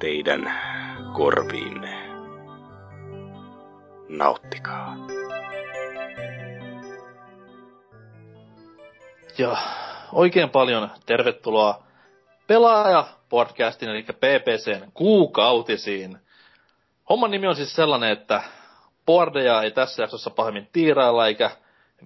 [0.00, 0.52] teidän
[1.12, 2.10] korviinne.
[4.08, 4.96] Nauttikaa.
[9.38, 9.56] Ja
[10.12, 11.82] oikein paljon tervetuloa
[12.46, 16.18] Pelaaja-podcastin, eli PPCn kuukautisiin.
[17.08, 18.42] Homman nimi on siis sellainen, että
[19.06, 21.50] boardeja ei tässä jaksossa pahemmin tiirailla, eikä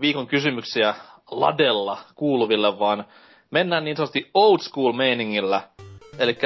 [0.00, 0.94] viikon kysymyksiä
[1.30, 3.04] ladella kuuluville, vaan
[3.50, 5.62] mennään niin sanotusti old school meiningillä.
[6.18, 6.36] Eli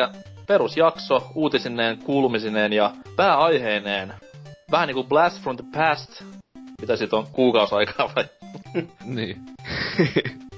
[0.48, 4.14] perusjakso uutisineen, kuulumisineen ja pääaiheineen.
[4.70, 6.22] Vähän niinku Blast from the Past.
[6.80, 8.24] Mitä siitä on kuukausaikaa vai?
[9.04, 9.36] niin.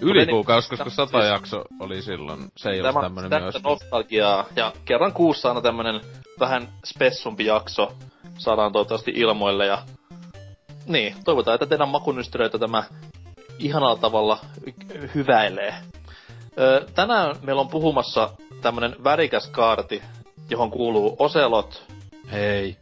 [0.00, 2.40] Yli kuukausi, koska sata jakso oli silloin.
[2.56, 3.62] Se ei ole tämmönen myös.
[3.62, 4.44] nostalgiaa.
[4.56, 6.00] Ja kerran kuussa aina tämmönen
[6.40, 7.92] vähän spessumpi jakso
[8.38, 9.66] saadaan toivottavasti ilmoille.
[9.66, 9.82] Ja
[10.86, 12.84] niin, toivotaan, että teidän makunystyröitä tämä
[13.58, 15.74] ihanalla tavalla hy- hyväilee.
[16.94, 20.02] Tänään meillä on puhumassa tämmönen värikäs kaarti,
[20.50, 21.86] johon kuuluu Ocelot.
[22.32, 22.76] Hei.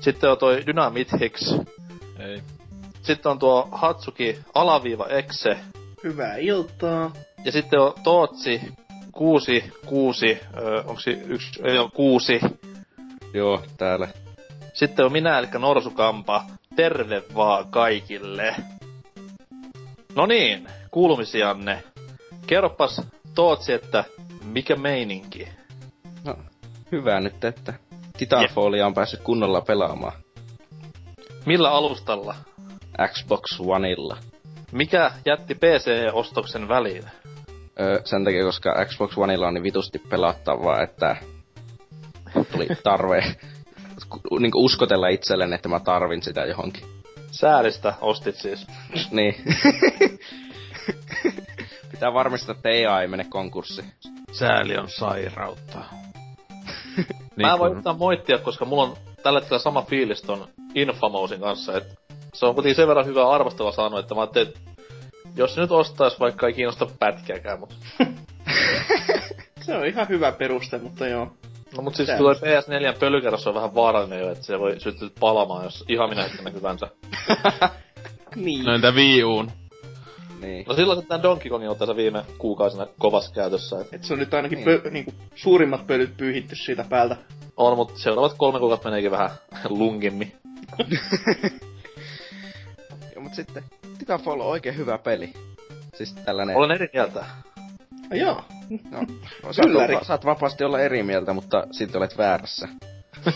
[0.00, 1.56] Sitten on toi Dynamit Hicks.
[2.18, 2.42] Hei.
[3.02, 5.58] Sitten on tuo Hatsuki alaviiva Exe.
[6.04, 7.12] Hyvää iltaa.
[7.44, 8.60] Ja sitten on Tootsi
[9.12, 12.40] kuusi, kuusi, ö, onko se yksi, ei ole kuusi.
[13.34, 14.08] Joo, täällä.
[14.74, 16.44] Sitten on minä, eli Norsukampa.
[16.76, 18.54] Terve vaan kaikille.
[20.14, 21.82] No niin, kuulumisianne.
[22.46, 23.00] Kerropas
[23.34, 24.04] Tootsi, että
[24.44, 25.48] mikä meininki?
[26.24, 26.36] No,
[26.92, 27.74] hyvä nyt, että
[28.18, 30.12] Titanfallia on päässyt kunnolla pelaamaan.
[31.46, 32.34] Millä alustalla?
[33.08, 34.16] Xbox Oneilla.
[34.72, 37.04] Mikä jätti PC-ostoksen väliin?
[37.80, 41.16] Öö, sen takia, koska Xbox Oneilla on niin vitusti pelattavaa, että
[42.52, 43.36] tuli tarve
[44.40, 46.84] niinku uskotella itselleen, että mä tarvin sitä johonkin.
[47.30, 48.66] Säälistä ostit siis.
[49.10, 49.34] Niin.
[51.90, 53.92] Pitää varmistaa, että EA ei mene konkurssiin.
[54.38, 55.78] Sääli on sairautta.
[57.36, 61.40] Mä en voi kun- yhtään moittia, koska mulla on tällä hetkellä sama fiilis ton Infamousin
[61.40, 61.94] kanssa, että
[62.34, 64.60] se on kuitenkin sen verran hyvä arvostella saanut, että mä ajattelin, että
[65.36, 67.74] jos se nyt ostais, vaikka ei kiinnosta pätkääkään, mut...
[69.60, 71.32] Se on ihan hyvä peruste, mutta joo.
[71.76, 75.64] No mut siis kyllä PS4 pölykerros on vähän vaarallinen jo, että se voi syttyä palamaan,
[75.64, 76.88] jos ihan minä hyvänsä.
[78.36, 78.64] Niin.
[78.64, 79.50] No entä Wii Uun?
[80.44, 80.64] Niin.
[80.68, 84.18] No silloin tää Donkey Kong on tässä viime kuukausina kovassa käytössä, et Et se on
[84.18, 84.80] nyt ainakin Niin.
[84.80, 87.16] pö, niinku, suurimmat pölyt pyyhitty siitä päältä.
[87.56, 89.30] on, mut seuraavat kolme kuukautta meneekin vähän
[89.68, 90.32] lungimmin.
[93.14, 93.64] Ja, mut sitten
[93.98, 95.32] Titanfall on oikein hyvä peli.
[95.94, 96.56] Siis tällainen...
[96.56, 97.20] Olen eri mieltä.
[97.20, 98.44] Ah, joo.
[98.90, 99.06] No,
[99.52, 99.94] saat, Ylläri.
[99.94, 102.68] olla, saat vapaasti olla eri mieltä, mutta silti olet väärässä.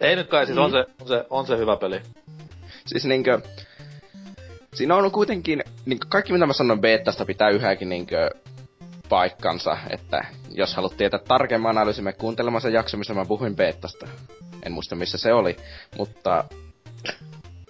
[0.00, 2.02] Ei nyt kai, siis on se, on se, on se hyvä peli.
[2.90, 3.40] Siis niinkö...
[4.74, 8.30] Siinä on kuitenkin, niinkö kaikki mitä mä sanon beettasta pitää yhäkin niinkö
[9.08, 14.08] paikkansa, että jos haluat tietää tarkemman analyysin, me kuuntelemaan sen jakso, missä mä puhuin beettasta.
[14.62, 15.56] En muista missä se oli,
[15.98, 16.44] mutta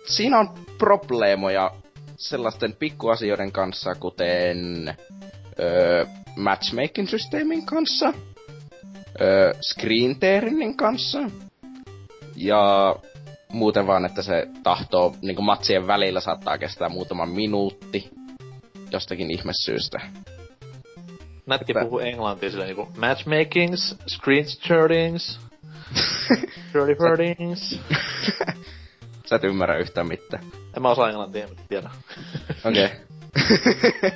[0.07, 1.71] siinä on probleemoja
[2.17, 4.95] sellaisten pikkuasioiden kanssa, kuten
[5.61, 8.13] öö, matchmaking-systeemin kanssa,
[9.21, 10.17] öö, screen
[10.77, 11.19] kanssa,
[12.37, 12.97] ja
[13.53, 18.11] muuten vaan, että se tahtoo niinku matsien välillä saattaa kestää muutama minuutti
[18.93, 20.01] jostakin ihmesyystä.
[21.47, 25.41] Nätti Että- puhuu englantia silleen niinku matchmakings, screen shardings,
[26.73, 27.81] shirty hurdings.
[29.27, 30.43] Sä et ymmärrä yhtään mitään.
[30.77, 31.91] En mä osaa englantia, en tiedä.
[32.65, 32.85] Okei.
[32.85, 32.99] Okay.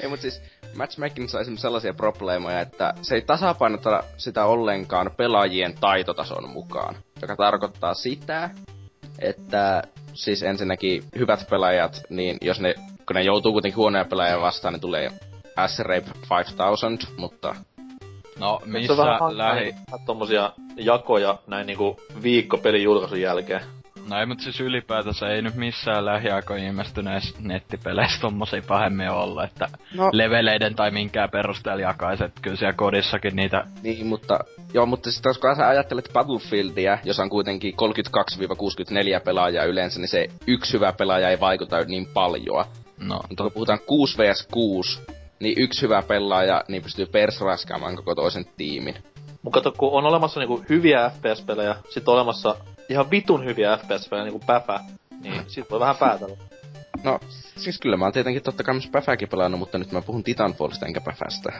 [0.00, 0.40] ei mut siis
[0.78, 6.94] matchmaking sai esimerkiksi sellaisia probleemoja, että se ei tasapainota sitä ollenkaan pelaajien taitotason mukaan.
[7.22, 8.50] Joka tarkoittaa sitä,
[9.18, 9.82] että
[10.14, 12.74] siis ensinnäkin hyvät pelaajat, niin jos ne,
[13.06, 15.10] kun ne joutuu kuitenkin huonoja pelaajia vastaan, niin tulee
[15.66, 17.54] S-Rape 5000, mutta
[18.38, 18.96] No, missä
[19.30, 19.74] lähi...
[20.06, 23.60] tommosia jakoja näin niinku viikko pelin julkaisun jälkeen.
[24.08, 29.68] No ei, mut siis ylipäätänsä ei nyt missään lähiaikoina ilmestyneissä nettipeleissä tommosia pahemmin ollut, että
[29.94, 30.10] No.
[30.12, 32.32] leveleiden tai minkään perusteella jakaiset.
[32.42, 33.64] Kyllä siellä kodissakin niitä...
[33.82, 34.38] Niin, mutta...
[34.74, 37.74] Joo, mutta sitten jos sä ajattelet Battlefieldia, jossa on kuitenkin
[39.20, 42.64] 32-64 pelaajaa yleensä, niin se yksi hyvä pelaaja ei vaikuta niin paljon.
[43.00, 45.00] No, Mutta kun puhutaan 6 vs 6,
[45.40, 48.94] niin yksi hyvä pelaaja niin pystyy persraskaamaan koko toisen tiimin.
[49.42, 52.54] Mut kato, kun on olemassa niinku hyviä FPS-pelejä, sit on olemassa
[52.88, 54.80] ihan vitun hyviä FPS-pelejä, niinku Päfä,
[55.22, 56.36] niin sit voi vähän päätellä.
[57.04, 57.20] No,
[57.56, 60.86] siis kyllä mä oon tietenkin totta kai myös Päfääkin pelannut, mutta nyt mä puhun Titanfallista
[60.86, 61.52] enkä Päfästä.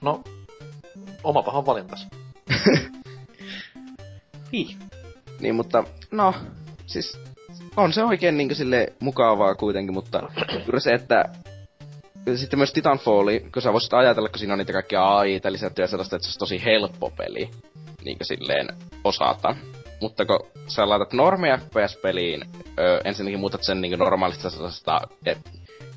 [0.00, 0.24] No,
[1.24, 2.06] oma pahan valintas.
[4.52, 4.78] Niin.
[5.40, 6.34] Niin, mutta no,
[6.86, 7.18] siis
[7.76, 10.22] on se oikein niin sille mukavaa kuitenkin, mutta
[10.66, 11.24] kyllä se, että
[12.36, 16.16] sitten myös Titanfall, kun sä voisit ajatella, kun siinä on niitä kaikkia AI-tä lisättyä sellaista,
[16.16, 17.50] että se olisi tosi helppo peli,
[18.04, 18.68] niin silleen
[19.04, 19.56] osata.
[20.02, 22.44] Mutta kun sä laitat normi FPS-peliin,
[22.78, 25.50] öö, ensinnäkin muutat sen niin normaalista sellaista, että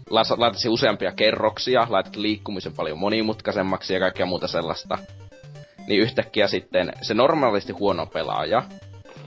[0.10, 4.98] laitat siihen useampia kerroksia, laitat liikkumisen paljon monimutkaisemmaksi ja kaikkea muuta sellaista.
[5.88, 8.64] Niin yhtäkkiä sitten se normaalisti huono pelaaja,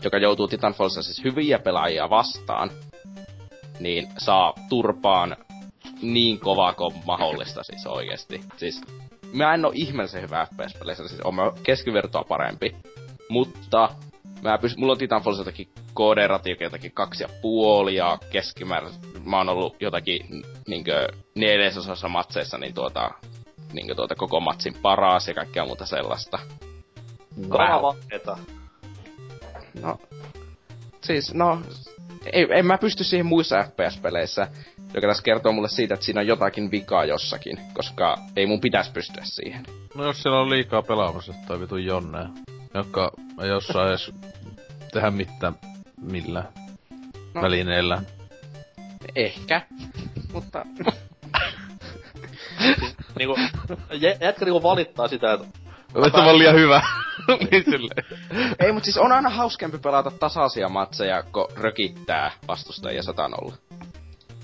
[0.05, 2.71] joka joutuu Titanfallissa siis hyviä pelaajia vastaan,
[3.81, 5.37] niin saa turpaan
[6.03, 8.41] niin kovaa kuin mahdollista siis oikeesti.
[8.57, 8.81] Siis
[9.33, 12.77] mä en oo ihmeellisen hyvä FPS-peleissä, siis on keskivertoa parempi.
[13.29, 13.89] Mutta
[14.43, 18.93] mä pyst- mulla on Titanfallissa jotakin kooderatio jotakin kaksi ja puoli ja keskimäärin
[19.25, 23.11] mä oon ollut jotakin niinkö neljäsosassa matseissa niin tuota,
[23.73, 26.39] niinkö tuota koko matsin paras ja kaikkea muuta sellaista.
[27.49, 28.39] Kaavaketa.
[29.83, 29.99] No,
[31.01, 31.61] siis no,
[32.33, 34.49] ei, en mä pysty siihen muissa FPS-peleissä,
[34.95, 38.93] joka tässä kertoo mulle siitä, että siinä on jotakin vikaa jossakin, koska ei mun pitäisi
[38.93, 39.63] pystyä siihen.
[39.95, 42.29] No jos siellä on liikaa pelaamassa tai vitun jonneja,
[42.75, 43.11] jotka
[43.43, 44.11] ei osaa edes
[44.93, 45.55] tehdä mitään
[46.01, 46.49] millään
[47.35, 47.43] No.
[47.43, 48.03] välineellä.
[49.17, 49.63] Ehkä,
[50.33, 50.65] mutta
[53.19, 53.37] niinku,
[53.93, 55.47] jä- jätkä niinku valittaa sitä, että
[56.07, 56.83] Että on liian hyvä.
[57.51, 58.05] niin silleen.
[58.61, 63.53] ei, mutta siis on aina hauskempi pelata tasaisia matseja, kun rökittää vastustajia satanolla.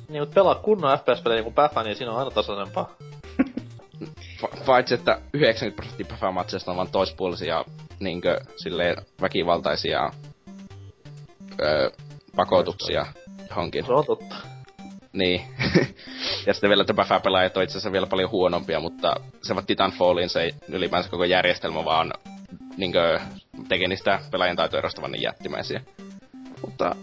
[0.09, 2.91] niin, mut pelaa kunnon FPS-pelejä niinku Päfä, niin siinä on aina tasaisempaa.
[4.43, 7.65] Pa- paitsi, että 90 prosenttia päivämatseista on vaan toispuolisia
[8.01, 10.11] niinkö silleen väkivaltaisia
[11.61, 11.91] öö,
[12.37, 13.07] pakotuksia
[13.51, 13.87] johonkin.
[13.87, 14.37] Se on totta.
[15.13, 15.41] Niin.
[16.47, 20.51] ja sitten vielä, että Baffa-pelaajat on itse asiassa vielä paljon huonompia, mutta se Titanfallin se
[20.69, 22.13] ylipäänsä koko järjestelmä vaan
[22.77, 23.21] niinkö
[23.69, 25.81] teki niistä pelaajan taitoerosta vaan niin jättimäisiä.
[26.61, 26.97] Mutta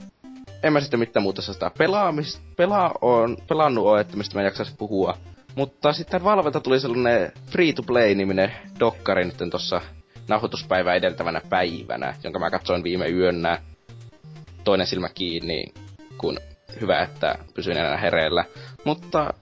[0.64, 4.78] en mä sitten mitään muuta sitä pelaamista, pelaa on, pelannut on, että mistä mä jaksaisin
[4.78, 5.18] puhua.
[5.56, 9.82] Mutta sitten Valvelta tuli sellainen free-to-play-niminen dokkari nyt tossa
[10.28, 13.62] nauhoituspäivää edeltävänä päivänä, jonka mä katsoin viime yönä
[14.64, 15.64] toinen silmä kiinni,
[16.18, 16.38] kun
[16.82, 18.46] hyvä, että pysyin enää hereillä.
[18.84, 19.34] Mutta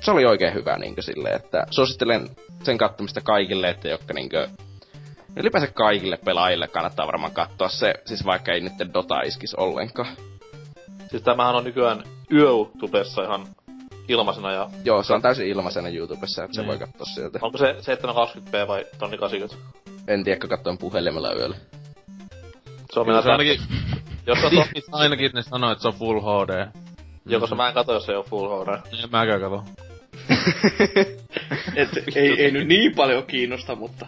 [0.00, 2.28] se oli oikein hyvä niin silleen, että suosittelen
[2.62, 4.48] sen kattomista kaikille, että jotka niinkö
[5.36, 10.08] ylipäänsä kaikille pelaajille kannattaa varmaan katsoa se, siis vaikka ei nyt Dota iskis ollenkaan.
[11.10, 13.46] Siis tämähän on nykyään YouTubessa ihan
[14.08, 16.68] ilmaisena ja Joo, se on täysin ilmaisena YouTubessa, että se Niin.
[16.68, 17.38] voi katsoa sieltä.
[17.42, 19.86] onko se 720p vai tonni 80?
[20.08, 21.56] En tiedä, kun katsoin puhelimella yöllä.
[22.92, 23.60] Se on minä se ainakin,
[24.26, 26.66] Jos on tonni, ainakin ne sanoo, että se on Full HD.
[27.26, 28.68] joko se mä en kato, jos ei oo Full HD.
[29.04, 29.64] En mäkään kato.
[31.76, 34.06] Et, ei, ei nyt niin paljon kiinnosta, mutta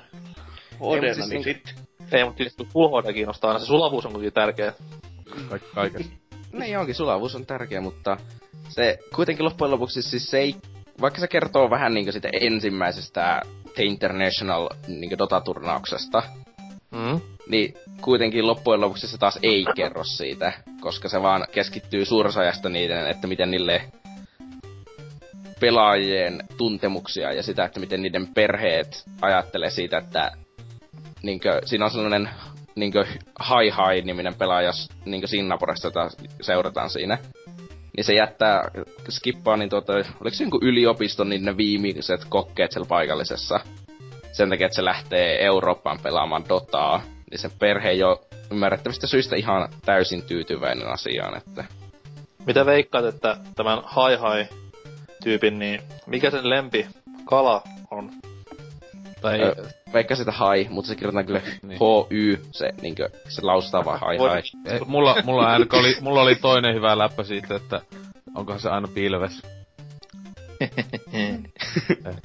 [0.80, 1.74] Odena, siis niin sitten.
[2.12, 3.60] Ei, mutta tietysti Full HD kiinnostaa aina.
[3.60, 4.72] Se sulavuus on kuitenkin tärkeä.
[5.48, 6.12] Kaikki kaikessa.
[6.52, 8.16] Niin onkin, sulavuus on tärkeä, mutta
[8.68, 10.56] se kuitenkin loppujen lopuksi siis se ei,
[11.00, 13.42] vaikka se kertoo vähän niinku siitä ensimmäisestä
[13.78, 16.22] The International niinku Dota-turnauksesta,
[16.90, 17.20] Mm.
[17.48, 23.06] niin kuitenkin loppujen lopuksi se taas ei kerro siitä, koska se vaan keskittyy suursajasta niiden,
[23.06, 23.82] että miten niille
[25.60, 30.30] pelaajien tuntemuksia ja sitä, että miten niiden perheet ajattelee siitä, että
[31.22, 32.30] niinkö, siinä on sellainen
[32.74, 33.06] niinkö
[33.38, 34.70] Hai Hai niminen pelaaja
[35.04, 37.18] niinkö Singaporesta, jota seurataan siinä.
[37.98, 38.70] Niin se jättää,
[39.08, 43.60] skippaa niin tuota, oliko se jonkun yliopiston niin ne viimeiset kokkeet siellä paikallisessa.
[44.32, 47.02] Sen takia, että se lähtee Eurooppaan pelaamaan Dotaa.
[47.30, 48.18] Niin sen perhe ole
[48.50, 51.64] ymmärrettävistä syistä ihan täysin tyytyväinen asiaan, että...
[52.46, 54.48] Mitä veikkaat, että tämän Hai Hai
[55.24, 56.86] tyypin, niin mikä sen lempi
[57.24, 58.10] kala on?
[59.20, 59.54] Tai Ö,
[59.92, 61.78] Vaikka sitä hai, mutta se kirjoitetaan kyllä Niin.
[61.80, 64.42] H-Y, se, niinkö, se lausutaan vaan hai hai.
[64.66, 67.80] ei, mulla, mulla, ainakin oli, mulla oli toinen hyvä läppä siitä, että
[68.34, 69.42] onkohan se aina pilves.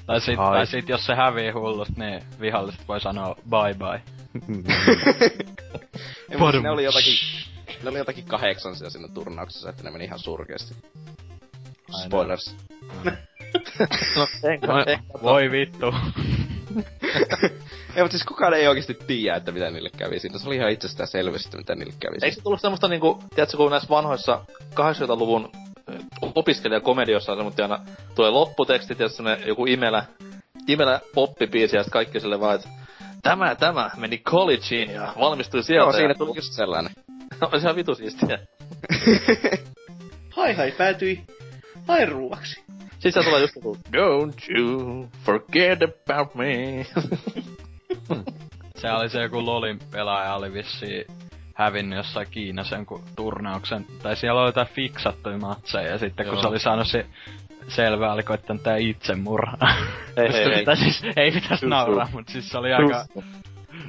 [0.06, 0.58] Tai sit, Ai.
[0.58, 4.02] tai sit jos se hävii hullusti, niin viholliset voi sanoa bye bye.
[6.30, 7.14] Ei, mutta ne oli jotakin,
[7.84, 10.76] ne oli jotakin kahdeksan siellä siinä turnauksessa, että ne meni ihan surkeasti.
[11.94, 12.56] Ai Spoilers.
[13.04, 13.12] No,
[14.18, 14.68] No, enkä,
[15.24, 15.94] Voi vittu.
[17.96, 20.40] Ei, mutta siis kukaan ei oikeasti tiedä, että mitä niille kävi siinä.
[20.40, 22.36] Se oli ihan itsestään selvästi, mitä niille kävi Eikö siinä.
[22.36, 25.52] se tullut semmoista niinku, tiedätkö, kun näissä vanhoissa 80-luvun
[26.22, 27.80] opiskelijakomediossa se, mutta aina
[28.16, 30.06] tulee lopputekstit ja semmonen joku imelä,
[30.68, 32.70] imelä poppibiisi ja sit kaikki sille vaan, että
[33.22, 35.84] tämä, tämä meni collegeen ja valmistui sieltä.
[35.84, 36.16] Joo, siinä ja...
[36.16, 36.92] tuli just sellainen.
[37.42, 38.40] No, se on vitu siistiä.
[40.36, 41.24] Hai hai päätyi
[41.88, 42.63] hairuuaksi.
[43.04, 46.86] Sitten siellä tulee just joku, don't you forget about me.
[48.76, 51.08] Se oli se joku LOLin pelaaja oli vissi
[51.56, 56.42] hävinnyt jossain Kiinassa jonkun turnauksen, tai siellä oli jotain fiksattuja matseja, ja sitten kun Joo.
[56.42, 57.06] se oli saanut se
[57.68, 59.58] selvää, oli koittanut tää itsemurha.
[60.18, 60.66] Hei, hei, hei.
[60.66, 63.06] Tai siis ei pitäis nauraa, mut siis se oli aika...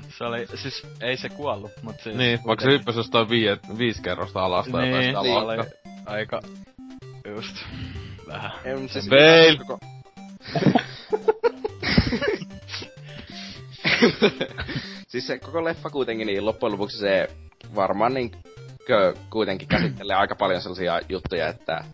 [0.08, 2.16] Se oli, siis ei se kuollut, mut siis...
[2.16, 5.64] Niin, vaikka se hyppäsi jostain viie, viisi kerrosta alasta Niin, jotain sitä oli luokkaa.
[6.06, 6.40] aika...
[7.28, 7.56] Just.
[8.26, 8.50] Vähän.
[8.80, 9.56] Mut siis Fail!
[9.56, 9.78] koko-
[15.08, 17.28] siis se koko leffa kuitenkin, niin loppujen lopuksi se
[17.74, 18.32] varmaan niin
[19.30, 21.84] kuitenkin käsittelee aika paljon sellaisia juttuja, että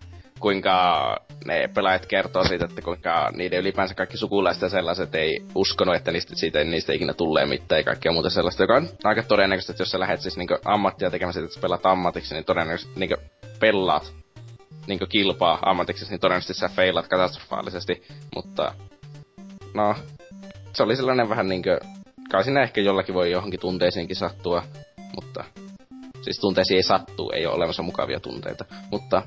[0.40, 5.94] kuinka ne pelaajat kertoo siitä, että kuinka niiden ylipäänsä kaikki sukulaiset ja sellaiset ei uskonut,
[5.94, 9.72] että niistä, siitä, niistä ikinä tulee mitään ja kaikkea muuta sellaista, joka on aika todennäköistä,
[9.72, 13.00] että jos sä lähdet siis niinku ammattia tekemään siitä, että sä pelaat ammatiksi, niin todennäköisesti
[13.00, 13.16] niinku
[13.60, 14.19] pelaat
[14.86, 18.02] niinku kilpaa ammatiksi, niin todennäköisesti sä feilat katastrofaalisesti,
[18.34, 18.74] mutta
[19.74, 19.94] no,
[20.72, 21.80] se oli sellainen vähän niinkö,
[22.30, 24.62] kai siinä ehkä jollakin voi johonkin tunteisiinkin sattua,
[25.14, 25.44] mutta
[26.22, 29.22] siis tunteisiin ei sattuu, ei ole olemassa mukavia tunteita, mutta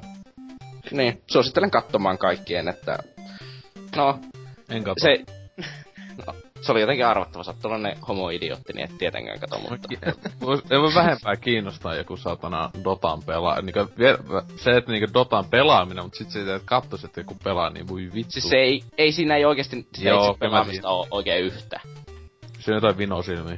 [0.91, 2.97] niin, suosittelen katsomaan kaikkien, että
[3.95, 4.19] no,
[4.69, 5.05] En katso.
[5.05, 5.25] se,
[6.27, 6.33] no,
[6.63, 9.87] se oli jotenkin arvattava, sä oot tollanen homo-idiootti, niin et tietenkään kato, mutta
[10.71, 13.61] Ei voi vähempää kiinnostaa joku satana Dotan pelaa.
[13.61, 13.79] Niinku,
[14.55, 18.09] se, että niinku Dotan pelaaminen, mutta sit siitä, että kattois, että joku pelaa, niin voi
[18.13, 18.31] vittu.
[18.31, 21.79] siis se ei, ei siinä ei oikeesti sitä Joo, itse pelaamista ole oikein yhtä.
[22.59, 23.57] Se on jotain vinosilmiä.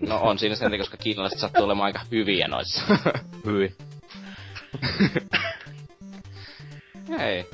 [0.00, 2.82] No on siinä sen, koska kiinalaiset sattuu olemaan aika hyviä noissa.
[3.46, 3.76] Hyi.
[7.18, 7.46] ei.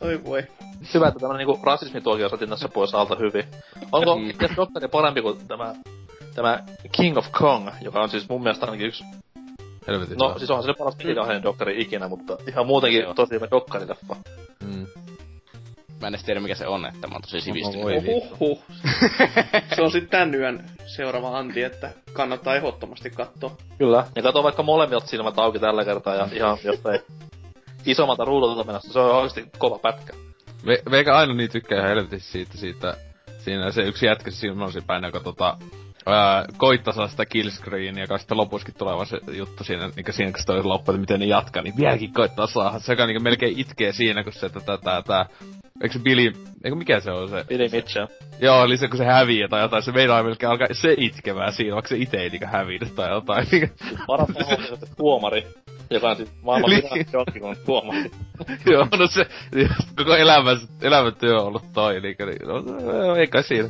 [0.00, 0.46] Oi voi.
[0.94, 3.44] Hyvä, että tämmönen niinku rasismituokio saatiin tässä pois alta hyvin.
[3.92, 4.22] Onko Mm.
[4.24, 4.56] mm.
[4.56, 5.74] Dokkari parempi kuin tämä,
[6.34, 6.58] tämä
[6.92, 9.04] King of Kong, joka on siis mun mielestä ainakin yksi...
[9.86, 10.38] Helvetin No, hyvä.
[10.38, 13.14] siis onhan se paras pelikäinen dokkari ikinä, mutta ihan muutenkin Joo.
[13.14, 14.16] tosi hyvä dokkarileffa.
[14.64, 14.86] Mm.
[16.00, 17.84] Mä en edes tiedä mikä se on, että mä oon tosi sivistynyt.
[17.84, 17.94] voi.
[19.76, 20.64] Se on sitten tän yön
[20.96, 23.56] seuraava anti, että kannattaa ehdottomasti katsoa.
[23.78, 24.04] Kyllä.
[24.16, 27.00] Ja kato vaikka molemmilta silmät auki tällä kertaa ja ihan jostain
[27.86, 28.92] isommalta ruudulta menossa.
[28.92, 30.12] Se on oikeesti kova pätkä.
[30.66, 32.96] Ve- Veikä aina niin tykkää ihan helvetisti siitä, siitä,
[33.38, 35.58] siinä se yksi jätkä silmäsi päin, joka tota,
[36.06, 40.42] ää, koittaa saada sitä killscreenia, joka sitten lopuskin tuleva se juttu siinä, niin siinä kun
[40.46, 42.78] se loppu, että miten ne jatkaa, niin vieläkin koittaa saada.
[42.78, 45.26] Se joka niin melkein itkee siinä, kun se tätä, tää,
[45.82, 46.32] eikö se Billy,
[46.64, 47.44] eikö mikä se on se?
[47.48, 48.06] Billy Mitchell.
[48.40, 51.74] Joo, eli se kun se häviää tai jotain, se meinaa melkein alkaa se itkemään siinä,
[51.74, 53.46] vaikka se ite ei niinku hävinnyt tai jotain.
[54.06, 55.46] Paras on se tuomari,
[55.90, 57.06] joka on siis maailman Niin.
[57.40, 58.10] kun on tuomari.
[58.72, 59.26] Joo, no se,
[59.96, 63.68] koko elämän, elämäntyö on ollut toi, niinkö, niin, no, ei kai siinä.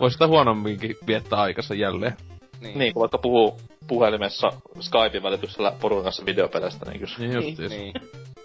[0.00, 2.16] Voisi sitä huonomminkin viettää aikansa jälleen.
[2.60, 4.48] Niin, kun vaikka puhuu puhelimessa
[4.80, 7.14] Skypein välityksellä porukan kanssa videopeleistä, niin kyllä.
[7.18, 7.74] Niin just, just.
[7.74, 7.92] Niin.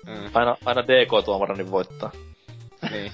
[0.07, 2.11] Mm, Aina, aina DK-tuomari niin voittaa.
[2.91, 3.11] Niin.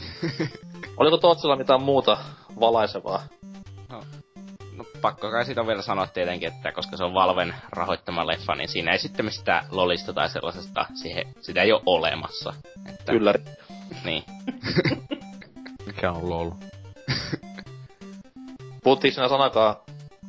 [0.98, 2.18] Oliko Tootsilla mitään muuta
[2.60, 3.24] valaisevaa?
[4.78, 8.70] No pakko kai siitä vielä sanoa tietenkin, että koska se on Valven rahoittama leffa, niin
[8.70, 12.54] siinä ei sitten mistään lolista tai sellaisesta, siihen, sitä ei ole olemassa.
[12.90, 13.34] Että, Kyllä.
[14.04, 14.24] Niin.
[15.86, 16.52] Mikä on lol?
[18.84, 19.76] Puhuttiinko siinä sanakaan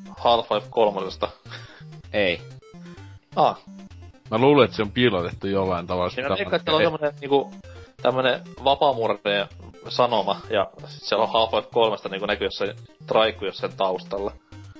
[0.08, 1.28] Half-Life kolmosesta?
[2.12, 2.40] Ei.
[3.36, 3.58] Ah,
[4.30, 6.10] Mä luulen, että se on piilotettu jollain tavalla.
[6.10, 7.50] siinä veikkaa, että siellä on semmonen niinku,
[8.02, 9.46] tämmönen vapaamurteen
[9.88, 12.76] sanoma, ja sit siellä on Half-Life kolmesta niinku näkyy jossain
[13.06, 14.32] traikku jossain taustalla.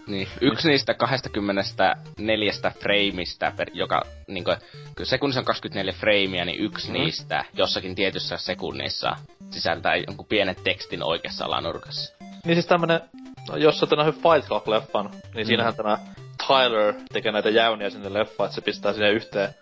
[0.07, 4.51] Niin, yksi niistä 24 frameista, per, joka niinku,
[4.97, 6.93] kun sekunnissa on 24 frameia, niin yksi mm.
[6.93, 9.17] niistä jossakin tietyssä sekunnissa
[9.51, 12.15] sisältää jonkun pienen tekstin oikeassa alanurkassa.
[12.45, 13.01] Niin siis tämmönen,
[13.49, 15.99] no, jos sä nähnyt Fight Club-leffan, niin siinähän tämä
[16.47, 19.55] Tyler tekee näitä jäyniä sinne leffaan, että se pistää sinne yhteen,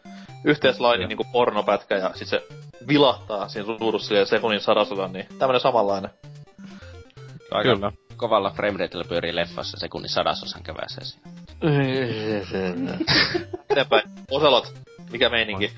[0.45, 2.47] yhteen slaidin niinku pornopätkä ja sit se
[2.89, 6.11] vilahtaa siinä ruudussa silleen sekunnin sadasodan, niin tämmönen samanlainen.
[7.51, 7.93] Aika Kyllä.
[8.17, 11.25] kovalla frameratella pyörii leffassa sekunnin sadasosan käväsee siinä.
[13.71, 14.03] Eteenpäin.
[14.31, 14.73] Oselot,
[15.13, 15.73] mikä meininki?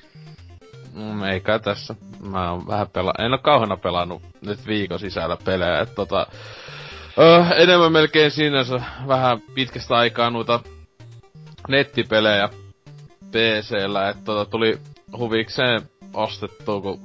[0.93, 1.95] Mm, ei kai tässä.
[2.19, 3.13] Mä oon vähän pela...
[3.19, 6.27] En oo kauheena pelannut nyt viikon sisällä pelejä, et tota...
[7.17, 10.59] Öö, enemmän melkein sinänsä vähän pitkästä aikaa noita
[11.67, 12.49] nettipelejä
[13.31, 14.79] PCllä, että tota, tuli
[15.17, 15.81] huvikseen
[16.13, 16.99] ostettua, kun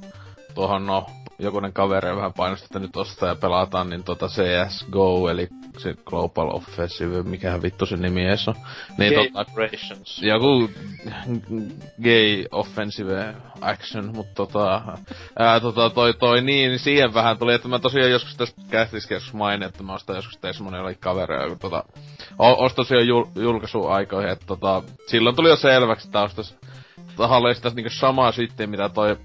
[0.55, 1.05] tuohon no,
[1.39, 5.47] jokunen kaveri vähän painosti, että nyt ostaa ja pelataan, niin tota CSGO, eli
[5.79, 8.55] se Global Offensive, mikähän vittu se nimi edes on.
[8.97, 10.21] Niin Gay tota, Operations.
[10.21, 10.69] joku
[12.03, 14.81] gay offensive action, mutta tota,
[15.39, 19.11] ää, tota, toi, toi niin, niin siihen vähän tuli, että mä tosiaan joskus tässä kästis
[19.11, 21.83] joskus mainin, että mä ostan joskus tein semmonen jollakin kavereja, kun tota,
[22.39, 26.55] o- ostin tosiaan jul, julkaisuaikoihin, että tota, silloin tuli jo selväksi, että ostas
[27.17, 29.17] tahalle sitä niinku samaa sitten, mitä toi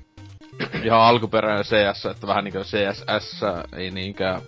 [0.84, 3.40] ihan alkuperäinen CS, että vähän niinku CSS
[3.76, 4.40] ei niinkään,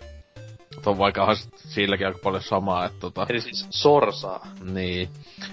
[0.86, 3.26] on vaikka silläkin aika paljon samaa, että tota...
[3.28, 4.46] Eli siis sorsaa.
[4.72, 5.08] Niin.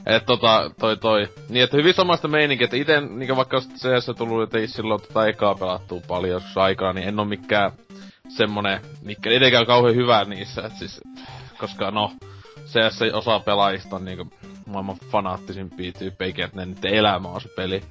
[0.05, 1.29] Et tota, toi toi.
[1.49, 5.55] Niin, että hyvin samasta meininkiä, että ite, niinku vaikka CS tullut, että silloin tota ekaa
[5.55, 7.71] pelattuu paljon joskus aikaa, niin en oo mikään
[8.29, 11.01] semmonen, mikä etenkään kauhean hyvä niissä, et siis,
[11.57, 12.11] koska no,
[12.65, 14.27] CS osa pelaajista on niinku
[14.65, 17.83] maailman fanaattisimpia tyyppejä, että ne nyt elämä on se peli.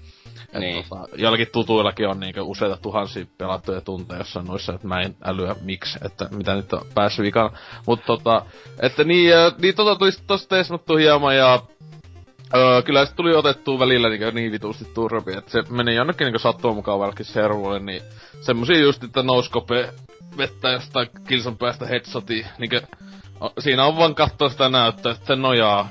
[0.52, 0.84] Et Niin.
[0.88, 5.56] tota, joillakin tutuillakin on niinku useita tuhansia pelattuja tunteja jossain noissa, että mä en älyä
[5.62, 7.58] miksi, että mitä nyt on päässyt vikana.
[7.86, 8.42] Mutta tota,
[8.82, 11.60] että niin, äh, niin tota tuli sit tosta teesmattu hieman ja
[12.54, 16.40] Öö, kyllä se tuli otettua välillä niin, niin vitusti turpi, että se meni jonnekin niin
[16.40, 18.02] sattuman mukaan välkin servulle, niin
[18.40, 19.88] semmosia just, että nouskope
[20.38, 22.70] vettä jostain kilsan päästä headshoti, niin
[23.58, 25.88] siinä on vaan katsoa sitä näyttöä, että se nojaa.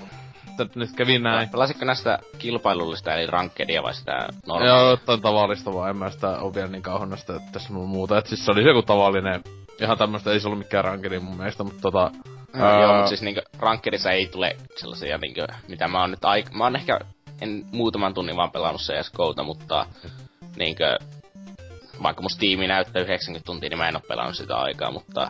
[0.63, 1.50] Että nyt kävi näin.
[1.50, 4.82] Pelasitko näistä kilpailullista eli rankkedia vai sitä normaalia?
[4.82, 8.18] Joo, jotain tavallista vaan, en mä sitä oo vielä niin kauan sitä tässä mun muuta.
[8.18, 9.44] Et siis se oli joku tavallinen,
[9.82, 12.12] ihan tämmöstä, ei se ollut mikään rankedi mun mielestä, mutta tota...
[12.54, 12.82] Ää...
[12.82, 16.51] Joo, mutta siis niinkö rankkedissa ei tule sellaisia niinkö, mitä mä oon nyt aik...
[16.51, 17.00] Mä oon ehkä
[17.42, 19.86] en muutaman tunnin vaan pelannut CSGOta, mutta
[20.56, 20.98] niinkö,
[22.04, 25.30] vaikka musta tiimi näyttää 90 tuntia, niin mä en oo pelannut sitä aikaa, mutta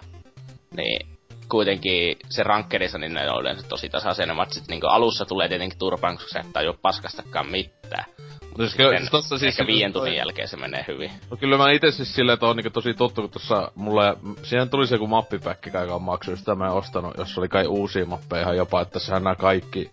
[0.78, 1.19] niin
[1.50, 4.68] kuitenkin se rankkedissa, niin ne on yleensä tosi tasaisia ne matsit.
[4.68, 8.06] Niin alussa tulee tietenkin turpaan, koska sä et tajua paskastakaan mitään.
[8.10, 11.12] Mutta Siis sitten kyllä- siis tossa siis- ehkä viien tunnin jälkeen se menee hyvin.
[11.32, 14.70] No kyllä mä itse siis silleen, että on niinku tosi tottu, kun tossa mulle, siihen
[14.70, 18.06] tuli se joku mappipäkki kai joka maksoi, sitä mä en ostanut, jos oli kai uusia
[18.06, 19.92] mappeja ihan jopa, että sehän nää kaikki,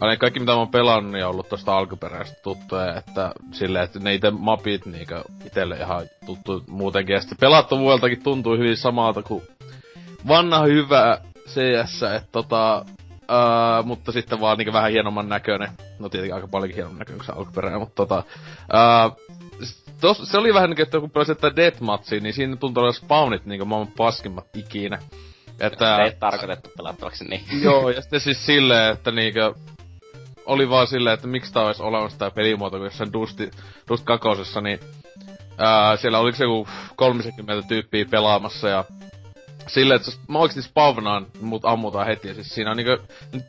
[0.00, 3.98] aina kaikki mitä mä oon pelannut, niin on ollut tosta alkuperäisestä tuttuja, että silleen, että
[3.98, 5.14] ne ite mapit niinku
[5.46, 9.42] itelle ihan tuttu muutenkin, ja sitten pelattavuudeltakin tuntuu hyvin samalta kuin
[10.28, 12.84] vanha hyvä CS, että tota,
[13.28, 15.68] Ää, mutta sitten vaan niinku vähän hienomman näköinen.
[15.98, 18.22] No tietenkin aika paljonkin hienomman näköinen kuin se alkuperäinen, mutta tota...
[19.64, 22.94] S- tos, se oli vähän niinku, että kun pelasit tätä Deathmatchia, niin siinä tuntuu olevan
[22.94, 24.98] spawnit niinku maailman paskimmat ikinä.
[25.60, 25.96] Että...
[25.96, 27.44] Se ei tarkoitettu pelattavaksi niin.
[27.64, 29.54] Joo, ja sitten siis silleen, että niinkö...
[30.46, 33.50] Oli vaan silleen, että miksi tää olisi olemassa tää pelimuoto, kun jossain Dusti,
[33.88, 34.80] Dust kakosessa, niin...
[35.58, 38.84] Ää, siellä oliko se joku 30 tyyppiä pelaamassa ja
[39.66, 42.28] silleen, että mä oikeesti spavnaan, mut ammutaan heti.
[42.28, 43.02] Ja siis siinä on niinku,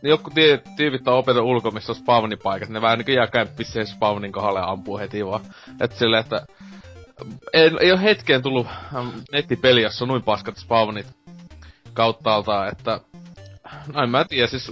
[0.04, 3.88] joku tie, tyypit on opetettu ulko, missä on spavnipaikat, ne vähän niinku jää kämppis siihen
[3.88, 5.42] spawnin kohdalle ja ampuu heti vaan.
[5.82, 6.46] Et silleen, että
[7.54, 11.08] ei, ei ole hetkeen tullut ähm, nettipeli, jossa on noin paskat spawnit
[11.94, 13.00] kauttaaltaan, että
[13.94, 14.72] no en mä tiedä, siis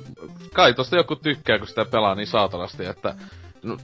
[0.53, 3.15] kai tosta joku tykkää, kun sitä pelaa niin saatanasti, että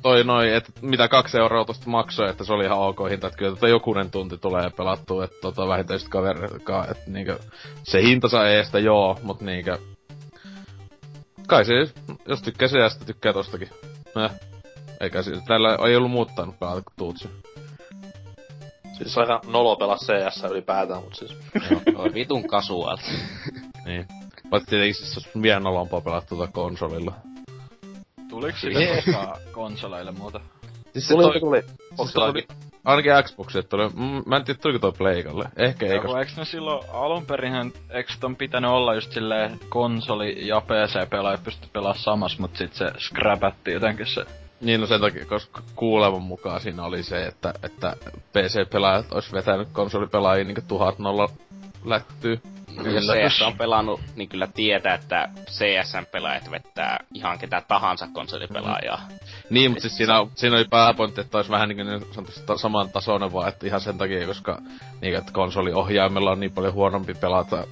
[0.01, 3.37] toi noin, että mitä kaksi euroa tosta maksoi, että se oli ihan ok hinta, että
[3.37, 7.39] kyllä tota jokunen tunti tulee pelattua, että tota vähintään sit kaverikaan, että niinkö
[7.83, 9.77] se hintansa eestä joo, mut niinkö
[11.47, 11.73] kai se,
[12.27, 13.69] jos tykkää se sitä tykkää tostakin.
[14.25, 14.31] Eh.
[14.99, 17.29] Eikä siis, täällä ei ollut muuttanut pelata kuin Tuutsi.
[18.97, 21.37] Siis aika nolo pelaa CS ylipäätään, mut siis...
[21.95, 22.97] Oi vitun kasuaal.
[23.85, 24.07] Niin.
[24.51, 27.13] Vaikka tietenkin siis olisi vielä nolompaa pelata tuota konsolilla.
[28.31, 30.39] Tuliko sille koskaan konsoleille muuta?
[30.93, 31.61] Siis Tuli, toi- tuli.
[31.95, 32.47] siis se oli,
[32.85, 35.45] ainakin Xboxille tuli, mm, mä en tiedä tuliko toi Pleikalle.
[35.57, 36.19] Ehkä ei, koska...
[36.19, 41.67] eikö ne silloin alun perinhän, eikö ton pitänyt olla just silleen konsoli ja PC-pelaajat pysty
[41.73, 44.25] pelaamaan samas, mut sit se scrapatti jotenkin se.
[44.61, 47.95] Niin no sen takia, koska kuuleman mukaan siinä oli se, että, että
[48.33, 51.29] PC-pelaajat olisi vetänyt konsolipelaajia niinku tuhat nolla
[51.85, 52.41] lättyy.
[52.77, 59.01] Jos CS on pelannut, niin kyllä tietää, että CSN-pelaajat vettää ihan ketä tahansa konsolipelaajaa.
[59.49, 63.33] Niin, mutta siis siinä, siinä oli pääpointti, että olisi vähän niinku niin ta- saman tasoinen
[63.33, 64.61] vaan, että ihan sen takia, koska
[65.01, 67.67] niin, että konsoliohjaimella on niin paljon huonompi pelata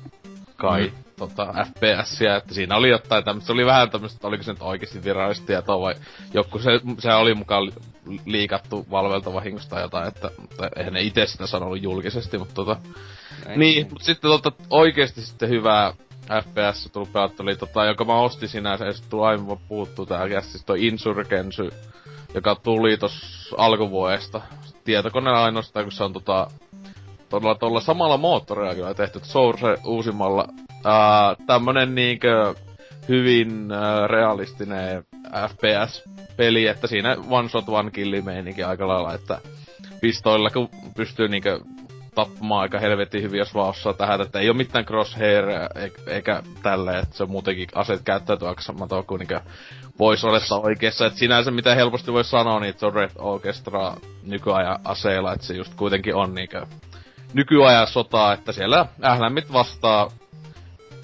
[0.56, 1.04] kai mm.
[1.18, 4.62] tota, FPSiä, että siinä oli jotain tämmöistä, se oli vähän tämmöistä, että oliko se nyt
[4.62, 5.96] oikeasti virallista tietoa vai
[6.34, 11.02] joku, se, se oli mukaan li- liikattu Valvelta vahingosta tai jotain, että, että eihän ne
[11.02, 12.78] itse sitä sanonut julkisesti, mutta tota,
[13.56, 15.94] niin, mutta sitten tota, oikeesti sitten hyvää
[16.44, 20.65] FPS tullut pelattu, eli tota, joka mä ostin sinänsä, ja sitten aivan puuttuu tää kästis
[20.65, 21.70] toi Insurgency,
[22.34, 24.42] joka tuli tossa alkuvuodesta.
[24.84, 26.48] Tietokoneella ainoastaan, kun se on tota,
[27.30, 30.48] todella tuolla samalla moottorilla kyllä tehty, Source uusimmalla.
[30.86, 32.56] Ää, tämmönen niinkö
[33.08, 35.04] hyvin ää, realistinen
[35.50, 39.42] FPS-peli, että siinä one shot one kill meininki aika lailla, että
[40.02, 41.60] pistoilla kun pystyy niinkö
[42.15, 45.45] tappamaan aika helvetin hyvin, jos vaan osaa tähän, että ei ole mitään crosshair
[46.08, 49.41] eikä tälleen, että se on muutenkin aseet käyttäytyy aika samatoa kuin niinkö
[50.00, 51.06] voisi olla oikeassa.
[51.06, 53.93] Että sinänsä mitä helposti voi sanoa, niin se on Red Orchestra
[54.24, 56.65] nykyajan aseilla, että se just kuitenkin on niinkö
[57.34, 60.10] nykyajan sotaa, että siellä ählämmit vastaa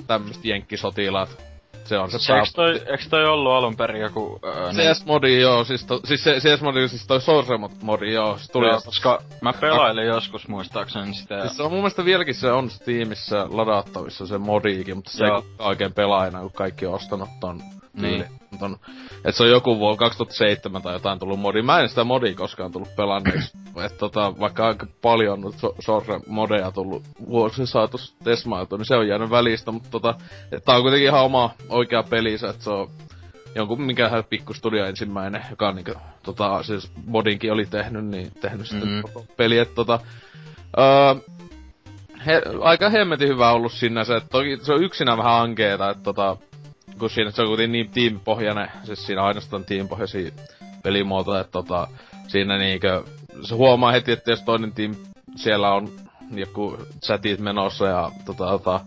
[0.07, 1.45] tämmöiset jenkkisotilaat
[1.87, 4.39] se on se Eiks toi, eiks toi ollut alun perin joku...
[4.45, 5.41] Öö, CS-modi, niin...
[5.41, 8.67] joo, siis, to, siis se, CS-modi, siis toi Source-modi, joo, se tuli...
[8.67, 11.41] Joo, koska mä pelailin joskus muistaakseni sitä.
[11.41, 15.37] Siis se on mun mielestä vieläkin se on Steamissa ladattavissa se modiikin, mutta se joo.
[15.37, 17.61] ei oikein pelaa enää, kun kaikki on ostanut ton
[18.01, 18.25] niin.
[18.61, 18.77] On,
[19.25, 21.61] et se on joku vuonna 2007 tai jotain tullut modi.
[21.61, 23.57] Mä en sitä modia koskaan tullut pelanneeksi.
[23.85, 29.07] et tota, vaikka aika paljon nyt so- Sorre-modeja tullut vuosien saatossa tesmailtu, niin se on
[29.07, 30.15] jäänyt välistä, mutta tota,
[30.65, 32.89] tää on kuitenkin ihan oma oikea pelinsä, että se on
[33.55, 39.27] jonkun mikä pikkustudio ensimmäinen, joka niinku, tota, siis modinkin oli tehnyt, niin tehnyt sitten mm-hmm.
[39.37, 39.99] peli, että tota,
[40.77, 41.15] öö,
[42.25, 46.03] he, aika hemmetin hyvä ollut sinne se, että toki se on yksinä vähän ankeeta, että
[46.03, 46.37] tota,
[46.99, 50.31] kun siinä se on kuitenkin niin tiimipohjainen, siis siinä ainoastaan tiimipohjaisia
[50.83, 51.87] pelimuotoja, että tota,
[52.27, 53.03] siinä niinkö,
[53.41, 54.95] se huomaa heti, että jos toinen tiimi
[55.35, 55.89] siellä on
[56.31, 58.79] joku chatit menossa ja tota, tota,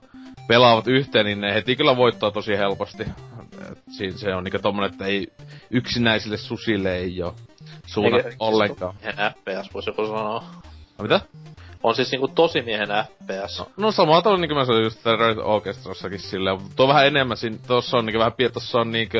[0.49, 3.03] pelaavat yhteen, niin ne heti kyllä voittaa tosi helposti.
[3.73, 5.33] Et siinä se on niinku tommonen, että ei
[5.71, 7.35] yksinäisille susille ei oo
[7.87, 8.95] suunnat ollenkaan.
[8.95, 10.45] FPS voisi joku sanoa.
[10.99, 11.21] No mitä?
[11.83, 13.59] On siis niinku tosimiehen FPS.
[13.59, 17.59] No, no sama tavalla niinku mä sanoin just Red Orchestrassakin silleen, tuo vähän enemmän, siinä,
[17.67, 19.19] tossa on niinku vähän, tossa on niinku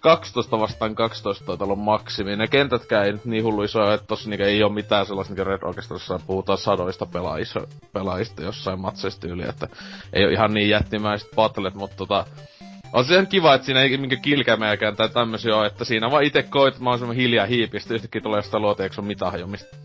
[0.00, 2.36] 12 vastaan 12 taitaa olla maksimi.
[2.36, 5.50] Ne kentätkään ei nyt niin hullu isoja, että tossa niinku ei oo mitään sellaista niinku
[5.50, 7.60] Red Orchestrassa puhutaan sadoista pelaajista,
[7.92, 9.68] pelaajista jossain matseista yli, että
[10.12, 12.24] ei oo ihan niin jättimäiset battlet, mutta tota,
[12.92, 16.24] on se ihan kiva, että siinä ei minkä kilkämeäkään tai tämmösiä ole, että siinä vaan
[16.24, 19.76] itse koit, mä oon hiljaa hiipistä, yhtäkkiä tulee sitä luoteeksi on mitään jo, mistä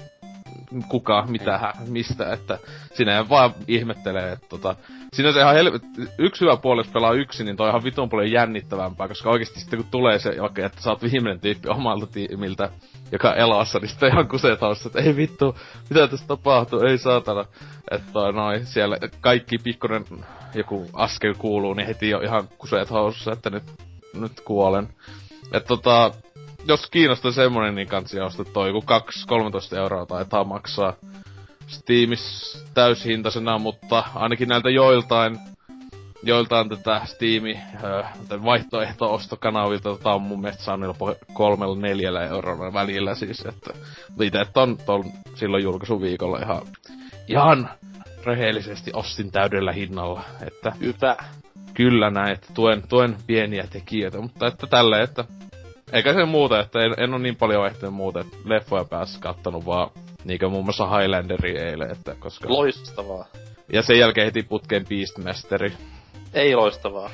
[0.90, 2.60] kuka, mitä, hä, mistä, että
[2.94, 4.76] sinä vaan ihmettelee, että tota,
[5.14, 5.82] siinä se ihan helvet,
[6.18, 9.80] yksi hyvä puoli, pelaa yksin, niin toi on ihan vitun paljon jännittävämpää, koska oikeasti sitten
[9.80, 12.70] kun tulee se, okay, että sä oot viimeinen tyyppi omalta tiimiltä,
[13.12, 15.58] joka elossa, niin sitten ihan kusee tausta, että ei vittu,
[15.90, 17.46] mitä tässä tapahtuu, ei saatana.
[17.92, 20.06] Että noin, siellä kaikki pikkuinen
[20.56, 23.64] joku askel kuuluu, niin heti jo ihan kuseet hausussa, että nyt,
[24.14, 24.90] nyt kuolen.
[25.54, 26.12] Että tota,
[26.67, 28.84] jos kiinnostaa semmonen, niin kansi ostaa toi joku
[29.73, 30.93] 2-13 euroa taitaa maksaa
[31.67, 35.39] Steamis täyshintaisena, mutta ainakin näiltä joiltain
[36.26, 38.04] joiltain tätä Steami öö,
[38.43, 43.73] vaihtoehto-ostokanavilta tota on mun mielestä saanut jopa kolmella neljällä eurolla välillä siis, että
[44.21, 45.04] itse ton, ton
[45.36, 46.62] silloin julkaisuviikolla ihan,
[47.28, 47.69] ihan
[48.26, 51.15] rehellisesti ostin täydellä hinnalla, että Hyvä.
[51.73, 55.26] Kyllä näin, että tuen, tuen pieniä tekijöitä, mutta että tälle, että
[55.93, 59.65] eikä se muuta, että en, en ole niin paljon ehtinyt muuta, että leffoja päässä kattonut
[59.65, 59.89] vaan
[60.23, 62.49] niinkö muun muassa Highlanderi eilen, että koska...
[62.49, 63.25] Loistavaa.
[63.73, 65.73] Ja sen jälkeen heti putkeen Beastmasteri.
[66.34, 67.10] Ei loistavaa.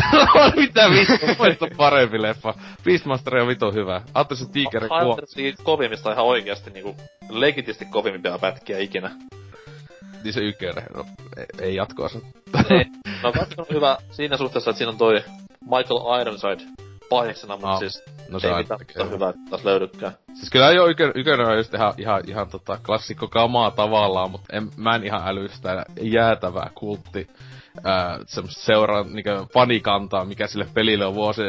[0.56, 2.54] Mitä vittu, muista parempi leffa.
[2.84, 4.02] Beastmaster on vitu hyvä.
[4.14, 5.18] Aatte se tiikeri kuo...
[5.62, 6.96] kovimmista ihan oikeasti niinku
[7.30, 9.10] legitisti kovimpia pätkiä ikinä.
[10.24, 11.04] Niin se ykkönen, no
[11.36, 12.18] ei, ei jatkoa se.
[12.70, 12.84] ei.
[13.22, 15.24] No on hyvä siinä suhteessa, että siinä on toi
[15.60, 20.12] Michael Ironside pahiksena, mutta no, siis no, se ei mitään hyvää taas löydykään.
[20.34, 24.56] Siis kyllä jo ykö, ykkönen on just ihan, ihan, ihan tota klassikko kamaa tavallaan, mutta
[24.56, 27.28] en, mä en ihan äly sitä jäätävää kultti
[28.26, 31.42] semmoista seuraa niinkö fanikantaa, mikä sille pelille on vuosi,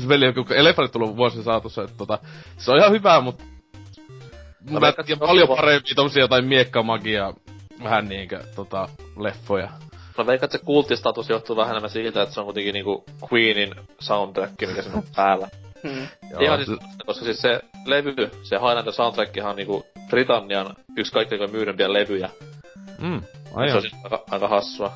[0.00, 2.18] se peli on Elefantit tullut vuosien saatossa, että tota,
[2.56, 3.44] se on ihan hyvää, mutta
[4.70, 7.32] mä no, paljon paremmin tommosia jotain miekkamagia,
[7.82, 9.68] vähän niinkö tota, leffoja.
[10.20, 13.74] Mä veikkaan, että se kulttistatus johtuu vähän enemmän siitä, että se on kuitenkin niinku Queenin
[14.00, 15.48] soundtrack, mikä siinä on päällä.
[15.82, 16.06] Hmm.
[16.40, 21.92] Ihan siis, koska siis se levy, se Highlander soundtrackihan on niinku Britannian yksi kaikkein myydempiä
[21.92, 22.30] levyjä.
[22.98, 23.20] Mm,
[23.70, 24.92] Se on siis aika, aika hassua.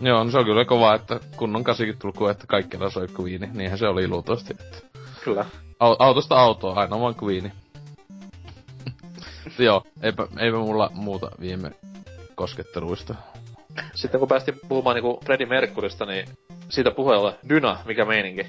[0.00, 3.50] Joo, no se on kyllä kova, että kunnon kasikin tulkuu, että kaikki soi Queeni.
[3.52, 4.56] Niinhän se oli luultavasti.
[4.60, 4.98] Että...
[5.24, 5.44] Kyllä.
[5.84, 7.52] Au- autosta autoa, aina vaan Queeni.
[9.58, 11.70] Joo, eipä, eipä mulla muuta viime
[12.34, 13.14] kosketteluista.
[13.94, 16.26] Sitten kun päästiin puhumaan niinku Freddie Mercurysta, niin
[16.68, 18.46] siitä puheella Dyna, mikä meininki?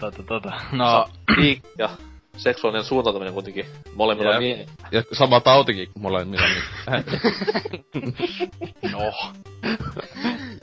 [0.00, 0.52] tota, tota.
[0.72, 1.08] No...
[1.78, 1.90] Ja
[2.36, 6.46] seksuaalinen suuntautuminen kuitenkin molemmilla mie- Ja sama tautikin molemmilla.
[8.92, 9.12] no.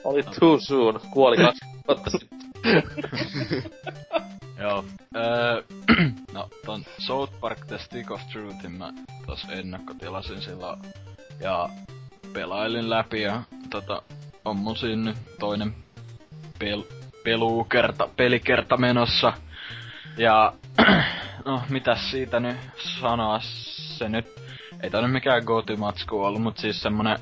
[0.04, 1.00] Oli too soon.
[1.12, 2.38] Kuoli kaksi vuotta sitten.
[4.62, 4.86] Joo.
[5.16, 5.63] Öö,
[6.34, 8.94] no, ton South Park The Stick of Truthin mä
[9.26, 10.80] tos ennakkotilasin silloin.
[11.40, 11.70] Ja
[12.34, 14.02] pelailin läpi ja tota,
[14.46, 15.76] on mun siinä toinen
[16.60, 16.84] pel,
[17.24, 19.34] pelukerta, pelikerta menossa.
[20.18, 20.54] Ja
[21.46, 23.40] no, mitäs siitä nyt sanoa?
[23.98, 24.26] Se nyt
[24.84, 27.18] ei tää nyt mikään goty-matsku ollut, mut siis semmonen,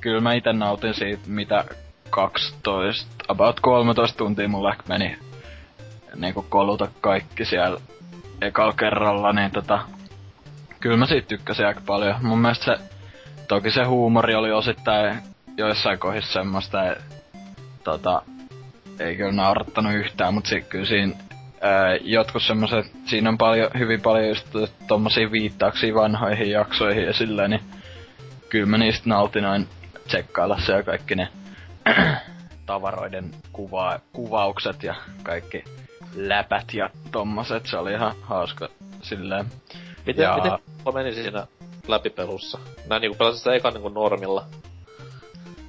[0.00, 1.64] kyllä mä ite nautin siitä, mitä
[2.10, 5.18] 12, about 13 tuntia mulla meni
[6.16, 7.80] niinku koluta kaikki siellä
[8.40, 9.78] ekalla kerralla, niin tota,
[10.80, 12.16] kyllä mä siitä tykkäsin aika paljon.
[12.22, 12.95] Mun mielestä se,
[13.48, 15.22] toki se huumori oli osittain
[15.56, 16.98] joissain kohdissa semmoista, et,
[17.84, 18.22] tota,
[19.00, 21.12] ei kyllä naurattanut yhtään, mutta sit kyllä siinä
[21.60, 24.46] ää, jotkut semmoset, siinä on paljon, hyvin paljon just
[24.88, 27.62] tommosia viittauksia vanhoihin jaksoihin ja silleen, niin
[28.48, 29.68] kyllä mä niistä nautin noin
[30.06, 31.28] tsekkailla se ja kaikki ne
[32.66, 35.64] tavaroiden kuva, kuvaukset ja kaikki
[36.16, 38.68] läpät ja tommoset, se oli ihan hauska
[39.02, 39.46] silleen.
[40.06, 41.46] Miten, Ja- miten meni siinä
[41.88, 42.58] läpipelussa?
[42.88, 44.44] Mä niinku pelasin sitä ekan niinku normilla.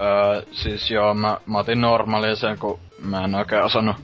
[0.02, 3.96] Öö, siis joo, mä, mä otin normaalia sen, kun mä en oikein osannut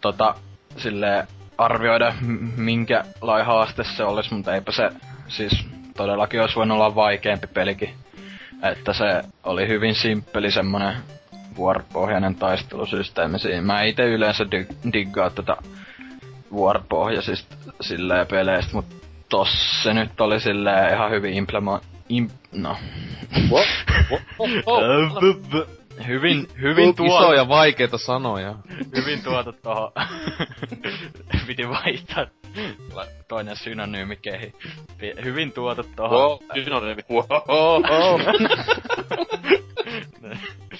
[0.00, 0.34] tota,
[0.76, 1.26] sille
[1.58, 4.90] arvioida, m- minkä lai haaste se olisi, mutta eipä se
[5.28, 7.94] siis todellakin olisi voinut olla vaikeampi pelikin.
[8.62, 10.96] Että se oli hyvin simppeli semmonen
[11.56, 13.62] vuoropohjainen taistelusysteemi siinä.
[13.62, 15.56] Mä ite yleensä dig- diggaa tätä
[16.52, 19.03] vuoropohjaisista silleen peleistä, mut
[19.34, 21.82] tossa se nyt oli silleen ihan hyvin implement...
[22.08, 22.76] Im, no.
[23.50, 23.66] What?
[24.10, 24.22] What?
[24.38, 25.66] Oh, oh, oh.
[26.06, 28.54] hyvin, hyvin tuotu, Isoja vaikeita sanoja.
[28.96, 29.92] hyvin tuotu tohon.
[31.46, 32.26] Piti vaihtaa
[33.28, 34.52] toinen synonyymi kehi.
[35.24, 36.20] Hyvin tuotu tohon.
[36.20, 37.02] Wow, synonyymi.
[37.10, 37.26] Wow.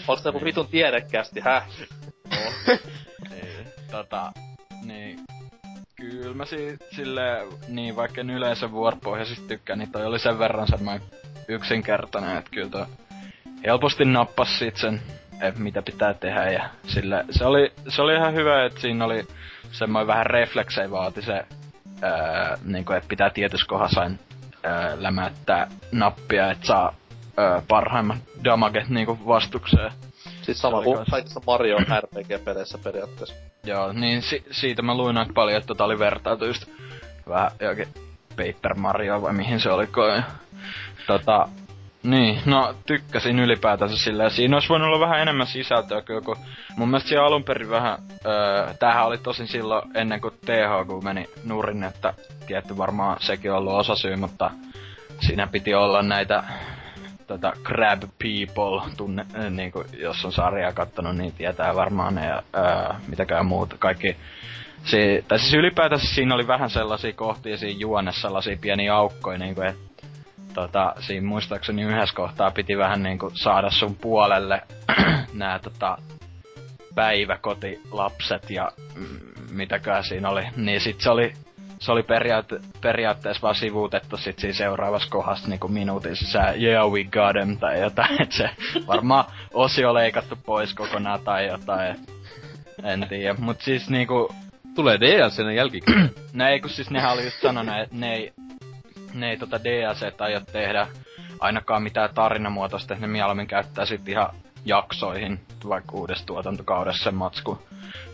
[0.08, 1.66] Onks tää joku vitun tiedekästi, häh?
[3.30, 4.32] Niin, tota,
[4.84, 5.23] niin,
[5.96, 10.68] kyllä mä si- sille, niin vaikka en yleensä vuoropohjaisesti tykkään, niin toi oli sen verran
[10.68, 11.02] semmoinen
[11.48, 12.87] yksinkertainen, että kyllä toi
[13.66, 15.02] helposti nappas sit sen,
[15.40, 19.26] että mitä pitää tehdä ja sille, se oli, se oli ihan hyvä, että siinä oli
[19.72, 21.46] semmoinen vähän refleksei vaati se,
[22.64, 24.16] niin kuin, että pitää tietyssä kohdassa aina
[24.62, 26.94] ää, lämättää nappia, että saa
[27.37, 29.92] ää, parhaimman damaget niinku vastukseen.
[30.44, 33.35] Siis sama kuin kaikissa Mario RPG-peleissä periaatteessa.
[33.64, 36.66] Joo, niin si- siitä mä luin aika paljon, että tota oli vertailtu just
[37.28, 37.88] vähän jokin
[38.30, 40.16] Paper Mario vai mihin se olikaan.
[40.16, 40.22] Ja,
[41.07, 41.48] tota,
[42.02, 44.30] niin, no tykkäsin ylipäätänsä sillä.
[44.30, 46.37] Siinä olisi voinut olla vähän enemmän sisältöä kyllä, kun
[46.76, 51.04] mun mielestä siellä alun perin vähän, öö, tämähän oli tosin silloin ennen kuin TH kun
[51.04, 52.14] meni nurin, että
[52.46, 54.50] tietty varmaan sekin on ollut osasyy, mutta
[55.20, 56.44] siinä piti olla näitä
[57.26, 62.42] tota Crab People, tunne, äh, niinku, jos on sarjaa kattonut, niin tietää varmaan ne ja
[62.52, 63.76] ää, mitäkään muuta.
[63.78, 64.16] Kaikki,
[64.84, 69.60] si, tai siis ylipäätänsä siinä oli vähän sellaisia kohtia siinä juonessa, sellaisia pieniä aukkoja, niinku,
[69.60, 70.06] että
[70.54, 74.62] tota, siinä muistaakseni yhdessä kohtaa piti vähän niinku saada sun puolelle
[75.32, 75.98] nämä tota,
[76.94, 78.72] päiväkotilapset ja
[79.50, 80.42] mitäkään siinä oli.
[80.56, 81.32] Niin sit se oli,
[81.84, 87.04] se oli periaate, periaatteessa vaan sivuutettu sit siinä seuraavassa kohdassa niinku minuutin sisään, yeah we
[87.04, 88.50] got him, tai jotain, et se
[88.86, 91.98] varmaan osio leikattu pois kokonaan tai jotain, et
[92.84, 94.34] en tiedä, mut siis niinku,
[94.74, 96.10] Tulee DLCn jälkikäteen.
[96.32, 98.32] ne ei kun siis nehän oli just sanonut, että ne ei,
[99.14, 100.86] ne ei tota DLC aio tehdä
[101.40, 104.28] ainakaan mitään tarinamuotoista, että ne mieluummin käyttää sit ihan
[104.64, 107.58] jaksoihin, vaikka uudessa tuotantokaudessa sen matsku.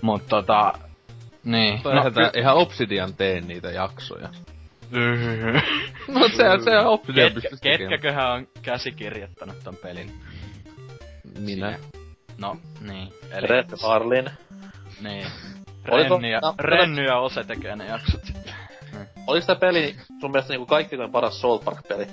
[0.02, 0.72] Mut tota,
[1.44, 1.81] niin.
[1.85, 4.29] No, ihan, ky- ihan Obsidian teen niitä jaksoja.
[6.14, 10.12] no se, se on Obsidian Ketkä, ketkäköhän on käsikirjoittanut ton pelin?
[11.38, 11.79] Minä.
[12.38, 13.09] No, niin.
[13.31, 14.31] Eli, Red Harlin.
[15.00, 15.26] niin.
[15.85, 18.55] Renny ja, no, Renny ja Ose tekee ne jaksot sitten.
[19.26, 22.07] Oliko peli sun mielestä niinku kaikkein paras South Park-peli?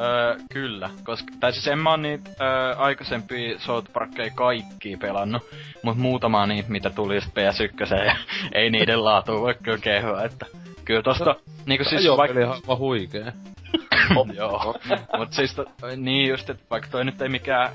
[0.00, 5.42] Öö, kyllä, koska, tai siis en mä oo niitä öö, aikaisempia South Parkkeja kaikki pelannut,
[5.82, 8.16] mut muutama niitä, mitä tuli just PS1 ja
[8.60, 10.46] ei niiden laatu voi kyllä kehua, että
[10.84, 13.32] kyllä tosta, niinku siis Joo, vaikka, peli on huikee.
[14.36, 14.74] joo,
[15.16, 15.64] mut siis to,
[15.96, 17.70] niin just, että vaikka toi nyt ei mikään,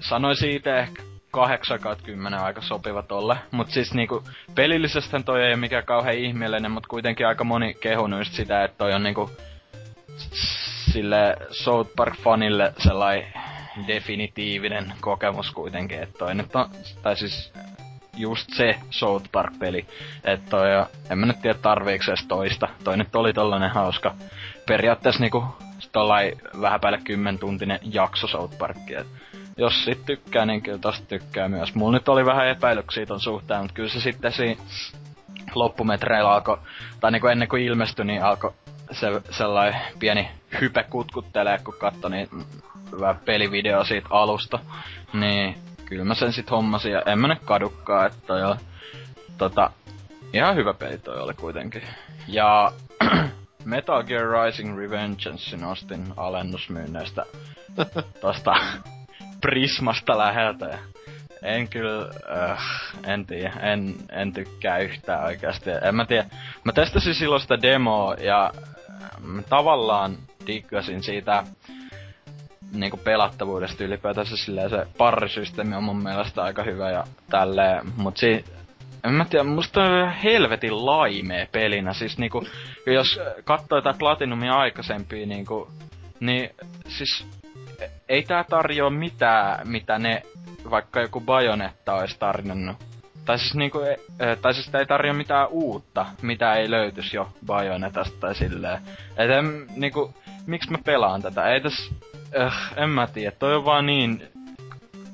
[0.00, 5.56] sanoi siitä ehkä 8 10 aika sopiva tolle, mut siis niinku pelillisesti toi ei ole
[5.56, 9.30] mikään kauhean ihmeellinen, mut kuitenkin aika moni kehunut just sitä, että toi on niinku
[10.92, 13.32] sille South Park-fanille sellainen
[13.86, 16.68] definitiivinen kokemus kuitenkin, että toi nyt on,
[17.02, 17.52] tai siis
[18.16, 19.86] just se South Park-peli,
[20.24, 20.68] että toi,
[21.10, 24.14] en mä nyt tiedä tarviiks edes toista, toi nyt oli tollanen hauska,
[24.66, 25.44] periaatteessa niinku
[25.92, 29.04] tollai vähän päälle kymmentuntinen jakso South Parkia,
[29.56, 31.74] jos sit tykkää, niin kyllä tosta tykkää myös.
[31.74, 34.62] Mulla nyt oli vähän epäilyksiä ton suhteen, mutta kyllä se sitten siinä
[35.54, 36.58] loppumetreillä alkoi,
[37.00, 38.54] tai niinku ennen kuin ilmestyi, niin alkoi
[38.92, 42.28] se sellainen pieni hype kutkuttelee, kun katsoi niin
[42.92, 44.58] hyvä pelivideo siitä alusta.
[45.12, 48.56] Niin kyllä mä sen sit hommasin ja en mä nyt kadukkaa, että on,
[49.38, 49.70] tota,
[50.32, 51.82] ihan hyvä peli toi oli kuitenkin.
[52.28, 52.72] Ja
[53.64, 57.24] Metal Gear Rising Revengeancein ostin alennusmyynneistä
[58.20, 58.54] tosta
[59.40, 60.66] Prismasta läheltä.
[60.66, 60.78] ja
[61.42, 62.10] En kyllä,
[62.50, 62.58] äh,
[63.06, 65.70] en tiedä, en, en tykkää yhtään oikeasti.
[65.82, 66.26] En mä tiedä,
[66.64, 68.52] mä testasin silloin sitä demoa ja
[69.48, 71.44] tavallaan diggasin siitä
[72.72, 78.44] niinku pelattavuudesta ylipäätänsä silleen se parrisysteemi on mun mielestä aika hyvä ja tälleen, mut si-
[79.04, 82.46] en mä tiedä, musta on helvetin laimee pelinä, siis niinku,
[82.86, 85.70] jos katsoo jotain Platinumin aikaisempia niinku,
[86.20, 86.50] niin
[86.88, 87.26] siis
[87.80, 90.22] e- ei tää tarjoa mitään, mitä ne,
[90.70, 92.91] vaikka joku Bajonetta olisi tarjonnut.
[93.24, 97.32] Tai siis niinku, e- e- tai siis ei tarjoa mitään uutta, mitä ei löytys jo
[97.46, 98.78] Bajonetasta tai silleen.
[99.16, 100.14] Et en, niinku,
[100.46, 101.44] miksi mä pelaan tätä?
[101.44, 101.90] Ei täs,
[102.40, 104.28] äh, en mä tiedä, toi on vaan niin...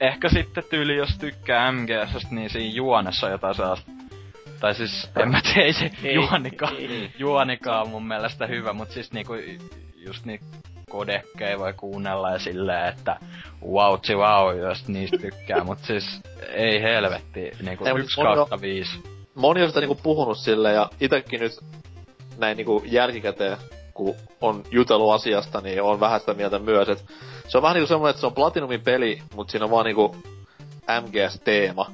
[0.01, 3.91] Ehkä sitten tyyli, jos tykkää MGSstä, niin siinä juonessa on jotain sellaista
[4.61, 7.11] tai siis, en mä tiedä, ei se Ei, juonikaan, ei.
[7.19, 9.33] juonikaan on mun mielestä hyvä, mut siis niinku,
[9.97, 10.41] just niin
[10.89, 13.17] kodekkeja voi kuunnella ja silleen, että
[13.69, 19.03] wautsi wow, jos niistä tykkää, mut siis ei helvetti, niinku Ei, yksi kautta viisi.
[19.35, 21.53] Moni on sitä niinku puhunut silleen, ja itekin nyt
[22.39, 23.57] näin niinku jälkikäteen,
[23.95, 27.05] kun on jutellut asiasta, niin on vähän sitä mieltä myös, että
[27.49, 30.17] se on vähän niinku semmoinen, että se on Platinumin peli, mutta siinä on vaan niinku
[31.01, 31.91] MGS-teema.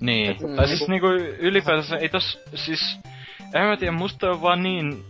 [0.00, 1.06] Niin, Et- tai siis niinku
[1.38, 2.80] ylipäätänsä ei tos, siis,
[3.54, 5.04] en mä tiedä, musta on vaan niin,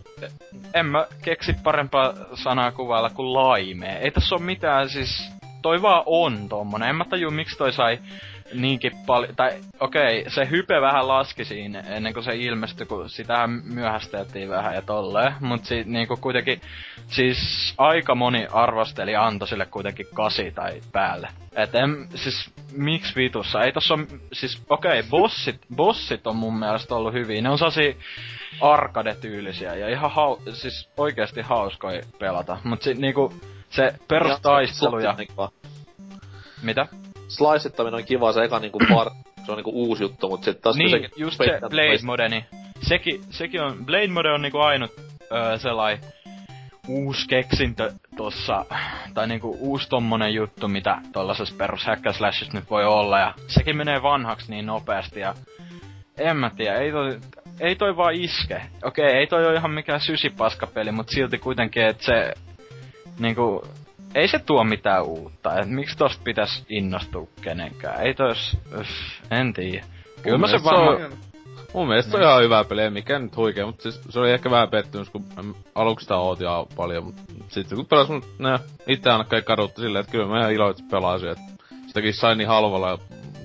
[0.73, 3.97] en mä keksi parempaa sanaa kuvailla kuin laimee.
[3.97, 6.89] Ei tässä ole mitään, siis, toi vaan on tommonen.
[6.89, 7.99] En mä tajua, miksi toi sai
[8.53, 13.09] niinkin paljon, tai okei, okay, se hype vähän laski siinä ennen kuin se ilmestyi, kun
[13.09, 16.61] sitähän myöhästeltiin vähän ja tolleen, mut si, niinku kuitenkin,
[17.07, 21.29] siis aika moni arvosteli antoi sille kuitenkin kasi tai päälle.
[21.55, 26.59] Et en, siis miksi vitussa, ei tossa on, siis okei, okay, bossit, bossit on mun
[26.59, 27.93] mielestä ollut hyviä, ne on sellaisia
[28.61, 33.33] arcade-tyylisiä ja ihan hau, siis oikeasti hauskoja pelata, mut si, niinku,
[33.69, 35.15] se perustaistelu ja,
[36.61, 36.87] mitä?
[37.29, 39.07] Sliceittaminen on kiva, se eka niinku par,
[39.45, 42.45] se on niinku uusi juttu, mut sit taas Niin, sekin just se Blade Mode, niin
[42.81, 44.91] sekin, sekin on, Blade Mode on niinku ainut
[45.31, 45.97] öö, sellai
[46.87, 48.65] uusi keksintö tossa,
[49.13, 51.85] tai niinku uusi tommonen juttu, mitä tollasessa perus
[52.53, 55.33] nyt voi olla, ja sekin menee vanhaksi niin nopeasti, ja
[56.17, 57.19] en mä tiedä, ei toi,
[57.59, 58.61] ei toi vaan iske.
[58.83, 62.33] Okei, ei toi ole ihan mikään sysipaskapeli, mut silti kuitenkin, että se
[63.19, 63.67] niinku,
[64.15, 68.89] ei se tuo mitään uutta, et miksi tosta pitäis innostua kenenkään, ei tois, öff,
[69.31, 69.85] en tiedä.
[70.21, 71.05] Kyllä mä se varmaan...
[71.05, 71.11] on-
[71.73, 74.51] Mun mielestä on ihan hyvä peli, ei mikään nyt huikea, mutta siis se oli ehkä
[74.51, 75.25] vähän pettymys, kun
[75.75, 80.27] aluksi sitä ootin paljon, mutta sitten kun pelasin, ne itse ainakaan kadutti silleen, että kyllä
[80.27, 81.43] mä ihan iloitsin pelasin, että
[81.87, 82.97] sitäkin sain niin halvalla ja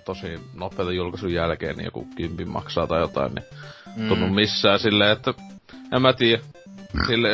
[0.04, 3.44] tosi nopeita julkaisun jälkeen, niin joku kympin maksaa tai jotain, niin
[3.96, 4.08] mm.
[4.08, 5.34] tunnu missään silleen, että
[5.92, 6.42] en mä tiedä.
[7.06, 7.28] Sille,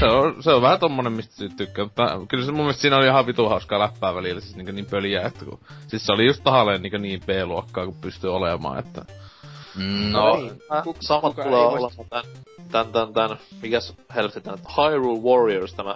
[0.00, 3.06] se, on, se on vähän tommonen, mistä tykkää, mutta kyllä se mun mielestä siinä oli
[3.06, 6.44] ihan vitu hauskaa läppää välillä, siis niin, niin pöliä, että kun, siis se oli just
[6.44, 9.04] tahalleen niin, niin B-luokkaa, kun pystyy olemaan, että
[10.12, 10.36] No,
[10.84, 12.24] Kuk- samat kuka tulee olemaan tän,
[12.72, 15.94] tän, tän, tän, mikäs helvetti tän, Hyrule Warriors, tämä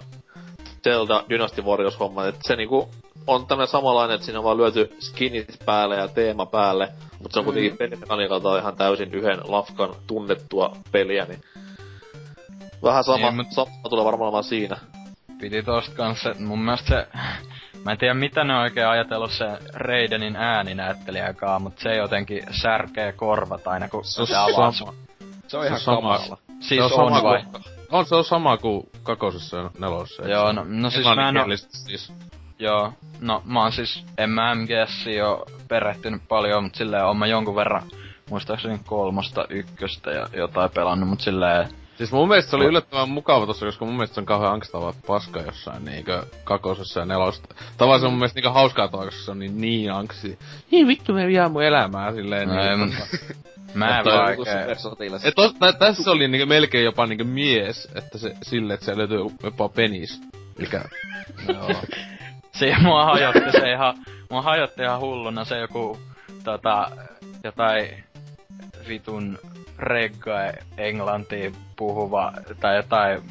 [0.84, 2.88] Zelda Dynasty Warriors homma, että se niinku
[3.26, 7.38] on tämmönen samanlainen, että siinä on vaan lyöty skinit päälle ja teema päälle, mutta se
[7.38, 11.40] on kuitenkin pelimekaniikalta ihan täysin yhden lafkan tunnettua peliä, niin
[12.82, 14.76] vähän sama, Niin, niin, mut- sama tulee varmaan olemaan siinä.
[15.40, 17.08] piti tosta kanssa, että mun mielestä se...
[17.84, 23.12] Mä en tiedä mitä ne on oikein ajatellut se Raidenin ääninäyttelijäkaan, mutta se jotenkin särkee
[23.12, 24.72] korvat aina kun Se on se avaa.
[24.72, 24.92] sama.
[25.48, 26.18] Se on ihan Se on sama.
[26.18, 26.38] kamala.
[26.60, 27.44] Siis Se on on, sama vai?
[27.90, 30.28] On, se on sama kuin kakosessa ja nelosessa.
[30.28, 31.44] Joo, no, no siis mä en oo,
[31.86, 32.12] siis.
[32.58, 37.26] joo, no mä oon siis, en mä MGS jo perehtynyt paljon, mut silleen oon mä
[37.26, 37.82] jonkun verran,
[38.30, 41.68] muistaakseni kolmosta, ykköstä ja jotain pelannut, mut silleen,
[42.00, 44.94] Siis mun mielestä se oli yllättävän mukava tossa, koska mun mielestä se on kauhean angstavaa
[45.06, 47.54] paska jossain niinkö kakosessa ja nelosta.
[47.76, 50.38] Tavallaan se on mun mielestä niinkö hauskaa toi, koska se on niin, niin angsti.
[50.70, 52.48] Niin vittu me jää mun elämää silleen.
[52.48, 53.34] No niin, mut- tota-
[53.74, 54.70] mä en vaan oikein.
[55.24, 58.96] Et tos, tä, tässä oli niinkö melkein jopa niinkö mies, että se sille, että se
[58.96, 60.20] löytyy jopa penis.
[60.58, 60.84] Mikä,
[61.48, 61.70] Joo.
[62.52, 63.94] Se mua hajotti se ihan,
[64.30, 65.98] mua hajotti ihan hulluna se joku,
[66.44, 66.90] tota,
[67.44, 68.04] jotain
[68.88, 69.38] vitun
[69.78, 70.34] regga
[70.76, 71.50] englantia
[71.80, 73.22] puhuva, tai jotain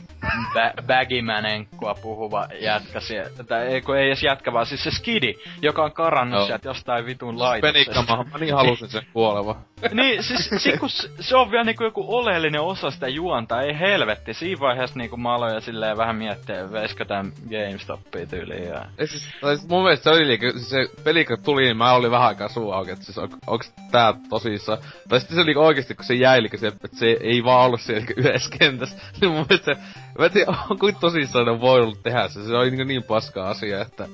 [0.55, 5.33] bä- baggymanenkua puhuva jätkä sieltä, tai ei kun ei edes jätkä, vaan siis se skidi,
[5.61, 6.47] joka on karannut Joo.
[6.47, 7.73] sieltä jostain vitun Siis laitoksesta.
[7.93, 9.55] penikkamahan, mä niin halusin sen kuoleva.
[9.93, 14.33] Niin, siis si, kun se, on vielä niinku joku oleellinen osa sitä juonta, ei helvetti.
[14.33, 18.67] Siinä vaiheessa niinku mä aloin silleen vähän miettiä, veisikö tän GameStopia tyyliin.
[18.67, 18.85] Ja...
[18.97, 21.93] Ei siis, siis mun mielestä se oli liikaa, siis se peli kun tuli, niin mä
[21.93, 24.77] olin vähän aikaa suu auki, että siis on, onks tää tosissaan.
[25.09, 28.05] Tai sitten se oli oikeesti, kun se jäi, se, että se ei vaan ollut siellä
[28.17, 28.97] yhdessä kentässä.
[29.21, 29.81] Niin mun mielestä se,
[30.19, 32.45] mä en tiedä, on kuin tosissaan ne on voinut tehdä se.
[32.45, 34.07] Se oli niin, niin paska asia, että...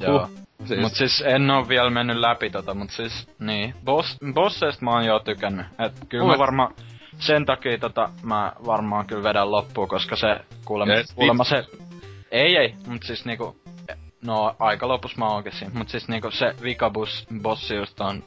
[0.00, 0.28] Joo.
[0.64, 0.80] Siis...
[0.80, 3.74] Mut siis en oo vielä mennyt läpi tota, mut siis niin.
[3.84, 5.66] Boss, bosseista mä oon jo tykännyt.
[5.78, 6.38] Et kyllä mä Olet.
[6.38, 6.74] varmaan
[7.18, 11.64] sen takia tota mä varmaan kyllä vedän loppuun, koska se kuulemma, Yes, kuulemma se...
[12.30, 13.56] Ei ei, mut siis niinku...
[14.24, 18.24] No aika lopussa mä oonkin siinä, mut siis niinku se vikabus bossi just on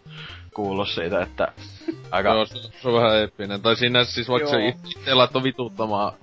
[0.53, 1.47] kuullut siitä, että
[2.11, 2.29] aika...
[2.29, 3.61] Joo, se, se on vähän eeppinen.
[3.61, 6.13] Tai siinä siis vaikka se itse laittoi vituttamaan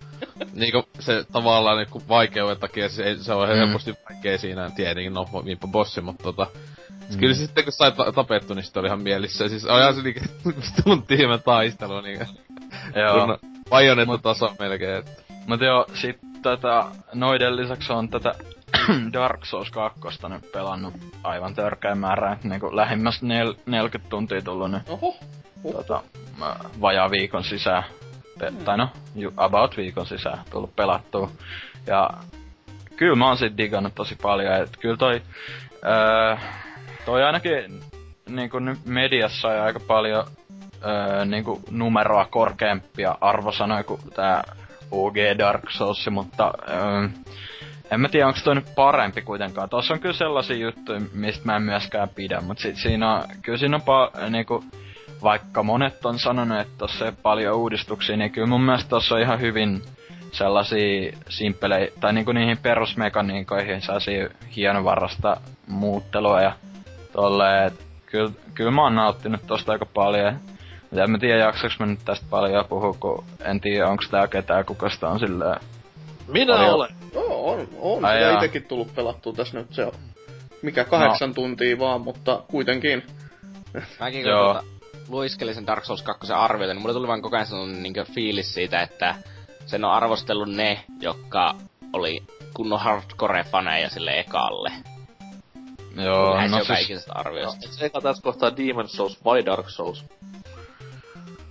[0.55, 3.55] niinku se tavallaan niinku vaikeuden takia se, ei- se on Mm.
[3.55, 6.47] helposti vaikea siinä tietenkin, no viipä bossi, mutta tota...
[6.55, 7.15] Mm.
[7.15, 7.19] Mm.
[7.19, 9.45] Kyllä se sitten kun sai ta- tapettu, niin sitten oli ihan mielissä.
[9.45, 10.21] Ja Siis ajan se niinku
[10.85, 12.25] tunti ihme taistelu niinku.
[12.95, 13.27] Joo.
[13.27, 13.39] Kun
[13.71, 15.11] Bajonetta taso melkein, että...
[15.47, 18.35] Mut joo, sit tota, noiden lisäksi on tätä
[19.13, 24.71] Dark Souls 2 nyt pelannut aivan törkeän määrän, et niinku lähimmäs nel- 40 tuntia tullut
[24.71, 25.15] nyt Oho.
[25.73, 26.03] tota,
[26.39, 27.85] mä- vajaa viikon sisään.
[28.39, 28.89] Pe- tai no,
[29.37, 31.31] about viikon sisään tullut pelattua.
[31.87, 32.11] Ja
[32.97, 35.23] kyllä mä oon sit digannut tosi paljon, et kyllä toi,
[35.85, 36.37] öö,
[37.05, 37.81] toi ainakin
[38.29, 40.25] niinku nyt mediassa on aika paljon
[40.85, 44.43] öö, niinku numeroa korkeampia arvosanoja kuin tää
[44.91, 47.09] OG Dark Souls, mutta öö,
[47.91, 49.69] en mä tiedä, onko toi nyt parempi kuitenkaan.
[49.69, 53.59] Tossa on kyllä sellaisia juttuja, mistä mä en myöskään pidä, mutta sit siinä on, kyllä
[53.59, 54.65] siinä on pa- niinku,
[55.23, 59.21] vaikka monet on sanonut, että tossa ei paljon uudistuksia, niin kyllä mun mielestä tossa on
[59.21, 59.83] ihan hyvin
[60.33, 65.37] sellaisia simppelejä, tai niinku niihin perusmekaniikoihin sellaisia hienovarasta
[65.67, 66.53] muuttelua ja
[67.13, 67.73] tolleen,
[68.07, 70.39] kyllä, kyllä mä oon nauttinut tosta aika paljon.
[70.93, 74.29] Ja en mä tiedä, jaksaks mä nyt tästä paljon puhua, kun en tiedä, onks tää
[74.29, 75.61] ketään, kuka sitä on silleen...
[76.29, 76.75] Minä Paljon.
[76.75, 76.91] olen.
[77.15, 79.75] Joo, on, on Ai sitä itekin tullut pelattua tässä nyt.
[79.75, 79.93] Se on
[80.63, 81.35] mikä kahdeksan no.
[81.35, 83.03] tuntia vaan, mutta kuitenkin.
[84.01, 84.53] Mäkin kun Joo.
[84.53, 84.76] tuota,
[85.09, 88.55] luiskelin sen Dark Souls 2 arvioita, niin mulle tuli vaan koko ajan sellainen niin fiilis
[88.55, 89.15] siitä, että
[89.67, 91.55] sen on arvostellut ne, jotka
[91.93, 92.23] oli
[92.55, 94.73] kunnon hardcore-faneja sille ekalle.
[95.97, 97.07] Joo, Lähes no siis...
[97.09, 97.69] arviosta.
[97.69, 100.05] Sekä tässä kohtaa Demon Souls vai Dark Souls?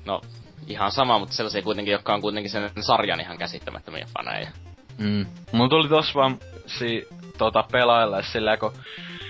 [0.06, 0.22] No,
[0.68, 4.50] ihan sama, mutta sellaisia kuitenkin, jotka on kuitenkin sen sarjan ihan käsittämättömiä faneja.
[4.98, 5.26] Mm.
[5.52, 8.72] Mulla tuli tossa vaan si, tota, pelailla silleen, kun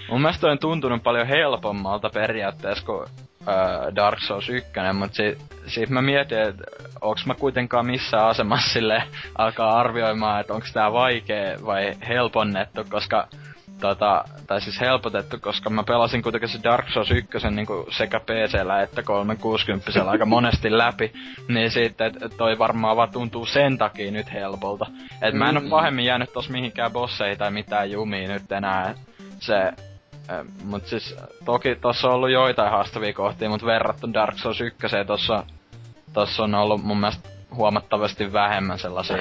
[0.09, 3.07] mun mielestä on tuntunut paljon helpommalta periaatteessa kuin
[3.45, 5.37] ää, Dark Souls 1, mutta si,
[5.67, 6.63] siitä mä mietin, että
[7.01, 9.03] onks mä kuitenkaan missään asemassa sille
[9.37, 13.27] alkaa arvioimaan, että onks tää vaikea vai helponnettu, koska
[13.81, 17.67] tota, tai siis helpotettu, koska mä pelasin kuitenkin se Dark Souls 1 niin
[17.97, 21.13] sekä PCllä että 360 aika monesti läpi,
[21.47, 24.85] niin et, et toi varmaan vaan tuntuu sen takia nyt helpolta.
[25.21, 25.69] Et mä en oo Mm.
[25.69, 28.93] pahemmin jäänyt tos mihinkään bosseihin tai mitään jumia nyt enää.
[29.39, 29.71] Se,
[30.29, 31.15] äh, mut siis
[31.45, 35.43] toki tossa on ollut joitain haastavia kohtia, mut verrattuna Dark Souls 1 tossa,
[36.13, 39.17] tossa on ollut mun mielestä huomattavasti vähemmän sellaisia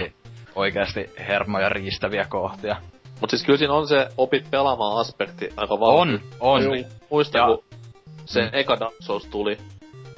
[0.54, 2.76] oikeasti hermoja riistäviä kohtia.
[3.20, 6.36] Mut siis kyllä siinä on se opit pelaamaan aspekti aika On, vahvasti.
[6.40, 6.62] on.
[6.62, 6.74] Joo.
[7.10, 7.64] Muistan, Ja- kun
[8.24, 8.48] se Mm.
[8.52, 9.58] eka Dark Souls tuli,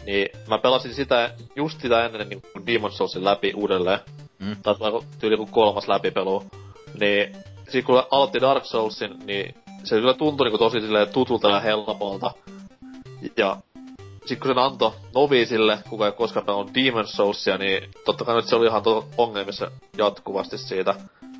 [0.06, 3.98] niin mä pelasin sitä, just sitä ennen niin kuin Demon Soulsin läpi uudelleen.
[4.38, 4.56] Mm.
[4.66, 6.42] Olla tyyli kuin kolmas läpipelu.
[7.00, 7.36] Niin,
[7.68, 9.54] sit kun aloitti Dark Soulsin, niin
[9.86, 12.30] se kyllä tuntui niin kuin tosi silleen tutulta ja helpolta.
[13.36, 13.56] Ja
[14.26, 18.46] sit kun sen antoi noviisille, kuka ei koskaan pelannut Demon Soulsia, niin totta kai nyt
[18.46, 20.94] se oli ihan to- ongelmissa jatkuvasti siitä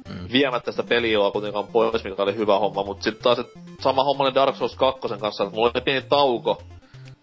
[0.08, 0.28] Mm.
[0.32, 3.46] viemättä sitä peliä kuitenkaan pois, mikä oli hyvä homma, mutta sitten taas et
[3.80, 6.62] sama homma oli Dark Souls 2 kanssa, että mulla oli pieni tauko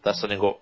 [0.02, 0.62] tässä niinku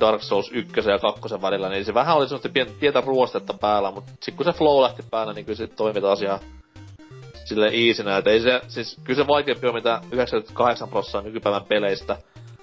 [0.00, 3.90] Dark Souls 1 ja 2 välillä, niin se vähän oli semmoista pientä, pientä ruostetta päällä,
[3.90, 6.38] mutta sitten kun se flow lähti päällä, niin kyllä se toimi taas ihan
[7.48, 12.16] silleen easynä, että ei se, siis kyllä se vaikeampi on mitä 98 prosenttia nykypäivän peleistä,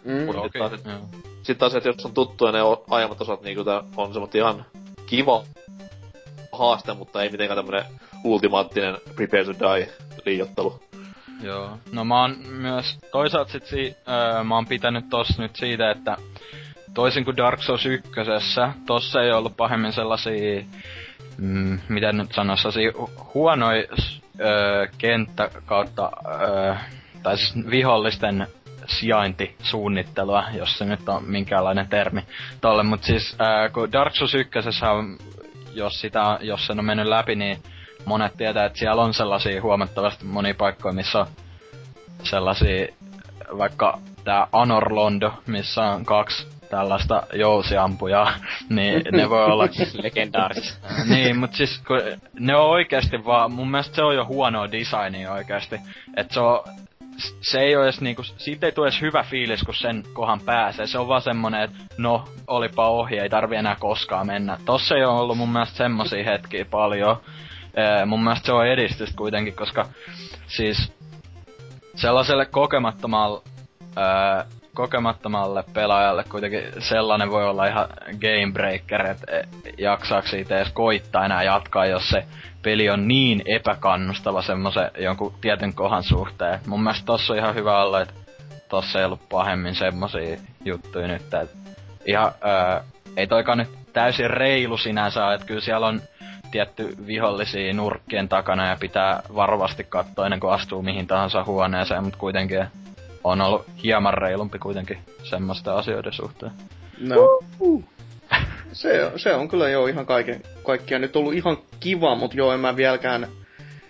[0.06, 0.26] Mm.
[0.26, 1.00] Mut- Okei, taas- joo.
[1.36, 2.60] sitten taas, että jos on tuttuja ne
[2.90, 4.66] aiemmat osat, niin kyllä on semmoinen ihan
[5.06, 5.44] kiva
[6.52, 7.84] haaste, mutta ei mitenkään tämmönen
[8.24, 9.90] ultimaattinen prepare to die
[10.26, 10.80] liiottelu.
[11.42, 11.78] Joo.
[11.92, 16.18] No mä oon myös toisaalta sit si- öö, mä oon pitänyt tossa nyt siitä, että
[16.94, 18.12] toisin kuin Dark Souls 1,
[18.86, 20.64] tossa ei ollut pahemmin sellaisia,
[21.38, 22.80] mm, miten nyt sanoisi,
[23.34, 23.84] huonoja
[24.40, 26.12] öö, kenttä kautta,
[26.42, 26.76] öö,
[27.24, 28.48] tai siis vihollisten
[28.88, 32.24] sijaintisuunnittelua, jos se nyt on minkäänlainen termi
[32.62, 34.60] tolle, mut siis öö, kun Dark Souls 1
[34.92, 35.18] on,
[35.74, 37.58] jos, sitä, jos sen on mennyt läpi, niin
[38.06, 41.28] monet tietää, että siellä on sellaisia huomattavasti monia paikkoja, missä on
[42.24, 42.88] sellaisia,
[43.58, 48.34] vaikka tää Anorlondo, missä on kaksi tällaista jousiampujaa,
[48.70, 49.68] niin ne voi olla...
[50.04, 50.88] Legendaarista.
[51.10, 52.02] niin, mut siis kun
[52.40, 55.80] ne on oikeasti vaan, mun mielestä se on jo huonoa designia oikeasti.
[56.18, 56.60] Et se on,
[57.42, 60.88] se ei ole edes niinku, siitä ei tule edes hyvä fiilis, kun sen kohan pääsee.
[60.88, 64.58] Se on vaan semmonen, että no, olipa ohi, ei tarvi enää koskaan mennä.
[64.66, 67.18] Tossa ei ole ollut mun mielestä semmosia hetkiä paljon.
[67.76, 69.86] Ee, mun mielestä se on edistystä kuitenkin, koska
[70.48, 70.94] siis
[71.96, 73.42] sellaiselle kokemattomalle,
[74.76, 79.26] kokemattomalle pelaajalle kuitenkin sellainen voi olla ihan game breaker, että
[79.78, 82.26] jaksaako siitä edes koittaa enää jatkaa, jos se
[82.62, 86.60] peli on niin epäkannustava semmoisen jonkun tietyn kohan suhteen.
[86.68, 88.14] Mun mielestä tossa on ihan hyvä olla, että
[88.70, 91.48] tossa ei ollut pahemmin semmosia juttuja nyt, että
[92.06, 92.84] ihan, ää,
[93.18, 96.02] ei toikaan nyt täysin reilu sinänsä, että kyllä siellä on
[96.52, 102.20] tietty vihollisia nurkkien takana ja pitää varovasti katsoa ennen kuin astuu mihin tahansa huoneeseen, mutta
[102.20, 102.68] kuitenkin
[103.26, 106.52] on ollut hieman reilumpi kuitenkin semmoista asioiden suhteen.
[107.00, 107.40] No.
[108.72, 112.60] Se, se on kyllä jo ihan kaiken, kaikkiaan nyt ollut ihan kiva, mutta joo, en
[112.60, 113.28] mä vieläkään...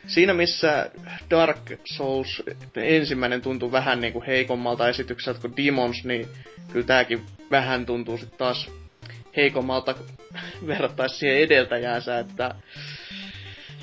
[0.08, 0.90] Siinä missä
[1.30, 2.44] Dark Souls
[2.76, 6.28] ensimmäinen tuntuu vähän niinku heikommalta esitykseltä kuin Demons, niin
[6.72, 8.70] kyllä tääkin vähän tuntuu sitten taas
[9.36, 9.96] heikommalta
[10.68, 12.56] verrattaisi siihen edeltäjäänsä, että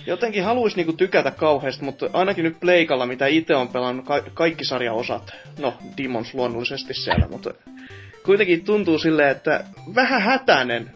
[0.06, 4.64] jotenkin haluaisi niinku tykätä kauheasti, mutta ainakin nyt Pleikalla, mitä itse on pelannut ka- kaikki
[4.64, 7.54] sarjaosat, no Demons luonnollisesti siellä, mutta
[8.24, 10.90] kuitenkin tuntuu silleen, että vähän hätäinen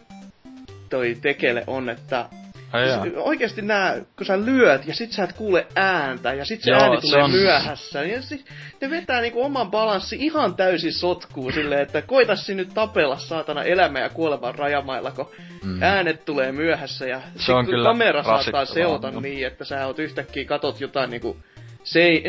[0.89, 2.25] toi tekele on, että
[2.73, 6.61] Ai siis oikeasti nää, kun sä lyöt ja sit sä et kuule ääntä ja sit
[6.61, 8.03] se Joo, ääni se tulee on- myöhässä.
[8.03, 8.45] Ja sit
[8.81, 13.99] ne vetää niinku oman balanssi ihan täysin sotkuun silleen, että koitas nyt tapella saatana elämä
[13.99, 15.29] ja kuolevan rajamailla, kun
[15.63, 15.83] Mm.
[15.83, 19.19] äänet tulee myöhässä ja Se sit on kyllä kamera saattaa seota no.
[19.19, 21.37] niin, että sä oot yhtäkkiä katot jotain niinku
[21.83, 22.21] se,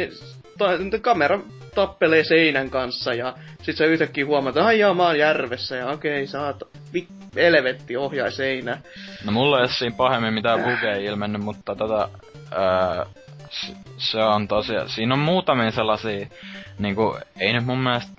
[0.58, 0.66] ta,
[1.00, 1.40] kamera
[1.86, 5.86] tappelee seinän kanssa ja sit sä yhtäkkiä huomaat, että ai jaa, mä oon järvessä ja
[5.86, 6.56] okei, sä oot
[6.94, 8.80] vi- helvetti ohjaa seinää.
[9.24, 12.08] No mulla ei ole siinä pahemmin mitään bugeja ilmennyt, mutta tota,
[13.50, 16.26] s- se on tosiaan, siinä on muutamia sellaisia,
[16.78, 18.17] niinku, ei nyt mun mielestä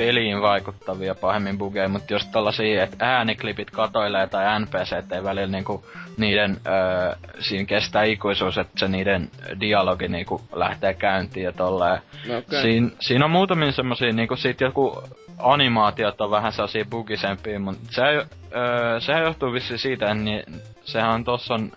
[0.00, 5.84] peliin vaikuttavia pahemmin bugeja, mutta jos tällaisia, että ääniklipit katoilee tai NPC ei välillä niinku,
[6.16, 9.30] niiden, öö, siinä kestää ikuisuus, että se niiden
[9.60, 12.02] dialogi niinku lähtee käyntiin ja tolleen.
[12.28, 12.62] No, okay.
[12.62, 15.02] Siin, siinä on muutamia semmosia, niinku sit joku
[15.38, 20.42] animaatiot on vähän sellaisia bugisempia, mutta se, öö, sehän johtuu vissiin siitä, että niin,
[20.84, 21.72] sehän on tossa on,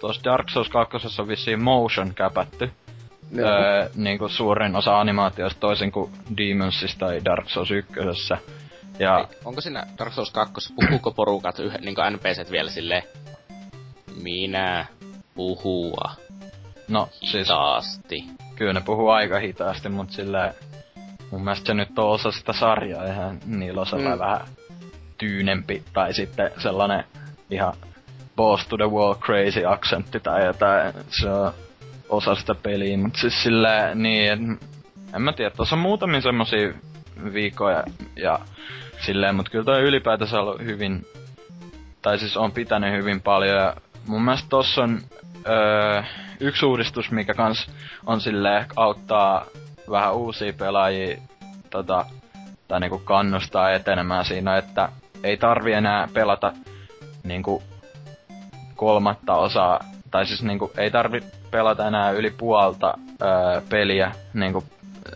[0.00, 2.70] tossa Dark Souls 2 on vissiin motion käpätty.
[3.38, 7.92] Öö, niinku suurin osa animaatioista toisin kuin Demonsissa tai Dark Souls 1.
[8.98, 13.02] Ja Ei, onko siinä Dark Souls 2, puhuuko porukat yhden, niinku NPCt vielä silleen,
[14.22, 14.86] minä
[15.34, 16.10] puhua
[16.88, 18.24] no siis hitaasti.
[18.56, 20.54] kyllä ne puhuu aika hitaasti, mutta sillä
[21.30, 24.24] mun mielestä se nyt on osa sitä sarjaa ihan niillä on sellainen Mm.
[24.24, 24.40] vähän
[25.18, 27.04] tyynempi tai sitten sellainen
[27.50, 27.74] ihan
[28.36, 30.92] boss to the wall crazy aksentti tai jotain.
[31.20, 31.52] Se on
[32.08, 34.40] osa sitä peliä, mutta siis sillä niin, et,
[35.14, 36.72] en mä tiedä, tuossa on muutamia semmosia
[37.32, 37.84] viikkoja
[38.16, 38.38] ja
[39.06, 41.06] silleen, mutta kyllä toi ylipäätänsä ollut hyvin,
[42.02, 43.74] tai siis on pitänyt hyvin paljon ja
[44.06, 45.00] mun mielestä tossa on
[45.48, 46.02] öö,
[46.40, 47.70] yksi uudistus, mikä kans
[48.06, 49.46] on silleen auttaa
[49.90, 51.16] vähän uusia pelaajia
[51.70, 52.06] tota,
[52.68, 54.88] tai niinku kannustaa etenemään siinä, että
[55.22, 56.52] ei tarvi enää pelata
[57.24, 57.62] niinku
[58.76, 59.80] kolmatta osaa,
[60.10, 61.20] tai siis niinku ei tarvi
[61.50, 64.64] pelata enää yli puolta öö, peliä niinku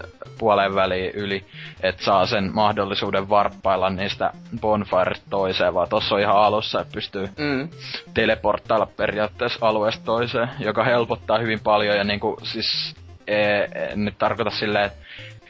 [0.02, 0.08] ö,
[0.38, 1.44] puolen väliin yli,
[1.82, 7.28] että saa sen mahdollisuuden varppailla niistä bonfiresta toiseen, vaan tossa on ihan alussa, että pystyy
[7.38, 7.68] Mm.
[8.14, 12.94] teleporttailla periaatteessa alueesta toiseen, joka helpottaa hyvin paljon ja niinku siis
[13.26, 14.98] e, en nyt tarkoita silleen, että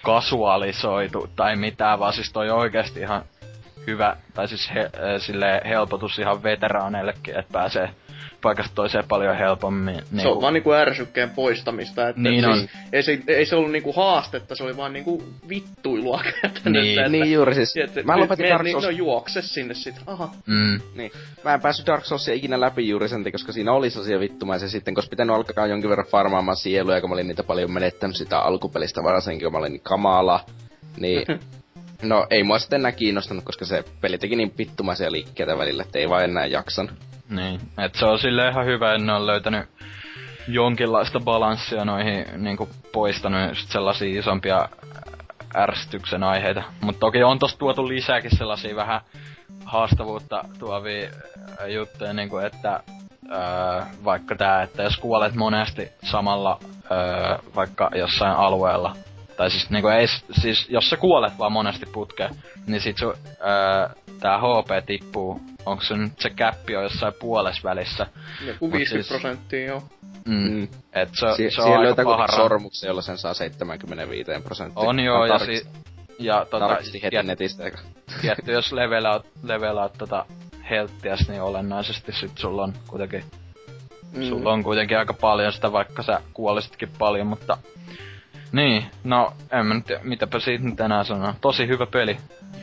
[0.02, 3.22] kasualisoitu tai mitään, vaan siis toi oikeesti ihan
[3.86, 7.90] hyvä, tai siis he, silleen helpotus ihan veteraaneillekin, että pääsee
[8.42, 9.94] paikasta toiseen paljon helpommin.
[9.94, 12.68] Se Niinku, on vaan niinku ärsykkeen poistamista, että Niin siis on.
[12.92, 16.80] Ei, se, ei se ollut niinku haastetta, se oli vaan niinku vittuilua käytännössä.
[16.80, 16.98] Niin.
[16.98, 17.76] että, Niin juuri siis.
[17.76, 19.94] että Mä lopetin Dark niin, Souls no juokse sinne sit.
[20.06, 20.28] Aha.
[20.46, 21.12] mm, Niin.
[21.44, 24.94] Mä en päässyt Dark Soulsia ikinä läpi juuri sen koska siinä oli sellaisia vittumaisia sitten,
[24.94, 29.02] koska pitänyt alkaa jonkin verran farmaamaan sieluja, kun mä olin niitä paljon menettänyt sitä alkupelistä
[29.02, 30.40] varsinkin, kun mä olin niin kamala.
[30.96, 31.26] Niin,
[32.02, 35.98] no ei mua sitten enää kiinnostanut, koska se peli teki niin vittumaisia liikkeitä välillä, että
[35.98, 36.92] ei vaan enää jaksanut.
[37.32, 39.68] Niin, et se on sille ihan hyvä, että ne on löytänyt
[40.48, 44.68] jonkinlaista balanssia noihin, niinku poistanut just sellaisia isompia
[45.56, 46.62] ärsytyksen aiheita.
[46.80, 49.00] Mutta toki on tossa tuotu lisääkin sellaisia vähän
[49.64, 51.10] haastavuutta tuovia
[51.66, 52.80] juttuja, niinku että
[53.32, 56.58] öö, vaikka tää, että jos kuolet monesti samalla
[56.90, 58.96] öö, vaikka jossain alueella,
[59.36, 62.34] tai siis niinku ei, siis jos sä kuolet vaan monesti putkeen,
[62.66, 67.68] niin sit sun, öö, tää HP tippuu, onko se nyt se käppi on jossain puolessa
[67.68, 68.06] välissä.
[68.46, 69.82] Joku Mut 50 siis- prosenttia, joo.
[70.26, 70.50] Mm.
[70.50, 70.68] Mm.
[70.92, 74.82] Et se, Si- se on aika löytää paha sormuksen, jolla sen saa 75 prosenttia.
[74.88, 75.66] On joo, ja, Tarkist- si-
[76.18, 77.64] ja tota, heti tiet- netistä.
[77.64, 77.78] eikä-
[78.20, 80.26] tietty jos levelaat, levelaat tota
[80.70, 83.24] helttiäs, niin olennaisesti sit sulla on kuitenkin,
[84.16, 84.22] mm.
[84.22, 87.58] sulla on kuitenkin aika paljon sitä, vaikka sä kuolisitkin paljon, mutta
[88.52, 91.34] niin, no en mä nyt, tiedä, mitäpä siitä nyt enää sanoa.
[91.40, 92.16] Tosi hyvä peli.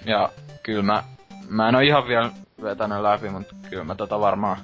[0.05, 0.29] Ja
[0.63, 1.03] kyllä mä,
[1.49, 2.31] mä en oo ihan vielä
[2.61, 4.57] vetänyt läpi, mutta kyllä mä tota varmaan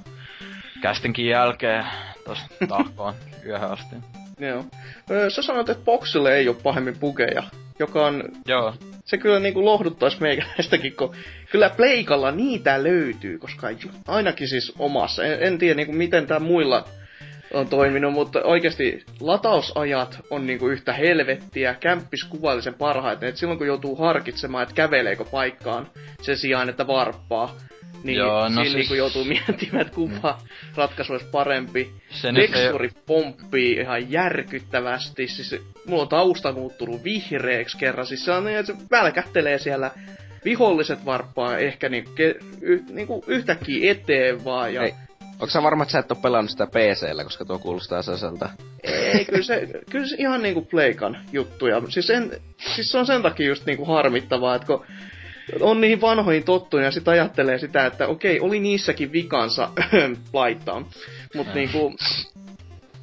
[0.82, 1.84] kästinkin jälkeen
[2.24, 3.14] tosta tahkoon
[3.46, 3.96] yöhön asti.
[4.38, 4.64] Joo.
[5.10, 7.42] Öö, Sä sanoit, että boxille ei ole pahemmin bugeja,
[7.78, 8.74] joka on Joo,
[9.04, 11.14] se kyllä niinku lohduttaisi meikäläistäkin, kun
[11.50, 13.68] kyllä Pleikalla niitä löytyy, koska
[14.06, 16.84] ainakin siis omassa, en, en tiedä niinku miten tämä muilla
[17.52, 23.58] on toiminut, mutta oikeasti latausajat on niinku yhtä helvettiä, kämppis kuvaili sen parhaiten, että silloin
[23.58, 25.90] kun joutuu harkitsemaan, että käveleekö paikkaan
[26.22, 27.56] sen sijaan, että varppaa,
[28.04, 30.38] niin Joo, no siinä siis- niinku joutuu miettimään, että kumpa
[30.76, 31.92] ratkaisu olisi parempi.
[32.10, 35.28] se nyt ei, pomppii ihan järkyttävästi.
[35.28, 38.06] Siis mulla on tausta muuttunut vihreäksi kerran.
[38.06, 39.90] Siis se on niin, että se välkähtelee siellä
[40.44, 44.74] viholliset varppaa ehkä niinku, ke, y, niinku yhtäkkiä eteen vaan.
[44.74, 44.92] Ja, Ei.
[45.40, 48.48] Onko sä varma, että sä et oo pelannut sitä PCllä, koska tuo kuulostaa sellaiselta?
[48.82, 51.82] ei, kyllä se, kyllä se ihan niinku pleikan juttuja.
[51.88, 52.30] Siis, en,
[52.74, 54.84] siis se on sen takia just niinku harmittavaa, että kun
[55.60, 59.68] on niihin vanhoihin tottunut ja sit ajattelee sitä, että okei, oli niissäkin vikansa
[60.32, 60.80] laittaa.
[61.34, 61.54] Mut Äh.
[61.54, 61.94] niinku,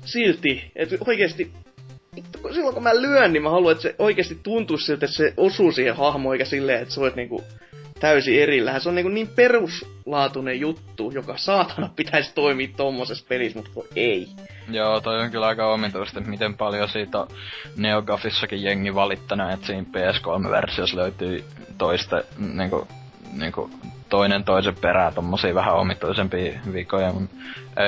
[0.06, 0.98] silti, että
[2.42, 5.34] kun silloin kun mä lyön, niin mä haluan, että se oikeasti tuntuisi siltä, että se
[5.38, 7.44] osuu siihen hahmoon, eikä silleen, että se olisi niinku
[8.04, 8.82] täysin erillään.
[8.82, 14.28] Se on niinku niin peruslaatuinen juttu, joka saatana pitäisi toimia tommosessa pelissä, mutta ei.
[14.72, 17.28] Joo, toi on kyllä aika omituista, että miten paljon siitä on
[17.78, 21.44] NeoGAFissakin jengi valittanut, että siinä PS3-versiossa löytyy
[21.78, 22.88] toista, niinku,
[23.38, 23.70] niinku
[24.10, 27.30] toinen toisen perään tommosia vähän omituisempia vikoja, mut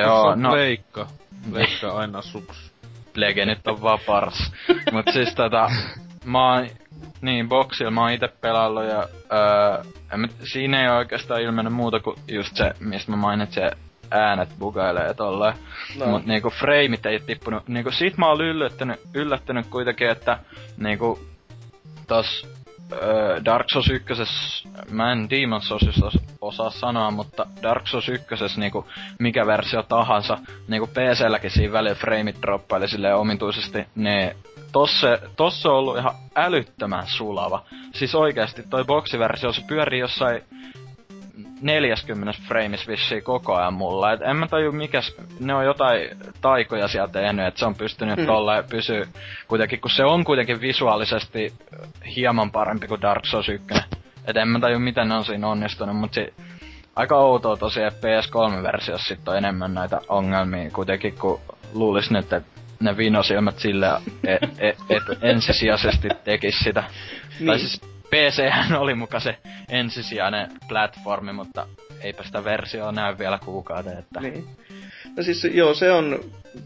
[0.01, 1.07] joo, no, Leikka.
[1.51, 2.72] Leikka aina suks.
[3.16, 4.51] legenit on vaan pars.
[4.91, 5.72] Mut siis tota,
[6.26, 6.68] mä oon,
[7.22, 12.16] niin, boksilla mä oon ite pelaillut ja öö, mä, siinä ei oikeastaan ilmennyt muuta kuin
[12.28, 13.72] just se, mistä mä mainitsin,
[14.12, 15.53] äänet bugailee tolleen.
[15.99, 16.06] No.
[16.06, 17.68] Mut niinku frameit ei tippunut.
[17.68, 20.39] Niinku sit mä oon yllättynyt, yllättynyt kuitenkin, että
[20.78, 21.20] niinku
[22.08, 22.47] tos
[22.91, 24.14] öö, Dark Souls 1,
[24.91, 28.26] mä en Demon Soulsista os- osaa sanoa, mutta Dark Souls 1,
[28.58, 28.88] niinku
[29.20, 30.38] mikä versio tahansa,
[30.68, 34.32] niinku PC-lläkin siinä välillä frameit droppaili silleen omituisesti, niin
[34.76, 37.63] tossa, tossa on ollut ihan älyttömän sulava.
[37.93, 40.41] Siis oikeasti toi boksiversio, se pyörii jossain
[41.61, 44.11] 40 frames vissiin koko ajan mulla.
[44.13, 46.09] Et en mä taju mikäs, ne on jotain
[46.41, 48.26] taikoja sieltä tehnyt, että se on pystynyt Mm.
[48.26, 49.05] tolleen pysyä
[49.47, 51.53] kuitenkin, kun se on kuitenkin visuaalisesti
[52.15, 53.67] hieman parempi kuin Dark Souls 1.
[54.28, 56.34] Et en mä taju miten ne on siinä onnistunut, mut si-
[56.95, 61.39] aika outoa tosiaan, että PS3-versiossa sit on enemmän näitä ongelmia kuitenkin, kun
[61.73, 62.49] luulis nyt, että
[62.80, 63.88] ne vinosilmät sille
[64.23, 66.84] et, et, et ensisijaisesti tekis sitä.
[67.39, 67.47] Niin.
[67.47, 68.51] Tai siis PC
[68.84, 69.38] oli muka se
[69.69, 71.67] ensisijainen platformi, mutta
[72.01, 74.21] eipä sitä versiota näy vielä kuukauden, että...
[74.21, 74.45] Niin.
[75.17, 76.19] No siis joo, se on,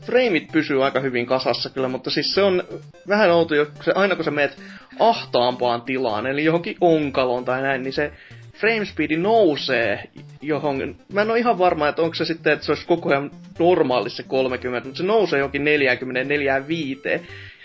[0.05, 2.63] frameit pysyy aika hyvin kasassa kyllä, mutta siis se on
[3.07, 4.57] vähän outo, jo- kun se, aina kun sä meet
[4.99, 8.13] ahtaampaan tilaan, eli johonkin onkaloon tai näin, niin se
[8.59, 10.03] frame speedi nousee
[10.41, 13.31] johon, mä en ole ihan varma, että onko se sitten, että se olisi koko ajan
[13.59, 17.01] normaali se 30, mutta se nousee johonkin 45,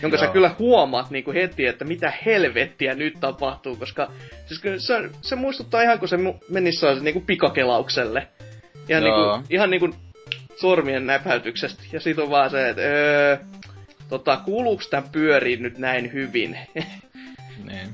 [0.01, 0.33] jonka sä Joo.
[0.33, 4.11] kyllä huomaat niin kuin heti, että mitä helvettiä nyt tapahtuu, koska
[4.45, 6.17] siis kyllä se, se muistuttaa ihan kun se
[6.49, 8.27] menisi niin kuin pikakelaukselle.
[8.89, 9.93] Ihan, niin kuin, ihan niin kuin
[10.55, 11.83] sormien näpäytyksestä.
[11.91, 13.37] Ja sit on vaan se, että öö,
[14.09, 16.57] tota, kuuluuks tän pyörii nyt näin hyvin?
[17.65, 17.89] Niin.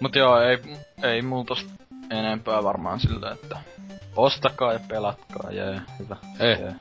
[0.00, 0.58] Mut joo, ei,
[1.02, 1.70] ei mulla tosta
[2.10, 3.58] enempää varmaan sillä, että
[4.16, 6.16] ostakaa ja pelatkaa, jee, hyvä.
[6.40, 6.60] Eh.
[6.60, 6.74] Jee.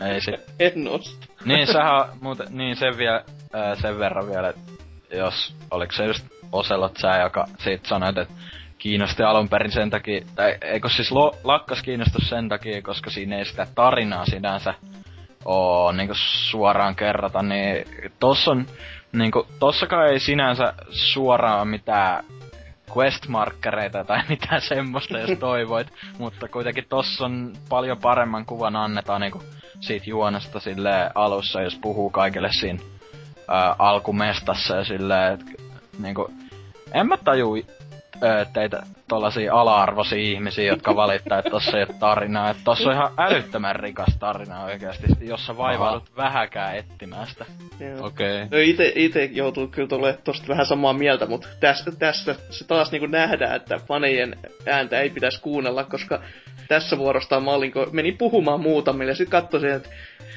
[0.00, 0.34] Ei sit.
[0.60, 1.26] en osta.
[1.44, 4.72] Niin sähän muuten, niin sen vielä, ää, sen verran vielä, että
[5.16, 8.34] jos, oliko se just Oselot sä, joka siitä sanoit, että
[8.78, 13.38] kiinnosti alun perin sen takia, tai eikö siis lo, lakkas kiinnostus sen takia, koska siinä
[13.38, 14.74] ei sitä tarinaa sinänsä
[15.44, 16.14] oo niinku
[16.50, 17.84] suoraan kerrata, niin
[18.20, 18.66] tossa on,
[19.12, 22.24] niinku, tossakaan ei sinänsä suoraan mitään
[22.96, 29.42] questmarkkereita tai mitään semmoista, jos toivoit, mutta kuitenkin tossa on paljon paremman kuvan annetaan niinku
[29.80, 32.78] siitä juonesta sille alussa, jos puhuu kaikille siinä
[33.48, 35.62] ää, alkumestassa ja silleen, että
[35.98, 36.30] niinku,
[36.92, 37.56] en mä taju
[38.52, 42.50] teitä tollasia ala-arvoisia ihmisiä, jotka valittaa, että tossa ei ole tarinaa.
[42.50, 47.44] Että tossa on ihan älyttömän rikas tarina oikeasti, jossa vaivaudut vähäkään etsimään sitä.
[48.00, 48.40] Okei.
[48.50, 52.92] No ite, ite joutuu kyllä olemaan tosta vähän samaa mieltä, mutta tässä, tässä se taas
[52.92, 54.36] niinku nähdään, että fanejen
[54.66, 56.20] ääntä ei pitäisi kuunnella, koska
[56.68, 59.88] tässä vuorostaan mä olin, kun menin puhumaan muutamille ja sit katsoin, että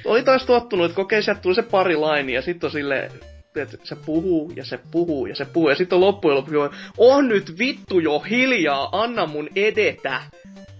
[0.05, 3.11] oli taas tottunut, että kokei sieltä tuli se pari laini ja sitten on silleen,
[3.55, 6.55] että se puhuu ja se puhuu ja se puhuu ja sitten on loppujen lopuksi,
[6.97, 10.21] on nyt vittu jo hiljaa, anna mun edetä.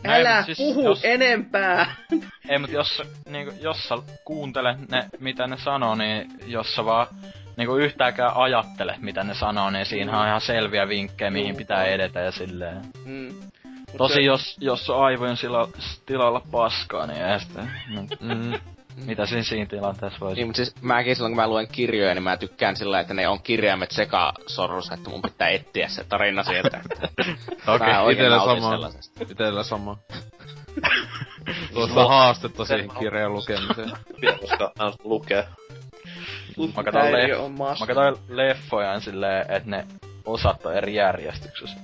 [0.06, 1.96] Älä mut siis puhu jos- enempää.
[2.50, 3.96] Ei, mut jos, niinku, jos sä
[4.26, 7.08] kuuntelet ne, mitä ne sanoo, niin jos sä vaan
[7.58, 12.20] niinku yhtääkään ajattele, mitä ne sanoo, niin siinä on ihan selviä vinkkejä, mihin pitää edetä
[12.20, 12.82] ja silleen.
[13.06, 13.30] Mm.
[13.98, 15.70] Tosi se- jos, jos aivojen sila,
[16.06, 17.62] tilalla paskaa, niin ei sitä.
[18.20, 18.54] Mm.
[19.06, 20.36] Mitä siinä siinä tilanteessa voisi?
[20.36, 23.28] Niin, mutta siis mäkin silloin kun mä luen kirjoja, niin mä tykkään sillä, että ne
[23.28, 26.82] on kirjaimet sekasorrussa, että mun pitää etsiä se tarina sieltä.
[27.68, 28.90] Okei, oikein itellä sama.
[29.30, 29.98] Itellä sama.
[31.74, 33.92] Tuosta haastetta siihen kirjan lukemiseen.
[34.40, 35.48] koska mä lukee.
[36.78, 39.86] Mä katson, häiriö leff- mä katsoin leffoja silleen, että ne
[40.26, 41.80] osat on eri järjestyksessä.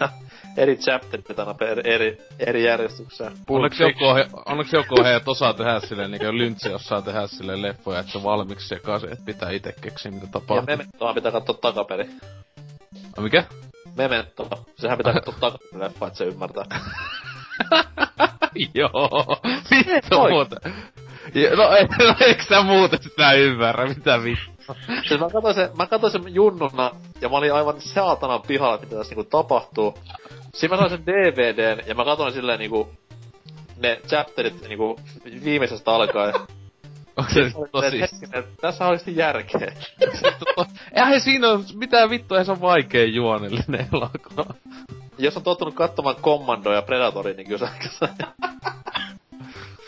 [0.00, 0.08] Ja
[0.56, 3.32] eri chapterit aina per eri, eri järjestyksessä.
[3.48, 7.26] Onneksi joku, on, he- onneksi joku heidät osaa tehdä silleen, niin kuin Lyntsi osaa tehdä
[7.26, 10.66] silleen leffoja, että se on valmiiksi sekaisin, että pitää itse keksiä mitä Ja tapahtuu.
[10.66, 12.08] Mementoa pitää katsoa takaperi.
[13.18, 13.44] A, mikä?
[13.96, 14.48] Memento.
[14.78, 16.64] Sehän pitää katsoa takaperi leffa, että se ymmärtää.
[18.74, 19.40] Joo,
[20.10, 20.60] vittu.
[21.34, 24.55] Ja, no, ei, no eikö sä muuten sitä ymmärrä, mitä vittu?
[25.08, 26.90] Siis mä katsoin sen, mä katsoin sen junnuna,
[27.20, 29.98] ja mä olin aivan saatanan pihalla, että mitä tässä niinku tapahtuu.
[30.54, 32.90] Siinä mä sain sen DVDn, ja mä katsoin silleen niinku
[33.76, 35.00] ne chapterit niinku
[35.44, 36.34] viimeisestä alkaen.
[37.16, 38.00] Onko se tosi?
[38.00, 39.72] hetkinen, Tässä on oikeesti järkeä.
[40.94, 44.54] Eihän siinä ole mitään vittua, se on vaikea juonellinen elokuva.
[45.18, 48.08] Jos on tottunut katsomaan Commando ja Predatoria, niin kyllä se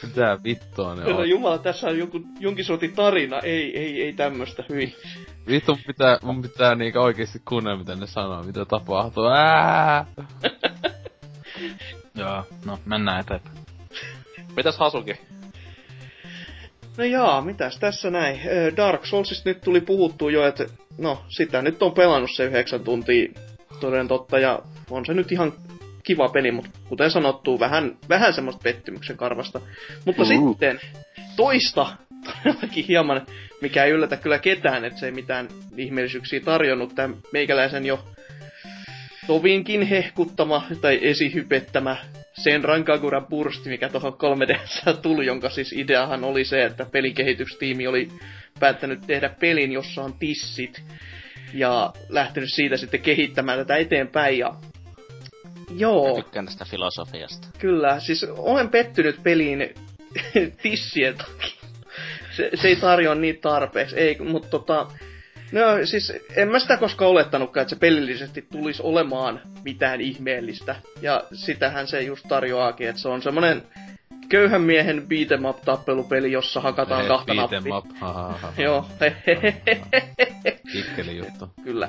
[0.03, 1.29] Mitä vittua ne Herra on?
[1.29, 3.41] Jumala, tässä on joku, jonkin sortin tarina.
[3.41, 4.65] Ei, ei, ei tämmöstä.
[4.69, 4.97] Hyi.
[5.49, 9.25] Vittu mun pitää, mun pitää niinkö oikeesti kuunnella mitä ne sanoo, mitä tapahtuu.
[9.25, 10.07] Ää!
[12.19, 13.57] Joo, no mennään eteenpäin.
[14.57, 15.21] Mitäs Hasuki?
[16.97, 18.41] No jaa, mitäs tässä näin.
[18.77, 20.67] Dark Soulsista nyt tuli puhuttu jo, että
[20.99, 23.29] no sitä nyt on pelannut se yhdeksän tuntia
[23.81, 25.53] toden totta ja on se nyt ihan
[26.09, 29.61] kiva peli, mutta kuten sanottu, vähän, vähän semmoista pettymyksen karvasta.
[30.05, 30.29] Mutta Mm.
[30.29, 30.81] sitten
[31.37, 31.87] toista,
[32.45, 33.27] todellakin hieman,
[33.61, 38.05] mikä ei yllätä kyllä ketään, että se ei mitään ihmeellisyyksiä tarjonnut, tämä meikäläisen jo
[39.27, 41.97] tovinkin hehkuttama tai esihypettämä
[42.33, 48.09] sen Rankagura Burst, mikä tuohon 3DS tuli, jonka siis ideahan oli se, että pelikehitystiimi oli
[48.61, 50.83] päättänyt tehdä pelin, jossa on tissit,
[51.55, 54.55] ja lähtenyt siitä sitten kehittämään tätä eteenpäin, ja
[55.77, 57.49] joo, Mä tykkään tästä filosofiasta.
[57.59, 59.75] kyllä, siis olen pettynyt peliin
[60.63, 61.59] tissien takia.
[62.37, 64.87] Se, se ei tarjoa niitä tarpeeksi, ei, mutta tota,
[65.53, 70.77] No siis en mä sitä koskaan olettanutkaan, että se pelillisesti tulisi olemaan mitään ihmeellistä.
[71.03, 73.63] Ja sitähän se just tarjoaakin, että se on semmonen
[74.29, 77.77] köyhän miehen beat'em up tappelupeli, jossa hakataan Ei, kahta nappia.
[77.77, 78.53] up, ha, ha, ha, ha.
[78.59, 78.87] Joo,
[80.73, 81.51] Kikkeli juttu.
[81.65, 81.89] kyllä.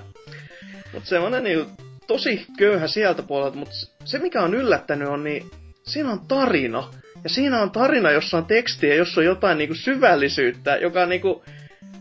[0.94, 1.66] Mut semmonen niin
[2.10, 5.52] tosi köyhä sieltä puolelta, mutta se mikä on yllättänyt on, niin
[5.84, 6.92] siinä on tarina.
[7.24, 11.44] Ja siinä on tarina, jossa on tekstiä, jossa on jotain niinku syvällisyyttä, joka niinku,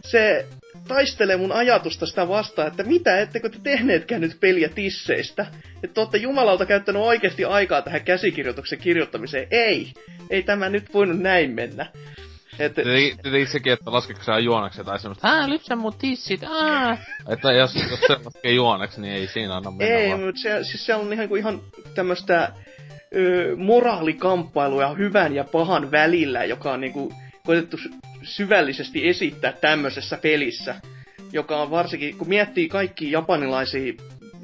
[0.04, 0.46] se
[0.88, 5.46] taistelee mun ajatusta sitä vastaan, että mitä, ettekö te tehneetkään nyt peliä tisseistä?
[5.82, 9.46] Että olette jumalauta käyttänyt oikeasti aikaa tähän käsikirjoituksen kirjoittamiseen.
[9.50, 9.92] Ei,
[10.30, 11.86] ei tämä nyt voinut näin mennä.
[12.58, 16.96] Että, Tietenkin sekin, että laskeeko sä juoneksi tai semmoista, ää, lypsä mun tissit, aa.
[17.28, 20.20] Että jos, jos se laskee juoneksi, niin ei siinä anna mennä Ei, vaan.
[20.20, 21.60] mutta se, siis se on ihan, kuin ihan
[21.94, 22.52] tämmöistä
[23.16, 27.12] ö, moraalikamppailua hyvän ja pahan välillä, joka on niinku
[27.46, 27.90] koetettu sy-
[28.22, 30.74] syvällisesti esittää tämmöisessä pelissä.
[31.32, 33.92] Joka on varsinkin, kun miettii kaikki japanilaisia,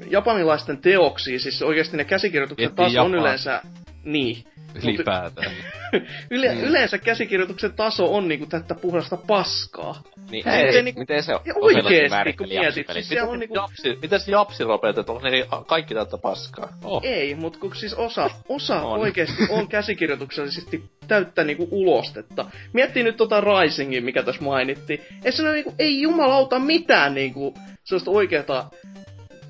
[0.09, 3.61] japanilaisten teoksia, siis oikeasti ne käsikirjoitukset taas on yleensä...
[4.03, 4.43] Niin.
[4.83, 5.51] Ylipäätään.
[6.31, 6.63] Yle, Mm.
[6.63, 10.03] Yleensä käsikirjoituksen taso on niinku tätä puhdasta paskaa.
[10.31, 11.41] Niin, ei, sitten niinku- miten se on?
[11.55, 13.55] Oikeesti, kun mietit, siis siellä on niinku...
[13.55, 16.69] Japsi, mitäs japsi ropeet, että onko ne kaikki täyttä paskaa?
[16.83, 17.01] Oh.
[17.03, 18.99] Ei, mutta kun siis osa, osa On.
[18.99, 22.45] oikeasti on käsikirjoituksellisesti täyttä niinku ulostetta.
[22.73, 25.01] Miettii nyt tota Risingin, mikä tässä mainittiin.
[25.25, 27.53] Ei se niinku, ei jumalauta mitään niinku
[27.83, 28.65] sellaista oikeeta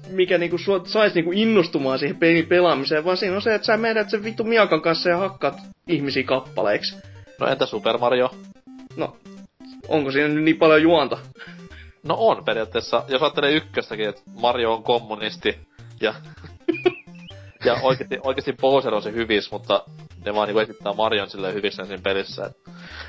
[0.10, 3.78] mikä niinku sua sais niinku innostumaan siihen pelin pelaamiseen, vaan siinä on se, että sä
[3.78, 6.96] menet sen vittu miakan kanssa ja hakkaat ihmisiä kappaleiksi.
[7.40, 8.32] No entä Super Mario?
[8.98, 9.18] No,
[9.88, 11.18] onko siinä nyt niin paljon juonta?
[12.04, 15.60] No on periaatteessa, jos ajattelee ykköstäkin, että Mario on kommunisti,
[16.02, 16.14] Ja,
[17.66, 19.84] ja oikeesti, oikeesti Bowser on se hyvis, mutta
[20.26, 22.46] ne vaan niinku esittää Marion silleen hyvissä siinä pelissä.
[22.46, 22.58] Et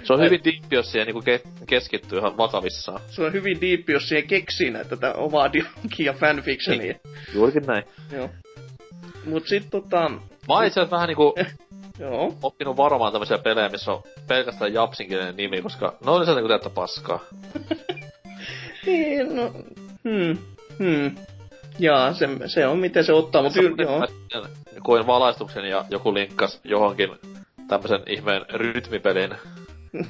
[0.04, 3.00] se on hyvin diippi, jos siihen niinku ke- keskittyy ihan vakavissaan.
[3.11, 6.94] Se on hyvin diippi, jos siihen keksii näitä tätä omaa dialogia fanfictionia.
[7.34, 7.84] Juurikin näin.
[8.12, 8.30] Joo.
[9.24, 10.09] Mut sit tota...
[10.09, 11.34] Mä oon itse vähän niinku
[11.98, 12.34] Joo.
[12.42, 16.70] oppinut varomaan tämmöisiä pelejä, missä on pelkästään japsinkielinen nimi, koska ne on yleensä niinku täyttä
[16.70, 17.20] paskaa.
[18.86, 19.52] Niin, no...
[20.04, 20.38] Hmm.
[20.78, 21.16] Hmm.
[21.79, 24.07] Jaa, se, se on miten se ottaa, mutta joo.
[24.83, 27.11] Koin valaistuksen ja joku linkkas johonkin
[27.68, 29.31] tämmösen ihmeen rytmipelin.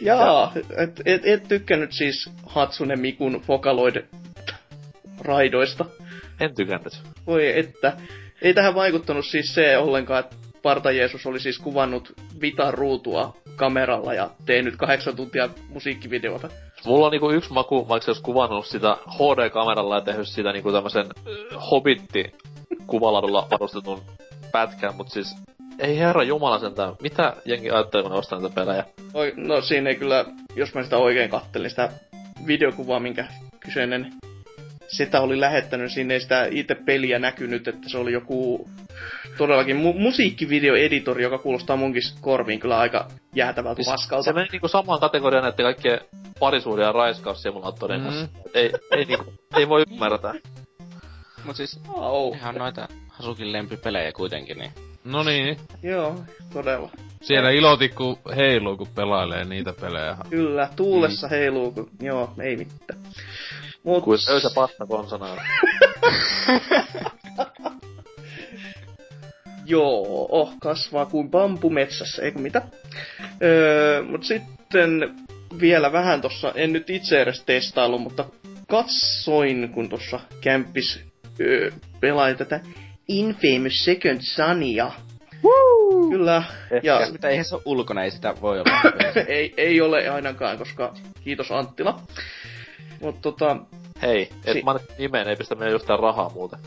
[0.00, 4.04] Jaa, et, et, et tykkännyt siis Hatsune Mikun Vocaloid
[5.20, 5.84] raidoista.
[6.40, 7.02] En tykännyt.
[7.26, 7.96] Voi että.
[8.42, 14.14] Ei tähän vaikuttanut siis se ollenkaan, että Parta Jeesus oli siis kuvannut Vitan ruutua kameralla
[14.14, 16.48] ja tehnyt kahdeksan tuntia musiikkivideota.
[16.86, 21.06] Mulla on niinku yksi maku, vaikka olisi kuvannut sitä HD-kameralla ja tehnyt sitä niinku tämmösen
[21.70, 22.34] hobitti
[22.86, 24.02] kuvaladulla varustetun
[24.52, 25.36] pätkän, mut siis
[25.78, 28.84] ei herra jumala sentään, mitä jengi ajattelee, kun ne ostaa näitä pelejä?
[29.14, 30.24] Oi, no siinä ei kyllä,
[30.56, 31.90] jos mä sitä oikein kattelin, sitä
[32.46, 33.26] videokuvaa, minkä
[33.60, 34.12] kyseinen
[34.88, 38.68] sitä oli lähettänyt, siinä ei sitä itse peliä näkynyt, että se oli joku
[39.38, 44.22] todellakin mu- musiikkivideoeditori, joka kuulostaa munkin korviin kyllä aika jäätävältä Siis paskalta.
[44.24, 46.00] Se meni niinku samaan kategoriaan näiden kaikkien
[46.40, 48.06] parisuuden ja raiskaussimulaattorien Mm.
[48.06, 48.28] kanssa.
[48.54, 50.34] Ei, ei, niinku, ei voi ymmärtää.
[51.44, 52.34] Mut siis, Au.
[52.34, 54.70] ihan noita Hasukin lempipelejä kuitenkin, niin...
[55.04, 56.20] No niin, Joo,
[56.52, 56.90] todella.
[57.22, 60.16] siellä ilotikku heiluu, kun pelailee niitä pelejä.
[60.30, 61.90] Kyllä, tuulessa heiluu, kun...
[62.02, 63.00] Joo, ei mitään.
[63.84, 64.04] Mut...
[64.04, 65.26] Kuin öysä pasta konsana.
[69.66, 72.62] Joo, oh, kasvaa kuin bambu metsässä, eikö mitä?
[73.42, 75.14] Öö, mut sitten
[75.60, 78.24] vielä vähän tossa, en nyt itse edes testailu, mutta
[78.68, 81.00] katsoin, kun tuossa kämppis
[81.40, 81.70] öö,
[82.00, 82.60] pelai tätä
[83.08, 84.92] Infamous Second Sonia.
[86.10, 86.42] Kyllä,
[86.82, 88.92] ja Ja mitä eihän se ole ulkona, ei sitä voi olla.
[89.26, 92.00] ei, ei ole ainakaan, koska kiitos Anttila.
[93.00, 93.56] Mutta tota,
[94.02, 96.58] Hei, et Si- mä nimeen, ei pistä meidän yhtään rahaa muuten.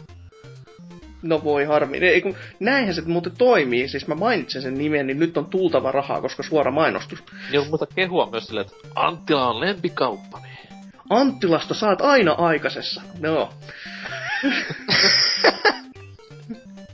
[1.21, 1.97] no voi harmi.
[1.97, 5.91] Ei, kun, näinhän se muuten toimii, siis mä mainitsen sen nimen, niin nyt on tultava
[5.91, 7.23] rahaa, koska suora mainostus.
[7.51, 10.47] Niin on muista kehua myös silleen, että Anttila on lempikauppani.
[11.09, 13.01] Anttilasta saat aina aikaisessa.
[13.19, 13.49] No,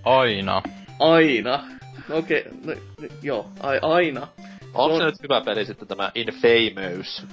[0.06, 0.62] Aina.
[1.00, 1.64] aina.
[2.08, 4.28] No Okei, okay, no, no, joo, ai, aina.
[4.74, 7.26] Onko No- se nyt hyvä peli sitten tämä Infamous?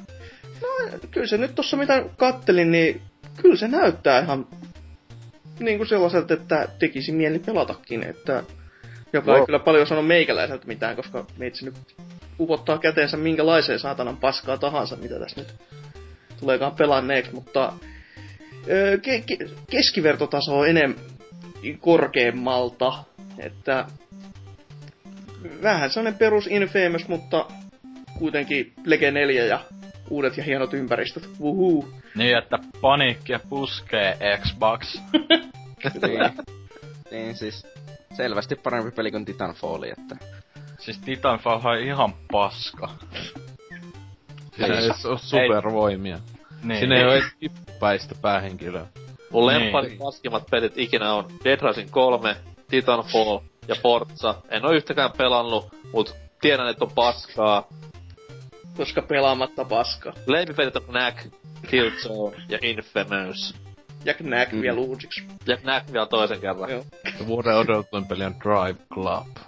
[1.11, 3.02] Kyllä se nyt tossa mitä kattelin, niin
[3.42, 4.46] kyllä se näyttää ihan
[5.61, 8.42] niin kuin sellaiselta, että tekisi mieli pelatakin, että
[9.12, 9.46] joka ei Joo.
[9.46, 11.74] kyllä paljon sano meikäläiseltä mitään, koska meitsi nyt
[12.40, 15.54] upottaa käteensä minkälaiseen saatanan paskaa tahansa, mitä tässä nyt
[16.40, 17.72] tuleekaan pelanneeksi, mutta
[18.68, 20.98] öö, ke- ke- keskivertotaso on enemmän
[21.80, 23.04] korkeammalta,
[23.38, 23.86] että
[25.62, 27.46] vähän sellainen perus Infamous, mutta
[28.18, 29.61] kuitenkin Lege 4 ja
[30.11, 31.30] uudet ja hienot ympäristöt.
[31.40, 31.88] Wuhuu.
[32.14, 34.94] Niin, että paniikkia puskee Xbox.
[36.06, 36.32] niin.
[37.11, 37.66] niin siis,
[38.16, 40.16] selvästi parempi peli kuin Titanfall, että...
[40.78, 42.88] Siis Titanfall on ihan paska.
[44.56, 46.18] Siinä ei ole supervoimia.
[46.62, 46.78] Niin.
[46.78, 48.86] Siinä ei ole edes kippäistä päähenkilöä.
[49.30, 49.61] Mun Niin.
[49.61, 52.36] lempparit paskimmat pelit ikinä on Dead Rising 3,
[52.68, 53.38] Titanfall
[53.68, 54.34] ja Forza.
[54.48, 57.68] En oo yhtäkään pelannut, mut tiedän, että on paskaa.
[58.76, 60.12] Koska pelaamatta paska.
[60.26, 61.26] Lempipelit on Knack,
[61.70, 63.54] Killzone ja Infamous.
[64.04, 64.60] Ja Knack Mm.
[64.60, 65.22] vielä uusiksi.
[65.46, 66.70] Ja Knack vielä toisen kerran.
[66.70, 66.84] Joo.
[67.26, 69.26] Vuoden odotetuin peli on Drive Club.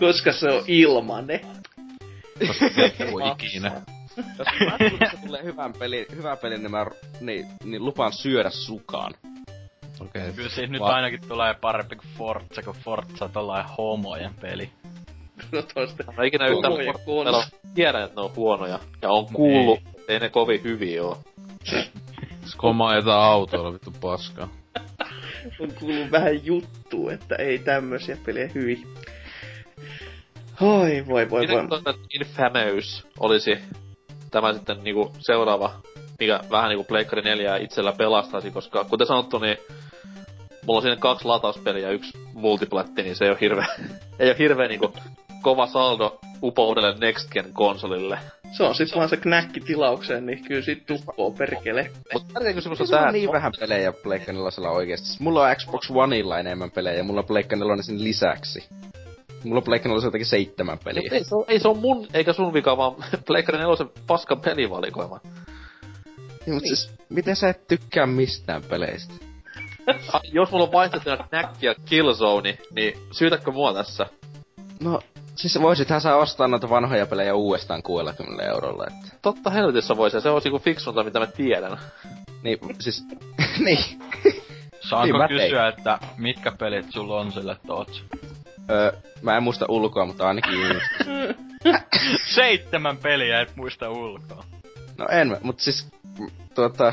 [0.00, 1.40] Koska se on ilmanen.
[2.46, 3.82] Koska se ei voi ikinä.
[5.00, 6.86] Jos tulee hyvän peli, hyvä peli, niin, mä,
[7.20, 9.14] niin, niin lupaan syödä sukaan.
[10.00, 10.22] Okei.
[10.22, 10.32] Okay.
[10.32, 14.70] Kyllä siis nyt Va- ainakin tulee parempi kuin Forza, kun Forza on tollain homojen peli.
[15.52, 16.04] No toista.
[16.16, 16.72] Mä ikinä yhtään
[17.06, 17.44] pelannut.
[17.74, 18.78] Tiedän, että ne on huonoja.
[19.02, 21.18] Ja on kuullut, että ei ne kovin hyviä oo.
[22.44, 24.48] Skoma jotain autoilla vittu paskaa.
[25.60, 28.86] On kuullut vähän juttu, että ei tämmösiä pelejä hyvin.
[30.60, 31.40] Oi, voi, voi, voi.
[31.40, 33.58] Miten tuota Infamous olisi
[34.30, 35.72] tämä sitten niinku seuraava,
[36.18, 39.56] mikä vähän niinku Pleikkari 4 itsellä pelastaisi, koska kuten sanottu, niin
[40.66, 43.66] mulla on siinä kaksi latauspeliä ja yksi multiplatti, niin se ei ole hirveä,
[44.18, 44.92] ei ole hirveä niinku
[45.42, 48.18] kova saldo upoudelle Next Gen konsolille.
[48.52, 51.90] Se on sit vaan se knäkki tilaukseen, niin kyllä sit tuppoo perkele.
[52.12, 55.06] Mutta tärkeä kysymys on Se on tää, niin vähän pelejä Pleikka 4 oikeesti.
[55.06, 58.68] Siis Mulla on Xbox Oneilla enemmän pelejä ja mulla on Pleikka 4 sen lisäksi.
[59.44, 61.02] Mulla on Pleikka 4 jotakin seitsemän peliä.
[61.02, 62.94] Mut ei, se on, ei se on mun eikä sun vika, vaan
[63.26, 63.74] Pleikkari 4
[64.06, 65.20] paskan pelivalikoima.
[66.46, 69.14] Niin, mutta siis, miten sä et tykkää mistään peleistä?
[70.32, 74.06] Jos mulla on vaihtoehtona Knack ja Killzone, niin syytäkö mua tässä?
[74.80, 75.00] No,
[75.40, 79.16] siis voisithan sä ostaa noita vanhoja pelejä uudestaan 60 eurolla, että...
[79.22, 81.78] Totta helvetissä voisi, se olisi niinku fiksunta, mitä mä tiedän.
[82.42, 83.04] Niin, siis...
[83.64, 83.98] niin.
[84.80, 88.04] Saanko Niin, kysyä, että mitkä pelit sulla on sille Tots?
[88.70, 90.52] Öö, mä en muista ulkoa, mutta ainakin.
[92.34, 94.44] Seitsemän peliä et muista ulkoa.
[94.98, 95.88] No en mä, mutta siis...
[96.54, 96.92] Tuota...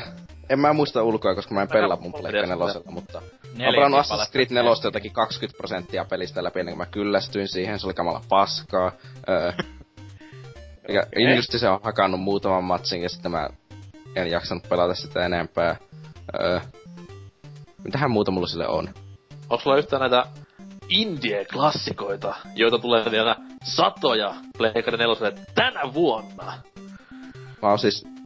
[0.50, 3.22] En mä muista ulkoa, koska mä en pelaa mun Pleikka nelosella, mutta...
[3.56, 4.00] Mä pelannut.
[4.00, 7.94] Assassin's Creed 4 jotakin 20 prosenttia pelistä läpi ennen kuin mä kyllästyin siihen, se oli
[7.94, 8.92] kamala paskaa.
[9.28, 9.52] Öö,
[10.88, 13.48] ja Injustice on hakannut muutaman matsin ja sitten mä
[14.16, 15.76] en jaksanut pelata sitä enempää.
[16.40, 16.60] Öö,
[17.84, 18.88] mitähän muuta mulla sille on?
[19.50, 20.26] Onko sulla yhtään näitä
[20.88, 26.52] indie-klassikoita, joita tulee vielä satoja Pleikari 4 tänä vuonna?
[27.62, 28.17] Mä oon siis...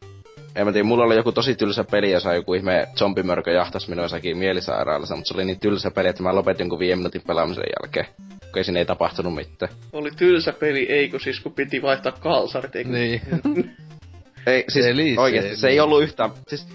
[0.57, 4.05] En mä tiedä, mulla oli joku tosi tylsä peli, jossa joku ihme zombimörkö jahtas minua
[4.05, 7.65] jossakin mielisairaalassa, mutta se oli niin tylsä peli, että mä lopetin jonkun viiden minuutin pelaamisen
[7.81, 8.07] jälkeen.
[8.27, 9.73] Kun ei siinä ei tapahtunut mitään.
[9.93, 12.91] Oli tylsä peli, eikö siis kun piti vaihtaa kalsarit, eikö?
[12.91, 13.21] Niin.
[14.47, 16.69] Ei, siis Eli oikeesti, se- se, ei ollut yhtään, siis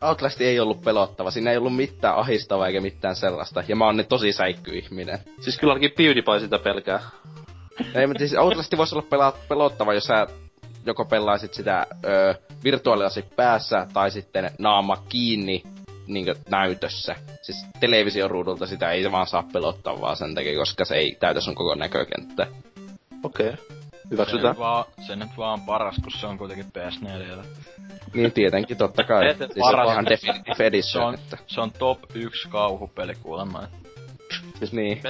[0.00, 3.96] Outlast ei ollut pelottava, siinä ei ollut mitään ahistavaa eikä mitään sellaista, ja mä oon
[3.96, 5.18] nyt tosi säikkyihminen.
[5.40, 7.00] Siis kyllä ainakin PewDiePie sitä pelkää.
[7.94, 10.26] ei, mutta siis Outlast voisi olla pela- pelottava, jos sä
[10.86, 15.62] joko pelaisit sitä ö, virtuaalilasit päässä, tai sitten naama kiinni
[16.06, 17.16] niin näytössä.
[17.42, 21.74] Siis televisioruudulta sitä ei vaan saa pelottavaa sen takia, koska se ei täytä sun koko
[21.74, 22.46] näkökenttä.
[23.22, 23.48] Okei.
[23.48, 23.78] Okay.
[24.08, 24.52] Se Hyväksytään.
[24.52, 27.44] nyt, vaan, se nyt vaan paras, kun se on kuitenkin PS4.
[28.14, 29.34] Niin tietenkin, totta kai.
[29.34, 31.38] Siis paras- se on ihan definitive Se edition, on, että...
[31.46, 33.62] se on top 1 kauhupeli kuulemma.
[34.58, 35.00] Siis niin.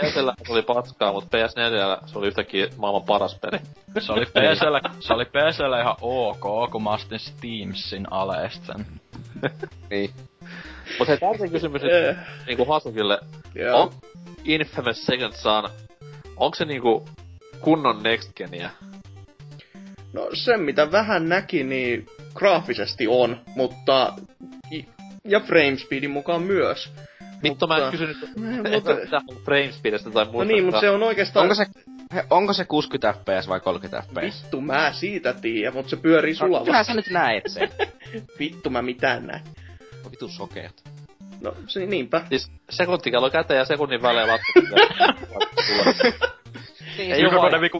[0.47, 3.59] Se oli paskaa, mutta PS4 se oli yhtäkkiä maailman paras peli.
[3.99, 8.87] Se oli PSllä, se oli PSllä ihan ok, kun mä ostin Steamsin aleesta sen.
[9.91, 10.11] Niin.
[10.99, 12.16] Mutta hei, tärkeä kysymys nyt Eh,
[12.47, 13.19] niinku Hasukille.
[13.55, 13.83] Joo.
[13.83, 13.91] On
[14.45, 15.69] Infamous Second Son,
[16.37, 17.09] onko se niinku
[17.61, 18.71] kunnon next geniä?
[20.12, 24.12] No sen mitä vähän näki, niin graafisesti on, mutta...
[25.25, 26.93] Ja framespeedin mukaan myös.
[27.43, 28.16] Vittu mä en Mutta- kysynyt
[28.74, 30.39] mutta- mitään framespeedistä tai muuta.
[30.39, 31.43] No niin, mutta se on oikeastaan...
[31.43, 31.66] Onko se,
[32.14, 34.43] he, onko se 60 fps vai 30 fps?
[34.45, 37.68] Vittu, mä siitä tiedän, mutta se pyörii sulla No, kyllä sä nyt näet sen.
[38.39, 39.43] Vittu, mä mitään näin.
[40.05, 40.82] No vitu sokeet.
[41.41, 42.22] No, se, niinpä.
[42.28, 44.53] Siis sekuntikello käteen ja sekunnin välein lasku.
[46.99, 47.70] Ei oo Jokainen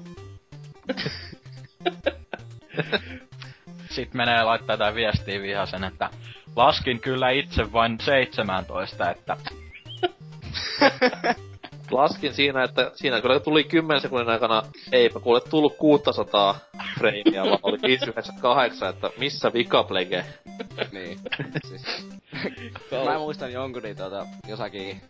[3.91, 6.11] Sitten menee laittaa jotain viestiä vihasen, että
[6.57, 9.37] laskin kyllä itse vain 17, että
[11.91, 14.63] Laskin siinä, että siinä kyllä tuli 10 sekunnin aikana,
[14.93, 16.59] eipä kuule tullut 600
[16.99, 20.25] freimiä, vaan oli 598, että missä vika plege?
[20.93, 21.19] Niin.
[21.69, 22.07] siis,
[23.05, 25.03] mä muistan jonkun niin tuota, jossakin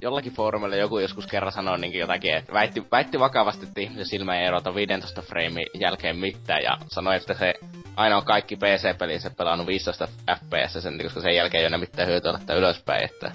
[0.00, 4.38] jollakin foorumilla joku joskus kerran sanoi niin jotakin, että väitti, väitti vakavasti, että ihmisen silmä
[4.38, 7.54] ei erota 15 frame jälkeen mitään, ja sanoi, että se
[7.96, 12.32] aina on kaikki PC-pelissä pelannut 15 FPS, sen, koska sen jälkeen ei ole mitään hyötyä
[12.32, 13.32] laittaa ylöspäin, että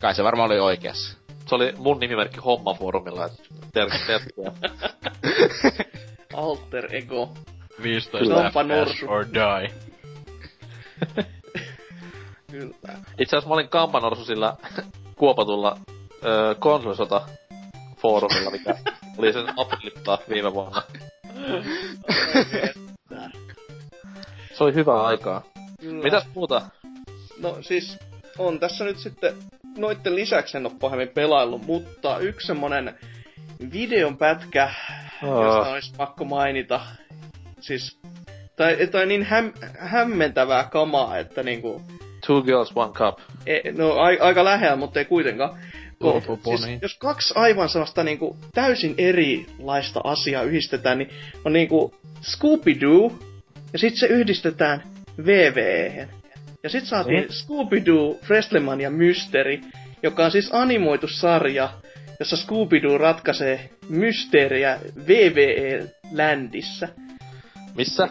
[0.00, 1.18] kai se varmaan oli oikeassa.
[1.46, 3.42] Se oli mun nimimerkki hommafoorumilla, että
[3.72, 4.52] tervetuloa.
[6.34, 7.32] Alter ego.
[7.82, 9.70] 15 Sampa FPS or die.
[12.50, 12.74] Kyllä.
[13.18, 14.56] Itse asiassa mä olin kampanorsu sillä
[15.18, 15.76] kuopatulla
[16.24, 17.22] öö, konsolisota
[17.96, 18.74] foorumilla, mikä
[19.18, 20.82] oli sen apriliptaa viime vuonna.
[24.52, 25.42] Se oli hyvää aikaa.
[25.80, 26.02] Kyllä.
[26.02, 26.62] Mitäs muuta?
[27.40, 27.98] No siis,
[28.38, 29.34] on tässä nyt sitten,
[29.76, 32.98] noitten lisäksi en oo pahemmin pelaillut, mutta yksi semmonen
[33.72, 34.70] videon pätkä,
[35.22, 35.44] Oh.
[35.44, 36.80] josta olisi pakko mainita.
[37.60, 37.98] Siis,
[38.56, 41.82] tai, tai niin häm, hämmentävää kamaa, että niinku,
[42.26, 43.18] Two girls, one cup.
[43.56, 45.58] E, no a, aika lähellä, mutta ei kuitenkaan.
[45.98, 46.58] Kun, Lopuponi.
[46.58, 51.10] siis, jos kaksi aivan sellaista niinku täysin erilaista asiaa yhdistetään, niin
[51.44, 53.12] on niinku Scooby-Doo,
[53.72, 54.82] ja sitten se yhdistetään
[55.26, 56.08] VVEhen.
[56.62, 57.28] Ja sitten saatiin Niin.
[57.30, 59.60] Scooby-Doo Wrestlemania Mystery,
[60.02, 61.70] joka on siis animoitu sarja,
[62.20, 66.88] jossa Scooby-Doo ratkaisee mysteeriä VVE-ländissä.
[67.76, 68.08] Missä?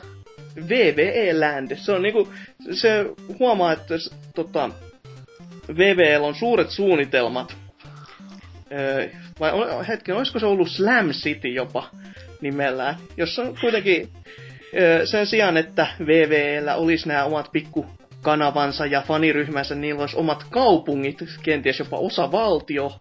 [0.70, 1.76] VVE-land.
[1.76, 2.34] Se on niinku,
[2.72, 3.06] se
[3.40, 3.94] huomaa, että
[4.36, 4.70] tota,
[5.76, 7.58] VVL on suuret suunnitelmat.
[8.72, 9.10] Öö,
[9.40, 9.52] vai
[9.88, 11.90] hetken, olisiko se ollut Slam City jopa
[12.42, 14.10] nimellään, jossa on kuitenkin
[14.74, 17.86] öö, sen sijaan, että VVL olisi nämä omat pikku
[18.22, 23.00] kanavansa ja faniryhmänsä, niillä olisi omat kaupungit, kenties jopa osa valtio.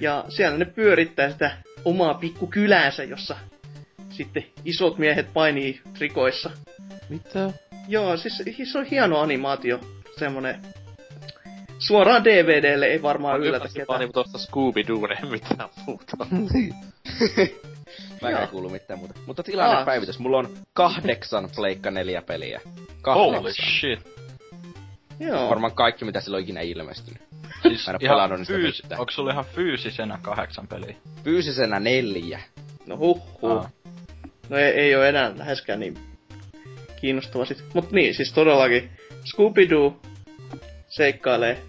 [0.00, 3.36] Ja siellä ne pyörittää sitä omaa pikku kyläänsä, jossa
[4.10, 6.50] sitten isot miehet painii trikoissa.
[7.08, 7.50] Mitä?
[7.88, 9.80] Joo, siis se on hieno animaatio.
[10.18, 10.60] Semmonen...
[11.78, 14.00] Suoraan DVDlle ei varmaan yllätä ketään.
[14.00, 16.16] niinku tosta Scooby-Doo, ei mitään muuta.
[18.22, 18.40] Mä Joo.
[18.40, 19.14] en kuulu mitään muuta.
[19.26, 20.18] Mutta tilanne päivitys.
[20.18, 22.60] Mulla on kahdeksan Pleikka neljä peliä.
[23.06, 23.66] Holy Kahdeksan.
[23.80, 24.00] shit.
[25.20, 25.50] Joo.
[25.50, 27.22] Varmaan kaikki, mitä silloin ikinä ilmestynyt.
[27.62, 28.82] Siis Mä en ihan niistä fyys...
[28.98, 30.96] Onks sulla ihan fyysisenä kahdeksan peliä?
[31.24, 32.40] Fyysisenä neljä.
[32.86, 33.50] No huh, huh.
[33.52, 33.70] Aa.
[34.48, 35.98] No ei, ei ole enää läheskään niin
[37.00, 37.64] kiinnostava sit.
[37.74, 38.90] Mut niin, siis todellakin
[39.24, 39.96] Scooby-Doo
[40.96, 41.62] seikkailee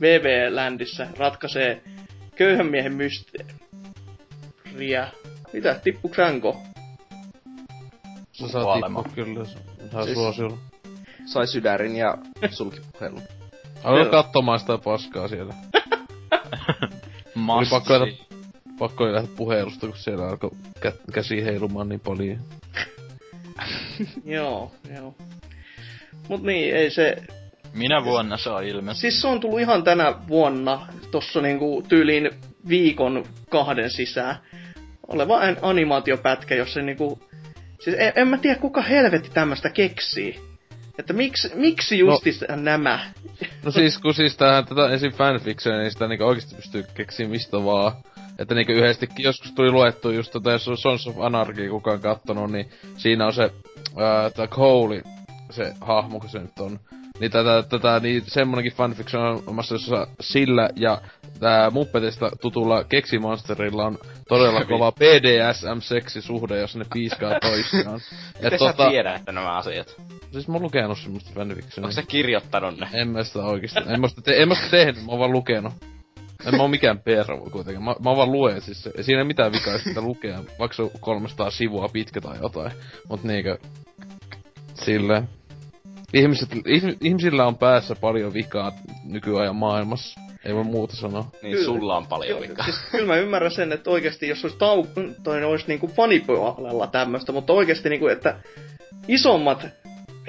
[0.00, 1.82] VV-ländissä, ratkaisee
[2.36, 3.48] köyhän miehen mysteeriä.
[5.52, 6.62] Mitä, tippuks Ranko?
[8.32, 9.02] Sä saat Kuolema.
[9.02, 9.44] tippua kyllä,
[9.92, 10.56] saa Siis- suosiolla.
[11.26, 12.18] Sai sydärin ja
[12.50, 13.22] sulki puhelun.
[13.84, 15.54] Aloin katsomaan sitä paskaa siellä.
[17.34, 18.18] Must pakko see.
[18.78, 20.50] Pakko ei lähteä puhelusta, kun siellä alkoi
[20.80, 22.38] kä- käsi heilumaan niin paljon.
[24.36, 25.14] joo, joo.
[26.28, 27.16] Mut niin, ei se...
[27.74, 28.96] Minä vuonna se on ilmestynyt.
[28.96, 32.30] Siis se on tullut ihan tänä vuonna, tossa niinku tyyliin
[32.68, 34.36] viikon kahden sisään,
[35.08, 37.22] oleva an- animaatiopätkä, jossa niinku...
[37.80, 40.40] Siis en, en mä tiedä, kuka helvetti tämmöstä keksii.
[40.98, 42.56] Että miksi, miksi justis no.
[42.56, 43.00] nämä?
[43.64, 45.12] No siis, kun siis tähän tätä esim.
[45.12, 47.92] fanfictionia, niin sitä niinku oikeesti pystyy keksiä mistä vaan.
[48.38, 52.52] Että niinku yhdestikin joskus tuli luettu just tota, jos on Sons of Anarchy kukaan kattonut,
[52.52, 53.50] niin siinä on se,
[53.96, 55.02] ää, tää Cole,
[55.50, 56.80] se hahmo, kun se nyt on.
[57.20, 61.00] Niin tätä, tätä, niin semmonenkin fanfiction on omassa jossa sillä ja
[61.40, 63.98] tää Muppetista tutulla Keksimonsterilla on
[64.28, 68.00] todella kova BDSM-seksisuhde, jos ne piiskaa toisiaan.
[68.42, 69.96] Miten sä tiedät, että nämä asiat?
[70.32, 71.86] Siis mä oon lukenut semmoista fanfictionia.
[71.86, 72.88] Onko sä kirjoittanut ne?
[72.92, 73.80] En mä sitä oikeesti.
[73.86, 75.72] En mä sitä, te- en mä sitä tehnyt, mä oon vaan lukenut.
[76.44, 77.84] En mä oo mikään pervo kuitenkin.
[77.84, 78.86] Mä, mä oon vaan luen siis.
[78.86, 82.38] Ei siinä ei mitään vikaa jos sitä lukea, vaikka se on 300 sivua pitkä tai
[82.42, 82.72] jotain.
[83.08, 83.58] Mut niinkö...
[84.74, 85.28] Silleen.
[86.14, 88.72] Ihmiset, ihm, ihmisillä on päässä paljon vikaa
[89.04, 90.20] nykyajan maailmassa.
[90.44, 91.24] Ei voi muuta sanoa.
[91.42, 91.64] Niin Kyllä.
[91.64, 92.64] sulla on paljon Joo, vikaa.
[92.64, 94.86] Siis, kyllä mä ymmärrän sen, että oikeasti jos olisi tau...
[95.22, 98.36] toi olisi niinku fanipuolella tämmöstä, mutta oikeasti niinku, että
[99.08, 99.66] isommat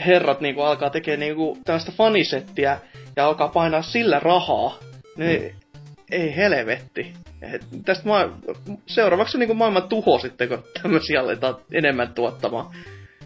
[0.05, 2.79] herrat niinku alkaa tekemään niinku tällaista fanisettiä
[3.15, 4.77] ja alkaa painaa sillä rahaa,
[5.17, 5.49] niin mm.
[6.11, 7.13] ei helvetti.
[7.41, 8.37] Et tästä ma-
[8.87, 12.75] seuraavaksi on niinku maailman tuho sitten, kun tämmöisiä aletaan enemmän tuottamaan.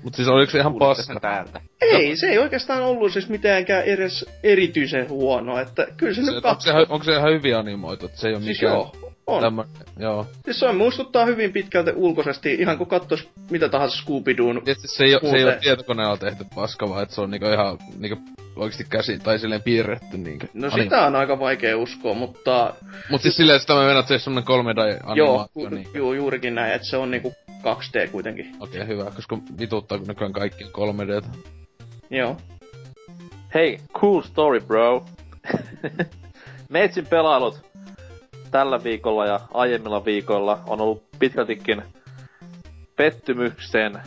[0.05, 1.19] Mut siis oliko se ihan paska?
[1.19, 1.61] täältä.
[1.81, 6.45] Ei, se ei oikeastaan ollut siis mitenkään edes erityisen huono, että kyllä se, Se, nyt
[6.45, 8.73] onko, se, ihan- onko se ihan hyvin animoitu, että se ei oo Siis mikään...
[8.73, 8.95] joo,
[9.27, 9.41] on.
[9.41, 9.63] Tämmö,
[9.99, 10.27] joo.
[10.45, 14.61] Siis se muistuttaa hyvin pitkälti ulkoisesti, ihan kun katsois mitä tahansa Scooby-Doon.
[14.65, 15.59] Tietysti se ei, se ei Muuten.
[15.61, 18.17] tietokoneella tehty paska, vaan että se on niinku ihan niinku
[18.55, 20.47] oikeesti käsi tai silleen piirretty niinkö.
[20.53, 22.73] No sitä on aika vaikea uskoa, mutta
[23.09, 25.17] Mut siis silleen, että sitä mä mennään, että se on semmonen 3D-animaatio.
[25.17, 25.83] joo, niin.
[25.91, 27.33] ku, juu, juurikin näin, että se on niinku
[27.65, 28.55] 2D kuitenkin.
[28.59, 31.25] Okei, okay, hyvä, koska vituttaa, kun nykyään kaikki on 3D.
[32.09, 32.37] Joo.
[33.53, 35.05] Hei, cool story bro.
[36.69, 37.61] Meitsin pelailut
[38.51, 41.83] tällä viikolla ja aiemmilla viikoilla on ollut pitkältikin
[42.95, 44.01] pettymyksen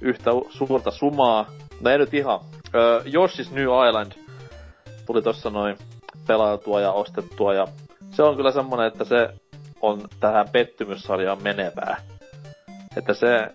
[0.00, 1.46] yhtä suurta sumaa.
[1.80, 2.40] No ei nyt ihan.
[2.74, 4.12] Öö, Yoshi's New Island
[5.06, 5.76] tuli tossa noin
[6.26, 7.66] pelailtua ja ostettua ja
[8.10, 9.28] se on kyllä semmonen, että se
[9.80, 11.96] on tähän pettymyssarjaan menevää.
[12.98, 13.48] Että se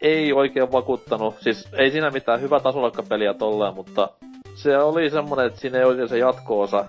[0.00, 4.08] ei oikein vakuuttanut, siis ei siinä mitään hyvä tasoloikkapeliä tolleen, mutta
[4.54, 6.84] se oli semmonen, että siinä ei oikein se jatko-osa,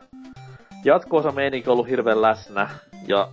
[0.86, 2.70] jatko-osa meininki ollut hirveän läsnä,
[3.08, 3.28] ja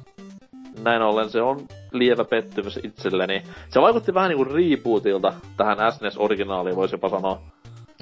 [0.82, 1.60] näin ollen se on
[1.92, 3.42] lievä pettymys itselleni.
[3.68, 7.42] Se vaikutti vähän niinku rebootilta tähän SNES-originaaliin, voisi jopa sanoa.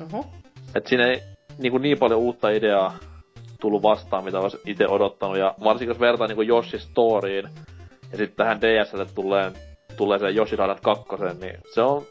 [0.02, 0.26] Oho.
[0.74, 1.22] Et siinä ei
[1.58, 2.94] niinku niin paljon uutta ideaa
[3.60, 7.48] tullut vastaan, mitä olisi itse odottanut, ja varsinkin jos vertaa niinku Yoshi Storyin,
[8.12, 9.52] ja sitten tähän DSlle tulee,
[9.99, 11.05] tulee se Yoshi Island 2,
[11.40, 12.07] niin se on,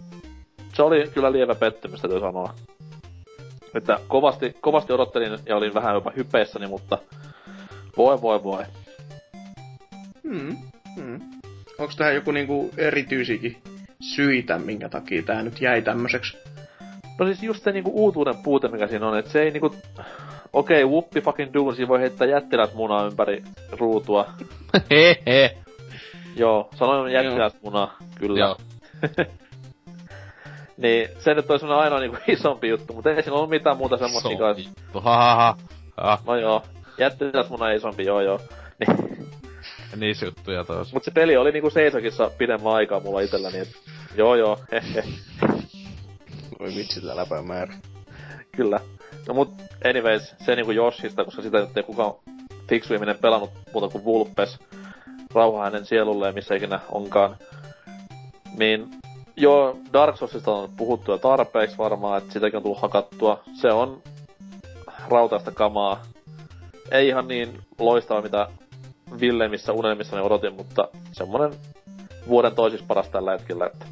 [0.73, 2.53] se oli kyllä lievä pettymys, täytyy sanoa.
[3.73, 6.97] Että kovasti, kovasti odottelin ja olin vähän jopa hypeissäni, mutta
[7.97, 8.63] voi voi voi.
[10.23, 10.57] Hmm.
[10.95, 11.19] Hmm.
[11.79, 13.57] Onko tähän joku niinku erityisikin
[14.01, 16.37] syitä, minkä takia tää nyt jäi tämmöiseksi?
[17.19, 19.75] No siis just se niinku uutuuden puute, mikä siinä on, että se ei niinku...
[20.53, 24.33] Okei, okay, whoopi fucking do, siinä voi heittää jättiläismunaa ympäri ruutua.
[24.91, 25.57] Hehe.
[26.37, 27.87] Joo, sanoin jättiläismuna,
[28.19, 28.39] kyllä.
[28.39, 28.57] Joo.
[30.77, 33.97] niin se nyt olisi semmonen ainoa niinku isompi juttu, mutta ei siinä ollut mitään muuta
[33.97, 34.69] semmoista So kanssa.
[34.69, 35.57] vittu, hahaha.
[35.97, 36.63] Ah, No joo,
[36.97, 38.39] jättiläismuna isompi, joo joo.
[39.91, 40.93] Niin, niissä juttuja taas.
[40.93, 43.69] mut se peli oli niinku seisokissa pidemmän aikaa mulla itselläni, et
[44.15, 45.03] joo joo, hehe,
[46.59, 47.73] Voi vitsi, tää läpämäärä.
[48.51, 48.79] kyllä.
[49.27, 49.53] No mut
[49.89, 52.13] anyways, se niinku Yoshista, koska sitä nyt ei kukaan
[52.69, 54.59] fiksu ihminen pelannut muuta kuin Vulpes.
[55.33, 57.37] Rauha hänen sielulleen, missä ikinä onkaan.
[58.57, 58.87] Niin
[59.35, 63.43] joo, Dark Soulsista on puhuttu jo tarpeeksi varmaan, että sitäkin on tullut hakattua.
[63.53, 64.01] Se on
[65.09, 66.01] rautaista kamaa.
[66.91, 68.47] Ei ihan niin loistava, mitä
[69.19, 71.53] Villemmissä unelmissa odotin, mutta semmonen
[72.27, 73.85] vuoden toisiksi paras tällä hetkellä, että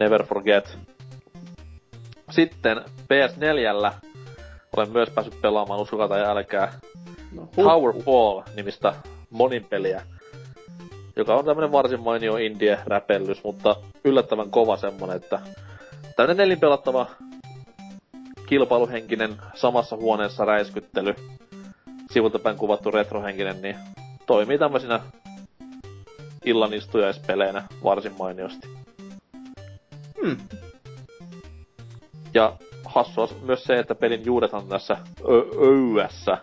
[0.00, 0.78] never forget.
[2.30, 3.92] Sitten PS4
[4.76, 6.72] olen myös päässyt pelaamaan, uskokaa tai älkää,
[7.32, 8.94] No, Powerfall-nimistä
[9.30, 10.02] monin peliä,
[11.16, 15.40] joka on tämmönen varsin mainio indie-räpellys, mutta yllättävän kova semmonen, että
[16.16, 17.06] tämmönen nelinpelattava
[18.46, 21.14] kilpailuhenkinen samassa huoneessa räiskyttely,
[22.10, 23.76] sivultapäin kuvattu retrohenkinen, niin
[24.26, 25.00] toimii tämmöisinä
[26.44, 28.68] illanistujaispeleinä varsin mainiosti.
[30.24, 30.36] Hmm.
[32.34, 34.96] Ja hassua myös se, että pelin juurethan tässä
[35.28, 36.38] ö- öyässä.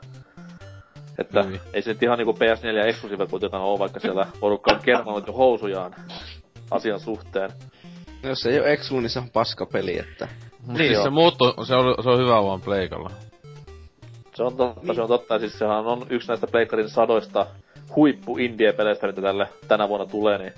[1.17, 1.61] Että Hyi.
[1.73, 5.33] ei se nyt ihan niinku PS4 eksklusiivet kuitenkaan ole, vaikka siellä porukka on kertonut jo
[5.33, 5.95] housujaan
[6.71, 7.49] asian suhteen.
[8.23, 10.27] No, jos ei oo Exlu, niin se on paskapeli, että...
[10.65, 13.09] Mut Niin siis se muuttu, se on, se on hyvä vaan pleikalla.
[14.35, 15.33] Se on totta, se on totta.
[15.33, 17.45] Ja siis sehän on yksi näistä Pleikkarin sadoista
[17.95, 20.53] huippu indie-peleistä, mitä tälle tänä vuonna tulee, niin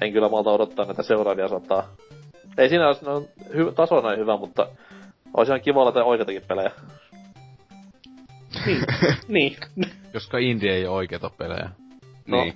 [0.00, 1.88] en kyllä malta odottaa näitä seuraavia sataa.
[2.58, 4.68] Ei siinä olisi, no, hy- taso on näin hyvä, mutta
[5.36, 6.70] olisi ihan kiva olla oikeitakin pelejä.
[8.66, 8.84] Niin.
[9.28, 9.56] niin.
[10.12, 11.70] Koska indie ei oo oikeita pelejä.
[12.26, 12.42] No.
[12.42, 12.54] Niin.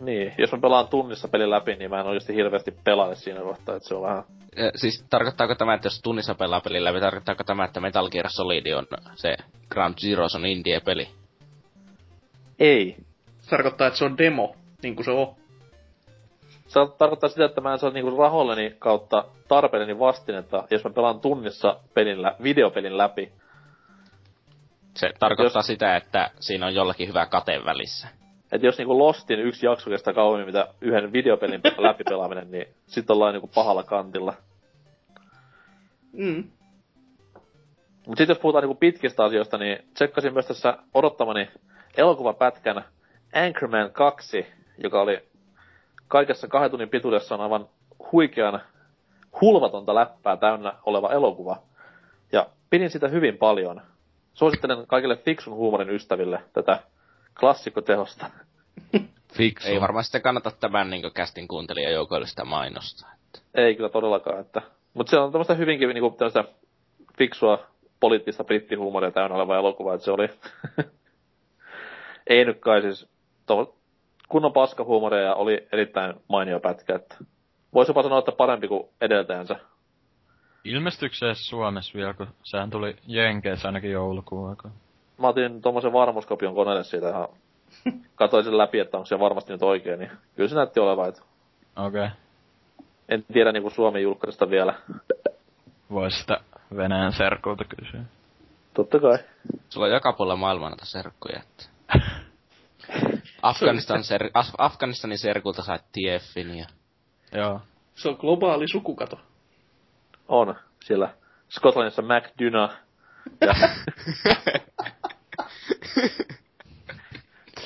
[0.00, 3.76] Niin, jos mä pelaan tunnissa pelin läpi, niin mä en oikeasti hirveästi pelaa siinä kohtaa,
[3.76, 4.24] että se on vähän...
[4.56, 8.30] Ja, siis tarkoittaako tämä, että jos tunnissa pelaa pelin läpi, tarkoittaako tämä, että Metal Gear
[8.30, 9.36] Solid on se
[9.70, 11.08] Ground Zero on indie-peli?
[12.58, 12.96] Ei.
[13.38, 15.34] Se tarkoittaa, että se on demo, niin kuin se on.
[16.68, 21.20] Se tarkoittaa sitä, että mä en saa niinku rahoilleni kautta tarpeelleni vastinetta, jos mä pelaan
[21.20, 23.32] tunnissa pelin lä- videopelin läpi.
[25.00, 28.08] Se tarkoittaa sitä, että siinä on jollakin hyvä kate välissä.
[28.52, 33.32] että jos niinku Lostin yksi jakso kestää kauemmin mitä yhden videopelin läpipelaaminen, niin sit ollaan
[33.32, 34.34] niinku pahalla kantilla.
[36.12, 36.44] Mm.
[38.06, 41.50] Mut sit jos puhutaan niinku pitkistä asioista, niin tsekkasin myös tässä odottamani
[41.96, 42.84] elokuvapätkän
[43.34, 44.46] Anchorman 2,
[44.78, 45.28] joka oli
[46.08, 47.68] kaikessa kahden tunnin pituudessaan aivan
[48.12, 48.60] huikean
[49.40, 51.62] hulvatonta läppää täynnä oleva elokuva.
[52.32, 53.89] Ja pidin sitä hyvin paljon.
[54.40, 56.78] Suosittelen kaikille fiksun huumorin ystäville tätä
[57.40, 58.30] klassikkotehosta.
[59.36, 59.68] Fiksu.
[59.68, 63.10] Ei varmaan sitten kannata tämän niin kästin kuuntelijajoukoille sitä mainostaa.
[63.54, 64.62] Ei kyllä todellakaan, että...
[64.94, 66.44] Mutta se on tämmöistä hyvinkin niinku tämmöistä
[67.18, 67.66] fiksua
[68.00, 70.28] poliittista brittihuumoria täynnä oleva elokuva, että se oli...
[72.26, 73.08] Ei nyt kai siis...
[73.46, 73.76] To...
[74.28, 77.16] Kunnon paskahuumoria ja oli erittäin mainio pätkä, että...
[77.74, 79.56] Voisi jopa sanoa, että parempi kuin edeltäjänsä.
[80.64, 84.74] Ilmestyykö se edes Suomessa vielä, kun sehän tuli Jenkeissä ainakin joulukuun aikaan.
[85.18, 87.28] Mä otin tuommoisen varmuuskopion koneelle siitä ihan...
[88.14, 91.22] Katoin sen läpi, että onko se varmasti nyt oikein, niin kyllä se näytti olevan, että...
[91.76, 92.04] Okei.
[92.04, 92.16] Okay.
[93.08, 94.74] En tiedä niinku Suomen julkkaista vielä.
[95.90, 96.40] Voisi sitä
[96.76, 98.00] Venäjän serkulta kysyä.
[98.74, 99.18] Totta kai.
[99.68, 101.40] Sulla on joka puolella maailmaa näitä serkkuja.
[101.40, 101.64] Että...
[103.42, 104.24] Afganistan ser...
[104.34, 106.66] Af- Afganistanin serkulta sait TFin ja...
[107.32, 107.60] Joo.
[107.94, 109.20] Se on globaali sukukato.
[110.30, 110.54] On.
[110.84, 111.08] Siellä
[111.48, 112.68] Skotlannissa McDuna.
[113.40, 113.54] Ja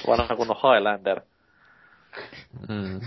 [0.06, 1.20] vanha kunnon Highlander.
[2.68, 3.00] Mm.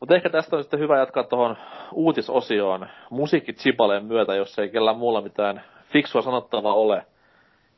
[0.00, 1.56] Mutta ehkä tästä on sitten hyvä jatkaa tuohon
[1.92, 7.06] uutisosioon musiikkitsipaleen myötä, jos ei kellään muulla mitään fiksua sanottavaa ole.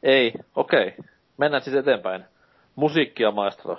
[0.02, 0.88] Ei, okei.
[0.88, 1.04] Okay.
[1.36, 2.24] Mennään siis eteenpäin.
[2.76, 3.78] Musiikkia, maestro.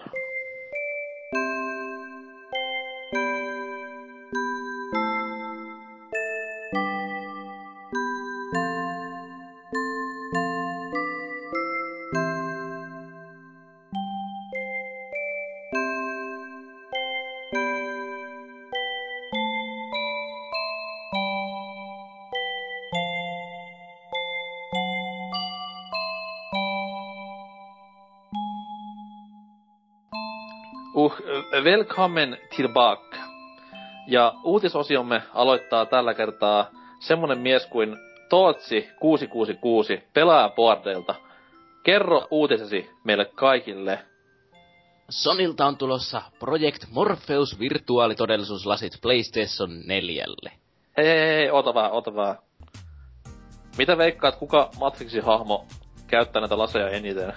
[31.85, 33.17] Welcome tillbaka.
[34.07, 37.97] Ja uutisosiomme aloittaa tällä kertaa semmonen mies kuin
[38.29, 41.15] Tootsi 666 pelaajapuardeilta.
[41.83, 43.99] Kerro uutisesi meille kaikille.
[45.09, 50.25] Sonilta on tulossa Project Morpheus virtuaalitodellisuuslasit PlayStation 4.
[50.97, 52.37] Hei, hei, hei, ota vähän, ota vähän.
[53.77, 55.65] Mitä veikkaat, kuka Matrixin hahmo
[56.07, 57.33] käyttää näitä laseja eniten?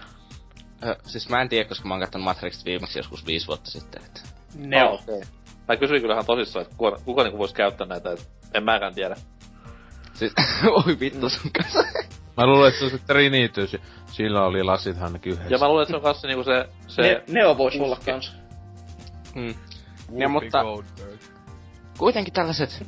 [0.86, 4.02] Ö, siis mä en tiedä, koska mä oon kattonut Matrix viimeksi joskus viisi vuotta sitten.
[4.04, 4.37] Että...
[4.58, 4.88] Neo.
[4.94, 5.20] Ah, okei.
[5.68, 9.16] Mä kysyin kyllähän tosissaan, että kuka, kuka niinku voisi käyttää näitä, et en mäkään tiedä.
[10.14, 10.32] Siis,
[10.86, 11.82] oi vittu sun kanssa.
[12.36, 13.66] Mä luulen, että se on se Trinity.
[13.66, 15.54] si- Sillä oli lasit ainakin yhdessä.
[15.54, 16.68] Ja mä luulen, että se on kanssa niinku se...
[16.86, 18.32] se Ne, Neo vois olla kans.
[19.34, 19.54] Mm.
[20.18, 21.20] Ja, mutta Goldberg.
[21.98, 22.86] kuitenkin tällaiset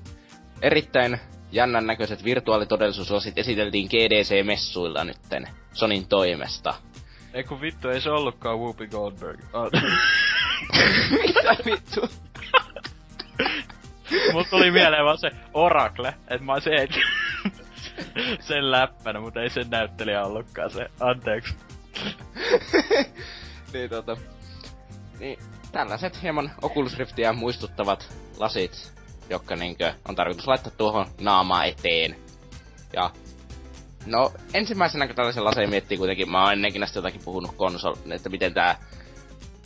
[0.62, 1.20] erittäin
[1.52, 6.74] jännän näköiset virtuaalitodellisuuslasit esiteltiin GDC-messuilla nytten Sonin toimesta.
[7.34, 9.40] Ei kun vittu, ei se ollutkaan Whoopi Goldberg.
[9.52, 9.66] Ah,
[11.11, 12.09] Mitä vittu?
[14.32, 16.89] Mut tuli mieleen vaan se Oracle, et mä se
[18.41, 20.91] sen läppänä, mutta ei sen näyttelijä ollutkaan se.
[21.01, 21.55] Anteeksi.
[23.73, 24.16] niin tota...
[25.20, 25.39] Niin,
[25.73, 28.93] tällaiset hieman Oculus Riftiä muistuttavat lasit,
[29.31, 32.16] jotka niinkö on tarkoitus laittaa tuohon naamaa eteen.
[32.93, 33.11] Ja
[34.07, 38.28] No, ensimmäisenä kun tällaisen laseen miettii kuitenkin, mä oon ennenkin näistä jotakin puhunut konsol, että
[38.28, 38.78] miten tää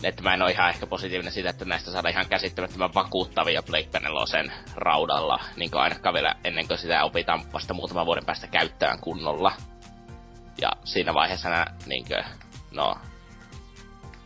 [0.03, 4.01] että mä en oo ihan ehkä positiivinen siitä, että näistä saadaan ihan käsittämättömän vakuuttavia Blake
[4.01, 9.01] 4 raudalla, niin kuin ainakaan vielä ennen kuin sitä opitaan vasta muutaman vuoden päästä käyttämään
[9.01, 9.53] kunnolla.
[10.61, 12.25] Ja siinä vaiheessa nää, niin kuin,
[12.71, 12.95] no,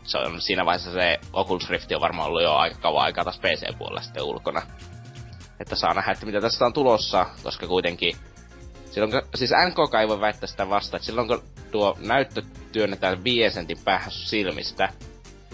[0.05, 3.39] se on, siinä vaiheessa se Oculus Rift on varmaan ollut jo aika kauan aikaa taas
[3.39, 4.62] PC-puolella sitten ulkona.
[5.61, 8.16] Että saa nähdä, että mitä tästä on tulossa, koska kuitenkin
[8.90, 12.43] silloin siis NK ei voi väittää sitä vasta, että silloin kun tuo näyttö
[12.73, 14.89] työnnetään 5 sentin päähän silmistä,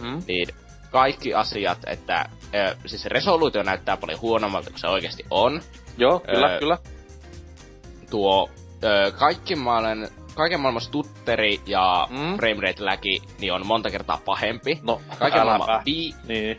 [0.01, 0.23] mm.
[0.29, 0.49] niin
[0.91, 5.61] kaikki asiat, että ö, siis resoluutio näyttää paljon huonommalta kuin se oikeasti on.
[5.99, 6.79] Joo, kyllä, ö, kyllä.
[8.11, 8.51] Tuo
[8.85, 12.37] ö, kaikki maailman, kaiken maailman stutteri ja mm.
[12.37, 14.81] framerate läki niin on monta kertaa pahempi.
[14.83, 16.57] No, kaiken maailman, vi- niin.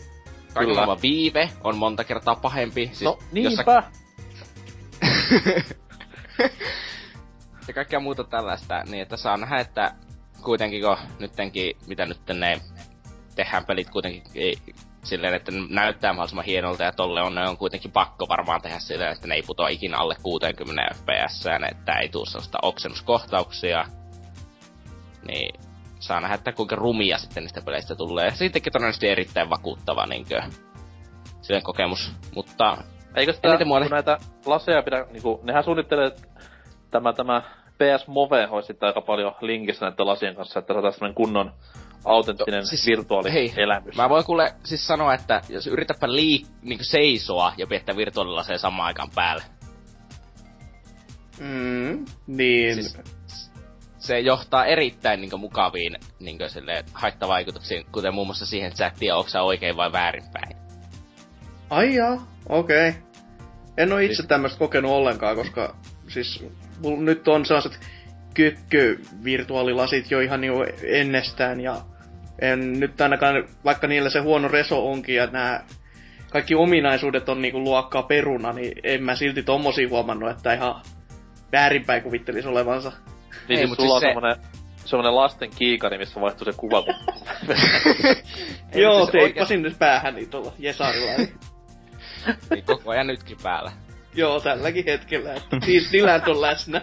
[0.54, 2.86] kaiken maailman viive on monta kertaa pahempi.
[2.86, 3.84] Siis no, niinpä.
[7.68, 9.92] ja kaikkea muuta tällaista, niin että saa nähdä, että
[10.44, 12.62] kuitenkin kun nyttenkin, mitä nyt ne
[13.36, 14.58] tehdään pelit kuitenkin ei,
[15.04, 18.80] silleen, että ne näyttää mahdollisimman hienolta ja tolle on, ne on kuitenkin pakko varmaan tehdä
[18.80, 23.86] silleen, että ne ei putoa ikinä alle 60 fps, että ei tule sellaista oksennuskohtauksia.
[25.28, 25.60] Niin
[26.00, 28.32] saa nähdä, että kuinka rumia sitten niistä peleistä tulee.
[28.32, 30.42] Sittenkin todennäköisesti erittäin vakuuttava niinkö,
[31.42, 32.78] silleen kokemus, mutta
[33.16, 33.90] Eikö sitä, kun mulle...
[33.90, 36.22] näitä laseja pidä, niinku, nehän suunnittelee, että
[36.92, 37.42] tämä, tämä
[37.78, 41.52] PS Move olisi sitten aika paljon linkissä näiden lasien kanssa, että saataisiin kunnon
[42.06, 43.96] autenttinen no, siis, virtuaalielämys.
[43.96, 48.88] Mä voin kuule siis sanoa, että jos yritäpä liik- niinku seisoa ja piettää virtuaalilaseen samaan
[48.88, 49.44] aikaan päälle.
[51.40, 52.76] Mm, niin.
[52.76, 52.98] Siis,
[53.98, 58.94] se johtaa erittäin niin mukaviin niin sille, haittavaikutuksiin, kuten muun muassa siihen, että sä et
[59.00, 60.58] tiedä, onko sä oikein vai väärinpäin.
[61.70, 62.90] Ai jaa, okei.
[62.90, 63.02] Okay.
[63.78, 64.28] En oo itse siis...
[64.28, 65.76] tämmöistä kokenut ollenkaan, koska
[66.08, 66.46] siis
[66.82, 67.80] mulla nyt on sellaiset
[68.34, 71.82] kökkö virtuaalilasit jo ihan niinku ennestään ja
[72.40, 75.64] en nyt ainakaan, vaikka niillä se huono reso onkin ja nämä
[76.30, 80.82] kaikki ominaisuudet on niinku luokkaa peruna, niin en mä silti tommosia huomannut, että ihan
[81.52, 82.92] väärinpäin kuvittelisi olevansa.
[83.50, 84.08] Niin, Ei, siis sulla siis on se...
[84.08, 84.36] semmonen,
[84.86, 86.84] semmonen lasten kiikari, missä vaihtuu se kuva.
[88.76, 91.12] Joo, siis teippasin nyt päähän niin tuolla Jesarilla.
[92.50, 93.72] niin koko ajan nytkin päällä.
[94.16, 96.82] Joo, tälläkin hetkellä, että siis Dylan on läsnä.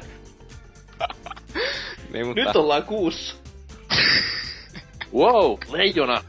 [2.12, 2.44] niin, mutta...
[2.44, 3.36] Nyt ollaan kuussa.
[5.14, 6.22] wow, leijona!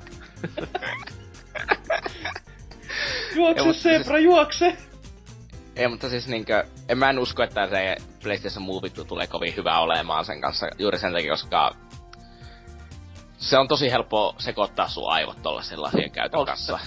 [3.35, 4.23] juokse, Sebra, siis...
[4.23, 4.77] juokse!
[5.75, 9.79] Ei, mutta siis niinkö, en mä en usko, että se PlayStation Move tulee kovin hyvä
[9.79, 11.75] olemaan sen kanssa juuri sen takia, koska
[13.37, 16.79] se on tosi helppo sekoittaa sun aivot tollasen lasien käytön kanssa.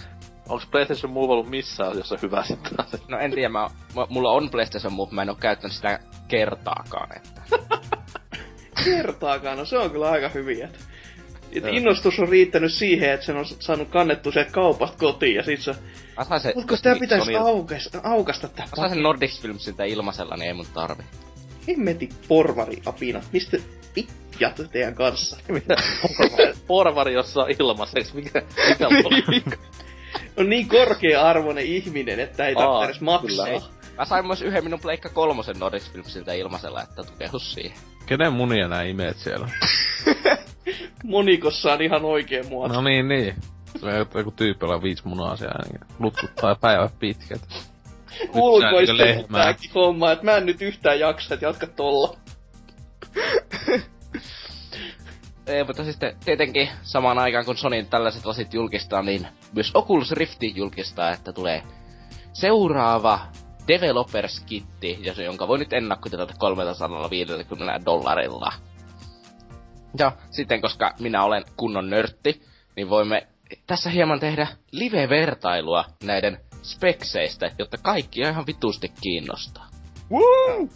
[0.49, 2.73] Onko PlayStation Move ollut missään asiassa hyvä sitten?
[3.09, 3.71] No en tiedä, mä,
[4.09, 5.99] mulla on PlayStation Move, mä en oo käyttänyt sitä
[6.29, 7.43] kertaakaan, että...
[8.85, 10.69] kertaakaan, no se on kyllä aika hyviä.
[11.57, 15.61] Et innostus on riittänyt siihen, että sen on saanut kannettu se kaupasta kotiin ja sit
[15.61, 15.75] se...
[16.43, 20.67] se Mutta sitä pitäisi aukasta, aukasta tää Mä sen Nordic Filmsiltä ilmaisella, niin ei mun
[20.75, 21.03] tarvi.
[21.69, 23.21] Hemmeti porvari apina.
[23.33, 23.57] Mistä
[23.95, 25.37] pitjat teidän kanssa?
[25.49, 25.77] Mitä?
[26.67, 28.15] porvari jossa ilmaiseksi?
[28.15, 28.89] Mikä, mikä
[30.37, 33.47] on niin korkea-arvoinen ihminen, että ei tarvitse edes maksaa.
[33.47, 33.61] Kyllä.
[33.99, 37.79] Mä sain myös yhden minun Pleikka kolmosen Nordic Filmsiltä ilmaisella, että tukehus siihen.
[38.07, 39.49] Kenen munia nää imeet siellä?
[41.05, 42.75] Monikossa on ihan oikein muoto.
[42.75, 43.35] No niin, niin.
[43.81, 47.41] Se on joku tyyppi, on viisi munaa siellä, niin lutkuttaa päivät pitkät.
[48.35, 48.95] Ulkoista
[49.33, 52.17] tääkin homma, että mä en nyt yhtään jaksa, että jatka tolla.
[55.47, 60.43] Ei, mutta siis tietenkin samaan aikaan kun Sony tällaiset lasit julkistaa, niin myös Oculus Rift
[60.55, 61.63] julkistaa, että tulee
[62.33, 63.21] seuraava
[63.69, 68.53] Developers Kitti, jonka voi nyt ennakkotilata 350 dollarilla.
[69.99, 72.43] Ja sitten, koska minä olen kunnon nörtti,
[72.77, 73.27] niin voimme
[73.67, 79.67] tässä hieman tehdä live-vertailua näiden spekseistä, jotta kaikki ihan vitusti kiinnostaa.
[80.11, 80.69] Woo!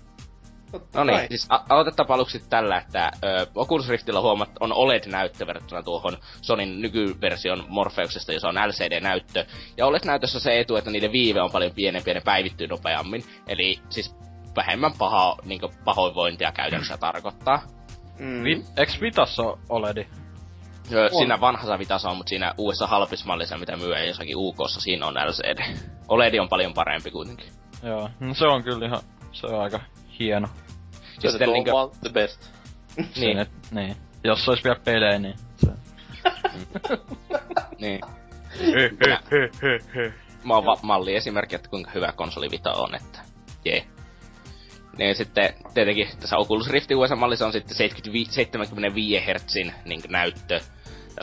[0.94, 5.82] No niin, siis a- aloitetaan aluksi tällä, että ö, Oculus Riftillä huomat on OLED-näyttö verrattuna
[5.82, 9.46] tuohon Sonin nykyversion Morpheuksesta, jossa on LCD-näyttö.
[9.76, 13.24] Ja OLED-näytössä se etu, että niiden viive on paljon pienempi ja ne päivittyy nopeammin.
[13.46, 14.16] Eli siis
[14.56, 17.62] vähemmän paha, niin pahoinvointia käytännössä tarkoittaa.
[18.20, 18.44] Mm.
[18.44, 20.08] Vi- Eks Vitassa ole OLEDi?
[20.92, 25.14] Ö, Siinä vanhassa vitassa on, mutta siinä uudessa halpismallissa, mitä myy jossakin UKssa, siinä on
[25.14, 25.74] LCD.
[26.08, 27.46] OLED on paljon parempi kuitenkin.
[27.82, 29.00] Joo, no se on kyllä ihan,
[29.32, 29.80] se on aika
[30.18, 30.48] hieno.
[31.18, 31.70] Se, sitten on niinkö-
[32.00, 32.46] the best.
[32.96, 33.96] Niin, Sen, et, niin.
[34.24, 35.66] Jos olisi vielä pelejä, niin se...
[37.80, 38.00] niin.
[40.44, 43.18] Mä oon va- malli esimerkki, että kuinka hyvä konsoli Vita on, että
[43.64, 43.86] jee.
[44.98, 49.54] Niin sitten tietenkin tässä Oculus Riftin uudessa mallissa on sitten 75, 75 Hz
[49.84, 50.60] niin näyttö.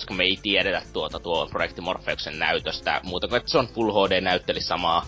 [0.07, 3.91] Kun me ei tiedetä tuota tuo projekti Morpheuksen näytöstä, muuta kuin että se on Full
[3.91, 5.05] HD-näyttö, eli samaa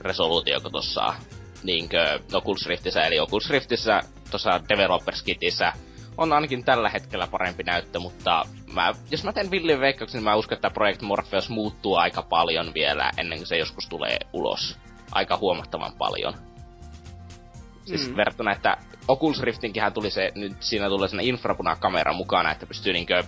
[0.00, 1.14] resoluutio kuin tuossa
[1.62, 4.00] niinkö Oculus Riftissä, eli Oculus Riftissä
[4.30, 5.72] tuossa Developers Kitissä
[6.18, 10.36] on ainakin tällä hetkellä parempi näyttö, mutta mä, jos mä teen villin veikkauksen, niin mä
[10.36, 14.78] uskon, että Project Morpheus muuttuu aika paljon vielä ennen kuin se joskus tulee ulos.
[15.12, 16.34] Aika huomattavan paljon.
[17.88, 18.16] Siis Mm.
[18.16, 18.76] verrattuna, että
[19.08, 23.24] Oculus Riftinkinhän tuli se, nyt siinä tulee sellainen infrapunakamera mukana, että pystyy niinkö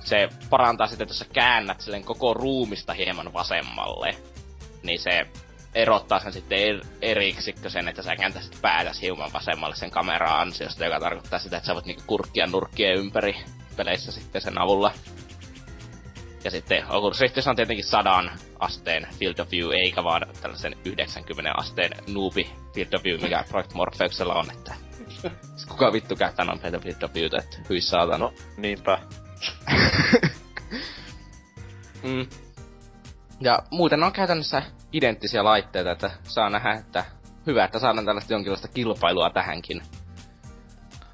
[0.00, 4.16] se parantaa sitten, että jos sä käännät silleen koko ruumista hieman vasemmalle,
[4.82, 5.26] niin se
[5.74, 10.84] erottaa sen sitten er, eriksikö sen, että sä kääntäisit päätäsi hieman vasemmalle sen kameran ansiosta,
[10.84, 13.36] joka tarkoittaa sitä, että sä voit niinku kurkkia nurkkien ympäri
[13.76, 14.92] peleissä sitten sen avulla.
[16.44, 21.52] Ja sitten Oculus Riftissä on tietenkin sadan asteen field of view, eikä vaan tällaisen 90
[21.56, 24.74] asteen noobi field of view, mikä Project Morpheuksella on, että
[25.68, 28.18] kuka vittu käyttää noin field of viewtä, että hyi saatana.
[28.18, 28.98] No, niinpä.
[32.02, 32.26] Mm.
[33.40, 34.62] Ja muuten on käytännössä
[34.92, 37.04] identtisiä laitteita, että saa nähdä, että
[37.46, 39.82] hyvä, että saadaan tällaista jonkinlaista kilpailua tähänkin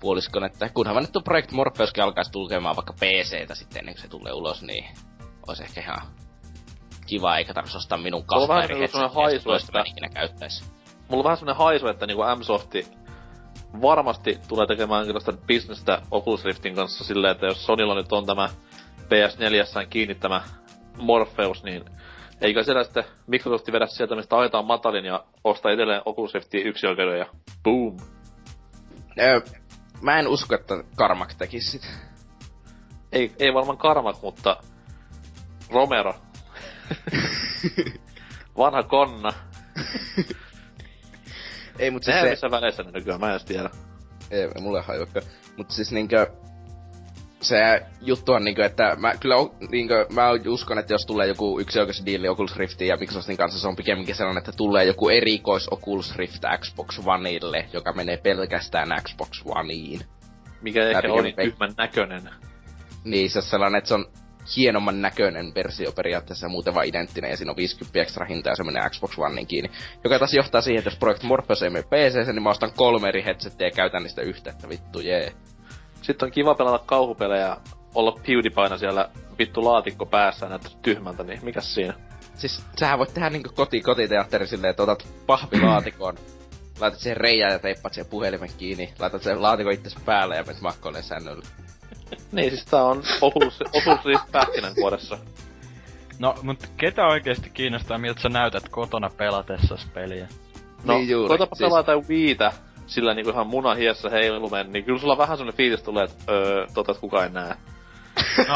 [0.00, 4.08] puoliskon, että kunhan nyt tuo Project Morpheuskin alkaisi tulkemaan vaikka PCtä sitten ennen kuin se
[4.08, 4.84] tulee ulos, niin
[5.48, 6.00] olisi ehkä ihan
[7.06, 10.64] kiva, eikä tarvitsisi ostaa minun Mulla kahta eri semmonen headsetia, haisu, mä ikinä käyttäisi.
[11.08, 12.86] Mulla on vähän semmonen haisu, että niinku M-Softi
[13.82, 18.48] varmasti tulee tekemään jonkinlaista bisnestä Oculus Riftin kanssa silleen, että jos Sonylla nyt on tämä
[19.00, 20.42] PS4 kiinni tämä
[20.98, 21.84] Morpheus, niin
[22.40, 26.86] eikö siellä sitten Microsoft vedä sieltä, mistä ajetaan matalin ja ostaa edelleen Oculus Riftiin yksi
[26.86, 27.26] oikeuden ja
[27.62, 27.96] boom.
[29.20, 29.40] Öö,
[30.02, 31.86] mä en usko, että Karmak tekisi sitä.
[33.12, 34.56] Ei, ei varmaan Karmak, mutta
[35.74, 36.14] Romero.
[38.58, 39.32] Vanha konna.
[41.78, 42.30] Ei, mut siis se...
[42.30, 43.70] missä väleissä ne nykyään, mä en edes tiedä.
[44.30, 45.20] Ei, mulle hajuakka.
[45.56, 46.26] Mut siis niinkö...
[47.40, 49.34] Se juttu on niinkö, että mä kyllä
[49.70, 53.58] niinkö, mä uskon, että jos tulee joku yksi oikeus diili Oculus Riftin ja Microsoftin kanssa,
[53.58, 58.88] se on pikemminkin sellainen, että tulee joku erikois Oculus Rift Xbox Oneille, joka menee pelkästään
[59.02, 60.00] Xbox Oneiin.
[60.62, 61.50] Mikä ehkä jompei.
[61.50, 62.30] tyhmän näköinen.
[63.04, 64.06] Niin, se on sellainen, että se on
[64.56, 68.64] hienomman näköinen versio periaatteessa muuten vaan identtinen ja siinä on 50 ekstra hinta ja se
[68.64, 69.70] menee Xbox Oneen kiinni.
[70.04, 73.08] Joka taas johtaa siihen, että jos Project Morpheus ei mene PC, niin mä ostan kolme
[73.08, 75.32] eri headsettiä ja käytän niistä yhtä, että vittu jee.
[76.02, 77.56] Sitten on kiva pelata kauhupelejä,
[77.94, 79.08] olla PewDiePiena siellä
[79.38, 81.94] vittu laatikko päässä näyttää tyhmältä, niin mikäs siinä?
[82.34, 86.14] Siis sähän voit tehdä niinku koti, kotiteatteri silleen, että otat pahvilaatikon,
[86.80, 90.62] laitat siihen reijään ja teippaat siihen puhelimen kiinni, laitat sen laatikon itse päälle ja menet
[90.62, 91.44] makkoille säännöllä.
[92.32, 95.18] Niin, siis tää on Oculus, Oculus Rift pähkinänkuoressa.
[96.18, 100.28] No, mut ketä oikeesti kiinnostaa, miltä sä näytät kotona pelatessas peliä?
[100.84, 102.52] No, Niin juuri, koitapa siis- pelaa tai viitä
[102.86, 106.92] sillä niinku ihan munahiessä heilumen, niin kyllä sulla vähän semmonen fiilis tulee, että öö, tota,
[106.92, 107.54] että kukaan ei näe.
[108.48, 108.54] No,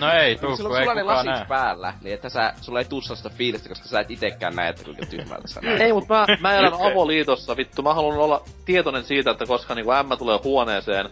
[0.00, 1.44] no ei tuu, on ei sulla ne lasit näe.
[1.48, 4.84] päällä, niin että sä, sulla ei tuu sellaista fiilistä, koska sä et itekään näe, että
[4.84, 5.80] kuinka tyhmältä sä näet.
[5.80, 7.82] Ei, mut mä, mä elän avoliitossa, vittu.
[7.82, 11.10] Mä haluan olla tietoinen siitä, että koska niinku ämmä tulee huoneeseen,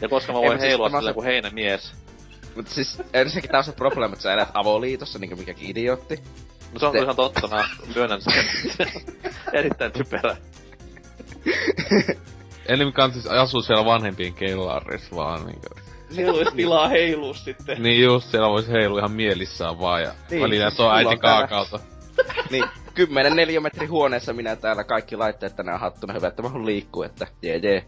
[0.00, 1.92] ja koska mä voin siis heilua on se- kuin heinämies.
[2.56, 6.16] Mut siis ensinnäkin tää on se probleema, että sä elät avoliitossa, niinku mikäkin idiootti.
[6.72, 8.44] No se on ihan totta, mä myönnän sen.
[9.52, 10.36] Erittäin typerä.
[12.68, 15.66] Eli kansis asuu siellä vanhempien kellarissa vaan niinku.
[16.10, 17.82] Siellä olisi tilaa heilua sitten.
[17.82, 21.08] Niin just, siellä voisi heilu ihan mielissään vaan ja Niin, välillä siis se on äiti
[21.08, 21.80] on kaakaalta.
[22.50, 22.64] Niin,
[22.94, 26.12] 10 neliömetri huoneessa minä täällä kaikki laitteet tänään hattuna.
[26.12, 27.84] Hyvä, että mä liikkua, että jee jee.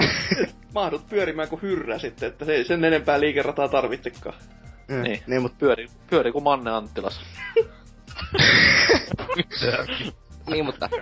[0.74, 4.34] Mahdut pyörimään kuin hyrrä sitten, että se ei sen enempää liikerataa tarvitsekaan.
[5.02, 5.22] Niin.
[5.26, 7.20] Niin, mut, Pyöri, pyöri kuin Manne Anttilas.
[10.50, 10.88] niin, mutta...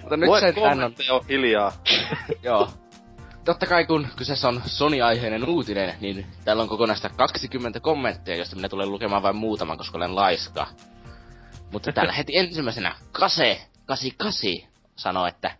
[0.00, 0.94] mutta nyt sen tän on...
[1.10, 1.72] on hiljaa.
[2.42, 2.70] Joo.
[3.44, 8.68] Totta kai kun kyseessä on Sony-aiheinen uutinen, niin täällä on kokonaista 20 kommenttia, josta minä
[8.68, 10.66] tulen lukemaan vain muutaman, koska olen laiska.
[11.72, 14.42] Mutta täällä heti ensimmäisenä Kase 88
[14.96, 15.50] sanoo, että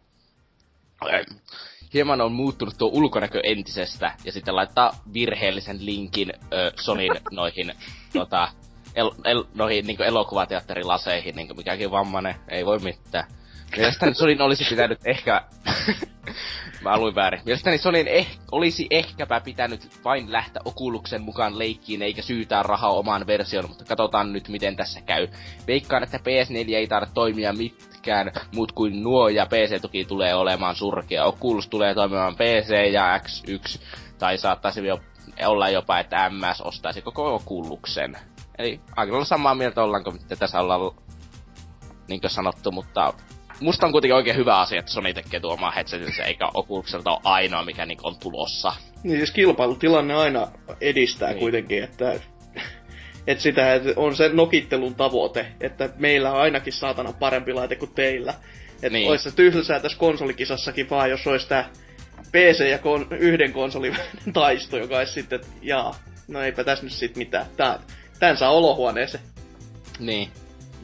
[1.95, 7.73] hieman on muuttunut tuo ulkonäkö entisestä, ja sitten laittaa virheellisen linkin ö, Sonin noihin,
[8.13, 8.49] tota,
[8.95, 13.29] el, el, noihin niin elokuvateatterilaseihin, niin mikäkin vammainen, ei voi mitään.
[13.77, 15.43] Mielestäni Sonin olisi pitänyt ehkä...
[16.83, 17.41] Mä luin väärin.
[17.45, 23.27] Mielestäni Sonin eh, olisi ehkäpä pitänyt vain lähteä Okuluksen mukaan leikkiin eikä syytää rahaa omaan
[23.27, 25.29] versioon, mutta katsotaan nyt miten tässä käy.
[25.67, 27.53] Veikkaan, että PS4 ei tarvitse toimia
[28.07, 31.25] mitkään muut kuin nuo ja PC-tuki tulee olemaan surkea.
[31.25, 33.81] Oculus tulee toimimaan PC ja X1
[34.19, 35.01] tai saattaisi jo
[35.47, 38.17] olla jopa, että MS ostaisi koko Oculusen.
[38.59, 40.81] Eli aika lailla samaa mieltä ollaanko, mitä tässä ollaan
[42.09, 43.13] niin sanottu, mutta
[43.61, 47.21] musta on kuitenkin oikein hyvä asia, että Sony tekee tuo omaa headsetinsä, eikä Oculuselta ole
[47.25, 48.73] ainoa, mikä niin on tulossa.
[49.03, 50.47] Niin siis kilpailutilanne aina
[50.81, 51.39] edistää niin.
[51.39, 52.13] kuitenkin, että,
[53.27, 57.95] että sitä että on se nokittelun tavoite, että meillä on ainakin saatana parempi laite kuin
[57.95, 58.35] teillä.
[58.75, 59.11] Että niin.
[59.11, 61.71] olisi se tyhjysää tässä konsolikisassakin vaan, jos olisi tämä
[62.33, 63.97] PC ja kon, yhden konsolin
[64.33, 65.95] taisto, joka olisi sitten, jaa,
[66.29, 67.47] no eipä tässä nyt sit mitään.
[67.57, 67.79] Tää,
[68.19, 69.25] tän saa olohuoneeseen.
[69.99, 70.31] Niin.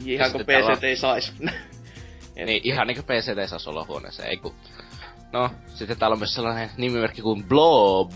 [0.04, 0.78] Ihan kun PC on...
[0.82, 1.32] ei saisi.
[2.46, 4.54] niin, ihan niinku PC ei saisi olohuoneeseen, ei kun...
[5.32, 8.12] No, sitten täällä on myös sellainen nimimerkki kuin Blob.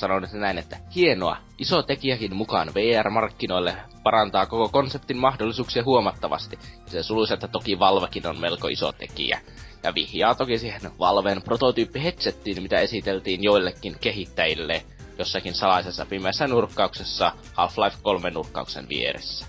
[0.00, 6.58] Sanon nyt näin, että hienoa, iso tekijäkin mukaan VR-markkinoille parantaa koko konseptin mahdollisuuksia huomattavasti.
[6.84, 9.40] Ja se suluisi, että toki Valvekin on melko iso tekijä.
[9.82, 14.82] Ja vihjaa toki siihen Valven prototyyppi headsettiin, mitä esiteltiin joillekin kehittäjille
[15.18, 19.46] jossakin salaisessa pimeässä nurkkauksessa Half-Life 3 nurkkauksen vieressä.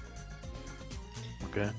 [1.45, 1.63] Okei.
[1.63, 1.73] Okay.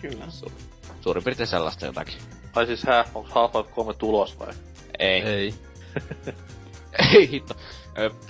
[0.00, 0.24] Kyllä.
[0.24, 0.52] Su-
[1.00, 2.18] suurin piirtein sellaista jotakin.
[2.54, 4.54] Ai siis hää, onko Half-Life 3 tulos vai?
[4.98, 5.22] Ei.
[5.22, 5.54] Ei.
[7.14, 7.54] Ei hitto.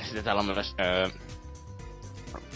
[0.04, 1.10] Sitten täällä on myös ö,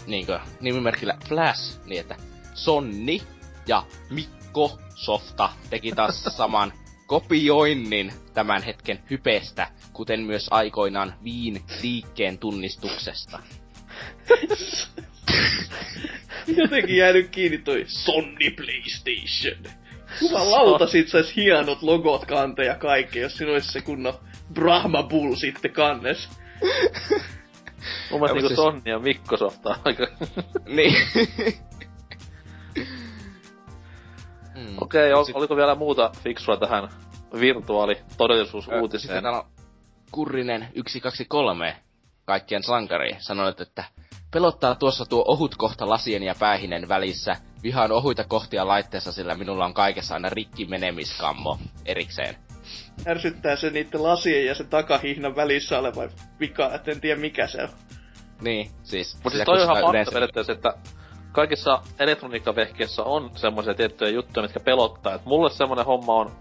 [0.07, 2.15] niinkö, nimimerkillä Flash, niin että
[2.53, 3.21] Sonni
[3.67, 6.73] ja Mikko Softa teki taas saman
[7.05, 13.39] kopioinnin tämän hetken hypestä, kuten myös aikoinaan Viin liikkeen tunnistuksesta.
[16.57, 19.73] Jotenkin jäänyt kiinni toi Sony PlayStation.
[20.21, 24.13] Jumalauta, sit sais hienot logot kanteja kaikki, jos siinä olisi se kunnon
[24.53, 26.29] Brahma Bull sitten kannes.
[28.11, 30.07] Mun mielestä niinku Sonni ja Microsoft on aika...
[30.67, 30.95] niin.
[34.55, 34.75] mm.
[34.81, 35.35] Okei, okay, Sit...
[35.35, 36.89] oliko vielä muuta fiksua tähän
[37.39, 39.01] virtuaalitodellisuusuutiseen?
[39.01, 39.45] Sitten täällä on
[40.11, 41.75] Kurrinen 123
[42.25, 43.83] kaikkien sankari sanonut, että
[44.31, 47.35] pelottaa tuossa tuo ohut kohta lasien ja päähinen välissä.
[47.63, 52.46] Vihaan ohuita kohtia laitteessa, sillä minulla on kaikessa aina rikki menemiskammo erikseen.
[53.07, 56.01] Ärsyttää se niiden lasien ja se takahihnan välissä oleva
[56.39, 57.69] vika, että en tiedä mikä se on.
[58.41, 59.15] Niin, siis...
[59.23, 60.73] Mutta siis toi on ihan fakta periaatteessa, että
[61.31, 65.13] kaikissa elektroniikkavehkeissä on semmoisia tiettyjä juttuja, mitkä pelottaa.
[65.13, 66.31] Et mulle semmonen homma on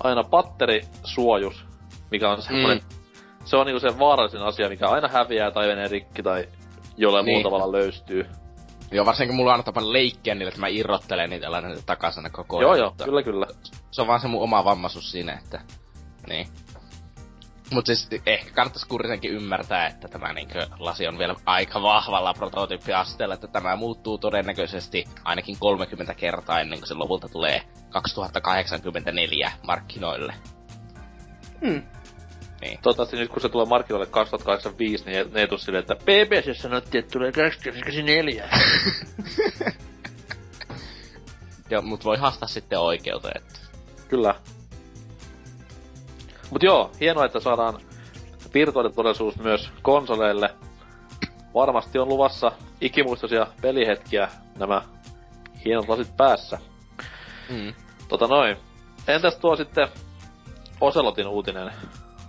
[0.00, 1.64] aina patterisuojus,
[2.10, 2.78] mikä on semmonen...
[2.78, 2.96] Mm.
[3.44, 6.48] Se on niinku se vaarallisin asia, mikä aina häviää tai menee rikki tai
[6.96, 7.36] jollain niin.
[7.36, 8.26] muulla tavalla löystyy.
[8.90, 12.58] Joo, varsinkin mulla on aina tapana leikkiä niille, että mä irrottelen niitä aina takaisin koko
[12.58, 12.68] ajan.
[12.68, 13.46] Joo, joo, kyllä, kyllä.
[13.90, 15.60] Se on vaan se mun oma vammaisuus siinä, että...
[16.26, 16.48] Niin.
[17.70, 23.34] Mut siis ehkä kannattaisi kurisenkin ymmärtää, että tämä niinkö lasi on vielä aika vahvalla prototyyppiasteella,
[23.34, 30.34] että tämä muuttuu todennäköisesti ainakin 30 kertaa ennen kuin se lopulta tulee 2084 markkinoille.
[31.66, 31.82] Hmm.
[32.60, 32.78] Niin.
[32.82, 37.04] Toivottavasti nyt kun se tulee markkinoille 2085, niin ne ei tule silleen, että BBC sanottiin,
[37.04, 38.48] että tulee 2084.
[41.70, 43.58] Joo, mut voi haastaa sitten oikeuteen, että...
[44.08, 44.34] Kyllä.
[46.50, 47.80] Mut joo, hienoa, että saadaan
[48.54, 50.54] virtuaalitodellisuus myös konsoleille.
[51.54, 54.28] Varmasti on luvassa ikimuistoisia pelihetkiä
[54.58, 54.82] nämä
[55.64, 56.58] hienot lasit päässä.
[57.50, 57.74] Mm.
[58.08, 58.56] Tota noin.
[59.08, 59.88] Entäs tuo sitten
[60.80, 61.72] Oselotin uutinen?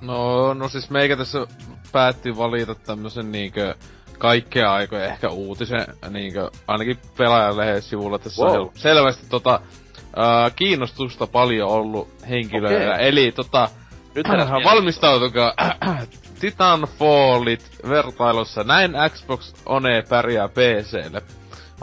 [0.02, 1.48] No, no siis meikä tässä
[1.92, 3.76] päätti valita tämmösen niinkö
[4.18, 8.62] kaikkea aikoja ehkä uutisen niinkö ainakin pelaajalehden sivulla tässä wow.
[8.62, 9.60] on selvästi tota
[9.98, 12.94] uh, kiinnostusta paljon ollut henkilöillä.
[12.94, 13.08] Okay.
[13.08, 13.70] Eli tota
[14.18, 15.54] nyt äh, valmistautukaa.
[16.40, 18.64] Titanfallit vertailussa.
[18.64, 21.22] Näin Xbox One pärjää PClle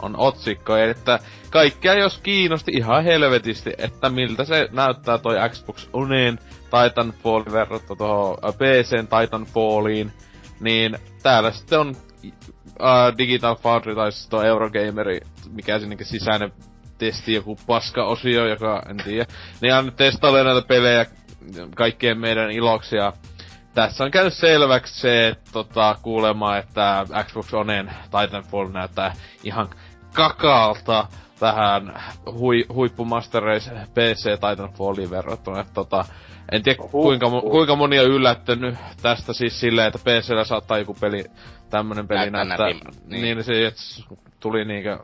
[0.01, 6.39] on otsikko, että kaikkea jos kiinnosti ihan helvetisti, että miltä se näyttää toi Xbox Oneen
[6.63, 10.11] Titanfall verrattuna tuohon äh, PCn Titanfalliin,
[10.59, 11.95] niin täällä sitten on
[12.63, 15.19] uh, Digital Foundry tai tuo Eurogameri,
[15.51, 16.51] mikä sinnekin sisäinen
[16.97, 19.25] testi, joku paska-osio, joka en tiedä.
[19.61, 21.05] Niin on testailee näitä pelejä
[21.75, 23.13] kaikkien meidän iloksia.
[23.73, 29.13] Tässä on käynyt selväksi se, että tota, kuulemma, että Xbox Oneen Titanfall näyttää
[29.43, 29.69] ihan
[30.13, 31.07] kakaalta.
[31.39, 32.01] tähän
[32.39, 35.59] hui, huippumaster race PC Titanfalliin verrattuna.
[35.59, 36.05] Että tota,
[36.51, 41.23] en tiedä kuinka, kuinka moni on yllättynyt tästä siis silleen, että PCllä saattaa joku peli,
[41.69, 43.21] tämmönen peli Näyttää Niin.
[43.21, 43.43] niin.
[43.43, 43.73] se
[44.39, 44.99] tuli niinkö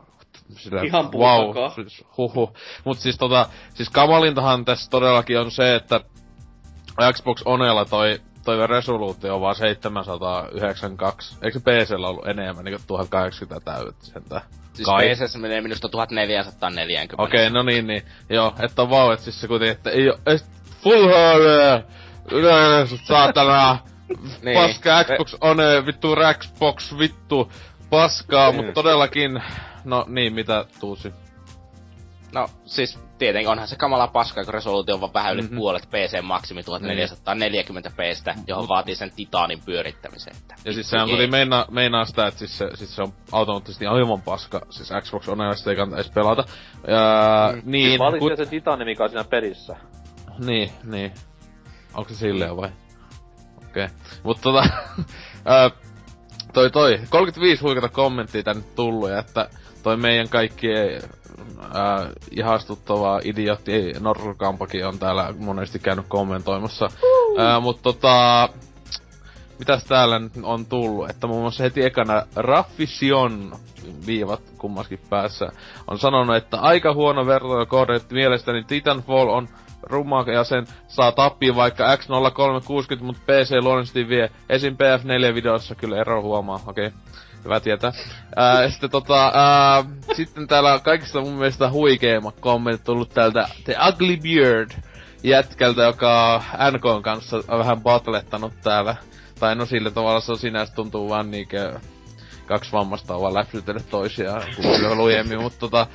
[0.56, 2.56] sillä, Ihan wow, siis, huhu.
[2.84, 6.00] Mut siis tota, siis kamalintahan tässä todellakin on se, että
[7.12, 11.36] Xbox Onella toi, toi resoluutio on vaan 792.
[11.42, 14.42] Eikö se PCllä ollut enemmän, niinku 1080 täyttä sentään?
[14.72, 15.08] Siis Kai.
[15.08, 17.22] PCssä menee minusta 1440.
[17.22, 18.02] Okei, okay, no niin, niin.
[18.30, 20.44] Joo, että on vau, et siis se kuitenkin, että ei oo, et
[20.82, 21.82] full HD,
[22.30, 23.78] yleensä saatana,
[24.42, 24.58] Niin.
[24.58, 27.52] paska Xbox One, vittu Xbox, vittu,
[27.90, 29.42] paskaa, mut todellakin,
[29.84, 31.12] no niin, mitä tuusi?
[32.34, 35.50] No siis tietenkin onhan se kamala paska, kun resoluutio on vaan vähän yli Mhm.
[35.50, 35.58] mm-hmm.
[35.58, 40.32] puolet PC maksimi 1440 pstä, johon vaatii sen titaanin pyörittämisen.
[40.36, 43.86] Että Ja siis sehän kuitenkin meinaa, meinaa sitä, että siis se, siis se on automaattisesti
[43.86, 46.44] aivan paska, siis Xbox One sitä ei kannata edes pelata.
[46.88, 47.62] Ja, mm.
[47.64, 49.76] niin, Mä olin kut- se titani, mikä on siinä pelissä.
[50.38, 51.12] Niin, niin.
[51.94, 52.68] Onko se silleen vai?
[53.56, 53.84] Okei.
[53.84, 53.96] Okay.
[54.22, 54.64] Mut tota...
[56.52, 59.48] toi toi, 35 huikata kommenttia tänne tullut, ja että
[59.82, 61.02] toi meidän kaikkien
[61.74, 66.88] ää, ihastuttava idiotti Norrukampakin on täällä monesti käynyt kommentoimassa.
[67.38, 68.48] Ää, mut tota...
[69.58, 71.10] Mitäs täällä nyt on tullut?
[71.10, 73.52] Että muun muassa heti ekana Raffision
[74.06, 75.52] viivat kummaskin päässä
[75.86, 79.48] on sanonut, että aika huono vertailukohde, että mielestäni Titanfall on
[79.82, 84.30] ruma ja sen saa tappiin vaikka X0360, mutta PC luonnollisesti vie.
[84.48, 84.74] Esim.
[84.74, 86.86] PF4-videossa kyllä ero huomaa, okei.
[86.86, 86.98] Okay.
[87.44, 87.92] Hyvä tietää.
[88.36, 89.84] Ää, sitten tota, ää,
[90.16, 94.70] sitten täällä on kaikista mun mielestä huikeimmat kommentit tullut täältä The Ugly Beard
[95.22, 96.40] jätkältä, joka on
[96.72, 98.96] NKn kanssa vähän battlettanut täällä.
[99.40, 101.80] Tai no sillä tavalla se on sinänsä tuntuu vaan niinkö
[102.46, 105.86] kaksi vammasta on vaan läpsytellyt toisiaan kuulee lujemmin, mutta tota,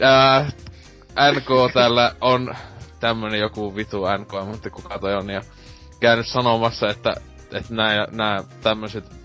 [0.00, 0.50] ää,
[1.32, 2.54] NK täällä on
[3.00, 5.40] tämmönen joku vitu NK, mutta kuka toi on, ja
[6.00, 7.14] käynyt sanomassa, että,
[7.52, 7.74] että
[8.10, 9.17] nää tämmöiset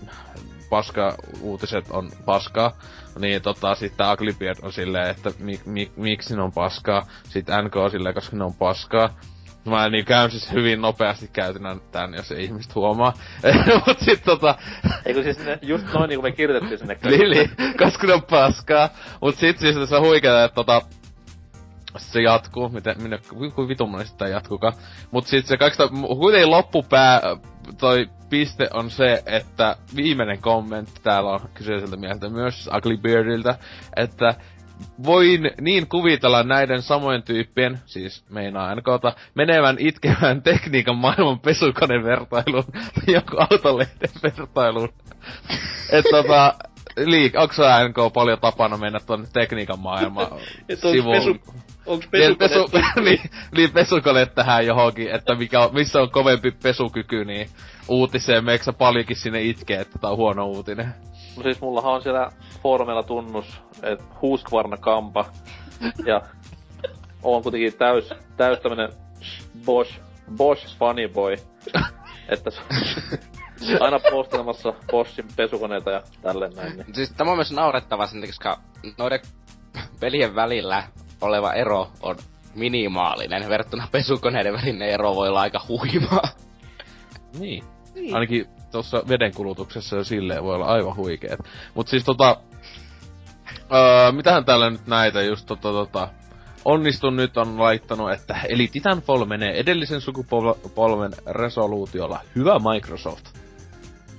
[0.70, 2.72] paska-uutiset on paskaa.
[3.18, 7.06] Niin tota, sitten Ugly Beard on silleen, että mi, mi, miksi ne on paskaa.
[7.28, 9.10] Sitten NK on silleen, koska ne on paskaa.
[9.64, 13.12] Mä niin käyn siis hyvin nopeasti käytynä tän, jos ei ihmiset huomaa.
[13.86, 14.54] Mut sit tota,
[15.04, 16.98] Eikö siis ne, just noin niinku me kirjoitettiin sinne.
[17.10, 18.88] Lili, koska ne on paskaa.
[19.20, 20.82] Mut sit siis tässä huikeeta, että tota,
[21.98, 24.72] se jatkuu, miten, minne, ku, ku vitun monesti tää jatkuukaan.
[25.10, 25.88] Mut sit se kaikista,
[26.18, 27.20] kuitenkin loppupää,
[27.78, 33.58] toi piste on se, että viimeinen kommentti täällä on kyseiseltä mieheltä myös Ugly Beardiltä,
[33.96, 34.34] että
[35.04, 43.14] voin niin kuvitella näiden samojen tyyppien, siis meinaa NKta, menevän itkevän tekniikan maailman pesukonevertailuun tai
[43.14, 44.88] joku autolehden vertailuun.
[45.92, 46.54] että tota,
[46.96, 47.54] liik, onko
[47.88, 49.78] NK paljon tapana mennä tuonne tekniikan
[50.68, 51.36] Et onks pesu,
[51.86, 52.68] onks niin, pesukone...
[52.70, 53.20] pesu, niin,
[53.56, 57.48] niin pesukone tähän johonkin, että mikä on, missä on kovempi pesukyky, niin
[57.88, 60.94] uutiseen meeksä paljonkin sinne itkee, että tää on huono uutinen.
[61.36, 62.30] No siis mullahan on siellä
[62.62, 65.24] foorumilla tunnus, että Husqvarna Kampa.
[66.06, 66.20] Ja
[67.22, 68.88] on kuitenkin täys, täys tämmönen
[69.64, 70.00] Bosch,
[70.36, 71.36] Bosch funny boy.
[72.28, 72.50] Että
[73.80, 76.76] aina postelemassa Boschin pesukoneita ja tälleen näin.
[76.76, 76.94] Niin.
[76.94, 78.58] Siis tämä on myös naurettavaa sen, koska
[78.98, 79.20] noiden
[80.00, 80.84] pelien välillä
[81.24, 82.16] oleva ero on
[82.54, 83.48] minimaalinen.
[83.48, 86.28] Verrattuna pesukoneiden välinen ero voi olla aika huimaa.
[87.38, 87.64] Niin.
[87.94, 88.14] niin.
[88.14, 91.40] Ainakin tuossa vedenkulutuksessa jo silleen voi olla aivan huikeet.
[91.74, 92.36] Mut siis tota...
[93.74, 96.08] Öö, mitähän täällä nyt näitä just tota tota...
[96.64, 102.20] Onnistun nyt on laittanut, että eli Titanfall menee edellisen sukupolven resoluutiolla.
[102.36, 103.24] Hyvä Microsoft.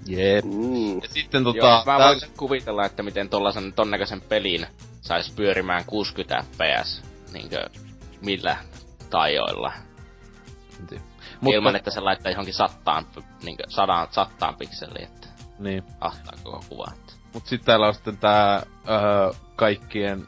[0.05, 0.45] Jep.
[0.45, 0.95] Mm.
[0.95, 1.57] Ja sitten tota...
[1.57, 4.67] Joo, mä tää- voisin kuvitella, että miten tollasen ton näköisen pelin
[5.05, 7.01] sais pyörimään 60 fps,
[7.33, 7.69] niinkö
[8.21, 8.57] millä
[9.09, 9.71] taajoilla.
[10.79, 10.95] Mutta,
[11.41, 11.55] Mutta...
[11.55, 13.05] Ilman, että se laittaa johonkin sattaan,
[13.43, 15.27] niinkö sadaan, sattaan pikseliin, että
[15.59, 15.83] Niin.
[16.01, 16.85] ahtaa koko kuva.
[16.93, 17.13] Että.
[17.33, 18.55] Mut sitten täällä on sitten tää
[18.89, 20.27] öö, kaikkien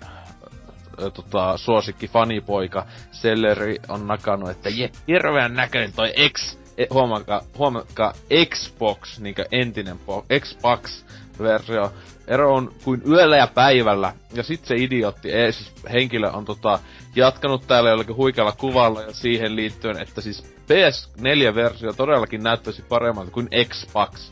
[1.02, 7.42] öö, tota, suosikki fanipoika Selleri on nakannut, että je, hirveän näköinen toi X, e, huomakaa,
[7.58, 8.14] huomakaa
[8.46, 10.00] Xbox, niinkö entinen
[10.40, 11.94] Xbox-versio.
[12.28, 14.14] Ero on kuin yöllä ja päivällä.
[14.34, 16.80] Ja sit se idiotti, e, siis henkilö on tota,
[17.16, 23.50] jatkanut täällä jollakin huikealla kuvalla ja siihen liittyen, että siis PS4-versio todellakin näyttäisi paremmalta kuin
[23.70, 24.32] Xbox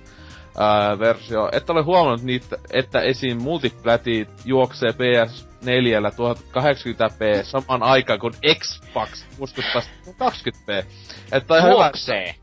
[0.57, 1.49] ää, versio.
[1.51, 3.41] Et ole huomannut niitä, että esim.
[3.41, 10.85] multiplatit juoksee PS4 1080p samaan aikaan kuin Xbox muistuttaa 20p.
[11.31, 11.83] Että on ihan hyvä.
[11.83, 12.35] Juoksee!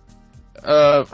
[0.69, 1.05] Öö,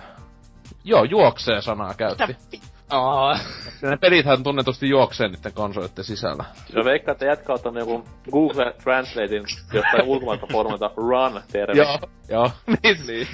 [0.84, 2.36] joo, juoksee sanaa käytti.
[2.52, 3.38] Mitä Aa.
[3.82, 6.44] ne pelithän tunnetusti juoksee niiden konsolitten sisällä.
[6.72, 11.78] Se veikkaa, että jätkä on joku Google Translatein jostain ulkomailta foorumilta run termi.
[11.78, 11.98] Joo,
[12.28, 12.50] joo.
[12.82, 13.26] niin, niin.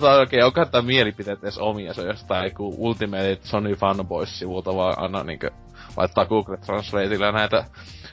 [0.00, 4.98] Tai oikein, onkohan tää mielipiteet edes omia, se on jostain joku Ultimate Sony Fanboys-sivulta vaan
[4.98, 5.50] aina niinkö
[5.96, 7.64] laittaa Google Translateille näitä.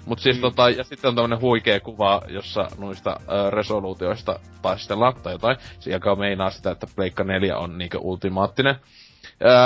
[0.05, 0.41] Mut siis mm.
[0.41, 6.15] tota, ja sitten on tämmönen huikea kuva, jossa noista äh, resoluutioista taistellaan tai jotain, joka
[6.15, 8.75] meinaa sitä, että Pleikka 4 on niinkö ultimaattinen.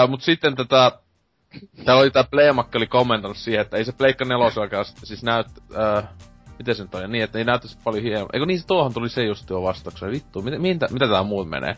[0.08, 0.92] Mut sitten tätä
[1.86, 5.48] Täällä oli tää Playmakki oli kommentoinut siihen, että ei se Pleikka 4 sitten siis näyt...
[5.98, 6.10] Äh,
[6.58, 7.12] miten se nyt on?
[7.12, 8.30] Niin, että ei näyttäisi paljon hieman.
[8.34, 10.12] Eikö niin, se tuohon tuli se just jo vastauksena.
[10.12, 11.76] Vittu, mitä, mitä, mitä tää muut menee?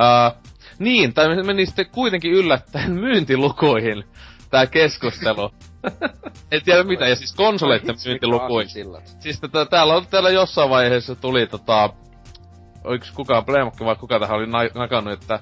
[0.00, 0.32] Äh,
[0.78, 4.04] niin, tai meni sitten kuitenkin yllättäen myyntilukuihin
[4.50, 5.50] tää keskustelu.
[6.52, 8.86] en tiedä mitä, ja siis konsoleitten myyntilukuihin.
[9.20, 11.90] Siis tätä, täällä on täällä jossain vaiheessa tuli tota...
[12.84, 15.40] Oiks kukaan Playmakki vai kuka tähän oli nakannut, että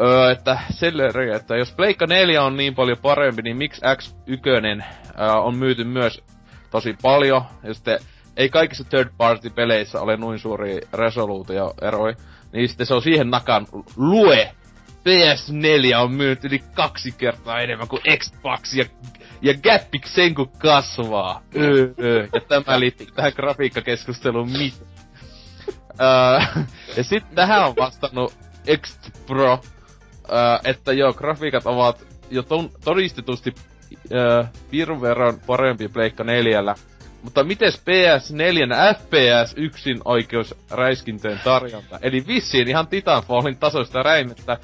[0.00, 4.82] Öö, että selleri, että jos Pleikka 4 on niin paljon parempi, niin miksi X1
[5.20, 6.22] öö, on myyty myös
[6.70, 7.42] tosi paljon.
[7.62, 7.98] Ja sitten
[8.36, 12.16] ei kaikissa third party peleissä ole noin suuri resoluutioeroja.
[12.52, 13.66] Niin sitten se on siihen nakan
[13.96, 14.52] lue.
[14.98, 18.84] PS4 on myyty yli kaksi kertaa enemmän kuin Xbox ja,
[19.42, 21.42] ja gappi sen kun kasvaa.
[21.56, 22.28] Öö, öö.
[22.34, 24.82] Ja tämä liittyy tähän grafiikkakeskusteluun mit.
[26.00, 26.64] öö,
[26.96, 28.32] ja sitten tähän on vastannut
[28.76, 29.60] X Pro,
[30.32, 33.54] äh, että joo, grafiikat ovat jo ton, todistetusti
[34.14, 36.74] äh, pirun verran parempi Pleikka neljällä.
[37.22, 41.98] Mutta mites PS4 FPS yksin oikeus räiskintöjen tarjonta?
[42.02, 44.58] Eli vissiin ihan Titanfallin tasoista räimettä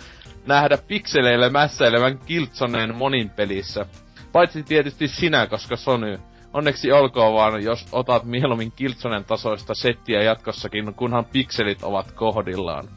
[0.46, 3.86] nähdä pikseleille mässäilevän Kiltsoneen monin pelissä.
[4.32, 6.18] Paitsi tietysti sinä, koska Sony.
[6.52, 12.88] Onneksi olkoon vaan, jos otat mieluummin Kiltsonen tasoista settiä jatkossakin, kunhan pikselit ovat kohdillaan.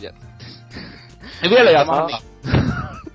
[0.00, 0.10] Ja
[1.44, 2.20] ja vielä jatkaa.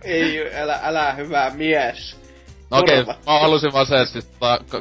[0.02, 2.18] Ei, älä, älä hyvä mies.
[2.72, 4.20] No okei, okay, mä halusin vaan se, että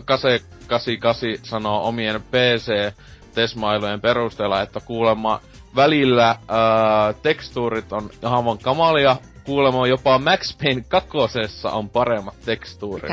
[0.04, 5.40] Kase 88 sanoo omien PC-tesmailujen perusteella, että kuulemma
[5.76, 13.10] välillä ää, tekstuurit on ihan kamalia, kuulemma jopa Max Payne kakosessa on paremmat tekstuurit.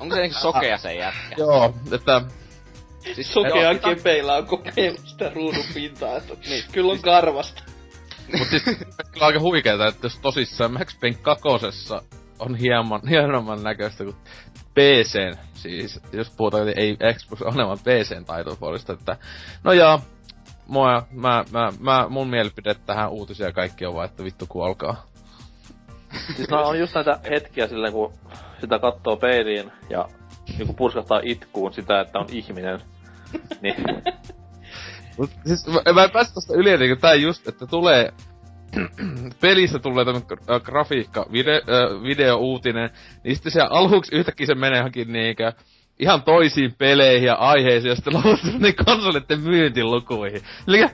[0.00, 1.34] Onko se niinku sokea se jätkä?
[1.36, 2.22] Joo, että...
[3.14, 7.62] Siis Sokean kepeillä on kokeillut sitä ruudun pintaa, että niin, kyllä on karvasta.
[8.38, 8.62] Mut siis
[9.12, 12.02] kyllä aika huikeeta, että jos tosissaan Max Payne kakosessa
[12.38, 14.16] on hieman, hienomman näköistä kuin
[14.74, 19.16] PC, siis jos puhutaan, ei Xbox olevan PC Titanfallista, että
[19.64, 20.00] no joo,
[20.68, 25.06] mua, mä, mä, mä, mun mielipide tähän uutisia kaikki on vaan, että vittu kuolkaa.
[26.36, 28.12] Siis no, on just näitä hetkiä silleen, kun
[28.60, 30.08] sitä kattoo peiliin ja
[30.58, 32.80] niinku purskahtaa itkuun sitä, että on ihminen.
[33.60, 33.74] niin
[35.18, 38.12] Mut siis mä, mä en päästä tosta yli, niin tää just, että tulee
[39.40, 42.90] pelissä tulee tämmönen grafiikka, video, äh, video-uutinen,
[43.24, 45.52] niin sitten se aluksi yhtäkkiä se menee johonkin niinkö
[45.98, 50.42] ihan toisiin peleihin ja aiheisiin, ja sitten lopussa niin konsolitten myyntilukuihin.
[50.68, 50.86] Eli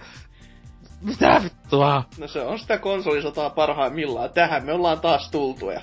[1.00, 2.04] mitä vittua?
[2.18, 4.30] No se on sitä konsolisotaa parhaimmillaan.
[4.30, 5.80] Tähän me ollaan taas tultu ja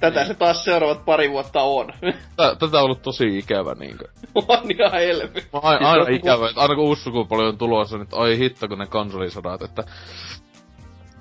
[0.00, 1.92] Tätä se taas seuraavat pari vuotta on.
[2.36, 4.04] Tätä on ollut tosi ikävä niinkö.
[4.34, 5.42] on ihan helvi.
[5.52, 8.86] Aina, aina ikävä, että aina kun uusi sukupolvi on tulossa, niin oi hitto kun ne
[8.86, 9.84] konsolisodat, että...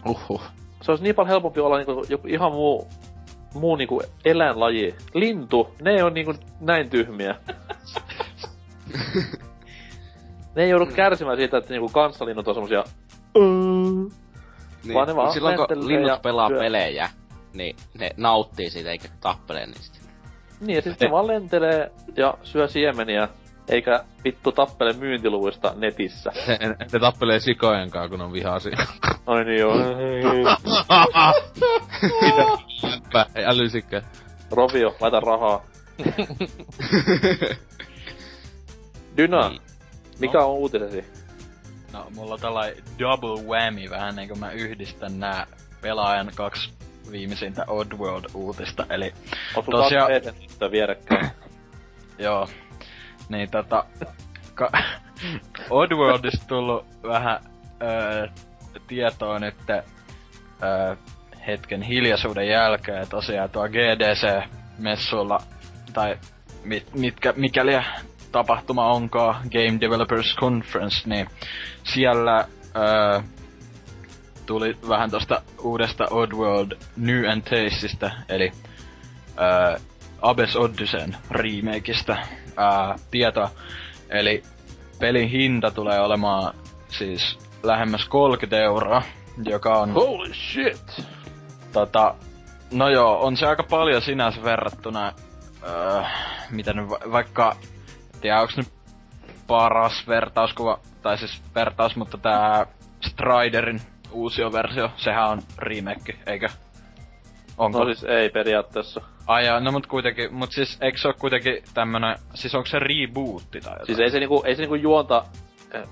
[0.05, 0.41] Uhuh.
[0.81, 2.87] Se olisi niin paljon helpompi olla niinku joku ihan muu,
[3.53, 4.95] muu niinku eläinlaji.
[5.13, 7.35] Lintu, ne on niinku näin tyhmiä.
[10.55, 12.83] ne ei joudu kärsimään siitä, että niinku kanssalinnut on semmosia...
[14.83, 16.59] Niin, vaan ne vaan silloin kun linnut pelaa syö.
[16.59, 17.09] pelejä,
[17.59, 19.99] niin ne nauttii siitä eikä tappele niistä.
[20.59, 23.29] Niin, ja sitten se vaan lentelee ja syö siemeniä,
[23.69, 26.31] eikä vittu tappele myyntiluvuista netissä.
[26.47, 28.77] Ne, ne tappelee sikojen kanssa, kun on vihaisia.
[29.25, 29.75] Ai niin joo.
[33.05, 33.25] Mitä?
[33.35, 34.01] Ei älysikö.
[34.51, 35.65] Rovio, laita rahaa.
[39.17, 39.61] Dyna, niin.
[40.19, 40.51] mikä no.
[40.51, 41.05] on uutisesi?
[41.93, 45.47] No, mulla on tällainen double whammy vähän niin kuin mä yhdistän nää
[45.81, 46.78] pelaajan kaksi
[47.11, 49.13] viimeisintä Oddworld-uutista, eli...
[49.55, 50.11] Onko tosiaan...
[50.71, 51.29] vierekkäin?
[52.19, 52.47] Joo.
[53.29, 53.85] Niin tota...
[54.55, 54.71] Ka-
[55.69, 57.39] Oddworldista tullut vähän
[57.81, 58.27] öö,
[58.87, 60.95] tietoa nyt öö,
[61.47, 65.39] hetken hiljaisuuden jälkeen tosiaan tuo GDC-messuilla,
[65.93, 66.17] tai
[66.63, 67.71] mit, mitkä, mikäli
[68.31, 71.27] tapahtuma onkaan, Game Developers Conference, niin
[71.83, 73.21] siellä öö,
[74.49, 78.51] tuli vähän tosta uudesta Oddworld New and Tasteista, eli
[79.37, 79.77] ää,
[80.21, 82.17] Abes Odysseen remakeista
[82.57, 83.49] ää, tietoa.
[84.09, 84.43] Eli
[84.99, 86.53] pelin hinta tulee olemaan
[86.87, 89.01] siis lähemmäs 30 euroa,
[89.45, 89.93] joka on...
[89.93, 91.05] Holy shit!
[91.73, 92.15] Tota,
[92.71, 95.13] No joo, on se aika paljon sinänsä verrattuna,
[95.63, 96.03] öö,
[96.49, 97.55] miten va- vaikka,
[98.21, 98.67] tiedä onks nyt
[99.47, 102.65] paras vertauskuva, tai siis vertaus, mutta tää
[103.01, 103.81] Striderin
[104.11, 106.49] uusio versio, sehän on remake, eikö?
[107.57, 107.79] Onko?
[107.79, 109.01] No siis ei periaatteessa.
[109.27, 112.79] Ai jaa, no mut kuitenkin, mut siis eikö se oo kuitenkin tämmönen, siis onko se
[112.79, 113.85] rebootti tai jotain?
[113.85, 115.25] Siis ei se niinku, ei se niinku juonta,
[115.75, 115.83] äh,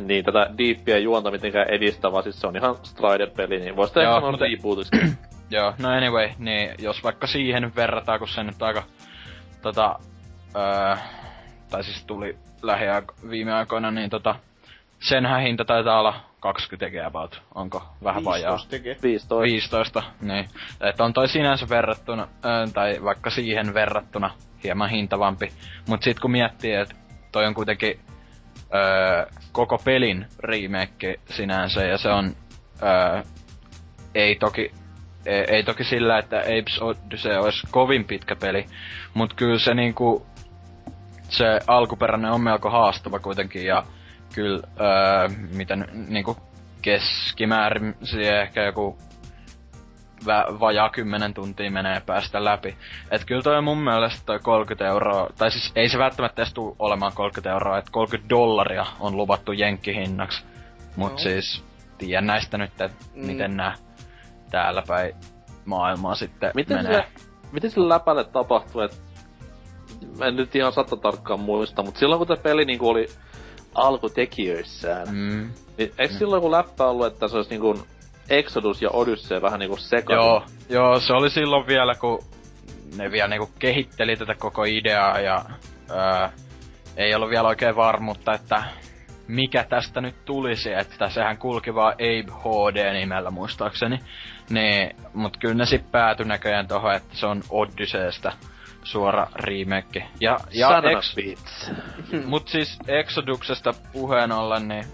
[0.08, 4.14] niin, tätä diippiä juonta mitenkään edistä, vaan siis se on ihan Strider-peli, niin voisi ehkä
[4.14, 4.96] sanoa rebootiksi.
[5.50, 8.82] Joo, no anyway, niin jos vaikka siihen verrataan, kun se nyt aika
[9.62, 9.98] tota,
[10.56, 10.96] öö,
[11.70, 14.34] tai siis tuli lähiaiko- viime aikoina, niin tota,
[15.00, 17.42] senhän hinta taitaa olla 20 tekee about.
[17.54, 18.52] Onko vähän vajaa?
[18.52, 18.96] 15 tekee.
[19.02, 19.42] 15.
[19.42, 20.48] 15, niin.
[20.80, 22.28] Että on toi sinänsä verrattuna,
[22.74, 24.30] tai vaikka siihen verrattuna
[24.64, 25.48] hieman hintavampi.
[25.88, 26.94] Mut sit kun miettii, että
[27.32, 28.00] toi on kuitenkin
[28.74, 32.32] öö, koko pelin remake sinänsä, ja se on
[32.82, 33.22] öö,
[34.14, 34.70] ei toki
[35.26, 38.66] ei, ei toki sillä, että Apes Odyssey olisi kovin pitkä peli,
[39.14, 40.26] mut kyllä se niinku,
[41.28, 43.84] se alkuperäinen on melko haastava kuitenkin, ja
[44.34, 46.36] kyllä, öö, miten niinku
[46.82, 48.98] keskimäärin siihen ehkä joku
[50.24, 52.76] vä- vajaa 10 tuntia menee päästä läpi.
[53.10, 56.76] Et kyllä toi mun mielestä toi 30 euroa, tai siis ei se välttämättä edes tuu
[56.78, 60.44] olemaan 30 euroa, että 30 dollaria on luvattu jenkkihinnaksi.
[60.96, 61.18] Mut Joo.
[61.18, 61.64] siis,
[61.98, 63.26] tiedän näistä nyt, että Mm.
[63.26, 63.74] miten nää
[64.50, 65.14] täällä päin
[65.64, 66.92] maailmaa sitten Miten menee.
[66.92, 67.04] se,
[67.52, 68.96] miten sille läpälle tapahtui, että
[70.18, 73.06] mä en nyt ihan satta tarkkaan muista, mutta silloin kun tämä peli niinku oli
[73.76, 75.50] alkutekijöissään, Mm.
[75.78, 77.78] niin eikö silloin kun läppä ollut, että se olisi niinku
[78.30, 80.24] Exodus ja Odyssey vähän niinku sekaisin?
[80.26, 82.18] Joo, joo, se oli silloin vielä, kun
[82.96, 85.44] ne vielä niinku kehitteli tätä koko ideaa ja
[85.94, 86.32] ää,
[86.96, 88.62] ei ollut vielä oikein varmuutta, että
[89.28, 93.98] mikä tästä nyt tulisi, että sehän kulki vaan Abe HD-nimellä muistaakseni.
[94.50, 98.32] Niin, mut kyllä ne sit päätyi näköjään tohon, että se on Odysseystä
[98.86, 100.08] suora remake.
[100.20, 101.70] Ja, ja Son Ex-.
[102.26, 104.84] Mut siis Exoduksesta puheen ollen, niin...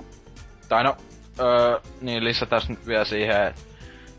[0.68, 0.96] Tai no,
[1.40, 3.66] öö, niin lisätäs nyt vielä siihen, et,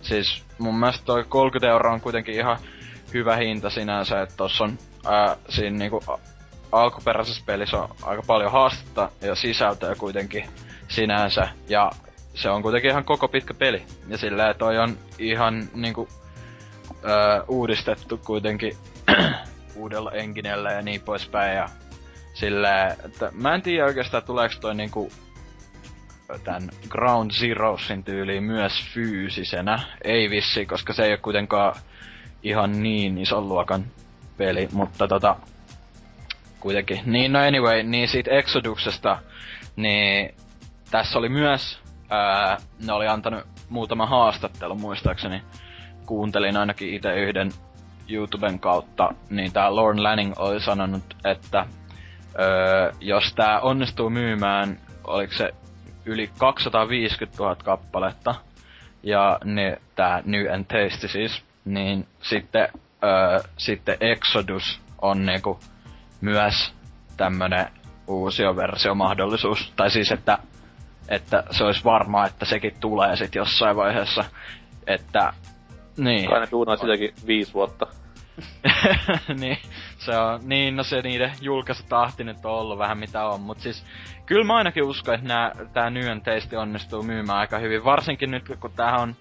[0.02, 2.58] siis mun mielestä toi 30 euroa on kuitenkin ihan
[3.14, 6.04] hyvä hinta sinänsä, että tossa on ää, siinä niinku
[6.72, 10.46] alkuperäisessä pelissä on aika paljon haastetta ja sisältöä kuitenkin
[10.88, 11.92] sinänsä, ja
[12.34, 13.84] se on kuitenkin ihan koko pitkä peli.
[14.08, 16.08] Ja sillä toi on ihan niinku
[17.06, 18.78] öö, uudistettu kuitenkin
[19.76, 21.70] uudella enginellä ja niin poispäin, ja
[22.34, 25.12] sillä, että mä en tiedä oikeastaan tuleeko toi niinku
[26.44, 29.80] tän Ground Zeroesin tyyliin myös fyysisenä.
[30.04, 31.76] Ei vissi, koska se ei ole kuitenkaan
[32.44, 33.86] ihan niin ison luokan
[34.38, 35.36] peli, mutta tota,
[36.60, 37.02] kuitenkin.
[37.06, 39.18] Niin no anyway, niin siitä Exoduksesta,
[39.76, 40.36] niin
[40.92, 41.80] tässä oli myös,
[42.10, 45.42] ää, ne oli antanut muutama haastattelu muistaakseni.
[46.06, 47.52] Kuuntelin ainakin itse yhden
[48.10, 51.66] YouTuben kautta, niin tää Lorne Lanning oli sanonut, että
[52.40, 55.50] öö, jos tää onnistuu myymään, oliko se
[56.06, 58.36] yli 250 000 kappaletta,
[59.04, 62.68] ja ne, tää New and Tasty siis, niin sitten,
[63.04, 65.60] öö, sitten Exodus on niinku
[66.22, 66.74] myös
[67.18, 67.68] tämmönen
[68.08, 69.74] uusioversiomahdollisuus.
[69.76, 70.38] Tai siis, että,
[71.10, 74.24] että se olisi varmaa, että sekin tulee sit jossain vaiheessa.
[74.88, 75.34] Että,
[75.98, 76.30] niin.
[76.30, 77.88] Kai ne duunaa sitäkin viisi vuotta.
[79.40, 79.58] niin,
[79.98, 83.86] se on, niin, no se niiden julkaisutahti nyt on ollut vähän mitä on, mut siis
[84.26, 88.44] kyllä mä ainakin uskon, että nää, tää New Taste onnistuu myymään aika hyvin, varsinkin nyt
[88.60, 89.16] kun tää on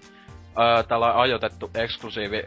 [0.59, 2.43] öö, tällä ajoitettu eksklusiivi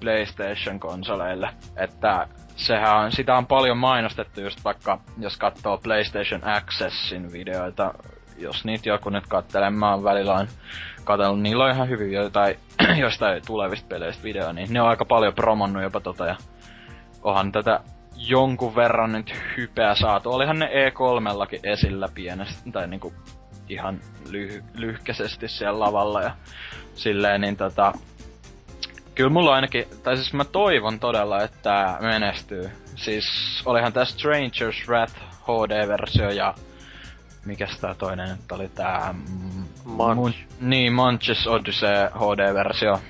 [0.00, 7.94] PlayStation-konsoleille, että sehän on, sitä on paljon mainostettu just vaikka, jos katsoo PlayStation Accessin videoita,
[8.38, 10.48] jos niitä joku nyt kattelee, mä oon välillä on
[11.04, 12.56] katsellut, niillä on ihan hyvin jotain,
[13.00, 16.36] jostain tulevista peleistä video, niin ne on aika paljon promonnut jopa tota, ja
[17.22, 17.80] onhan tätä
[18.16, 20.32] jonkun verran nyt hypeä saatu.
[20.32, 23.14] Olihan ne E3-llakin esillä pienesti, tai niinku
[23.68, 26.30] ihan lyh- lyhkäisesti siellä lavalla ja
[26.94, 27.92] silleen, niin tota,
[29.14, 32.70] kyllä mulla ainakin, tai siis mä toivon todella, että menestyy.
[32.96, 33.26] Siis
[33.66, 36.54] olihan tää Stranger's Wrath HD-versio ja
[37.46, 39.12] mikäs tää toinen nyt oli tää...
[39.12, 40.14] mm, Munch.
[40.14, 43.00] Mun, niin, Munches Odyssey HD-versio.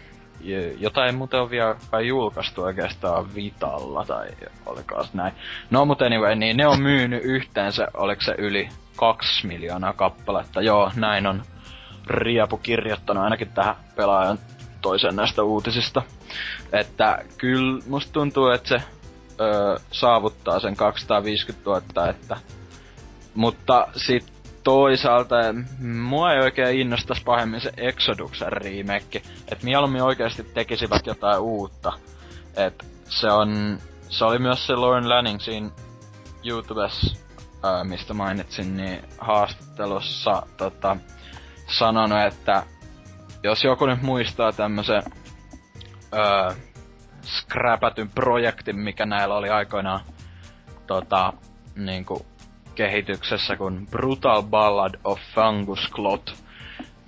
[0.40, 4.28] J- Jota ei muuten ole vielä kai julkaistu oikeastaan Vitalla tai
[4.66, 5.34] olikoas näin.
[5.70, 10.60] No mut anyway, niin ne on myynyt yhteensä, oliko se yli kaksi miljoonaa kappaletta.
[10.62, 11.42] Joo, näin on
[12.06, 14.38] Riapu kirjoittanut ainakin tähän pelaajan
[14.80, 16.02] toisen näistä uutisista.
[16.72, 18.82] Että kyllä musta tuntuu, että se
[19.40, 22.36] ö, saavuttaa sen 250 000, että
[23.36, 24.32] mutta sit
[24.64, 25.36] toisaalta
[25.80, 29.22] mua ei oikein innostais pahemmin se Exoduksen remake.
[29.52, 31.92] Et mieluummin oikeasti tekisivät jotain uutta.
[32.56, 33.78] Et se on...
[34.08, 35.70] Se oli myös se Lauren Lanning siinä
[36.44, 37.16] YouTubessa,
[37.62, 40.96] ää, mistä mainitsin, niin haastattelussa tota,
[41.78, 42.62] sanonut, että
[43.42, 45.02] jos joku nyt muistaa tämmösen
[46.14, 46.54] öö,
[47.24, 50.00] scrapätyn projektin, mikä näillä oli aikoinaan
[50.86, 51.32] tota,
[51.76, 52.26] niinku,
[52.76, 56.34] kehityksessä kuin Brutal Ballad of Fungus Clot.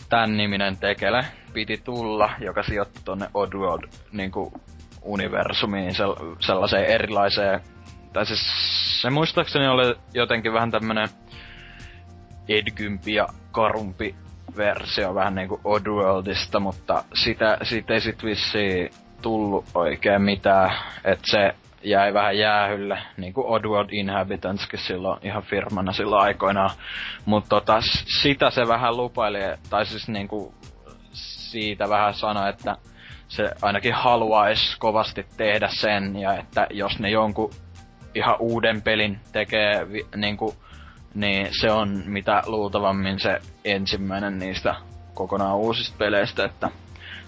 [0.09, 4.53] Tän niminen tekele piti tulla, joka sijoittui tonne Oddworld niinku,
[5.03, 7.61] universumiin sel- sellaiseen erilaiseen...
[8.13, 8.41] Tai siis
[9.03, 11.09] se muistaakseni oli jotenkin vähän tämmönen
[12.49, 14.15] edgympi ja karumpi
[14.57, 18.91] versio vähän niinku Oddworldista, mutta sitä, siitä ei sit vissiin
[19.23, 20.71] tullut oikein mitään,
[21.05, 26.71] että se jäi vähän jäähylle, niin kuin Oddworld Inhabitantskin silloin ihan firmana silloin aikoinaan.
[27.25, 27.81] Mutta tota,
[28.23, 29.39] sitä se vähän lupaili,
[29.71, 30.55] tai siis niinku
[31.13, 32.77] siitä vähän sanoi, että
[33.29, 37.51] se ainakin haluaisi kovasti tehdä sen, ja että jos ne jonkun
[38.15, 39.87] ihan uuden pelin tekee
[40.17, 40.55] niinku,
[41.15, 44.75] niin se on mitä luultavammin se ensimmäinen niistä
[45.15, 46.71] kokonaan uusista peleistä, että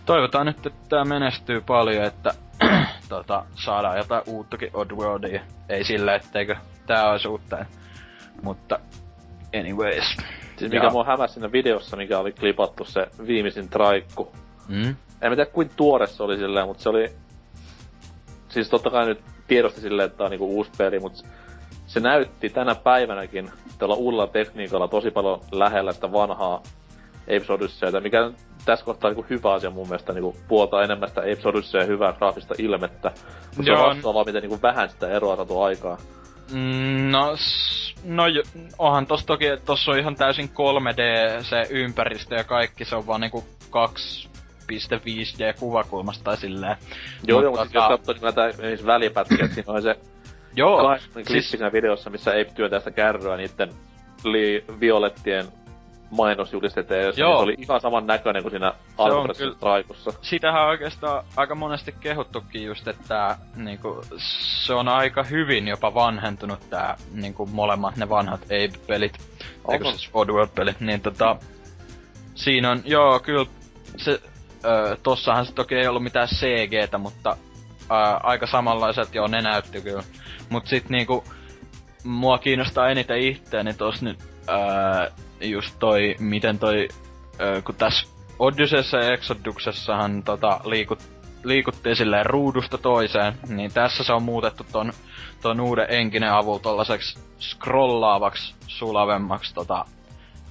[0.07, 2.35] toivotaan nyt, että tämä menestyy paljon, että
[3.11, 5.43] tota, saadaan jotain uuttakin Oddworldia.
[5.69, 6.57] Ei sillä, etteikö
[6.87, 7.65] tää olisi uutta.
[8.43, 8.79] Mutta
[9.61, 10.17] anyways.
[10.57, 10.91] Siis mikä ja.
[10.91, 14.33] mua hämäsi siinä videossa, mikä oli klipattu se viimeisin traikku.
[14.69, 14.97] Mm?
[15.23, 17.07] En tiedä kuin tuore se oli silleen, mutta se oli...
[18.49, 21.23] Siis totta kai nyt tiedosti silleen, että tää on niinku uusi peli, mutta
[21.87, 26.63] se näytti tänä päivänäkin tällä uudella tekniikalla tosi paljon lähellä sitä vanhaa
[27.23, 28.31] Apes Odysseytä, mikä
[28.65, 32.55] tässä kohtaa niinku hyvä asia mun mielestä niinku puolta enemmän sitä Apes Odyssey hyvää graafista
[32.59, 33.13] ilmettä.
[33.57, 35.99] Mutta se on vastaavaa, miten niinku vähän sitä eroa saatu aikaa.
[36.53, 37.37] Mm, no,
[38.05, 38.25] no
[38.79, 43.21] onhan tossa toki, tossa on ihan täysin 3D se ympäristö ja kaikki, se on vaan
[43.21, 46.77] niinku 2.5D kuvakulmasta tai silleen.
[47.27, 47.79] Joo, joo, mutta tota...
[47.79, 49.97] jos katsoo näitä esimerkiksi välipätkiä, siinä on se
[50.57, 50.97] Joo,
[51.27, 51.51] siis...
[51.51, 53.71] siinä videossa, missä Ape työtää sitä kärryä niitten
[54.25, 55.47] li- violettien
[56.11, 57.37] mainosjulisteteen, jossa Joo.
[57.37, 60.13] se oli ihan saman näköinen kuin siinä alkuperäisessä traikussa.
[60.23, 64.03] Sitähän on oikeastaan aika monesti kehuttukin just, että niinku,
[64.67, 69.19] se on aika hyvin jopa vanhentunut tää niinku, molemmat ne vanhat Ape-pelit.
[69.71, 71.37] Eikö siis Oddworld-pelit, niin tota...
[72.35, 73.47] Siinä on, joo, kyllä
[73.97, 74.21] se...
[74.65, 77.37] Ö, tossahan se toki ei ollut mitään CGtä, mutta
[77.83, 80.03] ö, aika samanlaiset joo, ne näytti kyllä.
[80.49, 81.25] Mut sit niinku,
[82.05, 84.19] mua kiinnostaa eniten itteeni tos nyt
[84.49, 85.11] ö,
[85.41, 86.89] just toi, miten toi,
[87.41, 88.07] ö, kun tässä
[88.39, 90.99] Odysseyssa ja Exoduksessahan tota, liikut,
[91.45, 94.93] liikuttiin silleen ruudusta toiseen, niin tässä se on muutettu ton,
[95.43, 99.85] ton uuden enkinen avulla tollaseksi scrollaavaksi, sulavemmaksi tota,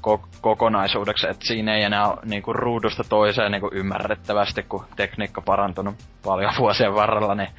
[0.07, 6.53] ko- kokonaisuudeksi, että siinä ei enää niinku ruudusta toiseen niinku ymmärrettävästi, kun tekniikka parantunut paljon
[6.60, 7.49] vuosien varrella, niin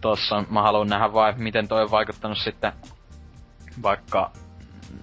[0.00, 2.72] tossa mä haluan nähdä vai miten toi on vaikuttanut sitten
[3.82, 4.30] vaikka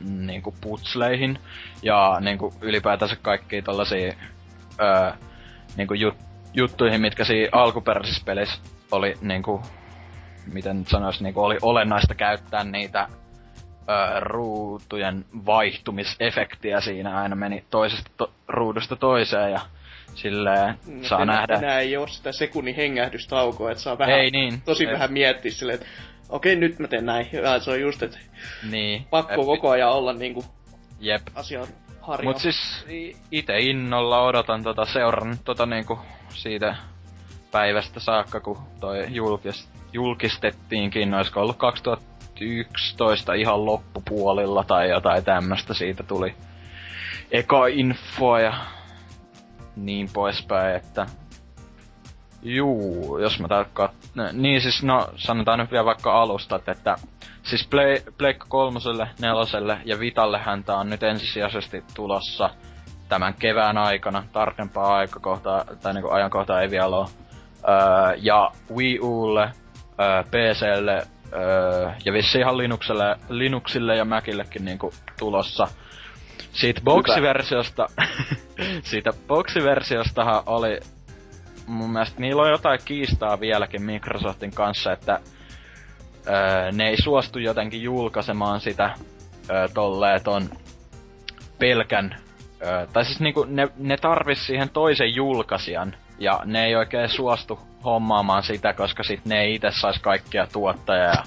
[0.03, 1.39] niinku putsleihin
[1.83, 4.13] ja niinku ylipäätänsä kaikkiin tollasia
[4.81, 5.11] öö,
[5.77, 6.15] niinku jut,
[6.53, 8.59] juttuihin, mitkä siinä alkuperäisessä pelissä
[8.91, 9.61] oli niinku,
[10.53, 13.07] miten nyt sanois, niinku oli olennaista käyttää niitä
[13.89, 19.59] öö, ruutujen vaihtumisefektiä siinä aina meni toisesta to, ruudusta toiseen ja
[20.15, 21.55] silleen no, saa enää, nähdä.
[21.55, 24.93] Enää ei oo sitä sekunnin hengähdystaukoa, että saa vähän, ei niin, tosi ei.
[24.93, 25.87] vähän miettiä silleen, että
[26.31, 27.27] okei nyt mä teen näin.
[27.31, 28.17] Ja se on just, että
[28.71, 29.05] niin.
[29.09, 29.45] pakko Ep...
[29.45, 30.45] koko ajan olla niinku
[30.99, 31.21] Jep.
[31.35, 31.67] asian
[32.01, 32.29] harjo.
[32.29, 32.85] Mut siis
[33.31, 35.99] itse innolla odotan tota seuran tota niinku
[36.29, 36.75] siitä
[37.51, 46.03] päivästä saakka, kun toi julkis, julkistettiinkin, olisiko ollut 2011 ihan loppupuolilla tai jotain tämmöstä siitä
[46.03, 46.35] tuli
[47.31, 48.53] eka infoa ja
[49.75, 51.05] niin poispäin, että
[52.43, 54.00] Juu, jos mä täältä kat-
[54.33, 56.95] Niin siis no, sanotaan nyt vielä vaikka alusta, että
[57.43, 62.49] siis Play, Pleikka kolmoselle, neloselle ja Vitalle häntä on nyt ensisijaisesti tulossa
[63.09, 67.07] tämän kevään aikana, tarkempaa aikakohtaa, tai niinku ajankohtaa ei vielä ole.
[67.69, 69.41] Öö, ja Wii Ulle,
[69.99, 71.01] öö, PClle
[71.33, 75.67] öö, ja vissi ihan Linuxelle, Linuxille ja Macillekin niinku tulossa.
[76.51, 77.87] Siitä boksiversiosta,
[78.89, 80.79] siitä boksiversiostahan oli
[81.71, 85.19] mun mielestä niillä on jotain kiistaa vieläkin Microsoftin kanssa, että
[86.27, 88.95] öö, ne ei suostu jotenkin julkaisemaan sitä
[89.49, 90.49] öö, tolleen ton
[91.59, 92.15] pelkän,
[92.61, 97.59] öö, tai siis niinku ne, ne tarvis siihen toisen julkaisijan, ja ne ei oikein suostu
[97.85, 101.23] hommaamaan sitä, koska sit ne ei itse sais kaikkia tuottajia ja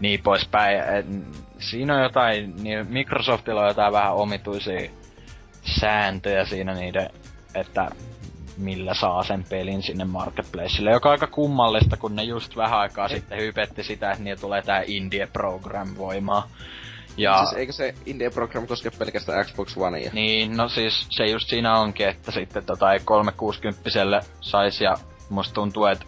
[0.00, 0.78] niin poispäin.
[0.78, 1.06] Et,
[1.58, 4.90] siinä on jotain, niin Microsoftilla on jotain vähän omituisia
[5.80, 7.10] sääntöjä siinä niiden,
[7.54, 7.90] että
[8.56, 13.08] millä saa sen pelin sinne marketplacelle, joka on aika kummallista, kun ne just vähän aikaa
[13.08, 16.42] sitten hypetti sitä, että niitä tulee tää Indie Program voimaan.
[17.16, 17.38] Ja...
[17.38, 20.10] Siis eikö se Indie Program koske pelkästään Xbox Onea?
[20.12, 23.90] Niin, no siis se just siinä onkin, että sitten tota ei 360
[24.40, 24.94] saisi ja
[25.30, 26.04] musta tuntuu, että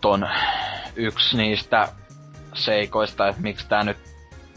[0.00, 0.28] ton
[0.96, 1.88] yksi niistä
[2.54, 4.13] seikoista, että miksi tää nyt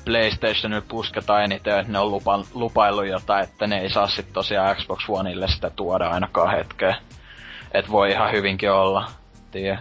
[0.07, 4.75] PlayStationille pusketaan eniten, että ne on lupa, lupaillut jotain, että ne ei saa sit tosiaan
[4.75, 6.95] Xbox Oneille sitä tuoda ainakaan hetkeä.
[7.73, 9.07] Et voi ihan hyvinkin olla,
[9.51, 9.79] tie.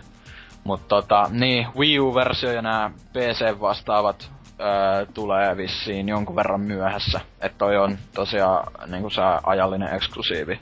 [0.65, 4.31] Mut tota, niin, Wii U-versio ja nämä PC-vastaavat
[4.61, 7.21] öö, tulee vissiin jonkun verran myöhässä.
[7.41, 10.61] Että toi on tosiaan niinku se ajallinen eksklusiivi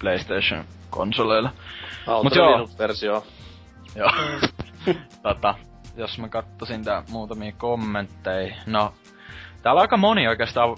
[0.00, 1.50] PlayStation-konsoleille.
[2.22, 2.68] Mut joo.
[2.78, 3.24] versio
[3.94, 4.10] Joo.
[5.22, 5.54] tota,
[5.96, 8.54] jos mä kattosin tää muutamia kommentteja.
[8.66, 8.94] No,
[9.62, 10.76] täällä on aika moni oikeastaan,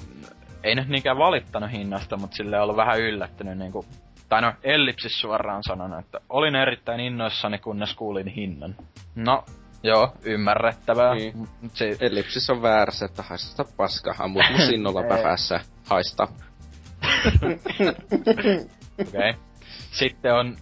[0.62, 3.84] ei nyt niinkään valittanut hinnasta, mutta sille ollut vähän yllättynyt niinku,
[4.28, 8.74] tai no Ellipsis suoraan sanonut, että olin erittäin innoissani kunnes kuulin hinnan.
[9.14, 9.44] No,
[9.84, 11.14] Joo, ymmärrettävää.
[11.14, 11.48] Niin.
[11.72, 11.96] Se...
[12.00, 14.14] Ellipsis on väärässä, että haista paska.
[14.18, 15.60] Ammut mun sinnolla päässä.
[15.90, 16.28] Haista.
[19.00, 19.30] Okei.
[19.30, 19.32] Okay.
[19.90, 20.56] Sitten on,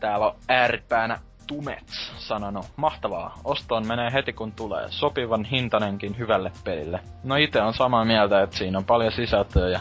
[0.00, 1.18] täällä on ääripäänä
[1.52, 7.00] Tumets sanonut, mahtavaa, ostoon menee heti kun tulee, sopivan hintanenkin hyvälle pelille.
[7.24, 9.80] No itse on samaa mieltä, että siinä on paljon sisältöä ja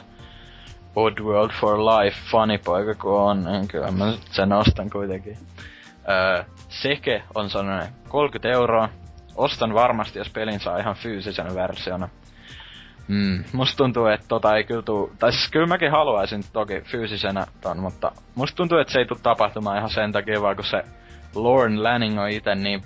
[0.95, 5.37] Oddworld for Life funny poika kun on, niin kyllä mä sen ostan kuitenkin.
[6.09, 8.89] Öö, Seke on sanonut 30 euroa.
[9.35, 12.09] Ostan varmasti, jos pelin saa ihan fyysisen versiona.
[13.07, 17.45] Mm, musta tuntuu, että tota ei kyllä tuu, tai siis kyllä mäkin haluaisin toki fyysisenä
[17.61, 20.83] ton, mutta musta tuntuu, että se ei tule tapahtumaan ihan sen takia, vaan kun se
[21.35, 22.83] Lorne Lanning on itse niin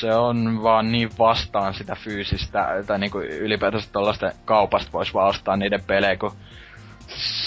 [0.00, 5.56] se on vaan niin vastaan sitä fyysistä, tai niinku ylipäätänsä tollasten kaupasta vois vaan ostaa
[5.56, 6.32] niiden pelejä, kun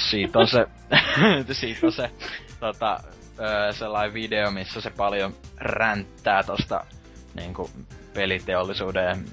[0.09, 0.65] siitä on se,
[1.59, 2.11] siitä on se
[2.59, 2.99] tota,
[3.71, 6.85] sellainen video, missä se paljon ränttää tosta
[7.35, 7.69] niinku
[8.13, 9.25] peliteollisuuden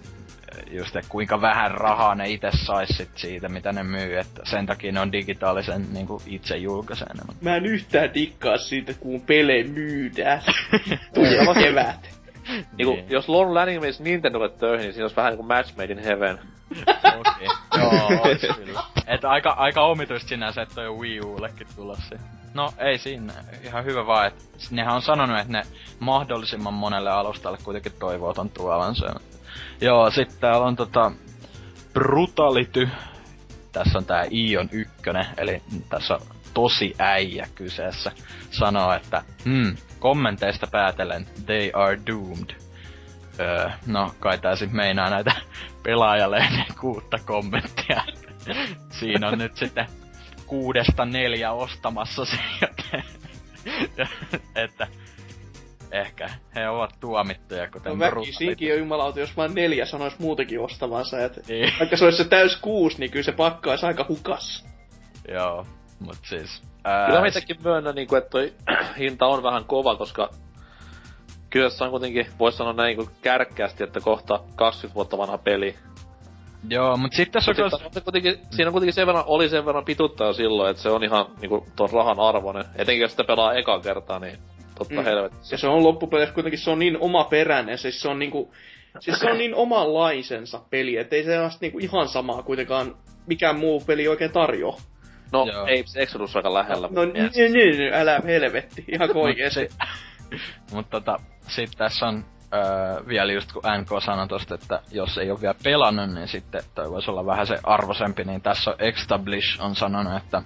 [0.70, 4.92] just, että kuinka vähän rahaa ne itse sais siitä, mitä ne myy, että sen takia
[4.92, 7.08] ne on digitaalisen niin kuin itse julkaisen.
[7.40, 10.42] Mä en yhtään dikkaa siitä, kun pele myydään.
[11.14, 12.14] Tulee kevät.
[12.76, 13.10] Niinku, niin.
[13.10, 16.38] jos Lon Lanning menisi Nintendolle töihin, niin siinä olisi vähän niinku match made in heaven.
[16.70, 17.48] Okei.
[17.74, 18.38] Okay.
[18.42, 18.82] Joo, kyllä.
[19.06, 22.16] Et aika, aika omituista sinänsä, että toi Wii Ullekin tulossa.
[22.54, 23.32] No ei siinä,
[23.62, 25.62] ihan hyvä vaan, että nehän on sanonut, että ne
[26.00, 29.20] mahdollisimman monelle alustalle kuitenkin toivoo ton tuovansa.
[29.80, 31.12] Joo, sitten täällä on tota
[31.92, 32.88] Brutality.
[33.72, 36.20] Tässä on tää Ion ykkönen, eli tässä on
[36.54, 38.12] tosi äijä kyseessä.
[38.50, 42.50] Sanoo, että hmm, kommenteista päätellen, they are doomed.
[43.40, 45.32] Öö, no, kai tää sit meinaa näitä
[45.82, 48.02] pelaajalehden kuutta kommenttia.
[48.90, 49.86] Siinä on nyt sitten
[50.46, 53.04] kuudesta neljä ostamassa se, joten...
[54.64, 54.86] että
[55.94, 61.24] ehkä he ovat tuomittuja, kuten no väkisinkin jo jumalauta, jos vaan neljä sanois muutenkin ostavansa,
[61.24, 61.72] että niin.
[61.80, 64.64] vaikka se olisi se täys kuusi, niin kyllä se pakkaisi aika hukas.
[65.28, 65.66] Joo,
[66.00, 66.62] mut siis...
[66.84, 67.06] Ää...
[67.06, 68.52] Kyllä mä itsekin myönnän, niin kuin, että toi
[68.98, 70.30] hinta on vähän kova, koska
[71.50, 75.74] kyllä se on kuitenkin, voisi sanoa näin niin kärkkäästi, että kohta 20 vuotta vanha peli.
[76.68, 77.70] Joo, mut sitten tässä on...
[77.92, 81.04] Sit, kuitenkin, siinä on kuitenkin sen verran, oli sen verran pituttaa silloin, että se on
[81.04, 82.64] ihan niinku ton rahan arvoinen.
[82.76, 84.38] Etenkin jos sitä pelaa eka kertaa, niin
[84.78, 85.04] Totta mm.
[85.04, 85.54] helvetissä.
[85.54, 88.54] Ja se on loppupeleissä kuitenkin se on niin oma peräinen, siis se on niinku,
[89.00, 92.96] siis se on niin omanlaisensa peli, ettei se ole niinku ihan samaa kuitenkaan
[93.26, 94.76] mikään muu peli oikein tarjoa.
[95.32, 95.66] No, Joo.
[95.66, 96.88] ei se Exodus aika lähellä.
[96.92, 99.68] No niin, niin, niin, älä helvetti, ihan oikeesti.
[100.72, 101.16] Mutta tota,
[101.48, 102.24] sit tässä on
[102.54, 106.62] öö, vielä just kun NK sanoi tosta, että jos ei ole vielä pelannut, niin sitten
[106.74, 110.42] toi voisi olla vähän se arvosempi, niin tässä on Extablish on sanonut, että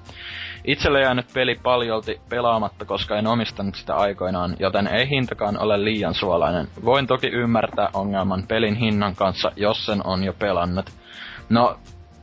[0.64, 6.14] itselle jäänyt peli paljolti pelaamatta, koska en omistanut sitä aikoinaan, joten ei hintakaan ole liian
[6.14, 6.68] suolainen.
[6.84, 10.90] Voin toki ymmärtää ongelman pelin hinnan kanssa, jos sen on jo pelannut.
[11.48, 11.78] No,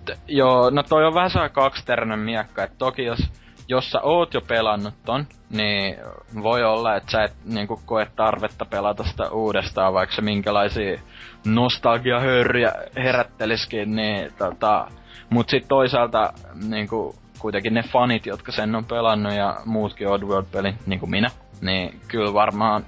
[0.05, 3.19] t- joo, no toi on vähän saa kaksiterinen miekka, että toki jos
[3.67, 5.97] jos sä oot jo pelannut ton, niin
[6.43, 10.99] voi olla, että sä et niinku koe tarvetta pelata sitä uudestaan, vaikka se minkälaisia
[11.45, 14.87] nostalgiahörjä herättelisikin, niin tota,
[15.29, 16.33] mut sit toisaalta
[16.67, 21.29] niinku kuitenkin ne fanit, jotka sen on pelannut ja muutkin Oddworld-peli, niinku minä,
[21.61, 22.85] niin kyllä varmaan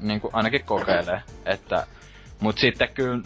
[0.00, 1.86] niinku ainakin kokeilee, että
[2.40, 3.22] mut sitten kyllä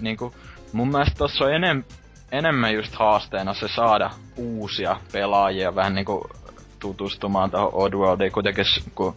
[0.00, 0.34] niinku
[0.72, 1.84] mun mielestä tossa on enem,
[2.32, 6.30] enemmän just haasteena se saada uusia pelaajia vähän niinku
[6.78, 9.14] tutustumaan tuohon Oddworldiin kuitenkin, kun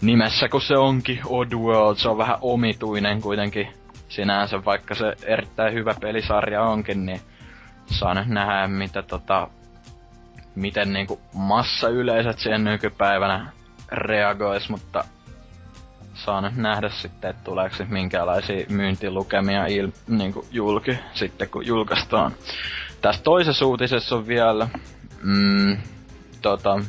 [0.00, 3.68] nimessä kun se onkin Oddworld, se on vähän omituinen kuitenkin
[4.08, 7.20] sinänsä vaikka se erittäin hyvä pelisarja onkin, niin
[7.86, 9.48] saa nyt nähdä, mitä tota,
[10.54, 13.52] miten niinku massa yleiset siihen nykypäivänä
[13.92, 15.04] reagois, mutta
[16.14, 22.32] saa nyt nähdä sitten, että tuleeko minkälaisia myyntilukemia il, niinku julki sitten kun julkaistaan.
[23.00, 24.68] Tässä toisessa uutisessa on vielä
[25.22, 25.76] mm,
[26.42, 26.80] tota,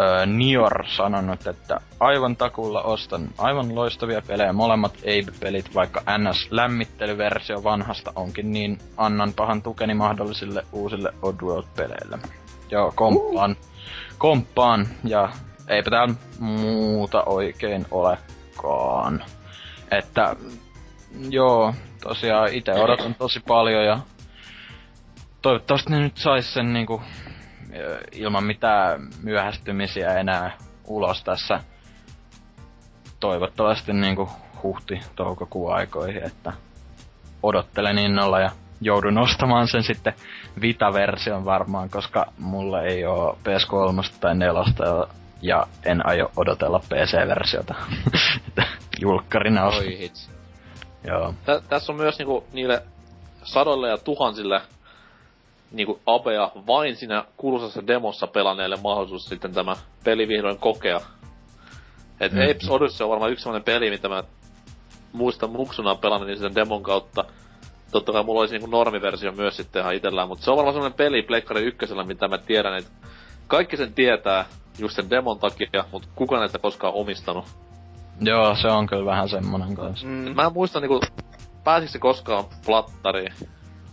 [0.00, 8.12] ö, Nior sanonut, että aivan takulla ostan aivan loistavia pelejä, molemmat Abe-pelit, vaikka NS-lämmittelyversio vanhasta
[8.16, 12.18] onkin, niin annan pahan tukeni mahdollisille uusille Oddworld-peleille.
[12.70, 13.50] Joo, komppaan.
[13.50, 13.72] Uh.
[14.18, 15.28] Komppaan, ja
[15.72, 19.24] eipä täällä muuta oikein olekaan.
[19.90, 20.36] Että,
[21.30, 23.98] joo, tosiaan itse odotan tosi paljon ja
[25.42, 27.02] toivottavasti ne nyt sais sen niinku
[28.12, 31.60] ilman mitään myöhästymisiä enää ulos tässä
[33.20, 34.28] toivottavasti niinku
[34.62, 36.52] huhti-toukokuun aikoihin, että
[37.42, 38.50] odottelen innolla ja
[38.80, 40.14] joudun ostamaan sen sitten
[40.60, 44.62] Vita-version varmaan, koska mulla ei oo PS3 tai 4
[45.42, 47.74] ja en aio odotella PC-versiota.
[49.02, 49.86] Julkkarina ostin.
[49.86, 50.30] Oi hits.
[51.06, 51.34] Joo.
[51.44, 52.82] Tä, tässä on myös niinku niille
[53.44, 54.60] sadoille ja tuhansille
[55.72, 61.00] niinku apea vain siinä kuuluisessa demossa pelanneille mahdollisuus sitten tämä peli vihdoin kokea.
[62.20, 62.50] Et mm-hmm.
[62.50, 64.24] Apes Odyssey on varmaan yksi sellainen peli, mitä mä
[65.12, 67.24] muistan muksuna pelannut niin sen demon kautta.
[67.92, 70.96] Totta kai mulla olisi niinku normiversio myös sitten ihan itellään, mutta se on varmaan sellainen
[70.96, 72.90] peli Pleikkari ykkösellä, mitä mä tiedän, että
[73.46, 74.44] kaikki sen tietää
[74.78, 77.44] just sen demon takia, mutta kukaan näitä koskaan omistanut.
[78.20, 80.06] Joo, se on kyllä vähän semmonen kanssa.
[80.06, 80.34] Mm.
[80.34, 81.00] Mä en muista niinku,
[81.64, 83.32] pääsikö se koskaan plattariin?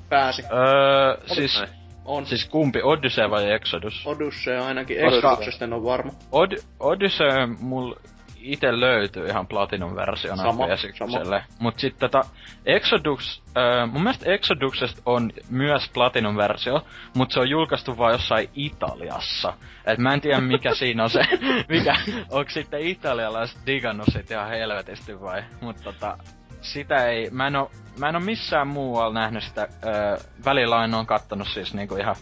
[0.10, 0.44] Pääsi.
[0.52, 1.70] Öö, siis, näin?
[2.06, 2.26] On.
[2.26, 4.08] siis kumpi, Odyssey vai Exodus?
[4.08, 5.00] Odyssey ainakin.
[5.00, 6.12] Exoduksesta en ole varma.
[6.32, 7.94] Od, Odyssey mul
[8.42, 11.44] ite löytyy ihan Platinum-versiona Sama, PSXlle.
[11.60, 12.22] Mut sit tota,
[12.66, 16.86] Exodus, äh, mun mielestä Exoduksesta on myös Platinum-versio,
[17.16, 19.54] mut se on julkaistu vaan jossain Italiassa.
[19.86, 21.22] Et mä en tiedä mikä siinä on se,
[21.70, 21.96] mikä,
[22.30, 26.18] onko sitten italialaiset digannut sit ihan helvetisti vai, mut tota,
[26.62, 30.98] sitä ei, mä en oo, mä en oo missään muualla nähnyt sitä, äh, välillä aina
[30.98, 32.16] on kattonut siis niinku ihan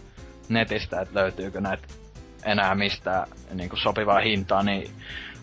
[0.50, 1.88] netistä, että löytyykö näitä
[2.46, 4.92] enää mistään niinku sopivaa hintaa, niin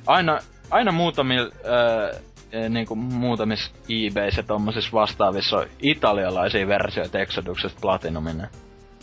[0.07, 0.39] aina,
[0.75, 2.21] aina muutamilla, äh,
[2.69, 8.49] niinku muutamissa eBayssä ja tommosissa vastaavissa on italialaisia versioita Exoduksesta Platinuminen.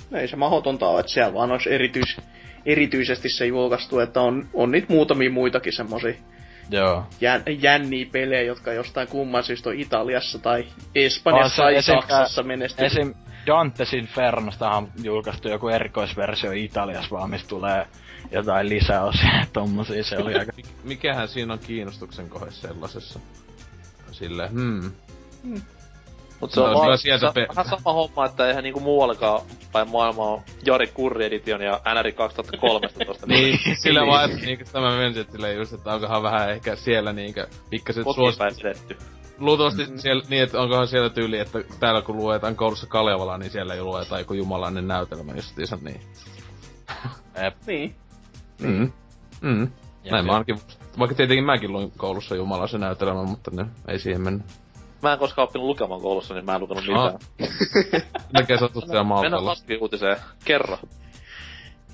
[0.09, 2.17] No ei se mahdotonta ole, että siellä vaan olisi erityis,
[2.65, 6.13] erityisesti se julkaistu, että on, on niitä muutamia muitakin semmosia
[6.69, 7.03] Joo.
[7.21, 10.65] jän, jänniä pelejä, jotka jostain kumman syystä on Italiassa tai
[10.95, 11.95] Espanjassa tai esim.
[11.95, 12.91] Saksassa menestynyt.
[12.91, 13.13] Esim.
[13.45, 17.87] Dante's Infernosta on julkaistu joku erikoisversio Italiassa vaan, mistä tulee
[18.31, 20.51] jotain lisäosia ja tommosia, se oli aika...
[20.83, 23.19] Mikähän siinä on kiinnostuksen kohe sellaisessa?
[24.11, 24.91] Sille, hmm.
[26.41, 28.79] Mut se No, on se on vaan, sieltä pe- vähän sama homma, että eihän niinku
[28.79, 29.41] muuallakaan
[29.71, 33.27] päin maailmaa on Jari Kurri Edition ja NR 2013.
[33.27, 37.13] Niin, sillä vaan, että niinku tämä menisin, että silleen just, että onkohan vähän ehkä siellä
[37.13, 38.37] niinkö pikkaset Kotiin suos...
[38.37, 38.97] päin pidetty.
[39.39, 39.97] Luultavasti mm-hmm.
[39.97, 43.81] siellä, niin, että onkohan siellä tyyli, että täällä kun luetaan koulussa Kalevala, niin siellä ei
[43.81, 46.01] luetaan joku jumalainen näytelmä justiinsa niin.
[47.67, 47.95] Niin.
[48.61, 48.91] Mm.
[49.41, 49.61] Mm.
[50.03, 50.57] Ja Näin se- mä ainakin,
[50.99, 54.43] vaikka tietenkin mäkin luin koulussa jumalaisen näytelmän, mutta ne, ei siihen mennyt.
[55.01, 57.51] Mä en koskaan oppinut lukemaan koulussa, niin mä en lukenut Ah, mitään.
[58.33, 59.49] Näkee satut siellä Mennään Maltalla.
[59.49, 60.17] laskiuutiseen.
[60.45, 60.77] Kerro.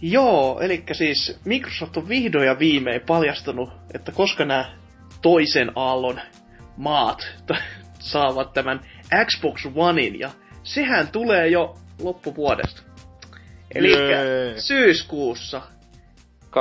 [0.01, 4.65] Joo, eli siis Microsoft on vihdoin ja viimein paljastanut, että koska nämä
[5.21, 6.19] toisen aallon
[6.77, 7.63] maat t-
[7.99, 8.81] saavat tämän
[9.25, 10.29] Xbox Onein, ja
[10.63, 12.81] sehän tulee jo loppuvuodesta.
[13.75, 13.91] Eli
[14.57, 15.61] syyskuussa.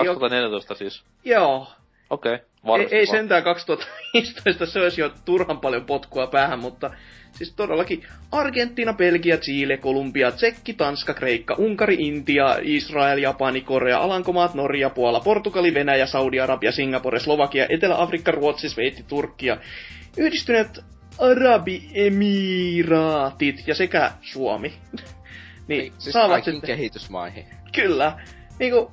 [0.05, 1.03] 2014 siis.
[1.25, 1.69] Joo,
[2.11, 3.17] Okei, ei, varmasti ei vaan.
[3.17, 6.91] sentään 2015, se olisi jo turhan paljon potkua päähän, mutta
[7.33, 14.55] siis todellakin Argentiina, Belgia, Chile, Kolumbia, Tsekki, Tanska, Kreikka, Unkari, Intia, Israel, Japani, Korea, Alankomaat,
[14.55, 19.57] Norja, Puola, Portugali, Venäjä, Saudi-Arabia, Singapore, Slovakia, Etelä-Afrikka, Ruotsi, Sveitsi, Turkki ja
[20.19, 20.85] Yhdistyneet
[21.19, 24.73] Arabiemiraatit ja sekä Suomi.
[25.69, 26.67] niin, Siis saavat sitten...
[26.67, 27.47] kehitysmaihin.
[27.75, 28.13] Kyllä.
[28.59, 28.93] Niinku,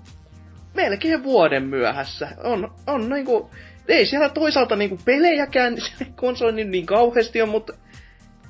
[0.74, 2.28] melkein vuoden myöhässä.
[2.44, 3.50] On, on niinku,
[3.88, 5.78] ei siellä toisaalta niinku pelejäkään
[6.16, 7.74] konsolin niin kauheasti on, mutta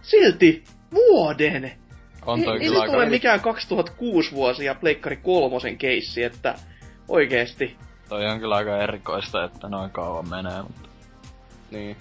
[0.02, 0.64] silti
[0.94, 1.72] vuoden.
[2.26, 2.98] On toi ei, ei kyllä nyt aika...
[2.98, 6.56] ole mikään 2006 vuosi ja Pleikkari kolmosen keissi, että
[7.08, 7.78] oikeesti.
[8.10, 10.90] Toi on kyllä aika erikoista, että noin kauan menee, mutta...
[11.72, 11.98] Niin.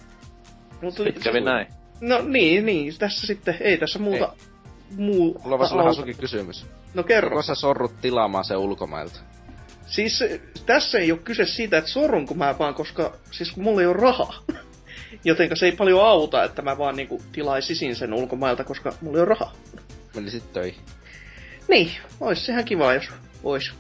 [0.82, 1.66] Mutta, Nyt kävi näin.
[2.01, 4.32] No niin, niin, tässä sitten, ei tässä muuta,
[4.97, 5.40] muu...
[5.44, 6.66] Mulla on hasukin kysymys.
[6.94, 7.28] No kerro.
[7.28, 9.20] Onko sä sorrut tilaamaan se ulkomailta?
[9.93, 10.24] Siis
[10.66, 13.97] tässä ei ole kyse siitä, että sorrunko mä vaan, koska siis kun mulla ei ole
[13.97, 14.35] rahaa.
[15.24, 19.23] Jotenka se ei paljon auta, että mä vaan niinku tilaisisin sen ulkomailta, koska mulla ei
[19.23, 19.52] ole rahaa.
[20.14, 20.81] Menisit töihin.
[21.69, 21.90] Niin,
[22.20, 23.09] ois sehän kiva, jos
[23.44, 23.73] ois.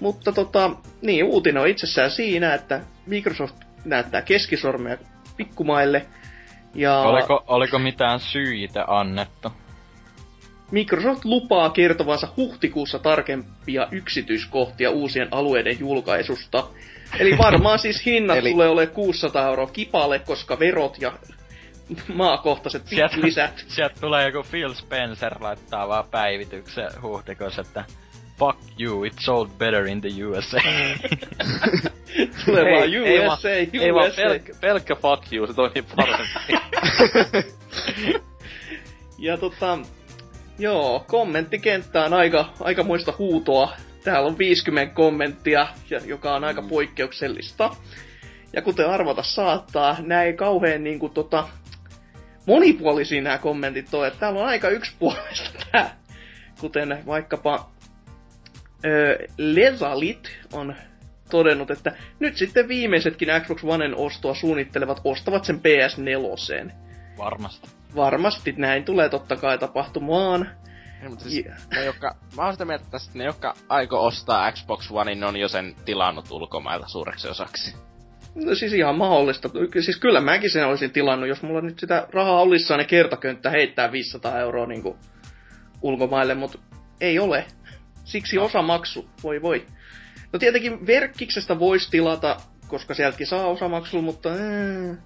[0.00, 0.70] Mutta tota,
[1.02, 4.96] niin, uutinen on itsessään siinä, että Microsoft näyttää keskisormea
[5.36, 6.06] pikkumaille.
[6.74, 9.52] Ja Oliko, oliko mitään syitä annettu?
[10.70, 16.66] Microsoft lupaa kertovansa huhtikuussa tarkempia yksityiskohtia uusien alueiden julkaisusta.
[17.18, 21.12] Eli varmaan siis hinnat Eli- tulee olemaan 600 euroa kipalle, koska verot ja
[22.14, 27.84] maakohtaiset Sieltä- lisät Sieltä tulee joku Phil Spencer laittaa vaan päivityksen huhtikuussa, että
[28.38, 30.56] Fuck you, it sold better in the USA.
[32.44, 34.22] tulee Ei, vaan ei vaan- USA, Ei vaan USA.
[34.22, 36.28] pelkkä, pelkkä fuck you, se toimii paremmin.
[39.18, 39.78] Ja tota,
[40.58, 43.72] joo, kommenttikenttä on aika, aika muista huutoa.
[44.04, 45.68] Täällä on 50 kommenttia,
[46.04, 47.70] joka on aika poikkeuksellista.
[48.52, 51.48] Ja kuten arvata saattaa, näin kauhean niinku tota,
[52.46, 55.96] monipuolisia nämä kommentit on, että täällä on aika yksipuolista tää.
[56.60, 57.70] Kuten vaikkapa
[58.84, 60.74] ö, Lesalit on
[61.30, 66.72] todennut, että nyt sitten viimeisetkin Xbox Oneen ostoa suunnittelevat ostavat sen PS4.
[67.18, 67.68] Varmasti.
[67.96, 70.50] Varmasti näin tulee totta kai tapahtumaan.
[71.02, 74.52] Ei, mutta siis, Ja- ne, jotka, mä oon sitä mieltä, että ne, jotka aiko ostaa
[74.52, 77.76] Xbox One, niin ne on jo sen tilannut ulkomailta suureksi osaksi.
[78.34, 79.50] No siis ihan mahdollista.
[79.80, 83.92] Siis kyllä mäkin sen olisin tilannut, jos mulla nyt sitä rahaa olisi ne kertakönttä heittää
[83.92, 84.82] 500 euroa niin
[85.82, 86.58] ulkomaille, mutta
[87.00, 87.44] ei ole.
[88.04, 89.10] Siksi osa maksu.
[89.22, 89.66] Voi voi.
[90.32, 92.36] No tietenkin verkkiksestä voisi tilata,
[92.68, 94.28] koska sieltäkin saa osamaksua, mutta...
[94.28, 94.98] Äh,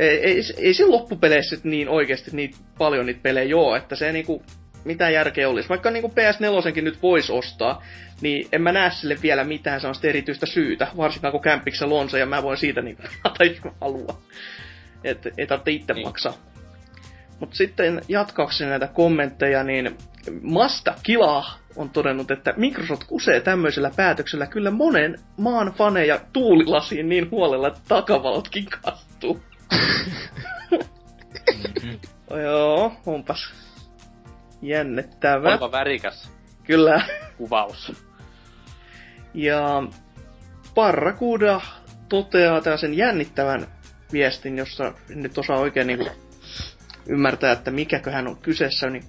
[0.00, 4.42] ei, ei, ei siinä loppupeleissä niin oikeasti niin paljon niitä pelejä joo, että se niinku,
[4.84, 5.68] mitä järkeä olisi.
[5.68, 7.82] Vaikka niinku PS4 nyt voisi ostaa,
[8.20, 12.18] niin en mä näe sille vielä mitään sellaista erityistä syytä, varsinkaan kun kämpiksellä on se,
[12.18, 14.16] ja mä voin siitä niinku pelata, jos mä haluan.
[15.04, 16.06] Et ei tarvitse itse niin.
[16.06, 16.34] maksaa.
[17.40, 19.96] Mutta sitten jatkaakseni näitä kommentteja, niin
[20.42, 21.44] Masta Kila
[21.76, 27.80] on todennut, että Microsoft kusee tämmöisellä päätöksellä kyllä monen maan faneja tuulilasiin niin huolella, että
[27.88, 29.49] takavalotkin kastuu.
[32.42, 33.52] Joo, onpas
[34.62, 35.48] jännittävä.
[35.48, 36.30] Olipa värikäs
[36.64, 37.02] Kyllä.
[37.36, 37.92] kuvaus.
[39.34, 39.82] Ja
[40.74, 41.60] Barracuda
[42.08, 43.66] toteaa tällaisen jännittävän
[44.12, 46.06] viestin, jossa nyt osaa oikein niin
[47.06, 48.90] ymmärtää, että mikäköhän on kyseessä.
[48.90, 49.04] Niin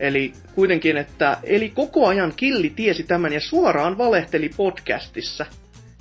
[0.00, 5.46] Eli kuitenkin, että eli koko ajan Killi tiesi tämän ja suoraan valehteli podcastissa.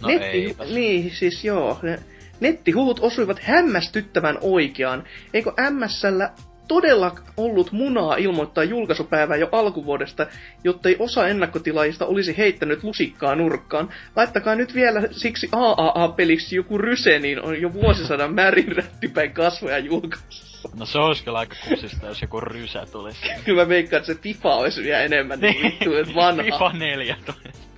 [0.01, 0.69] No eipäs.
[0.69, 1.79] Niin, siis joo.
[1.81, 1.99] ne-
[2.39, 5.03] Nettihuvut osuivat hämmästyttävän oikeaan.
[5.33, 6.31] Eikö MSllä
[6.69, 10.27] todella ollut munaa ilmoittaa julkaisupäivää jo alkuvuodesta,
[10.63, 13.89] jottei osa ennakkotilaajista olisi heittänyt lusikkaa nurkkaan.
[14.15, 20.69] Laittakaa nyt vielä siksi AAA-peliksi joku ryse, niin on jo vuosisadan määrin rättipäin kasvoja julkaisussa.
[20.79, 23.19] No se olisi kyllä aika kusista, jos joku rysä tulisi.
[23.45, 26.43] Kyllä mä veikkaan, että se FIFA olisi vielä enemmän niin vittu, että vanha.
[26.51, 27.69] FIFA 4 tulisi.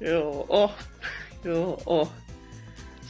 [0.00, 0.74] Joo, oh.
[1.44, 2.12] Joo, oh.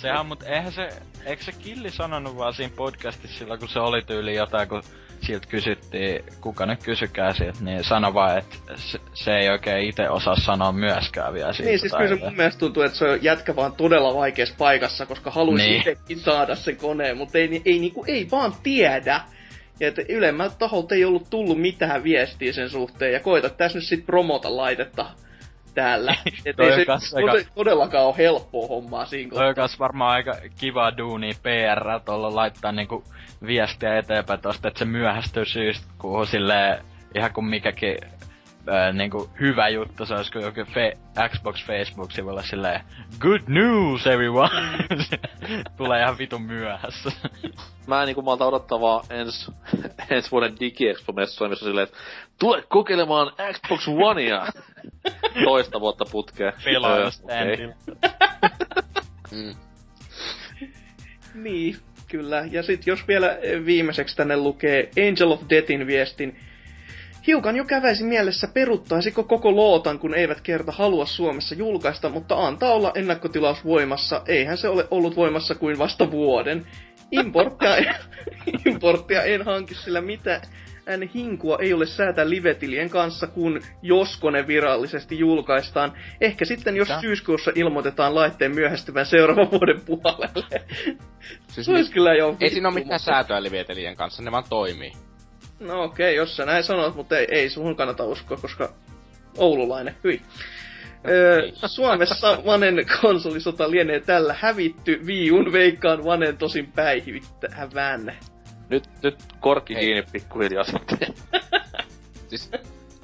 [0.00, 0.88] Sehän, mut eihän se,
[1.24, 4.82] eikö se Killi sanonut vaan siinä podcastissa silloin, kun se oli tyyli jotain, kun
[5.26, 10.10] siltä kysyttiin, kuka nyt kysykää sieltä, niin sano vaan, että se, se ei oikein itse
[10.10, 11.70] osaa sanoa myöskään vielä siitä.
[11.70, 15.06] Niin, siis kyllä se mun mielestä tuntuu, että se on jätkä vaan todella vaikeassa paikassa,
[15.06, 15.82] koska haluaisi Niin.
[15.84, 15.92] niin.
[15.92, 19.20] itsekin saada sen koneen, mutta ei, ei, niinku, ei vaan tiedä.
[19.80, 23.86] Ja että ylemmältä taholta ei ollut tullut mitään viestiä sen suhteen, ja koita tässä nyt
[23.86, 25.06] sit promota laitetta
[25.74, 26.14] täällä.
[26.46, 30.36] Et ei on se tode- aika- todellakaan ole helppoa hommaa siinä Toi on varmaan aika
[30.60, 33.04] kiva duuni PR tuolla laittaa niinku
[33.46, 36.84] viestiä eteenpäin tosta, että se myöhästyy syystä, kun silleen
[37.14, 37.96] ihan kuin mikäkin
[38.66, 42.80] ää, niinku hyvä juttu, se olisi kun joku fe- Xbox Facebook-sivulla silleen
[43.18, 44.50] Good news everyone!
[45.76, 47.12] Tulee ihan vitun myöhässä.
[47.86, 49.50] Mä en niinku malta odottaa vaan ens,
[50.10, 51.98] ensi vuoden DigiExpo-messuja, missä on silleen, että
[52.38, 54.46] tule kokeilemaan Xbox Onea!
[55.44, 56.52] Toista vuotta putkeen.
[56.64, 57.74] Pelaaja Öö, standilla.
[59.30, 59.54] Mm.
[61.34, 61.76] Niin,
[62.08, 62.44] kyllä.
[62.50, 66.40] Ja sitten jos vielä viimeiseksi tänne lukee Angel of Deathin viestin,
[67.26, 72.72] Hiukan jo käväisi mielessä peruttaisiko koko lootan, kun eivät kerta halua Suomessa julkaista, mutta antaa
[72.72, 74.22] olla ennakkotilaus voimassa.
[74.26, 76.66] Eihän se ole ollut voimassa kuin vasta vuoden.
[77.10, 77.76] Importtia,
[78.66, 80.40] importtia en hanki, sillä mitä
[80.86, 85.92] ään hinkua ei ole säätää livetilien kanssa, kun josko ne virallisesti julkaistaan.
[86.20, 87.00] Ehkä sitten, jos Mitä?
[87.00, 90.64] syyskuussa ilmoitetaan laitteen myöhästyvän seuraavan vuoden puolelle.
[91.48, 95.09] Siis Se olisi kyllä jo ei siinä ole mitään säätöä livietelijän kanssa, ne vaan toimii.
[95.60, 98.72] No okei, okay, jos sä näin sanot, mutta ei, ei sun kannata uskoa, koska
[99.36, 100.22] oululainen, hyi.
[101.08, 105.00] Öö, Suomessa Vanen konsolisota lienee tällä hävitty.
[105.06, 108.16] Wii Un veikkaan Vanen tosin päihittävän.
[108.68, 109.80] Nyt, nyt korkki Ei.
[109.80, 110.98] kiinni pikkuhiljaa sitten.
[112.30, 112.50] Siis,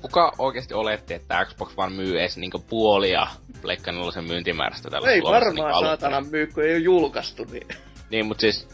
[0.03, 3.27] kuka oikeesti oletti, että Xbox One myy edes niinku puolia
[3.62, 7.45] Pleikka 4 myyntimäärästä tällä Ei Suomessa varmaan niinku alun saatana myy, kun ei ole julkaistu.
[7.45, 7.69] Niin.
[8.11, 8.69] Niin, mut siis,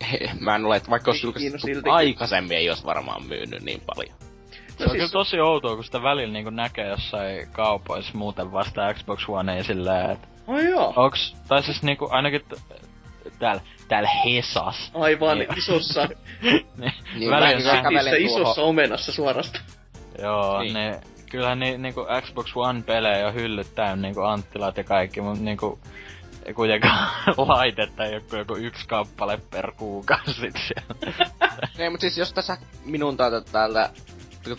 [0.40, 1.92] mä en ole, että vaikka olisi kiinno julkaistu siltikin.
[1.92, 4.14] aikaisemmin, ei olisi varmaan myynyt niin paljon.
[4.78, 9.28] Se on kyllä tosi outoa, kun sitä välillä niinku näkee jossain kaupoissa muuten vasta Xbox
[9.28, 10.92] One ei silleen, et Ai joo.
[10.96, 12.62] onks, tai siis niinku ainakin t-
[13.38, 14.90] täällä, täällä Hesas.
[14.94, 15.58] Aivan Niin.
[15.58, 16.08] isossa,
[16.42, 16.66] niin,
[17.18, 19.60] Niin, välillä isossa omenassa suorasta.
[20.22, 20.74] Joo, Niin.
[20.74, 20.94] niin.
[21.30, 25.78] Kyllähän ni, niinku Xbox One-pelejä on hyllyt täynnä niinku Anttilat ja kaikki, mut niinku
[26.54, 31.16] kuitenkaan laitetta ei oo kuin joku yksi kappale per kuukausi sit siellä.
[31.78, 33.90] Ei, mut siis jos tässä minun täältä täältä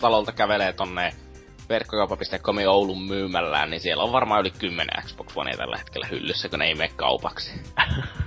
[0.00, 1.14] talolta kävelee tonne
[1.68, 6.58] verkkokauppa.comin Oulun myymällään, niin siellä on varmaan yli 10 Xbox Onea tällä hetkellä hyllyssä, kun
[6.58, 7.52] ne ei mene kaupaksi.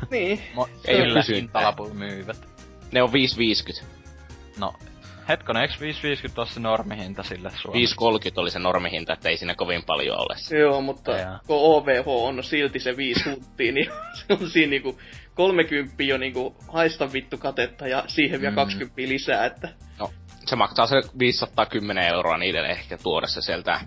[0.09, 0.41] Niin.
[0.55, 2.37] Mo- Ei kyllä hintalapulla myyvät.
[2.91, 3.85] Ne on 5,50.
[4.57, 4.73] No,
[5.29, 7.95] hetkonen, eiks 550 ole se normihinta sille Suomessa?
[7.95, 10.59] 5,30 oli se normihinta, että ei siinä kovin paljon ole.
[10.59, 11.39] Joo, mutta Jaa.
[11.47, 13.89] kun OVH on silti se viisi hunttia, niin
[14.27, 14.99] se on siinä niinku
[15.33, 18.55] 30 jo niinku haista vittu katetta ja siihen vielä Mm.
[18.55, 19.69] 20 lisää, että
[20.45, 23.79] Se maksaa se 510 euroa niiden ehkä tuoda se sieltä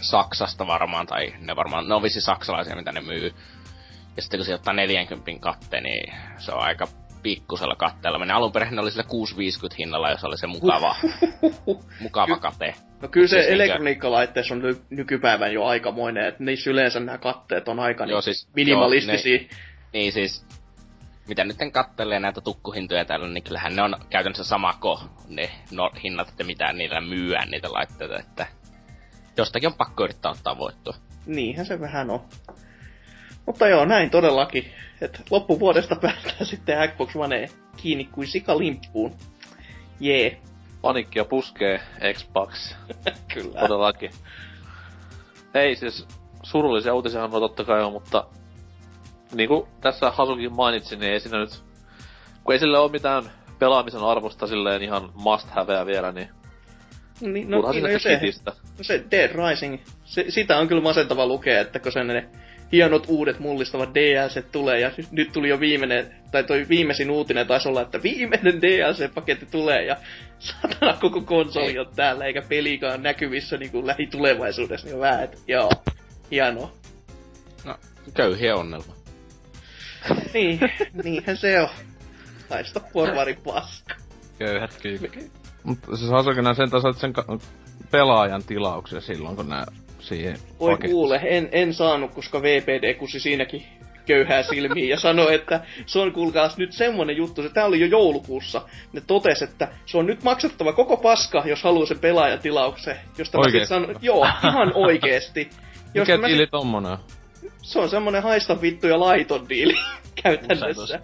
[0.00, 3.34] Saksasta varmaan, tai ne varmaan, ne on vissi saksalaisia, mitä ne myy.
[4.16, 6.86] Ja sitten kun se ottaa 40 katte, niin se on aika
[7.34, 8.18] pikkusella katteella.
[8.18, 9.04] Menee alun perin ne oli sillä
[9.70, 10.96] 6,50 hinnalla, jos oli se mukava,
[12.00, 12.74] mukava Ky- kate.
[13.02, 17.68] No kyllä se Siis elektroniikkalaitteessa on ny- nykypäivän jo aikamoinen, että niissä yleensä nämä katteet
[17.68, 19.38] on aika Joo, niin siis- minimalistisia.
[19.92, 20.46] Niin siis,
[21.28, 25.90] mitä nyt kattelee näitä tukkuhintoja täällä, niin kyllähän ne on käytännössä sama ko, ne no,
[26.04, 28.46] hinnat, että mitä niillä myyään niitä laitteita, että
[29.36, 30.94] jostakin on pakko yrittää ottaa voittoa.
[31.26, 32.20] Niinhän se vähän on.
[33.48, 34.72] Mutta joo, näin todellakin.
[35.00, 39.14] Et loppuvuodesta päästään sitten Xbox One kiinni kuin sikalimppuun.
[40.00, 40.40] Jee,
[40.80, 41.80] Panikkia puskee
[42.14, 42.74] Xbox.
[43.34, 43.60] kyllä.
[43.60, 44.10] Todellakin.
[45.54, 46.06] Ei siis,
[46.42, 48.26] surullisia uutisia on totta kai on, mutta
[49.32, 51.62] niin kuin tässä Hasukin mainitsi, niin ei siinä nyt,
[52.44, 53.24] kun ei sille ole mitään
[53.58, 56.28] pelaamisen arvosta silleen ihan must haveä vielä, niin
[57.20, 58.50] Niin, no, no, niin, no, sinne se, kitistä.
[58.50, 62.28] no se Dead Rising, se, sitä on kyllä masentava lukea, että kun sen ne
[62.72, 67.68] hienot uudet mullistavat DLC tulee, ja nyt tuli jo viimeinen, tai toi viimeisin uutinen taisi
[67.68, 69.96] olla, että viimeinen DLC-paketti tulee, ja
[70.38, 75.70] satana koko konsoli on täällä, eikä pelikaan näkyvissä niin kuin lähitulevaisuudessa, niin vähän, että joo,
[76.30, 76.72] hienoa.
[78.14, 78.98] Köyhiä onnelma.
[80.34, 80.60] Niin,
[81.04, 81.68] niinhän se on.
[82.48, 83.94] Taista porvari paska.
[84.38, 85.30] Köyhät kyykky.
[85.62, 87.38] Mutta se Hasukina sen että sen ka-
[87.90, 89.66] pelaajan tilauksen silloin, kun nää
[90.08, 93.62] siihen Voi paketti- kuule, en, en saanut, koska VPD kusi siinäkin
[94.06, 97.86] köyhää silmiin ja sanoi, että se on kuulkaas nyt semmonen juttu, se tää oli jo
[97.86, 98.62] joulukuussa.
[98.92, 102.96] Ne totesi, että se on nyt maksettava koko paska, jos haluaa sen pelaajatilauksen.
[103.18, 103.68] Josta mä sit Oikeesti?
[103.74, 105.50] sanon, joo, ihan oikeesti.
[105.94, 106.98] Mikä mä diili sit, tommonen on?
[107.62, 109.74] se on semmonen haista vittu ja laiton diili
[110.22, 111.00] käytännössä.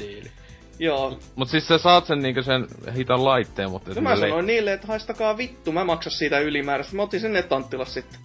[0.79, 1.19] Joo.
[1.37, 2.67] Mut siis sä saat sen niinkö sen
[2.97, 3.95] hiton laitteen, mutta...
[3.95, 6.97] No mä sanoin niille, että haistakaa vittu, mä maksan siitä ylimääräistä.
[6.97, 8.21] Mä otin sen netanttilas sitten.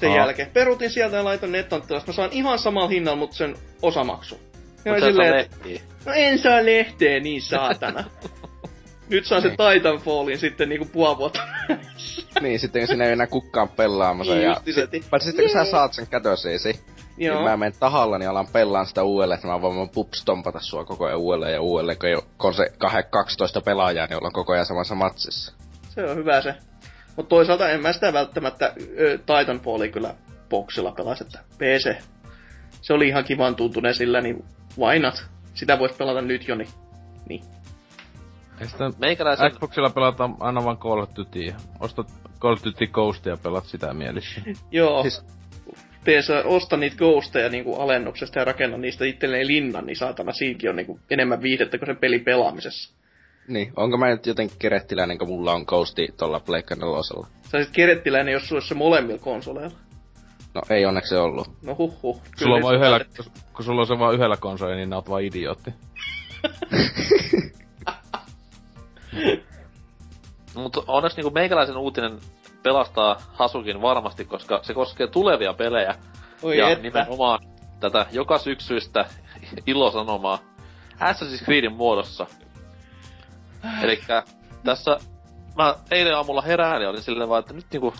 [0.00, 0.16] Sen Aa.
[0.16, 0.50] jälkeen.
[0.50, 2.10] Perutin sieltä ja laitoin netanttilasta.
[2.10, 4.40] Mä saan ihan samalla hinnalla, mutta sen osamaksu.
[4.84, 5.80] Ja Mut et silleen, lehtiä.
[6.06, 8.04] no en saa lehteä, niin saatana.
[9.08, 11.40] Nyt saan sen Titanfallin sitten niinku puoli vuotta.
[12.40, 14.34] niin, sitten siinä ei enää kukaan pelaamassa.
[14.34, 16.80] Niin ja sit, paitsi sitten kun sä saat sen kätösiisi,
[17.16, 17.42] niin Joo.
[17.42, 21.04] mä menen tahalla, niin alan pelaan sitä uudelleen, että mä voin vaan pupstompata sua koko
[21.06, 24.94] ajan uudelleen ja uudelleen, kun, on se kah- 12 pelaajaa, niin ollaan koko ajan samassa
[24.94, 25.52] matsissa.
[25.88, 26.54] Se on hyvä se.
[27.20, 30.14] Mutta toisaalta en mä sitä välttämättä ö, Titanfallia kyllä
[30.48, 32.02] boksilla pelasi, että PC.
[32.82, 34.44] Se oli ihan kivan tuntuneen sillä, niin
[34.78, 35.26] why not?
[35.54, 36.68] Sitä voisi pelata nyt jo, niin.
[37.28, 37.42] niin.
[38.64, 41.54] Sitä Meikäläisen, Xboxilla pelataan aina vaan Call of Duty.
[41.80, 42.06] Ostat
[42.38, 44.40] Call of Duty Ghostia ja pelat sitä mielissä.
[44.70, 45.02] Joo.
[45.02, 45.24] Siis-
[46.04, 50.70] Tee sä, osta niitä ghosteja niinku alennuksesta ja rakenna niistä itselleen linnan, niin saatana siinkin
[50.70, 52.94] on niinku enemmän viihdettä kuin sen pelin pelaamisessa.
[53.50, 57.26] Niin, onko mä nyt jotenkin kerettiläinen, kun mulla on Ghosti tolla Pleikka nelosella?
[57.42, 59.76] Sä olisit kerettiläinen, jos sulla olisi se molemmilla konsoleilla.
[60.54, 61.48] No ei onneksi ollut.
[61.62, 62.22] No huh huh.
[62.36, 63.00] Sulla on vaan yhdellä,
[63.52, 65.74] kun sulla on se vaan yhdellä konsolilla, niin oot vaan idiootti.
[70.54, 72.18] mutta onneksi niinku meikäläisen uutinen
[72.62, 75.94] pelastaa Hasukin varmasti, koska se koskee tulevia pelejä.
[76.42, 76.82] Oi ja että.
[76.82, 77.40] nimenomaan
[77.80, 79.04] tätä joka syksyistä
[79.66, 80.38] ilosanomaa
[81.00, 82.26] Assassin's Creedin muodossa.
[83.82, 84.22] Elikkä
[84.64, 84.98] tässä
[85.56, 87.94] mä eilen aamulla herään ja olin silleen vaan, että nyt niinku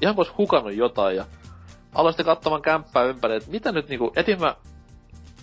[0.00, 1.24] ihan kuin hukannut jotain ja
[1.94, 4.56] aloin sitten katsomaan kämppää ympäri, että mitä nyt niinku, etin mä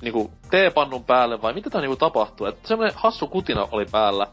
[0.02, 2.48] niinku teepannun päälle vai mitä tää niinku tapahtuu.
[2.48, 4.28] Että semmonen hassu kutina oli päällä.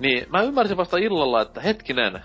[0.00, 2.22] Niin mä ymmärsin vasta illalla, että hetkinen,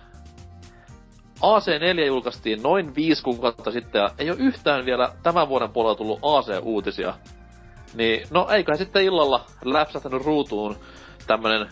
[1.38, 6.20] AC4 julkaistiin noin viisi kuukautta sitten ja ei ole yhtään vielä tämän vuoden puolella tullut
[6.22, 7.14] AC-uutisia.
[7.94, 10.76] Niin, no eiköhän sitten illalla läpsähtänyt ruutuun
[11.28, 11.70] tämmönen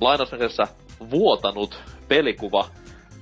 [0.00, 0.62] lainausmerkissä
[1.10, 2.66] vuotanut pelikuva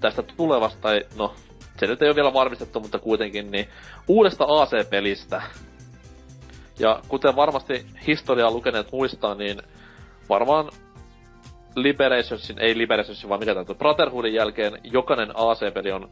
[0.01, 1.35] tästä tulevasta, tai no,
[1.79, 3.69] se nyt ei ole vielä varmistettu, mutta kuitenkin, niin
[4.09, 5.43] uudesta AC-pelistä.
[6.79, 9.63] Ja kuten varmasti historiaa lukeneet muistaa, niin
[10.29, 10.71] varmaan
[11.77, 16.11] Liberationsin, ei Liberationsin, vaan mikä tämä Brotherhoodin jälkeen jokainen AC-peli on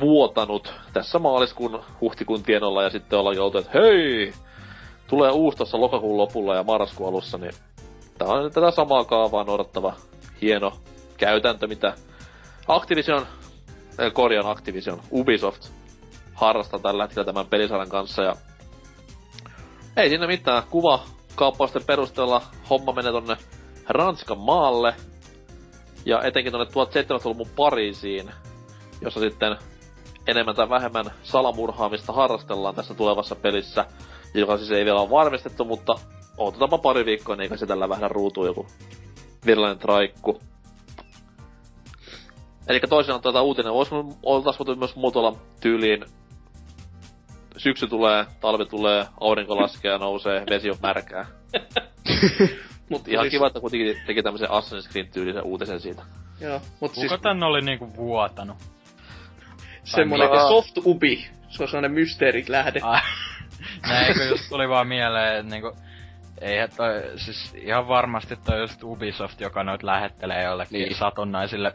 [0.00, 4.32] vuotanut tässä maaliskuun huhtikuun tienolla ja sitten ollaan joutu, että hei,
[5.06, 7.52] tulee uusi tuossa lokakuun lopulla ja marraskuun alussa, niin
[8.20, 9.94] tää on tätä samaa kaavaa noudattava
[10.42, 10.72] hieno
[11.16, 11.94] käytäntö, mitä
[12.68, 13.26] Activision,
[14.00, 15.68] äh, korjaan Activision, Ubisoft
[16.34, 18.36] harrastaa tällä hetkellä tämän pelisarjan kanssa ja
[19.96, 20.62] ei siinä mitään.
[20.70, 21.00] Kuva
[21.34, 23.36] kaappausten perusteella homma menee tonne
[23.88, 24.94] Ranskan maalle
[26.06, 28.30] ja etenkin tonne 1700-luvun Pariisiin,
[29.00, 29.56] jossa sitten
[30.26, 33.84] enemmän tai vähemmän salamurhaamista harrastellaan tässä tulevassa pelissä,
[34.34, 35.94] joka siis ei vielä ole varmistettu, mutta
[36.40, 38.66] odotetaanpa pari viikkoa, niin se tällä vähän ruutuu joku
[39.46, 40.40] virallinen traikku.
[42.68, 46.04] Eli toisinaan tuota uutinen olisi oltais voitu myös muotoilla tyyliin
[47.56, 51.26] syksy tulee, talvi tulee, aurinko laskee ja nousee, vesi on märkää.
[52.90, 56.02] Mut ihan Siis- kiva, että kuitenkin teki tämmösen Assassin's Creed tyylisen uutisen siitä.
[56.40, 58.56] Joo, mut Kuka siis tän oli niinku vuotanut?
[59.84, 61.26] semmonen Ai, soft ubi.
[61.48, 62.80] Se on sellainen mysteerit lähde.
[62.82, 63.00] Ai,
[63.88, 65.76] näinkö just tuli vaan mieleen, että niinku,
[66.40, 70.88] eihän toi, siis ihan varmasti toi just Ubisoft, joka noit lähettelee jollekin Niin.
[70.88, 70.98] niin.
[70.98, 71.74] satunnaisille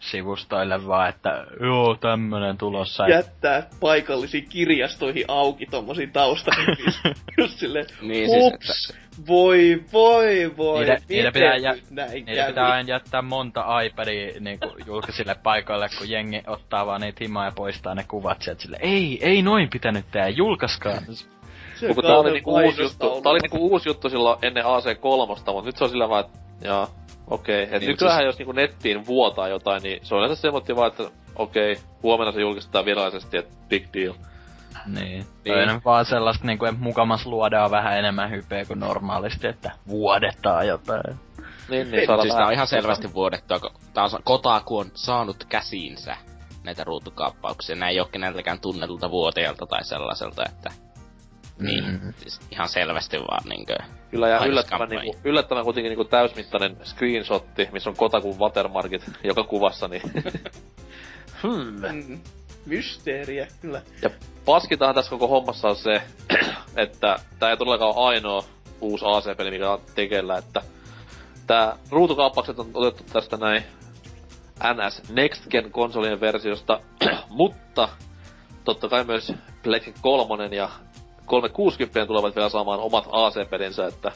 [0.00, 3.08] sivustoille vaan, että joo, tämmönen tulossa.
[3.08, 7.00] Jättää paikallisiin kirjastoihin auki tommosiin taustahyvissä.
[7.38, 8.92] Just silleen, Niin siis, ups,
[9.28, 10.78] voi, voi, voi.
[10.84, 12.46] Niiden- miten niiden pitää jä- näin Niitä kävi?
[12.48, 17.52] pitää aina jättää monta iPadia niinku julkisille paikoille, kun jengi ottaa vaan niitä himaa ja
[17.56, 18.76] poistaa ne kuvat sieltä sille.
[18.80, 20.92] Ei, ei noin pitänyt tehdä, julkaiskaa.
[21.80, 25.26] Kun tää oli kauhean niinku uusi juttu, tää oli niinku uusi juttu silloin ennen AC3,
[25.26, 26.88] mutta nyt se on sillä vaan, että jaa,
[27.30, 27.64] okei.
[27.64, 27.76] Okay.
[27.76, 30.88] Et Niin, nykyään siis- jos niinku nettiin vuotaa jotain, niin se on yleensä semmoinen vaan,
[30.88, 34.14] että okei, okay, huomenna se julkistetaan virallisesti, että big deal.
[34.86, 35.26] Niin.
[35.44, 35.68] Niin.
[35.68, 35.80] Niin.
[35.84, 41.16] vaan sellaista niinku, että mukamas luodaan vähän enemmän hypeä kuin normaalisti, että vuodetaan jotain.
[41.68, 44.90] Niin, niin Ei, saadaan siis tää on ihan selvästi vuodettua, kun tää on Kotaku on
[44.94, 46.16] saanut käsiinsä
[46.64, 47.76] näitä ruutukaappauksia.
[47.76, 50.70] Nää ei oo keneltäkään tunnetulta vuoteelta tai sellaiselta, että...
[51.58, 52.12] Niin, Mm.
[52.16, 53.76] siis ihan selvästi vaan niinkö...
[54.10, 59.88] Kyllä ja yllättävän, niinku, yllättävän kuitenkin niinku täysmittainen screenshotti, missä on Kotakun watermarkit joka kuvassa,
[59.88, 60.02] niin...
[61.42, 61.86] hmm.
[61.92, 62.20] Mm,
[62.66, 63.82] mysteeriä, kyllä.
[64.02, 64.10] Ja
[64.44, 66.02] paskitahan tässä koko hommassa on se,
[66.76, 68.44] että tää ei todellakaan ole ainoa
[68.80, 70.62] uusi AC-peli, mikä on tekeillä, että
[71.46, 73.62] tää ruutukaappaukset on otettu tästä näin
[74.74, 76.80] NS Next Gen konsolien versiosta,
[77.28, 77.88] mutta
[78.64, 80.70] totta kai myös Black 3 ja
[81.26, 84.12] 360 tulevat vielä saamaan omat AC-pelinsä, että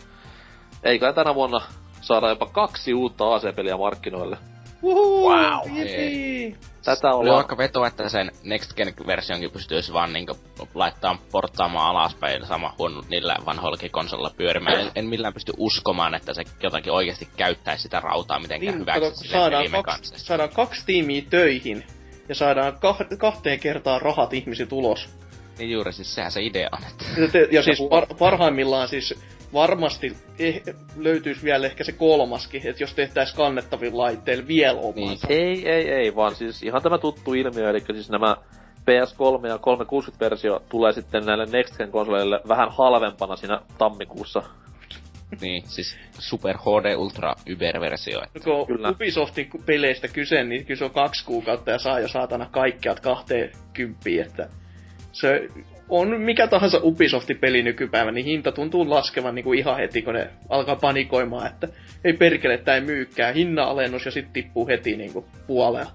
[0.82, 1.60] eikä tänä vuonna
[2.00, 4.38] saada jopa kaksi uutta AC-peliä markkinoille.
[4.82, 6.56] Wow, jipii.
[6.84, 7.36] Tätä Oli ollaan...
[7.36, 10.36] vaikka veto, että sen Next Gen-versionkin pystyisi vaan niinku
[10.74, 14.80] laittaa porttaamaan alaspäin sama huono niillä vanhoillakin konsolilla pyörimään.
[14.80, 19.28] En, en millään pysty uskomaan, että se jotakin oikeasti käyttäisi sitä rautaa mitenkään Niin, hyväksi
[19.28, 21.84] saadaan, kaksi, saadaan kaksi tiimiä töihin
[22.28, 25.08] ja saadaan kah- kahteen kertaan rahat ihmiset ulos.
[25.60, 27.20] Niin juuri, siis sehän se idea on, että...
[27.20, 29.14] Ja, te, ja siis par, parhaimmillaan siis
[29.52, 30.62] varmasti eh,
[30.96, 35.26] löytyisi vielä ehkä se kolmaskin, että jos tehtäisiin kannettavilla laitteilla vielä omansa.
[35.30, 38.36] Ei, ei, ei, vaan siis ihan tämä tuttu ilmiö, eli siis nämä
[38.80, 44.42] PS3 ja 360-versio tulee sitten näille Next Gen konsoleille vähän halvempana siinä tammikuussa.
[45.40, 48.22] Niin, siis Super HD Ultra Uber-versio.
[48.22, 48.88] että- Kun Kyllä.
[48.88, 53.52] Ubisoftin peleistä kyse, niin kyllä se on kaksi kuukautta ja saa jo saatana kaikkiat kahteen
[53.72, 54.48] kymppiin, että
[55.12, 55.48] se
[55.88, 60.14] on mikä tahansa Ubisoftin peli nykypäivä, niin hinta tuntuu laskevan niin kuin ihan heti, kun
[60.14, 61.68] ne alkaa panikoimaan, että
[62.04, 65.90] ei perkele, tää ei myykään, hinnan alennus ja sitten tippuu heti niin kuin puolella.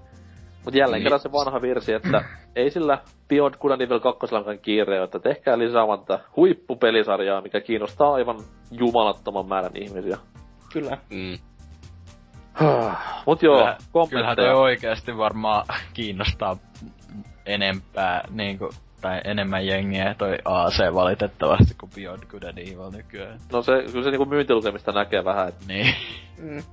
[0.66, 1.04] Mutta jälleen Niin.
[1.06, 2.22] kerran se vanha virsi, että
[2.56, 2.98] ei sillä
[3.28, 4.20] Beyond Good and Evil 2
[4.62, 8.40] kiire, että tehkää lisää vaan tätä huippupelisarjaa, mikä kiinnostaa aivan
[8.72, 10.18] jumalattoman määrän ihmisiä.
[10.74, 10.98] Kyllä.
[11.10, 11.38] Mm.
[13.26, 16.58] Mut joo, Kyllä- Kyllähän toi oikeasti varmaan kiinnostaa
[17.46, 18.70] enempää, niinku,
[19.06, 23.40] tai enemmän jengiä toi AC valitettavasti kuin Beyond Good and Evil nykyään.
[23.52, 25.96] No se, kyllä se niinku myyntilukemista näkee vähän, et, Niin.
[26.38, 26.64] Mm.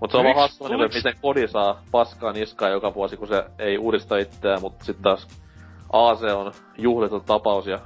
[0.00, 3.44] mut se on vaan hassua, että miten kodi saa paskaa niskaa joka vuosi, kun se
[3.58, 5.28] ei uudista itseään, mutta sitten taas
[5.92, 7.78] AC on juhlittu tapaus ja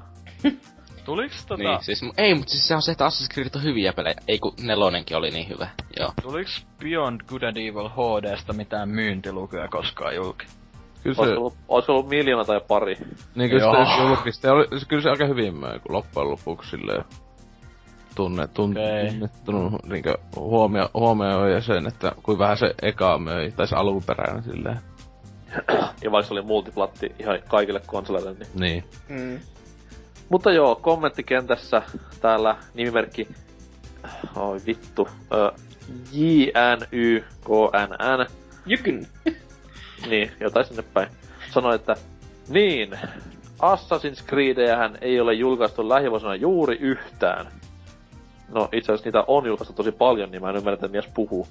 [1.05, 3.93] Tuliks tota, Niin, siis, ei, mutta siis se on se, että Assassin's Creed on hyviä
[3.93, 4.15] pelejä.
[4.29, 5.69] Ei kun nelonenkin oli niin hyvä.
[5.99, 6.13] Joo.
[6.23, 10.47] tuliks Beyond Good and Evil HDstä mitään myyntilukuja koskaan julki?
[11.03, 12.97] Kyllä se, olisiko ollut, olisiko ollut miljoona tai pari.
[13.35, 13.85] niin kyllä Joo.
[13.85, 17.05] sitä julkista, ja oli, kyllä se aika hyvin möi, kun loppujen lopuksi silleen
[18.15, 19.11] tunne, tun, Okei.
[19.11, 24.43] tunnettunut niinkö huomio, huomioi ja sen, että kuin vähän se eka möi, tai se alkuperäinen
[24.43, 24.81] silleen.
[26.03, 28.85] Ja vaikka se oli multiplatti ihan kaikille konsoleille, niin Niin.
[29.09, 29.41] Mm.
[30.29, 31.83] Mutta joo, kommenttikentässä
[32.21, 33.29] täällä nimimerkki...
[34.37, 35.09] Oi vittu.
[35.33, 35.53] Ö,
[36.13, 37.21] JNYKNN.
[38.67, 39.07] Jykyn.
[40.09, 41.09] Niin, jotain sinne päin.
[41.51, 41.97] Sanoi, että
[42.49, 42.99] niin,
[43.63, 47.47] Assassin's Creedejähän ei ole julkaistu lähivuosina juuri yhtään.
[48.49, 51.49] No itse asiassa niitä on julkaistu tosi paljon, niin mä en ymmärrä, että mies puhuu.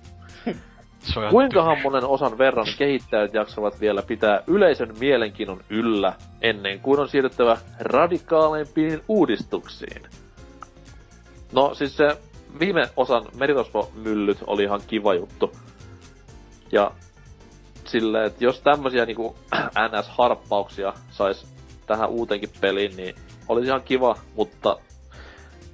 [1.29, 7.57] Kuinkahan monen osan verran kehittäjät jaksavat vielä pitää yleisön mielenkiinnon yllä ennen kuin on siirryttävä
[7.79, 10.01] radikaaleimpiin uudistuksiin?
[11.51, 12.17] No siis se
[12.59, 15.51] viime osan meritosvo-myllyt oli ihan kiva juttu.
[16.71, 16.91] Ja
[17.91, 19.35] silleen, että jos tämmösiä niinku
[19.89, 21.47] NS-harppauksia sais
[21.85, 23.15] tähän uuteenkin peliin, niin
[23.47, 24.77] olisi ihan kiva, mutta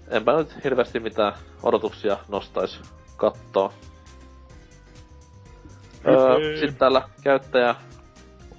[0.09, 1.33] enpä nyt hirveästi mitään
[1.63, 2.79] odotuksia nostais
[3.17, 3.73] kattoo.
[6.07, 7.75] Öö, sitten täällä käyttäjä,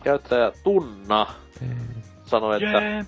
[0.03, 1.27] käyttäjä Tunna
[2.25, 3.05] sanoi, että, Jee.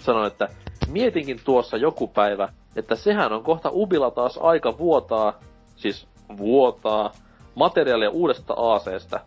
[0.00, 0.48] sanoi, että
[0.88, 5.40] mietinkin tuossa joku päivä, että sehän on kohta Ubilla taas aika vuotaa,
[5.76, 6.06] siis
[6.38, 7.12] vuotaa,
[7.54, 9.20] materiaalia uudesta ACstä.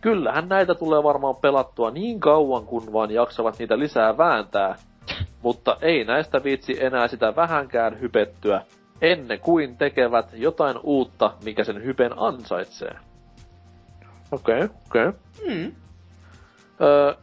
[0.00, 4.76] Kyllähän näitä tulee varmaan pelattua niin kauan, kun vaan jaksavat niitä lisää vääntää.
[5.42, 8.62] Mutta ei näistä viitsi enää sitä vähänkään hypettyä,
[9.02, 12.96] ennen kuin tekevät jotain uutta, mikä sen hypen ansaitsee.
[14.32, 15.08] Okei, okay, okei.
[15.08, 15.12] Okay.
[15.48, 15.72] Mm.
[16.80, 17.14] Öö,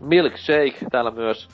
[0.00, 1.48] Milkshake täällä myös.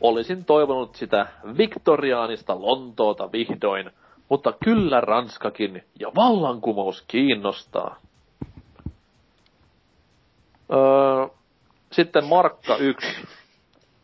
[0.00, 1.26] Olisin toivonut sitä
[1.58, 3.90] viktoriaanista Lontoota vihdoin,
[4.28, 7.96] mutta kyllä Ranskakin ja vallankumous kiinnostaa.
[10.72, 11.26] Öö,
[11.92, 13.06] sitten Markka 1.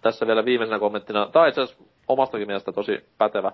[0.02, 1.28] Tässä vielä viimeisenä kommenttina.
[1.32, 3.52] Tai itse asiassa omastakin mielestä tosi pätevä.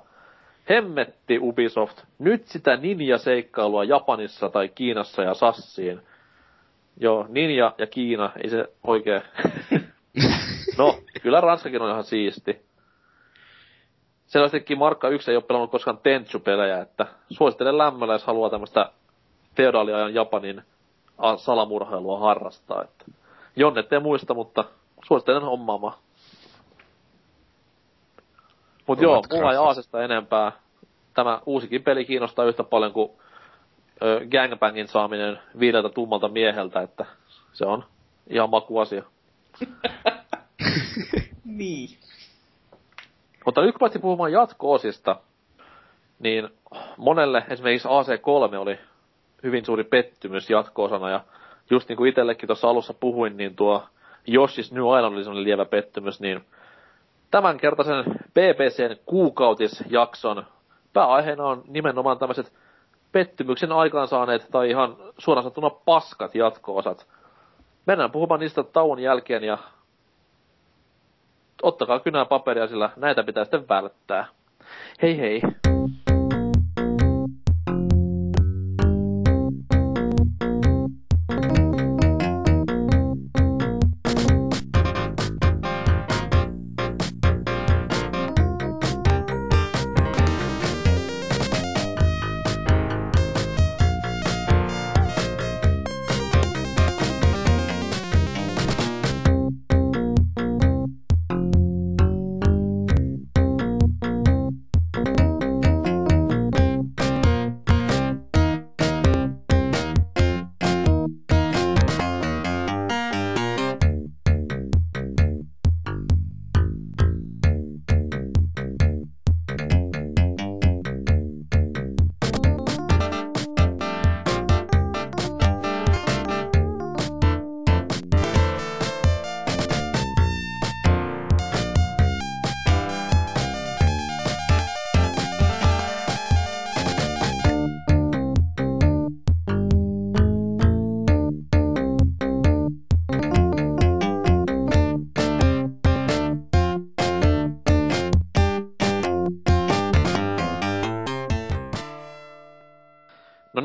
[0.70, 2.02] Hemmetti Ubisoft.
[2.18, 6.00] Nyt sitä ninja-seikkailua Japanissa tai Kiinassa ja Sassiin.
[7.00, 9.22] Joo, Ninja ja Kiina, ei se oikein.
[10.78, 12.67] no, kyllä Ranskakin on ihan siisti.
[14.28, 18.90] Selvästikin Markka 1 ei ole pelannut koskaan Tenchu-pelejä, että suosittelen lämmöllä, jos haluaa tämmöistä
[19.56, 20.62] feodaaliajan Japanin
[21.36, 22.82] salamurhailua harrastaa.
[22.82, 23.04] Että
[23.56, 24.64] Jonne ette muista, mutta
[25.04, 25.94] suosittelen hommaamaan.
[28.86, 29.56] Mut joo, mulla ei.
[29.56, 30.52] Aasesta enempää.
[31.14, 33.10] Tämä uusikin peli kiinnostaa yhtä paljon kuin
[34.02, 37.06] ö, gangbangin saaminen viideltä tummalta mieheltä, että
[37.52, 37.84] se on
[38.26, 39.02] ihan makuasia.
[41.44, 41.88] Niin.
[43.48, 45.16] Mutta nyt kun päästiin puhumaan jatko-osista,
[46.18, 46.48] niin
[46.96, 48.78] monelle esimerkiksi AC3 oli
[49.42, 51.20] hyvin suuri pettymys jatko-osana, ja
[51.70, 53.82] just niin kuin itsellekin tuossa alussa puhuin, niin tuo
[54.30, 56.44] Yoshi's New Island oli semmoinen lievä pettymys, niin
[57.30, 58.04] tämänkertaisen
[58.34, 60.46] BBCn kuukautisjakson
[60.92, 62.52] pääaiheena on nimenomaan tämmöiset
[63.12, 67.06] pettymyksen aikaansaaneet tai ihan suoraan sanottuna paskat jatko-osat.
[67.86, 69.58] Mennään puhumaan niistä tauon jälkeen ja
[71.62, 74.26] ottakaa kynää paperia, sillä näitä pitää sitten välttää.
[75.02, 75.42] Hei hei.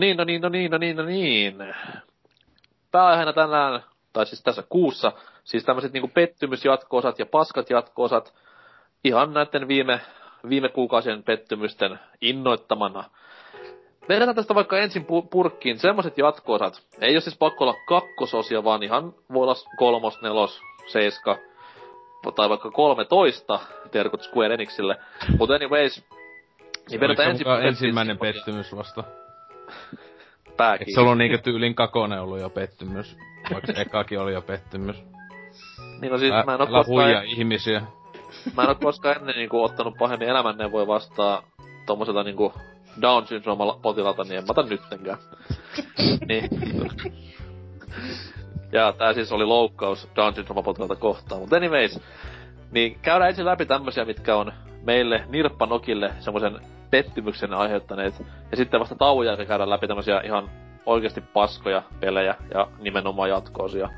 [0.03, 1.55] Niin, no niin, no niin, no niin, no niin.
[2.91, 3.83] Pääaiheena tänään,
[4.13, 5.11] tai siis tässä kuussa,
[5.43, 8.33] Siis tämmöiset niinku pettymysjatko-osat ja paskat jatko-osat
[9.03, 10.01] ihan näiden viime,
[10.49, 13.03] viime kuukausien pettymysten innoittamana.
[14.09, 16.81] Vedetään tästä vaikka ensin pu- purkkiin semmoset jatko-osat.
[17.01, 21.37] Ei ole siis pakko olla kakkososia, vaan ihan voi olla kolmos, nelos, seiska,
[22.35, 23.59] tai vaikka 13
[23.91, 24.97] terkut Square Enixille.
[25.37, 26.05] Mutta anyways,
[26.89, 29.03] niin vedetään ensin ensimmäinen pettymys vasta?
[30.57, 30.89] Pääkin.
[30.89, 33.17] Et se ollut niinkö tyylin kakone ollut jo pettymys?
[33.53, 35.03] Vaikka ekakin oli jo pettymys.
[36.01, 37.81] Niin no siis Älä, mä en oo koskaan, ihmisiä.
[38.57, 41.43] mä en oo koskaan ennen niinku ottanut pahemmin elämänneuvoja vastaan
[41.85, 42.53] tommoselta niinku
[43.01, 45.17] Down syndroomalla potilalta, niin en mä ota nyttenkään.
[46.27, 46.49] niin.
[48.71, 51.41] Ja tää siis oli loukkaus Down syndrooma potilalta kohtaan.
[51.41, 51.99] Mutta anyways,
[52.71, 54.53] niin käydään ensin läpi tämmösiä, mitkä on
[54.83, 56.59] meille nirppanokille semmoisen
[56.93, 58.25] pettymyksen aiheuttaneet.
[58.51, 60.49] Ja sitten vasta tauon jälkeen käydään läpi tämmösiä ihan
[60.85, 63.89] oikeasti paskoja pelejä ja nimenomaan jatkoosia.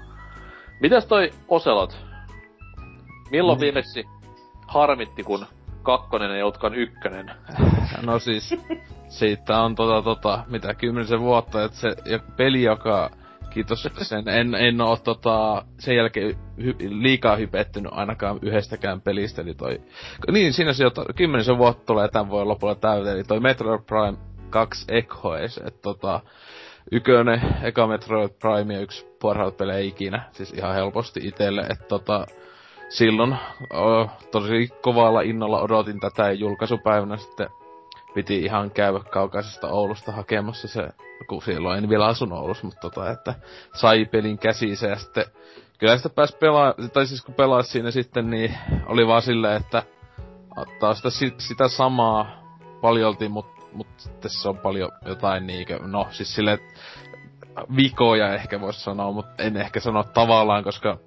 [0.80, 1.98] Mitäs toi Oselot?
[3.32, 4.04] Milloin viimeksi
[4.68, 5.46] harmitti, kun
[5.84, 7.32] kakkonen ei ollutkaan ykkönen?
[8.06, 8.56] No siis,
[9.08, 13.10] siitä on tota tota, mitä kymmenisen vuotta, että se ja peli, joka
[13.56, 19.54] kiitos sen, en, en oo tota, sen jälkeen hy, liikaa hypettynyt ainakaan yhdestäkään pelistä, eli
[19.54, 19.82] toi,
[20.32, 24.18] niin siinä se jo kymmenisen vuotta tulee tämän vuoden lopulla täyteen, eli toi Metroid Prime
[24.50, 26.20] 2 Echoes, että tota,
[26.92, 32.26] ykönen, eka Metroid Prime ja yksi parhaat pelejä ikinä, siis ihan helposti itelle, että tota,
[32.90, 33.36] silloin
[33.74, 37.48] oh, tosi kovalla innolla odotin tätä julkaisupäivänä sitten
[38.16, 40.88] piti ihan käydä kaukaisesta Oulusta hakemassa se,
[41.28, 43.36] kun silloin en vielä asunut Oulussa, mutta tota, että
[43.74, 45.26] sai pelin käsiinsä ja sitten
[45.78, 49.84] kyllä sitä pääsi pelaa, tai siis kun pelasi siinä sitten, niin oli vaan silleen, että
[50.58, 52.44] ottaa sitä, sitä samaa
[52.82, 56.60] paljolti, mutta mut sitten se on paljon jotain niinkö, no siis silleen,
[57.76, 60.98] vikoja ehkä voisi sanoa, mutta en ehkä sano tavallaan, koska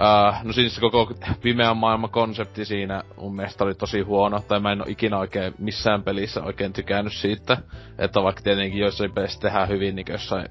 [0.00, 4.72] Uh, no siis koko pimeän maailman konsepti siinä mun mielestä oli tosi huono, tai mä
[4.72, 7.56] en oo ikinä oikein missään pelissä oikein tykännyt siitä,
[7.98, 10.48] että vaikka tietenkin joissain pelissä tehdään hyvin, niin jossain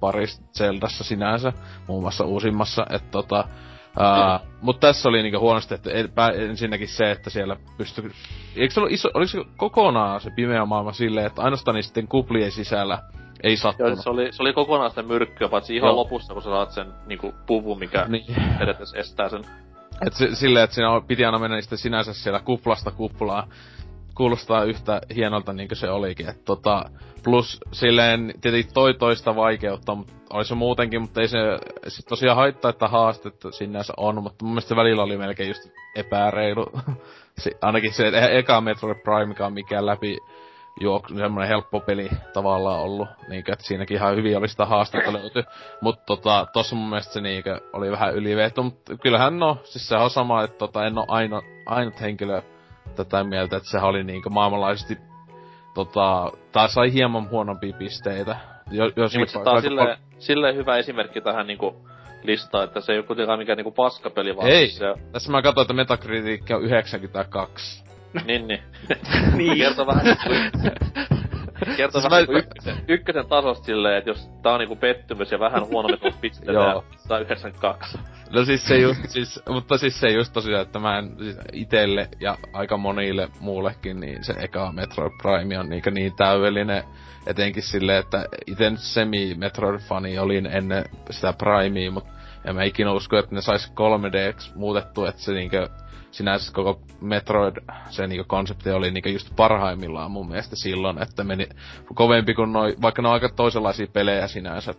[0.00, 1.52] parissa Zeldassa sinänsä,
[1.88, 3.44] muun muassa uusimmassa, että tota,
[3.90, 5.90] Uh, mutta tässä oli niinku huonosti, että
[6.28, 8.10] ensinnäkin se, että siellä pystyi...
[8.56, 12.52] Eikö se ollut iso, oliko se kokonaan se pimeä maailma silleen, että ainoastaan niisten kuplien
[12.52, 12.98] sisällä
[13.42, 13.92] ei sattunut.
[13.92, 15.96] Joo, se oli, se oli kokonaan sitä myrkkyä, paitsi ihan Joo.
[15.96, 18.24] lopussa, kun sä saat sen niinku puvun, mikä niin.
[18.60, 19.44] edetes estää sen.
[20.06, 23.48] Et se, silleen, että siinä piti aina mennä niistä sinänsä siellä kuplasta kuplaan.
[24.14, 26.28] Kuulostaa yhtä hienolta niin kuin se olikin.
[26.28, 26.84] Et tota,
[27.24, 31.38] plus silleen tietenkin toi toista vaikeutta, mutta oli se muutenkin, mutta ei se
[31.88, 36.66] sit tosiaan haittaa, että haastetta sinänsä on, mutta mun mielestä välillä oli melkein just epäreilu.
[37.42, 40.18] se, ainakin se e- eka Metroid Prime, mikä on mikään läpi
[40.80, 43.08] juok, semmonen helppo peli tavallaan ollut.
[43.28, 45.44] Niinkö, että siinäkin ihan hyvin oli sitä haastetta löyty.
[45.80, 49.96] Mut tota, tossa mun mielestä se niinkö oli vähän yliveetty, mut kyllähän no, siis se
[49.96, 52.42] on sama, että tota, en oo aino, ainut henkilö
[52.96, 54.98] tätä mieltä, että sehän oli niinkö maailmanlaajuisesti
[55.74, 58.36] tota, tai sai hieman huonompia pisteitä.
[58.70, 61.76] Jo, jos niin, mutta tää on silleen, silleen hyvä esimerkki tähän niinku
[62.22, 64.94] listaan, että se ei ole kuitenkaan mikään niinku paskapeli, vaan Ei, siis se...
[65.12, 67.89] tässä mä katsoin, että Metacritic on 92.
[68.26, 68.62] niin, niin.
[69.36, 69.58] niin.
[69.58, 70.04] Kertoo vähän
[71.76, 72.38] Kertoo siis vähän mä...
[72.38, 76.42] ykkösen, ykkösen tasosta silleen, että jos tää on niinku pettymys ja vähän huonommin tuossa
[77.08, 77.98] tää on 92.
[78.30, 82.08] No siis se just, siis, mutta siis se just tosiaan, että mä en siis itelle
[82.20, 86.84] ja aika monille muullekin, niin se eka Metroid Prime on niin, niin täydellinen.
[87.26, 92.10] Etenkin silleen, että ite nyt semi-Metroid-fani olin ennen sitä Primea, mutta
[92.44, 95.68] en mä ikinä usko, että ne sais 3 d muutettu, että se niinkö
[96.10, 97.56] sinänsä koko Metroid,
[97.90, 101.48] se niinku konsepti oli niinku just parhaimmillaan mun mielestä silloin, että meni
[101.94, 104.74] kovempi kuin noi, vaikka ne on aika toisenlaisia pelejä sinänsä,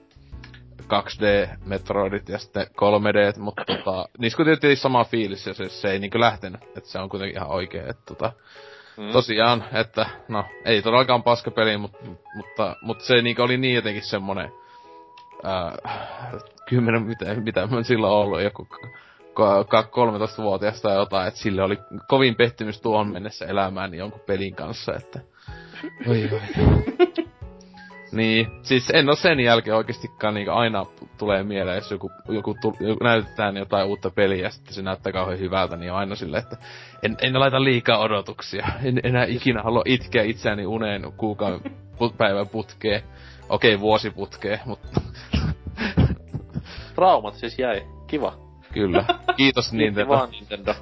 [0.91, 5.99] 2D Metroidit ja sitten 3D, mutta tota, niissä kuitenkin sama fiilis ja se, se ei
[5.99, 8.31] niinku lähtenyt, että se on kuitenkin ihan oikein, että tota,
[8.97, 9.11] mm.
[9.11, 11.97] tosiaan, että no, ei todellakaan paska peli, mutta,
[12.35, 14.51] mutta, mutta se niinku oli niin jotenkin semmonen,
[15.43, 15.77] ää,
[16.69, 18.67] kymmenen, mitä, mitä mä silloin ollut, joku
[19.35, 21.77] 13-vuotiaasta tai jotain, että sille oli
[22.07, 25.19] kovin pettymys tuohon mennessä elämään jonkun pelin kanssa, että...
[26.07, 26.41] Oi, oi.
[28.11, 30.85] niin, siis en oo sen jälkeen oikeastikaan niin aina
[31.17, 35.13] tulee mieleen, jos joku, joku, tu, joku näytetään jotain uutta peliä ja sitten se näyttää
[35.13, 36.57] kauhean hyvältä, niin on aina silleen, että
[37.03, 38.67] en, en laita liikaa odotuksia.
[38.83, 43.01] En enää ikinä halua itkeä itseäni uneen kuukauden put, päivän putkeen.
[43.49, 45.01] Okei, okay, vuosiputkeen, mutta...
[46.95, 47.87] Traumat siis jäi.
[48.07, 48.50] Kiva.
[48.73, 49.05] Kyllä.
[49.37, 50.09] Kiitos Nintendo.
[50.09, 50.75] vaan Nintendo.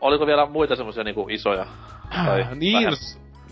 [0.00, 1.66] Oliko vielä muita semmosia niinku isoja?
[2.26, 2.96] Tai niin, no,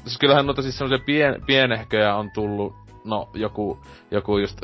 [0.05, 2.75] siis kyllähän noita siis semmosia pien, pienehköjä on tullut
[3.05, 3.79] no joku,
[4.11, 4.59] joku just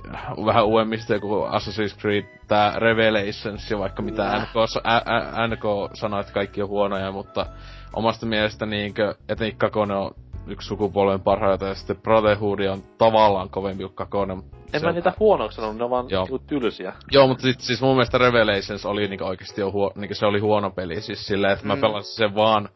[0.47, 4.39] vähän uudemmista, joku Assassin's Creed, tää Revelations ja vaikka mitä Nää.
[4.39, 7.47] NK, ä, ä, NK sanoi, että kaikki on huonoja, mutta
[7.93, 10.15] omasta mielestä niinkö, etenkin Kakone on
[10.47, 14.37] yksi sukupolven parhaita ja sitten Brotherhood on tavallaan kovempi kuin Kakone.
[14.73, 16.23] En mä niitä huonoiksi sanonut, ne on vaan Joo.
[16.25, 16.93] niinku tylsiä.
[17.13, 20.39] Joo, mutta sit, siis mun mielestä Revelations oli niinku oikeesti jo huo, niinku se oli
[20.39, 21.01] huono peli.
[21.01, 21.81] Siis silleen, että mä Mm.
[21.81, 22.69] pelasin sen vaan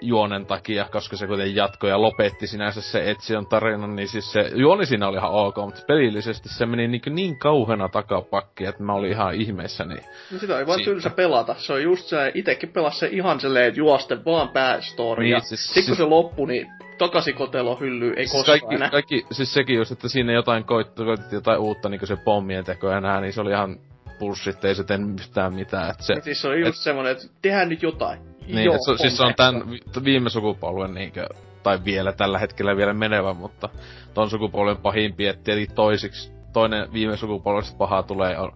[0.00, 4.50] juonen takia, koska se kuitenkin jatkoi ja lopetti sinänsä se Etsion tarinan, niin siis se
[4.54, 8.92] juoni siinä oli ihan ok, mutta pelillisesti se meni niin, niin kauheena takapakki, että mä
[8.94, 9.94] olin ihan ihmeissäni.
[10.32, 11.54] No sitä oli vaan tylsä pelata.
[11.58, 15.22] Se on just se, itekin pelasi se ihan silleen, että juoste vaan päästory.
[15.22, 16.66] Niin, ja siis- sit kun siis- se loppui, niin
[16.98, 18.90] takaisin kotelo hyllyy, ei Siis koskaan kaikki, enää.
[18.90, 22.90] kaikki, siis sekin just, että siinä jotain koit, koitettiin jotain uutta, niin se pommien teko
[22.90, 23.76] ja nää, niin se oli ihan
[24.18, 25.90] bullshit, ei se tee yhtään mitään.
[25.90, 28.18] Että se, Niin siis se on just et- semmonen, että tehdään nyt jotain.
[28.48, 29.34] Niin, Joo, se, siis se on
[29.70, 31.26] vi- viime sukupolven niinkö,
[31.62, 33.68] tai vielä tällä hetkellä vielä menevä, mutta
[34.14, 38.52] ton sukupolven pahimpi, et tietenkin toisiksi, toinen viime sukupolvesta paha tulee on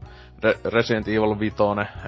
[0.47, 1.57] Re- Resident Evil 5,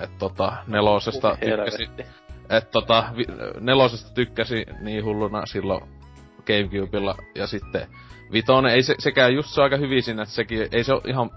[0.03, 2.05] että tota, nelosesta helvetti.
[2.51, 3.27] et tota, vi-
[3.61, 5.83] nelosesta tykkäsin niin hulluna silloin
[6.47, 7.87] Gamecubella, ja sitten
[8.33, 11.31] Vitoinen, ei se, sekään just se aika hyvin siinä, että sekin, ei se ole ihan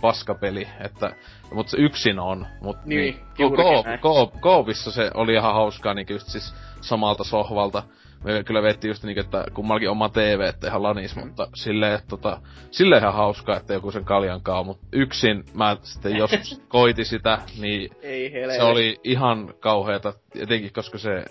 [0.00, 1.10] paskapeli, että,
[1.54, 3.98] mutta se yksin on, mut Niin, ko- juurikin ko-
[4.34, 7.82] ko- koopissa se oli ihan hauskaa niinku just siis samalta sohvalta.
[8.24, 11.22] Me kyllä vettiin just niinku, että kummallakin oma TV, että ihan lanis, Mm.
[11.26, 15.76] mutta silleen, että tota, silleen ihan hauskaa, että joku sen kaljan kaa, mut yksin mä
[15.82, 18.56] sitten joskus koitin sitä, niin Ei helvetti.
[18.56, 21.24] se oli ihan kauheeta, etenkin koska se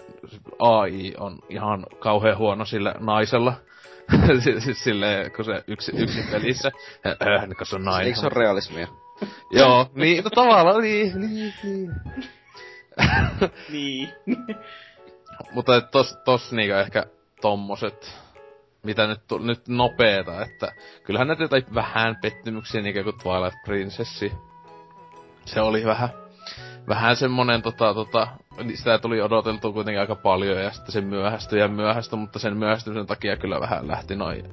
[0.60, 3.54] AI on ihan kauhean huono sillä naisella.
[4.44, 6.72] siis siis silleen, kun se yksi, yksin pelissä,
[7.06, 8.08] äh, kun se on nainen.
[8.08, 8.88] Eikö se ole realismia?
[9.52, 11.92] Joo, niin, no tavallaan, niin, niin, niin.
[13.72, 14.10] Niin.
[15.52, 17.06] Mutta et tos, tos niinku ehkä
[17.42, 18.14] tommoset,
[18.84, 20.72] mitä nyt, tu- nyt nopeeta, että
[21.04, 24.34] kyllähän näitä jotain vähän pettymyksiä niinku kuin Twilight Princessi.
[25.46, 26.10] Se oli vähän,
[26.88, 28.28] vähän semmonen tota, tota,
[28.64, 32.58] niin sitä tuli odoteltua kuitenkin aika paljon ja sitten se myöhästyi ja myöhästyi, mutta sen
[32.58, 34.46] myöhästymisen takia kyllä vähän lähti noin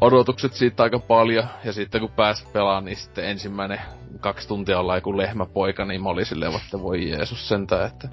[0.00, 1.44] odotukset siitä aika paljon.
[1.64, 3.80] Ja sitten kun pääsi pelaamaan, niin sitten ensimmäinen
[4.20, 8.08] kaksi tuntia ollaan joku lehmäpoika, niin mä olin silleen, että voi Jeesus sentään, että...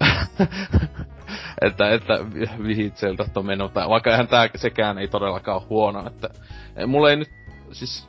[1.66, 2.14] että, että
[2.66, 6.28] vihitseltä on mennyt, vaikka eihän tää, sekään ei todellakaan huono, että
[6.86, 7.30] mulla ei nyt
[7.72, 8.08] siis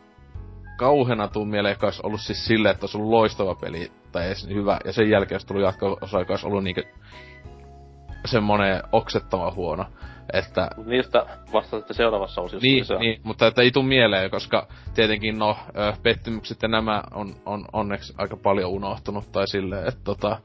[0.77, 4.47] kauheena tuu mieleen, joka olisi ollut siis silleen, että olisi ollut loistava peli, tai edes
[4.47, 6.83] hyvä, ja sen jälkeen olisi tullut jatko-osa, joka olisi ollut niinkö
[8.25, 9.85] semmonen oksettava huono,
[10.33, 12.67] että Mut niistä vasta sitten seuraavassa osiossa.
[12.67, 15.57] niin, se niin, mutta että ei tuu mieleen, koska tietenkin no,
[16.03, 20.37] pettymykset ja nämä on, on onneksi aika paljon unohtunut tai silleen, että tota,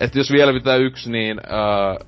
[0.00, 2.04] että jos vielä pitää yksi, niin ö,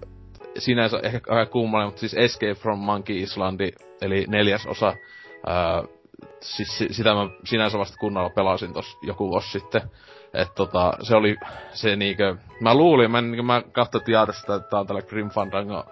[0.59, 3.73] sinänsä ehkä aika kummallinen, mutta siis Escape from Monkey Islandi,
[4.03, 4.95] eli neljäs osa,
[5.49, 5.89] ö,
[6.41, 9.83] siis si- sitä mä sinänsä vasta kunnolla pelasin tossa joku vuosi sitten.
[10.35, 11.37] Et tota, se oli
[11.73, 15.85] se niinkö, mä luulin, mä, niinkö, mä katsoin tiedästä, että tää on tällä Grim Fandango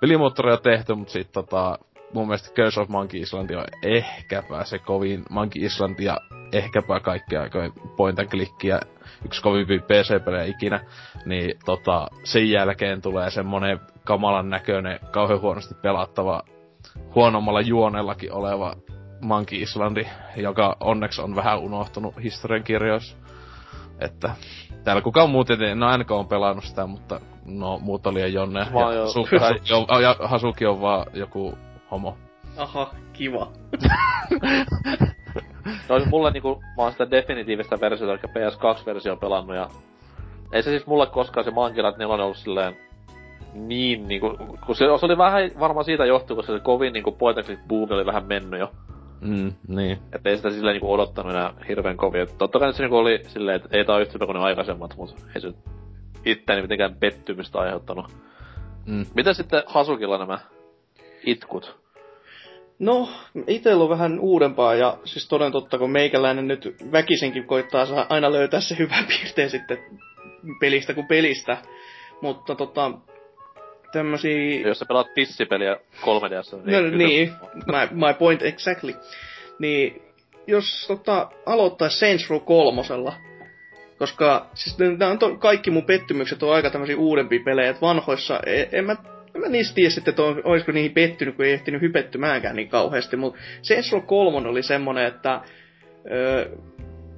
[0.00, 1.78] pelimoottoria tehty, mutta sit tota,
[2.12, 6.16] mun mielestä Curse of Monkey Island on ehkäpä se kovin Monkey Island ja
[6.52, 8.80] ehkäpä kaikkea aikojen point and clickia
[9.24, 10.80] yksi kovimpi PC-pelejä ikinä,
[11.24, 16.42] niin tota, sen jälkeen tulee semmonen kamalan näköinen, kauhean huonosti pelattava,
[17.14, 18.74] huonommalla juonellakin oleva
[19.20, 23.16] Monkey Islandi, joka onneksi on vähän unohtunut historiankirjoissa.
[23.98, 24.30] Että
[24.84, 28.60] täällä kukaan muu tietenkin, no NK on pelannut sitä, mutta no muut oli ja Jonne.
[28.60, 31.58] Ja jo- Hasuki, Hasuki, on, ja Hasuki on vaan joku
[31.90, 32.16] homo.
[32.56, 33.52] Aha, kiva.
[35.88, 39.68] No mulle niinku, mä oon sitä definitiivistä versiota, eli PS2-versio pelannut ja...
[40.52, 42.76] Ei se siis mulle koskaan se Mankilat 4 ollut silleen
[43.54, 44.36] niin niinku,
[44.66, 47.62] kun se, se oli vähän varmaan siitä johtuu, koska se kovin niinku point and click
[47.68, 48.72] boom oli vähän mennyt jo.
[49.20, 49.98] Mm, niin.
[50.12, 52.20] Että ei sitä silleen niinku odottanut enää hirveän kovin.
[52.20, 54.40] Et totta kai se niinku oli silleen, että ei tää ole yhtä hyvä kuin ne
[54.40, 55.52] aikaisemmat, mut ei se
[56.24, 58.06] itteeni mitenkään pettymystä aiheuttanut.
[58.86, 59.06] Mm.
[59.14, 60.38] Mitä sitten Hasukilla nämä
[61.26, 61.78] itkut?
[62.78, 63.08] No,
[63.46, 68.32] itellä on vähän uudempaa ja siis toden totta, kun meikäläinen nyt väkisinkin koittaa saa aina
[68.32, 69.78] löytää se hyvä piirteen sitten
[70.60, 71.58] pelistä kuin pelistä.
[72.20, 72.90] Mutta tota,
[73.92, 74.60] tämmösiä...
[74.68, 78.94] Jos sä pelaat tissipeliä 3DS, No, kyllä- niin, my, my point exactly.
[79.58, 80.02] Niin,
[80.46, 83.14] jos tota, aloittais Saints Row kolmosella,
[83.98, 88.40] koska siis nämä on to, kaikki mun pettymykset on aika tämmöisiä uudempia pelejä, että vanhoissa,
[88.46, 88.96] en, en mä
[89.34, 92.68] en mä niistä tiedä sitten, että on, olisiko niihin pettynyt, kun ei ehtinyt hypettymäänkään niin
[92.68, 95.40] kauheasti, mutta Saints Row 3 oli semmonen, että
[96.10, 96.56] öö,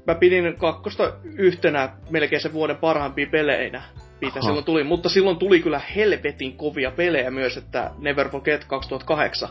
[0.06, 3.82] mä pidin kakkosta yhtenä melkein sen vuoden parhaimpia peleinä,
[4.20, 4.46] mitä Aha.
[4.46, 9.48] silloin tuli, mutta silloin tuli kyllä helvetin kovia pelejä myös, että Never Forget 2008,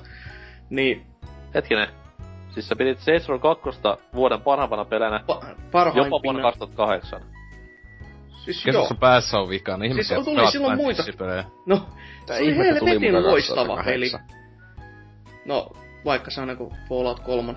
[0.70, 1.06] niin
[1.56, 1.88] Hetkinen.
[2.54, 3.64] Siis sä pidit Saints Row 2
[4.16, 6.42] vuoden parhaimpana pelänä Pa- jopa vuonna parhaimpina.
[6.42, 7.22] 2008.
[8.46, 8.74] Siis joo.
[8.74, 9.78] Kesässä päässä on vikana.
[9.78, 11.04] Niin ihmisiä Siis tuli pelaa silloin muita.
[11.04, 11.44] pissipelejä.
[11.66, 11.86] No,
[12.26, 14.10] Tää se oli helvetin loistava peli.
[14.10, 14.22] 2008.
[15.46, 15.72] No,
[16.06, 17.54] vaikka se on niinku Fallout 3.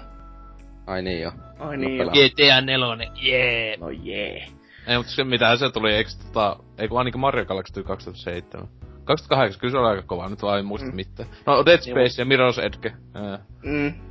[0.87, 1.33] Ai niin joo.
[1.59, 2.11] Ai niin joo.
[2.11, 3.77] GTA 4, jee!
[3.77, 4.47] No jee.
[4.87, 8.69] Ei, mutta se mitä se tuli, eikö tota, ei kun ainakin Mario Galaxy tuli 2007.
[9.05, 10.97] 2008, kyllä se oli aika kova, nyt vaan en muista Mm.
[10.97, 11.29] mitään.
[11.47, 12.93] No Dead Space ja Mirror's Edge.
[13.15, 13.85] Ää, Mm.
[13.87, 14.03] jotain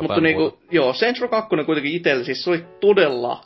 [0.00, 0.58] Mutta niinku, muuta.
[0.70, 3.40] joo, Saints Row 2 kuitenkin itselle, siis se oli todella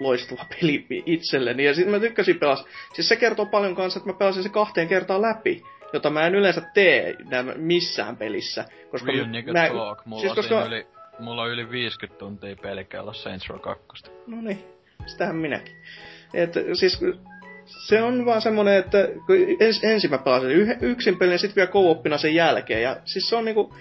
[0.00, 1.64] loistava peli itselleni.
[1.64, 2.64] Ja sitten mä tykkäsin pelas.
[2.94, 6.34] Siis se kertoo paljon kanssa, että mä pelasin se kahteen kertaan läpi, jota mä en
[6.34, 7.14] yleensä tee
[7.56, 8.64] missään pelissä.
[8.90, 10.06] Koska Real nigga mä, talk.
[10.06, 10.68] Mulla, siis koska- koska...
[10.68, 10.86] yli,
[11.18, 13.84] mulla on yli 50 tuntia pelkällä Saints Row 2.
[14.26, 14.64] No niin,
[15.06, 15.76] sitähän minäkin.
[16.34, 17.00] Et, siis
[17.88, 19.08] se on vaan semmonen, että
[19.60, 22.82] ens, ensin mä pelasin yh, yksin pelin ja sit vielä co sen jälkeen.
[22.82, 23.74] Ja siis se on niinku,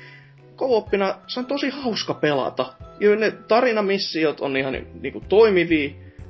[0.57, 0.87] co
[1.27, 2.73] se on tosi hauska pelata.
[2.99, 5.89] Ja ne tarinamissiot on ihan niinku toimivia,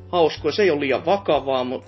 [0.10, 1.86] hauskoja, se ei ole liian vakavaa, mut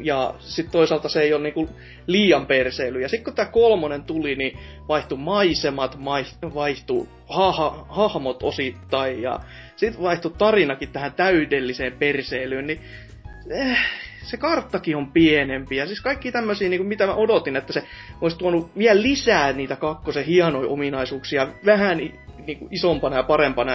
[0.00, 1.68] ja sitten toisaalta se ei ole niinku
[2.06, 3.00] liian perseily.
[3.00, 7.08] Ja sitten kun tämä kolmonen tuli, niin vaihtui maisemat, mai- vaihtui
[7.88, 9.40] hahmot osittain ja
[9.86, 12.80] sitten vaihtui tarinakin tähän täydelliseen perseilyyn, niin
[13.50, 13.78] eh,
[14.22, 15.76] se karttakin on pienempi.
[15.76, 17.84] Ja siis kaikki tämmöisiä, niin mitä mä odotin, että se
[18.20, 23.72] olisi tuonut vielä lisää niitä kakkosen hienoja ominaisuuksia, vähän niin kuin isompana ja parempana.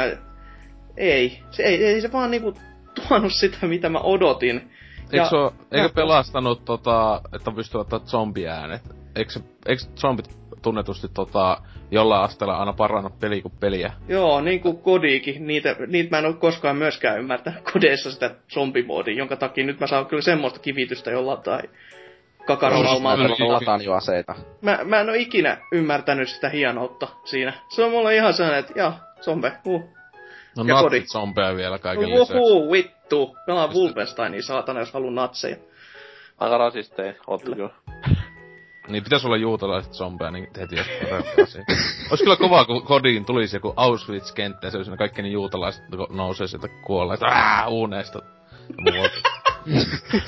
[0.97, 2.55] Ei, se ei, ei se vaan niin kuin
[2.95, 4.71] tuonut sitä, mitä mä odotin.
[5.13, 8.81] Eikö, se oo, eikö ja- pelastanut tota, että pystyy ottaa zombiäänet?
[9.15, 10.29] Eikö, eikö zombit
[10.61, 13.93] tunnetusti tota, jollain asteella aina parannut peli kuin peliä?
[14.07, 15.47] Joo, niin kuin kodiikin.
[15.47, 19.87] Niitä, niitä mä en ole koskaan myöskään ymmärtänyt kodeissa sitä zombimoodia, jonka takia nyt mä
[19.87, 21.61] saan kyllä semmoista kivitystä jollain tai
[22.45, 23.17] kakarolaumaa.
[23.47, 24.35] Lataan jo aseita.
[24.61, 27.53] Mä, mä en ole ikinä ymmärtänyt sitä hienoutta siinä.
[27.75, 29.83] Se on mulle ihan sellainen, että jaa, zombe, uh.
[30.57, 30.95] No Ja kodi.
[30.95, 32.33] natsit zombeja vielä kaiken lisäksi.
[32.33, 33.37] Uhu, vittu.
[33.45, 35.55] Pelaan Wolfensteinia, saatana, jos haluan natseja.
[36.37, 37.69] Aika rasisteja, ootte kyllä.
[38.87, 40.87] Niin pitäis olla juutalaiset zombeja, niin heti jos.
[42.11, 46.47] Ois kyllä kovaa, kun kodiin tulisi joku Auschwitz-kenttä, ja se olisi kaikki ne juutalaiset nousee
[46.47, 48.19] sieltä kuolleet, ää, uuneista.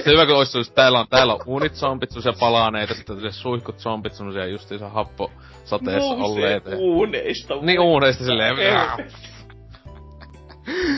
[0.03, 3.31] Se hyvä, kun olisi just, täällä on, täällä on uunit zombit, semmosia palaneita, sitten tulee
[3.31, 5.31] suihkut zombit, semmosia justiinsa happo
[5.65, 6.69] sateessa olleita.
[6.69, 7.53] ja- uuneista.
[7.61, 8.55] Niin uuneista silleen.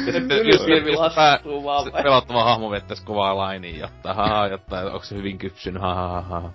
[0.05, 2.03] Ja sitten jos, pää, lastuu vaan se vai?
[2.03, 6.51] pelattava hahmo vettäis kovaa lainiin jotta, haha, jotta onko se hyvin kypsynyt, haha, haha.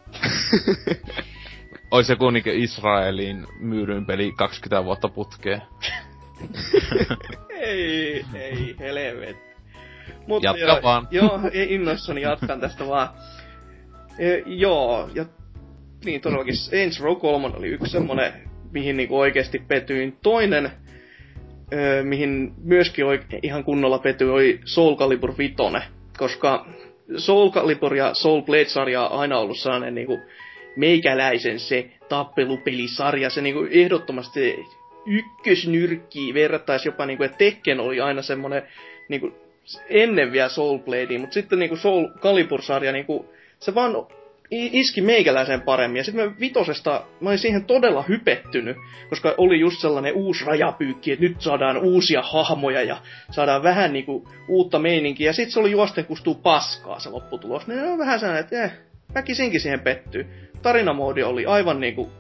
[1.91, 5.63] Ois joku niinkö Israelin myydyin peli 20 vuotta putkeen.
[7.51, 9.37] Ei, ei, helvet.
[10.27, 11.09] Mutta Jatka joo, vaan.
[11.11, 13.09] Joo, ei innoissani jatkan tästä vaan.
[14.19, 15.25] E, joo, ja
[16.05, 18.33] niin todellakin Saints Row 3 oli yksi semmonen,
[18.73, 20.19] mihin niinku oikeesti petyin.
[20.23, 20.73] Toinen,
[21.73, 25.55] ö, mihin myöskin oike- ihan kunnolla petyin, oli Soul Calibur 5,
[26.19, 26.67] koska
[27.17, 30.19] Soul Calibur ja Soul Blade-sarja on aina ollut sellainen niinku
[30.77, 34.65] meikäläisen se tappelupelisarja, se niinku ehdottomasti
[35.07, 38.63] ykkösnyrkki verrattaisi jopa niinku, että Tekken oli aina semmonen
[39.09, 39.33] niinku
[39.89, 43.27] ennen vielä Soul Bladea, mutta sitten niinku Soul Calibur-sarja niinku,
[43.59, 43.97] se vaan
[44.51, 45.97] iski meikäläisen paremmin.
[45.99, 48.77] Ja sitten mä vitosesta, mä olin siihen todella hypettynyt,
[49.09, 52.97] koska oli just sellainen uusi rajapyykki, että nyt saadaan uusia hahmoja ja
[53.31, 55.29] saadaan vähän niinku uutta meininkiä.
[55.29, 57.67] Ja sitten se oli juosten kustuu paskaa se lopputulos.
[57.67, 58.73] Niin on vähän sellainen, että eh,
[59.15, 60.27] väkisinkin siihen pettyy.
[60.63, 62.13] Tarinamoodi oli aivan niinku...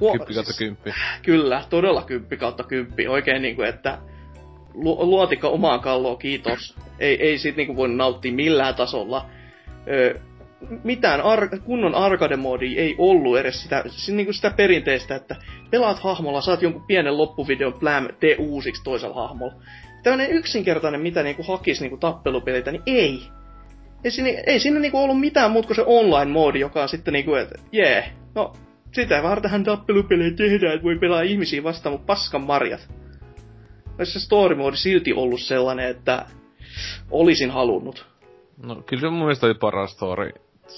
[0.00, 0.94] Huo- Kymppi kautta kymppi.
[1.22, 3.08] Kyllä, todella kymppi kautta kymppi.
[3.08, 3.98] Oikein niinku, että
[4.74, 6.76] lu- luotikka omaan kalloon, kiitos.
[6.98, 9.26] Ei, ei siitä niinku voi nauttia millään tasolla.
[9.88, 10.20] Ö,
[10.84, 15.36] mitään ar- kunnon arcade-moodia ei ollut edes sitä, si- niinku sitä perinteistä, että
[15.70, 19.54] pelaat hahmolla, saat jonkun pienen loppuvideon, pläm, tee uusiksi toisella hahmolla.
[20.02, 23.22] Tällainen yksinkertainen, mitä niinku hakis niinku tappelupelitä, niin ei.
[24.04, 27.34] Ei siinä, ei siinä niinku ollut mitään muuta kuin se online-moodi, joka on sitten niinku,
[27.34, 28.52] että jee, yeah, no
[28.92, 32.88] sitä vartenhan tappelupelejä tehdään, että voi pelaa ihmisiä vastaan, mutta paskan marjat.
[33.98, 36.26] Olisi se story mode silti ollut sellainen, että
[37.10, 38.06] olisin halunnut.
[38.66, 40.30] No kyllä se mun mielestä oli paras story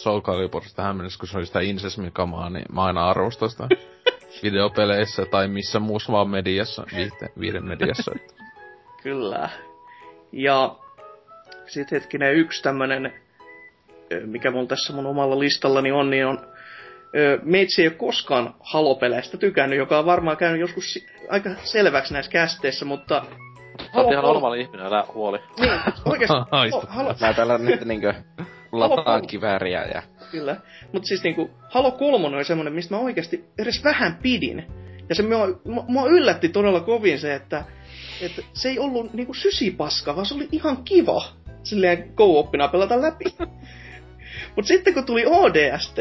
[0.02, 3.68] Soul Caliburista tähän mennessä, kun se oli sitä incesmikamaa, niin mä aina arvostan sitä
[4.42, 8.12] videopeleissä tai missä muussa vaan mediassa, viihde, viihden mediassa.
[8.16, 8.34] Että.
[9.02, 9.48] Kyllä.
[10.32, 10.76] Ja
[11.66, 13.12] sitten hetkinen yksi tämmönen,
[14.24, 16.54] mikä mulla tässä mun omalla listallani on, niin on
[17.42, 22.84] Meitsi ei ole koskaan halopeleistä tykännyt, joka on varmaan käynyt joskus aika selväksi näissä kästeissä,
[22.84, 23.24] mutta...
[23.92, 25.38] Sä oot ihan normaali ihminen, älä huoli.
[25.60, 26.36] Niin, oikeesti.
[26.50, 26.86] Haista.
[26.88, 28.14] Halo, Mä täällä nyt niinkö
[28.80, 29.26] lataan Halo.
[29.26, 30.02] kivääriä ja...
[30.30, 30.56] Kyllä.
[30.92, 34.66] Mutta siis niinku, Halo 3 oli semmonen, mistä mä oikeasti edes vähän pidin.
[35.08, 37.64] Ja se mua, mua- yllätti todella kovin se, että,
[38.20, 41.24] että se ei ollut niinku sysipaska, vaan se oli ihan kiva
[41.62, 43.24] silleen co-oppina pelata läpi.
[44.56, 45.96] Mut sitten kun tuli ODST,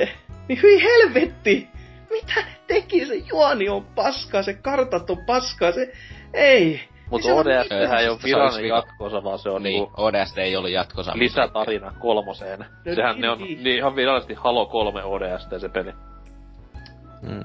[0.48, 1.68] niin hyi helvetti!
[2.12, 3.06] Mitä ne teki?
[3.06, 5.94] Se juoni on paskaa, se kartat on paskaa, se...
[6.34, 6.82] Ei!
[7.14, 8.00] Mutta ODS mitään.
[8.00, 11.12] ei ole Se virallinen jatkosa, vaan se on Niin, niinku ODST ei ollut jatkosa.
[11.16, 12.60] lisätarina kolmoseen.
[12.60, 13.64] No Sehän ne on niin.
[13.64, 15.92] niin ihan virallisesti Halo 3 ODST se peli.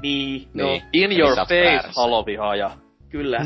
[0.02, 0.82] Niin, no, Niin.
[0.92, 2.00] In your face, väärässä.
[2.00, 2.70] Halo-vihaaja.
[3.08, 3.38] kyllä.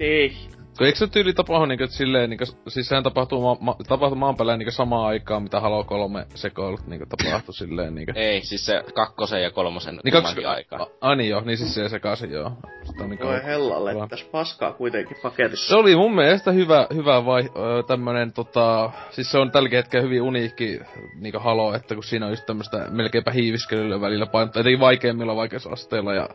[0.00, 0.30] Ei.
[0.30, 4.18] Kun eikö se tyyli tapahdu niinku, että silleen, niinku, siis sehän tapahtuu, ma- ma- tapahtuu
[4.18, 8.12] maan päällä niinku samaan aikaan, mitä Halo 3 sekoilut niinku tapahtui silleen niinku.
[8.14, 10.86] Ei, siis se kakkosen ja kolmosen Niin kaksi kummankin aikaa.
[11.00, 12.52] A, niin joo, niin siis se sekaisin joo.
[12.84, 14.06] Sitä on niinku Voi hellalle, Hyvä.
[14.08, 15.68] tässä paskaa kuitenkin paketissa.
[15.68, 20.04] Se oli mun mielestä hyvä, hyvä vai, öö, tämmönen tota, siis se on tällä hetkellä
[20.04, 20.80] hyvin uniikki
[21.20, 26.14] niinku Halo, että kun siinä on just tämmöstä melkeinpä hiiviskelyllä välillä painottaa, etenkin vaikeimmilla vaikeusasteilla
[26.14, 26.28] ja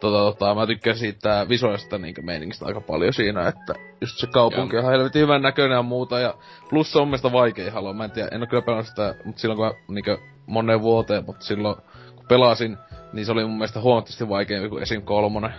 [0.00, 4.76] tota, tota, mä tykkään siitä visuaalista niinku meiningistä aika paljon siinä, että just se kaupunki
[4.76, 6.34] on helvetin hyvän näköinen ja muuta ja
[6.70, 9.40] plus se on mielestä vaikein Halo, mä en tiedä, en oo kyllä pelannut sitä, mutta
[9.40, 10.16] silloin kun mä niinku
[10.46, 11.76] moneen vuoteen, mutta silloin
[12.16, 12.78] kun pelasin,
[13.12, 15.02] niin se oli mun mielestä huomattavasti vaikeampi kuin esim.
[15.02, 15.54] kolmonen.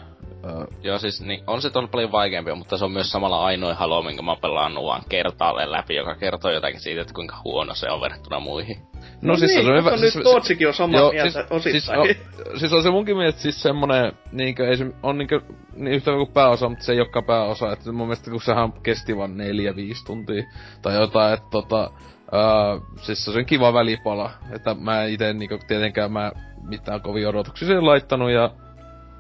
[0.46, 3.74] Öö, Joo, siis niin, on se on paljon vaikeampia, mutta se on myös samalla ainoa
[3.74, 7.90] Halo, minkä mä pelannut vaan kertaalleen läpi, joka kertoo jotakin siitä, että kuinka huono se
[7.90, 8.78] on verrattuna muihin.
[9.22, 9.92] No, siis niin, se on hyvä.
[9.92, 11.82] nyt siis, Tootsikin on samaa Joo, mieltä siis, osittain.
[11.82, 15.42] siis, on, siis on se munkin mielestä siis semmonen, niinkö, ei se, on niinkö,
[15.76, 19.18] niin yhtä kuin pääosa, mutta se ei olekaan pääosa, että mun mielestä kun sehän kesti
[19.18, 20.44] vaan neljä, viisi tuntia,
[20.82, 21.92] tai jotain, että tota,
[22.26, 27.66] Uh, siis se on kiva välipala, että mä ite niinku tietenkään mä mitään kovin odotuksia
[27.66, 28.50] siihen laittanut ja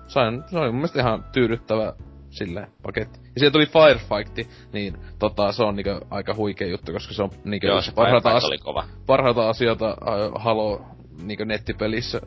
[0.07, 1.93] sain, se oli mun mielestä ihan tyydyttävä
[2.29, 3.19] silleen paketti.
[3.23, 7.29] Ja siellä tuli Firefight, niin tota, se on niinku aika huikea juttu, koska se on
[7.43, 8.83] niinku Joo, se parhaita, as- oli kova.
[9.07, 9.95] parhaita asioita äh,
[10.43, 10.81] Halo
[11.23, 12.21] niinku nettipelissä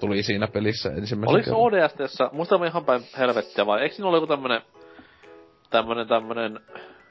[0.00, 4.08] tuli siinä pelissä ensimmäisen Oliko se ODSTssä, muista mä ihan päin helvettiä vai eikö siinä
[4.08, 4.62] ollut joku tämmönen,
[5.70, 6.60] tämmönen, tämmönen,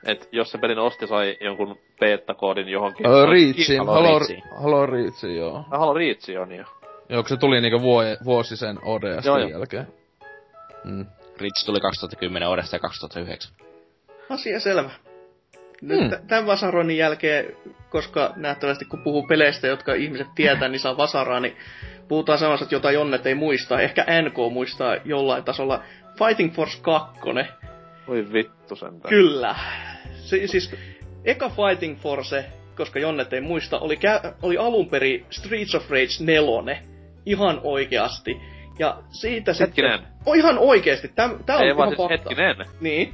[0.06, 3.08] että jos se pelin osti sai jonkun beta-koodin johonkin.
[3.08, 4.20] Öö, Reachin, Halo Halo.
[4.62, 5.58] Halo Reachin, joo.
[5.72, 6.64] Ah, Halo Reach on jo.
[7.10, 9.50] Joo, kun se tuli niinku vuo, vuosi sen ODS Joo, joo.
[9.50, 9.88] jälkeen.
[10.84, 11.06] Mm.
[11.42, 13.52] Reach tuli 2010 odesta ja 2009.
[14.30, 14.90] Asia selvä.
[15.82, 16.28] Nyt Hmm.
[16.28, 17.56] tämän vasaroinnin jälkeen,
[17.90, 21.56] koska nähtävästi kun puhuu peleistä, jotka ihmiset tietää, niin saa vasaraa, niin
[22.08, 23.82] puhutaan sellaiset, jota Jonnet ei muista.
[23.82, 25.84] Ehkä NK muistaa jollain tasolla.
[26.18, 27.20] Fighting Force 2.
[28.08, 29.10] Voi vittu sentään.
[29.10, 29.56] Kyllä.
[30.16, 30.76] Se, siis
[31.26, 32.46] eka Fighting Force,
[32.78, 36.78] koska Jonnet ei muista, oli, kä- oli alun perin Streets of Rage 4.
[37.26, 38.42] Ihan oikeasti.
[38.80, 40.00] Ja siitä Hetkinen.
[40.00, 40.14] sitten...
[40.26, 41.08] Oh, ihan oikeesti.
[41.08, 42.14] Tää, tää on Ei vaan siis fakta.
[42.14, 42.56] hetkinen.
[42.82, 43.14] Niin.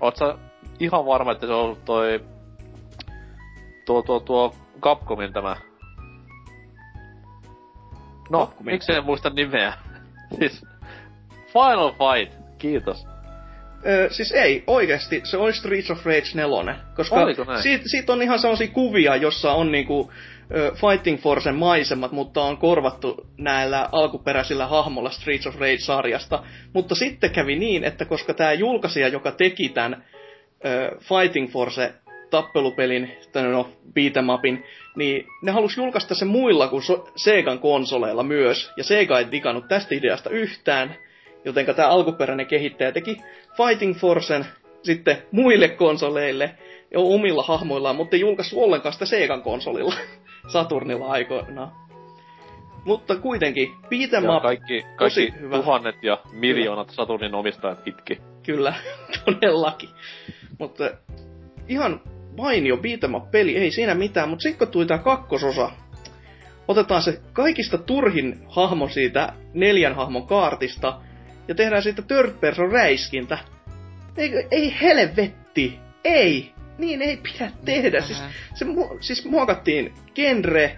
[0.00, 0.34] Oot sä
[0.80, 2.24] ihan varma, että se on ollut toi...
[3.86, 5.56] Tuo, tuo, tuo Capcomin tämä...
[8.30, 8.74] No, Capcomin.
[8.74, 9.72] miksi en muista nimeä?
[10.38, 10.66] siis...
[11.52, 13.06] Final Fight, kiitos.
[13.86, 16.76] Öö, siis ei, oikeasti, se oli Streets of Rage 4.
[16.96, 17.16] Koska
[17.62, 20.12] siitä, siitä on ihan sellaisia kuvia, jossa on niinku
[20.74, 26.42] Fighting Forcen maisemat, mutta on korvattu näillä alkuperäisillä hahmolla Streets of Rage-sarjasta.
[26.72, 30.04] Mutta sitten kävi niin, että koska tämä julkaisija, joka teki tämän
[30.98, 31.92] Fighting Force
[32.30, 34.64] tappelupelin, tai no beat'em upin,
[34.96, 38.72] niin ne halusi julkaista sen muilla kuin so- Segan konsoleilla myös.
[38.76, 40.96] Ja Sega ei digannut tästä ideasta yhtään,
[41.44, 43.16] jotenka tämä alkuperäinen kehittäjä teki
[43.56, 44.46] Fighting Forcen
[44.82, 46.50] sitten muille konsoleille
[46.94, 49.94] jo omilla hahmoillaan, mutta ei julkaissut ollenkaan sitä Segan konsolilla
[50.52, 51.72] Saturnilla aikoinaan.
[52.84, 55.56] Mutta kuitenkin, beat'em up, kaikki, kaikki hyvä.
[55.56, 58.20] tuhannet ja miljoonat Saturnin omistajat itki.
[58.46, 58.74] Kyllä,
[59.24, 59.88] todellakin.
[60.58, 60.90] Mutta
[61.68, 62.00] ihan
[62.36, 65.70] mainio beat'em up peli, ei siinä mitään, mutta sitten kun tuli tää kakkososa,
[66.68, 71.00] otetaan se kaikista turhin hahmo siitä neljän hahmon kaartista,
[71.48, 73.38] ja tehdään siitä third person räiskintä.
[74.16, 78.00] Ei, ei helvetti, ei, niin ei pidä tehdä.
[78.00, 78.22] Siis,
[78.54, 80.76] se, mu- siis muokattiin genre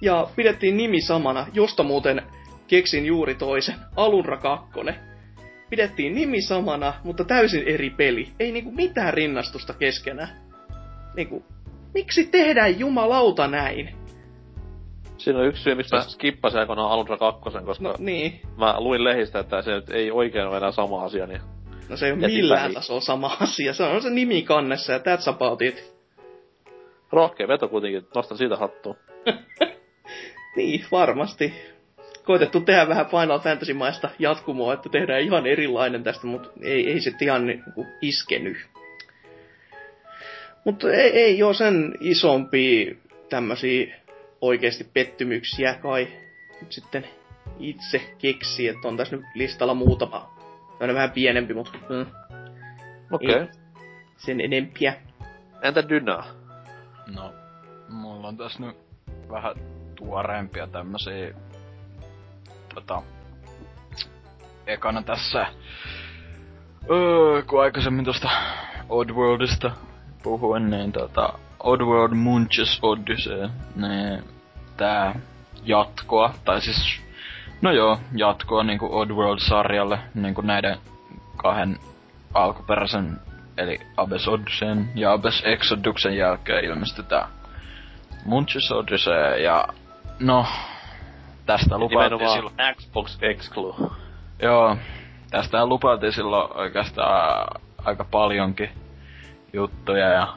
[0.00, 2.22] ja pidettiin nimi samana, josta muuten
[2.68, 4.70] keksin juuri toisen, Alunra 2
[5.70, 8.28] pidettiin nimi samana, mutta täysin eri peli.
[8.40, 10.28] Ei niinku mitään rinnastusta keskenään.
[11.16, 11.44] Niinku,
[11.94, 13.94] miksi tehdään jumalauta näin?
[15.16, 19.04] Siinä on yksi syy, miksi mä skippasin aikoinaan Alundra 2, koska No niin, mä luin
[19.04, 21.40] lehistä, että se nyt ei oikein ole enää sama asia, niin
[21.88, 22.74] no se ei ole millään väliin.
[22.74, 23.72] tasolla sama asia.
[23.72, 25.94] Se on se nimi kannessa ja that's about it.
[27.12, 28.94] rohkea veto kuitenkin, nostan siitä hattua.
[30.56, 31.54] Niin, varmasti.
[32.24, 37.12] Koitettu tehdä vähän Final Fantasy-maista jatkumoa, että tehdään ihan erilainen tästä, mutta ei, ei se
[37.20, 38.56] ihan niinku iskenyt.
[40.64, 42.96] Mutta ei, ei ole sen isompi
[43.28, 43.94] tämmöisiä
[44.40, 46.08] oikeasti pettymyksiä kai
[46.60, 47.06] nyt sitten
[47.58, 50.33] itse keksi, että on tässä nyt listalla muutama
[50.84, 52.06] Tai on vähän pienempi, mutta mm,
[53.10, 53.34] Okei.
[53.34, 53.48] Ei.
[54.16, 54.94] sen enempiä.
[55.62, 56.24] Entä Dyna?
[57.14, 57.32] No,
[57.88, 58.76] mulla on tässä nyt
[59.30, 59.54] vähän
[59.96, 61.34] tuoreempia tämmösiä,
[62.74, 63.02] tota,
[64.66, 65.46] ekana tässä,
[66.90, 68.30] öö, kun aikaisemmin tosta
[68.88, 69.70] Oddworldista
[70.22, 74.24] puhuin, niin tota, Oddworld Munches Odyssey, niin
[74.76, 75.20] tää
[75.62, 77.00] jatkoa, tai siis,
[77.64, 80.78] no joo, jatkoa niinku Oddworld-sarjalle, niinku näiden
[81.36, 81.78] kahden
[82.34, 83.20] alkuperäisen,
[83.56, 87.28] eli Abyss Odysseyn ja Abyss Exoduksen jälkeen ilmestyi tää
[88.24, 89.68] Munches Odyssey, ja
[90.20, 90.46] no,
[91.46, 93.92] tästä lupailtiin silloin, Xbox Exclu.
[94.42, 94.76] joo,
[95.30, 97.46] tästä lupailtiin silloin oikeastaan
[97.84, 98.70] aika paljonkin
[99.52, 100.34] juttuja, ja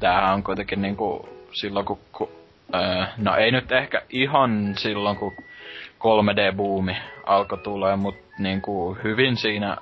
[0.00, 2.28] tämähän on kuitenkin niinku silloin kun, kun
[2.74, 5.32] öö, no ei nyt ehkä ihan silloin kun
[6.04, 9.76] 3D-buumi alkoi tulee, mutta niinku hyvin siinä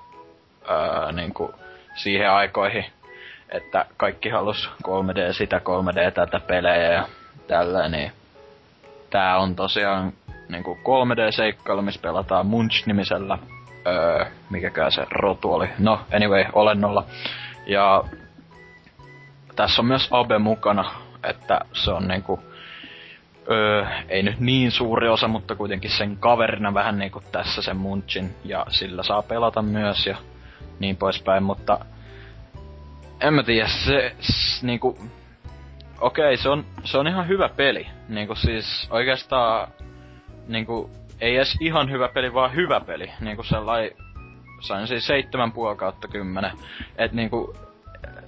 [0.70, 1.54] öö, niinku
[1.94, 2.84] siihen aikoihin,
[3.48, 7.08] että kaikki halus 3D sitä, 3D tätä pelejä ja
[7.46, 8.12] tällä, niin
[9.10, 10.12] tää on tosiaan
[10.48, 13.38] niinku 3D-seikkailu, missä pelataan Munch-nimisellä,
[13.86, 17.04] öö, mikäkään se rotu oli, no anyway, olennolla.
[17.66, 18.04] Ja
[19.56, 20.94] tässä on myös Abe mukana,
[21.24, 22.40] että se on niinku,
[23.50, 28.34] öö, ei nyt niin suuri osa, mutta kuitenkin sen kaverina vähän niinku tässä sen Munchin,
[28.44, 30.16] ja sillä saa pelata myös ja
[30.78, 31.78] niin poispäin, mutta
[33.20, 34.98] en mä tiedä, se s, niinku,
[36.00, 39.68] okei, se on, se on ihan hyvä peli, niinku siis oikeastaan,
[40.48, 40.90] niinku,
[41.20, 43.90] ei edes ihan hyvä peli, vaan hyvä peli, niinku sellainen,
[44.60, 46.50] sain siis 7,5 kautta 10,
[46.98, 47.56] et niinku,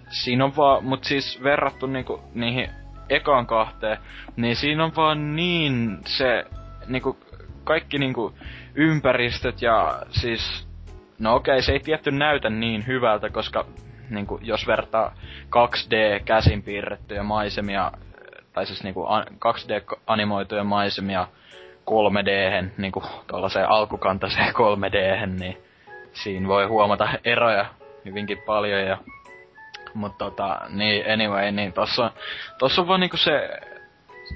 [0.09, 2.71] siinä on vaan, mut siis verrattu niinku niihin
[3.09, 3.99] ekaan kahteen,
[4.37, 6.45] niin siinä on vaan niin se,
[6.87, 7.19] niinku,
[7.65, 8.35] kaikki niinku
[8.75, 10.69] ympäristöt ja siis,
[11.19, 13.65] no okei, se ei tietty näytä niin hyvältä, koska
[14.11, 15.15] niinku, jos vertaa
[15.47, 17.93] 2D käsin piirrettyjä maisemia,
[18.53, 21.27] tai siis niinku a- 2D-animoituja maisemia
[21.91, 25.57] 3D-hen, niinku tuollaiseen alkukantaiseen 3D-hen, niin
[26.13, 27.67] siinä voi huomata eroja
[28.05, 28.99] hyvinkin paljon ja
[29.95, 32.11] mutta tota, niin anyway, niin tossa,
[32.59, 33.61] tossa on vaan niinku se,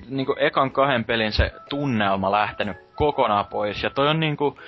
[0.09, 4.59] niinku ekan kahden pelin se tunnelma lähtenyt kokonaan pois, ja toi on niinku,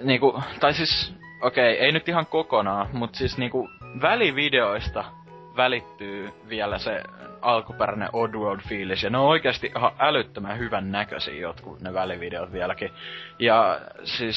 [0.00, 3.70] niinku, tai siis, okei, okay, ei nyt ihan kokonaan, mutta siis niinku
[4.02, 5.04] välivideoista
[5.56, 7.02] välittyy vielä se
[7.42, 12.90] alkuperäinen Oddworld-fiilis, ja ne on oikeasti ihan älyttömän hyvän näköisiä jotkut ne välivideot vieläkin.
[13.38, 14.36] Ja siis,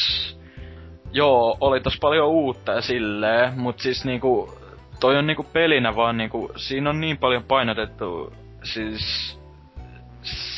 [1.11, 4.62] joo, oli tos paljon uutta ja silleen, mut siis niinku,
[5.03, 8.33] toi on niinku pelinä vaan niinku, siinä on niin paljon painotettu,
[8.63, 9.39] siis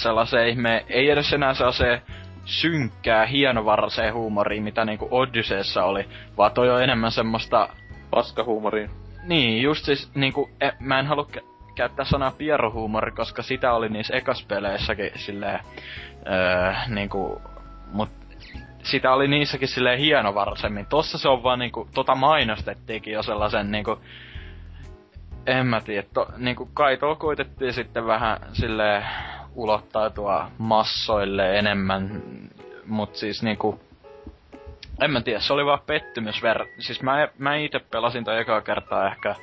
[0.01, 2.01] sellaiseen ihme, ei edes enää sellaiseen
[2.45, 7.69] synkkää, hienovaraiseen huumoriin, mitä niinku Odysseessa oli, vaan toi on enemmän semmoista,
[8.09, 8.90] Paskahuumoriin.
[9.24, 13.90] niin, just siis niinku, e, mä en halua kä- käyttää sanaa pierohuumori, koska sitä oli
[13.90, 15.59] niissä ekaspeleissäkin silleen,
[16.27, 17.41] öö, niinku,
[17.91, 18.09] mut
[18.83, 20.85] sitä oli niissäkin silleen hienovaraisemmin.
[20.85, 23.99] Tossa se on vaan niinku, tota mainostettiinkin jo sellaisen niinku,
[25.48, 29.06] en mä tiedä, to, niinku kai tuolla koitettiin sitten vähän silleen
[29.56, 32.24] ulottautua massoille enemmän,
[32.85, 33.80] mut siis niinku,
[35.01, 36.65] en mä tiedä, se oli vaan pettymys ver...
[36.80, 39.35] Siis mä, mä itse pelasin toi ekaa kertaa ehkä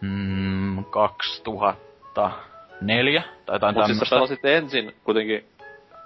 [0.00, 4.16] mm, 2004 tai jotain Mut siis sä tämmöstä.
[4.16, 5.48] pelasit ensin kuitenkin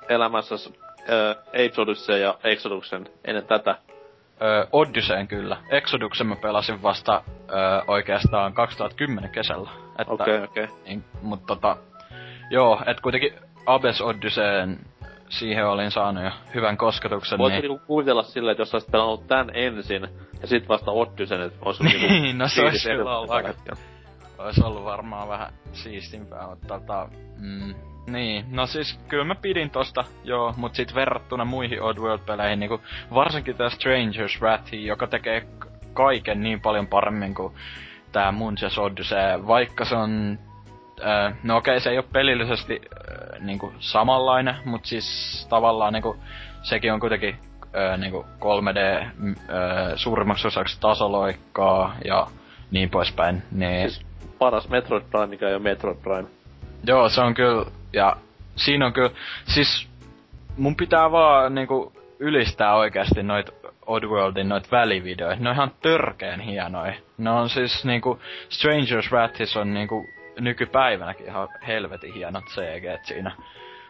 [0.08, 0.60] elämässä äh,
[2.20, 3.78] ja Exoduksen ennen tätä.
[4.44, 5.56] Öö, Odysseyn kyllä.
[5.68, 7.56] Exoduksen mä pelasin vasta öö,
[7.86, 9.70] oikeastaan 2010 kesällä.
[9.98, 10.64] Että, Okei, okay, okei.
[10.64, 10.76] Okay.
[10.86, 11.76] niin, mut tota,
[12.50, 13.34] joo, et kuitenkin
[13.66, 14.78] Abes Odysseyn
[15.28, 17.38] siihen olin saanut jo hyvän kosketuksen.
[17.38, 17.62] Voit niin...
[17.62, 20.08] niinku kuvitella silleen, että jos olisit pelannut tän ensin,
[20.40, 23.76] ja sit vasta Odysseyn, että olisi ollut niinku Niin, no se olisi kyllä ollut aika-
[24.64, 27.08] ollut varmaan vähän siistimpää, mutta tota,
[27.38, 27.74] mm,
[28.06, 32.80] niin, no siis kyllä mä pidin tosta, joo, mut sit verrattuna muihin Oddworld-peleihin, niinku
[33.14, 35.46] varsinkin tää Stranger's Wrath, joka tekee
[35.92, 37.54] kaiken niin paljon paremmin kuin
[38.12, 40.38] tää Munches Odyssey, vaikka se on,
[41.06, 46.16] äh, no okei, se ei ole pelillisesti äh, niinku samanlainen, mut siis tavallaan niinku,
[46.62, 47.36] sekin on kuitenkin
[47.76, 49.36] äh, niinku 3D mm, äh,
[49.96, 52.26] suurimmaksi osaksi tasoloikkaa ja
[52.70, 53.90] niin poispäin, niin...
[53.90, 54.06] Siis
[54.38, 56.28] paras Metroid Prime, mikä ei ole Metroid Prime.
[56.86, 58.16] Joo, se on kyllä, ja
[58.56, 59.10] siinä on kyllä,
[59.44, 59.88] siis
[60.56, 63.50] mun pitää vaan niinku ylistää oikeasti noit
[63.86, 65.42] Oddworldin noit välivideoita.
[65.42, 66.94] Ne on ihan törkeen hienoja.
[67.18, 70.06] Ne on siis niinku, Stranger's Wrathis on niinku
[70.40, 73.32] nykypäivänäkin ihan helvetin hienot CG siinä.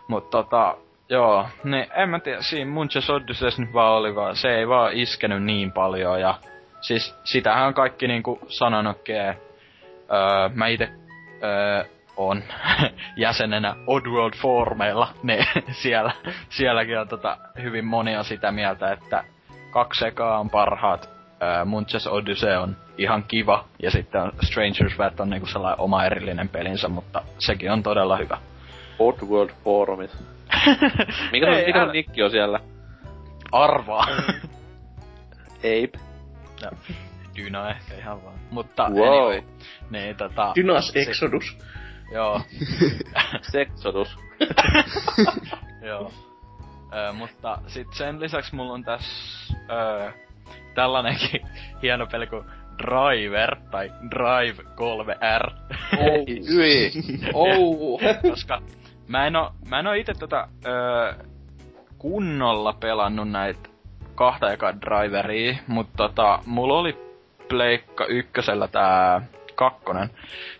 [0.09, 0.77] Mut tota,
[1.09, 4.93] Joo, niin en mä tiedä, siinä Munches Odysseys nyt vaan oli vaan, se ei vaan
[4.93, 6.35] iskenyt niin paljon ja
[6.81, 9.35] siis sitähän on kaikki niinku sanonutkin, öö,
[10.55, 10.91] mä ite
[11.43, 11.85] öö,
[12.17, 12.43] on
[13.17, 15.47] jäsenenä Oddworld Formeilla, niin
[15.83, 16.13] siellä,
[16.49, 19.25] sielläkin on tota, hyvin monia sitä mieltä, että
[19.71, 21.11] kaksi ekaa on parhaat,
[21.43, 26.05] öö, Munches Odyssey on ihan kiva, ja sitten on Stranger's Wrath on niinku sellainen oma
[26.05, 28.39] erillinen pelinsä, mutta sekin on todella hyvä.
[28.99, 30.11] Oddworld Forumit.
[31.33, 32.61] Mikä Ei, se, mikä älä- se nikki on siellä?
[33.53, 34.07] Arvaa.
[35.59, 35.99] Ape.
[37.37, 38.35] Dyna ehkä ihan vaan.
[38.51, 39.09] Mutta Wow.
[39.09, 39.43] anyway,
[39.91, 40.53] niin tota...
[40.55, 41.59] Dynas Exodus.
[42.15, 42.41] Joo,
[43.53, 44.17] Sexodus.
[45.89, 46.13] joo.
[46.93, 50.13] Ö, mutta sit sen lisäksi mulla on tässä ö,
[50.75, 51.41] tällainenkin
[51.83, 52.45] hieno peli kuin
[52.79, 55.53] Driver, tai Drive 3R.
[55.99, 57.59] Oh.
[57.59, 58.01] Oh.
[58.31, 58.63] koska
[59.09, 61.25] mä en oo, mä en oo ite tota ö,
[61.99, 63.69] kunnolla pelannut näitä
[64.15, 66.99] kahta eka driveria, mutta tota, mulla oli
[67.49, 69.23] Pleikka ykkösellä tää
[69.55, 70.11] kakkonen.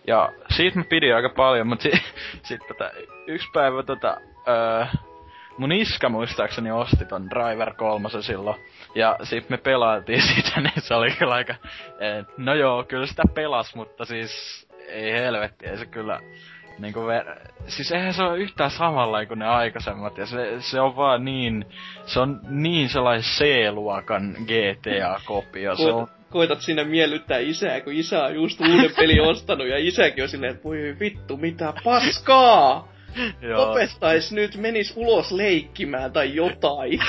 [0.07, 2.03] Ja siitä mä pidin aika paljon, mutta si-
[2.47, 2.91] sit tota,
[3.27, 4.17] yksi päivä tota,
[4.47, 4.85] ö,
[5.57, 8.57] mun iskä muistaakseni osti ton Driver 3 silloin.
[8.95, 11.53] Ja sit me pelailtiin sitä, niin se oli kyllä aika...
[11.99, 16.19] eh, No joo, kyllä sitä pelas, mutta siis ei helvetti, ei se kyllä
[16.79, 20.95] niinku ver- siis eihän se ole yhtään samalla kuin ne aikaisemmat, ja se, se on
[20.95, 21.65] vaan niin,
[22.05, 28.35] se on niin sellainen C-luokan GTA-kopio, se on, Koitat sinne miellyttää isää, kun isä on
[28.35, 32.87] just uuden peli ostanut ja isäkin on silleen, että voi vittu, mitä paskaa!
[33.55, 36.99] Lopettais nyt, menis ulos leikkimään tai jotain.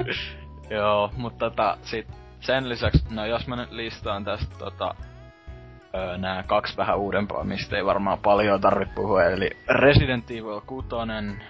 [0.70, 2.06] joo, mutta tota, sit
[2.40, 4.94] sen lisäksi, no jos mä nyt listaan tästä tota,
[5.94, 10.86] öö, nää kaksi vähän uudempaa, mistä ei varmaan paljon tarvitse puhua, eli Resident Evil 6,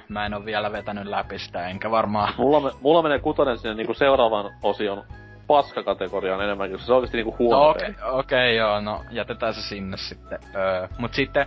[0.09, 3.75] mä en oo vielä vetänyt läpi sitä, enkä varmaan Mulla, me, mulla menee kutonen sinne
[3.75, 5.05] niinku seuraavan osion
[5.49, 9.55] paskakategoriaan enemmänkin, koska se on oikeesti niinku huono No okei, okay, okay, joo, no jätetään
[9.55, 10.39] se sinne sitten.
[10.55, 11.47] Öö, mut sitten,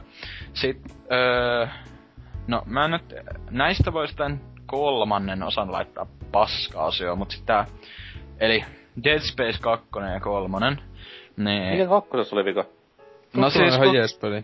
[0.54, 0.78] sit,
[1.12, 1.68] öö,
[2.48, 3.16] no mä nyt,
[3.50, 7.66] näistä vois tän kolmannen osan laittaa paska-osioon, mut sit tää,
[8.40, 8.64] eli
[9.04, 10.78] Dead Space 2 ja 3,
[11.38, 12.66] niin, Mikä kakkosessa oli vika?
[13.34, 14.42] no siis, ihan kun, jees peli.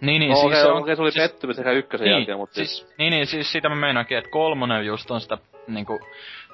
[0.00, 2.12] niin, niin, No, siis okei, se on, okei, se oli siis, pettymys sekä ykkösen niin,
[2.12, 2.78] jälkeen, mutta siis...
[2.78, 6.00] siis, niin, niin, siis sitä mä meinaankin, että kolmonen just on sitä niinku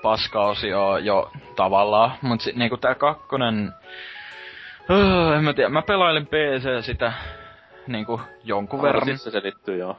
[0.02, 3.73] paskaosioa jo tavallaan, mut si, niinku tää kakkonen,
[4.91, 7.12] öö, en mä tiedä, mä pelailin PC sitä
[7.86, 9.05] niinku jonkun verran.
[9.05, 9.97] Siis se selittyy, joo.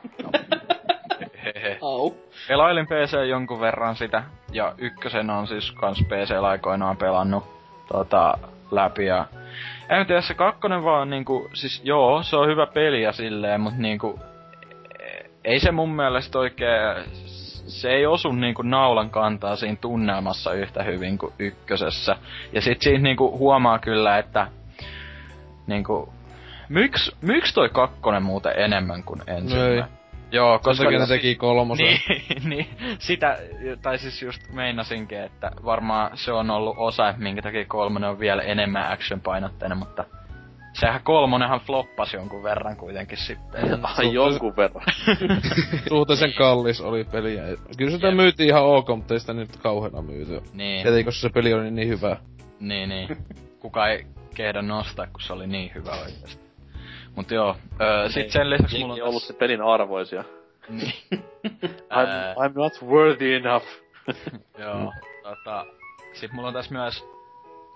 [1.43, 1.77] Hehe.
[1.81, 2.11] Au.
[2.47, 7.43] Pelailin PC jonkun verran sitä, ja ykkösen on siis kans PC-aikoinaan pelannut
[7.87, 8.37] tota,
[8.71, 9.25] läpi, ja
[9.89, 13.77] en tiedä, se kakkonen vaan niinku, siis joo, se on hyvä peli ja silleen, mut
[13.77, 14.19] niinku,
[14.99, 17.05] e- ei se mun mielestä oikein,
[17.69, 22.15] se ei osu niinku naulan kantaa siinä tunnelmassa yhtä hyvin kuin ykkösessä.
[22.53, 24.47] Ja sit siinä niinku huomaa kyllä, että
[25.67, 26.13] niinku,
[26.69, 29.77] myyks, myyks toi kakkonen muuten enemmän kuin ensimmäinen?
[29.77, 29.99] ei.
[30.31, 31.85] Joo, Koska takia ne teki kolmosen.
[31.85, 32.67] Niin, niin,
[32.99, 33.37] sitä,
[33.81, 38.41] tai siis just meinasinkin, että varmaan se on ollut osa, minkä takia kolmonen on vielä
[38.41, 40.05] enemmän action-painotteinen, mutta
[40.73, 43.79] sehän kolmonenhan floppasi jonkun verran kuitenkin sitten.
[43.97, 44.83] Ai jonkun verran.
[45.89, 47.37] Suhteellisen kallis oli peli.
[47.77, 48.15] Kyllä sitä Jep.
[48.15, 50.41] myytiin ihan ok, mutta ei sitä nyt kauheena myyty.
[50.53, 52.17] niin, Tietenkin, koska se peli oli niin hyvä.
[52.59, 53.17] niin, niin.
[53.59, 56.49] Kuka ei kehdo nostaa, kun se oli niin hyvä oikeesti.
[57.15, 60.23] Mut joo, öö, sit sen lisäksi mulla on ollut se pelin arvoisia.
[60.69, 60.93] Niin.
[61.91, 63.65] I'm, I'm not worthy enough.
[64.59, 65.65] Joo, tota,
[66.13, 67.03] sit mulla on tässä myös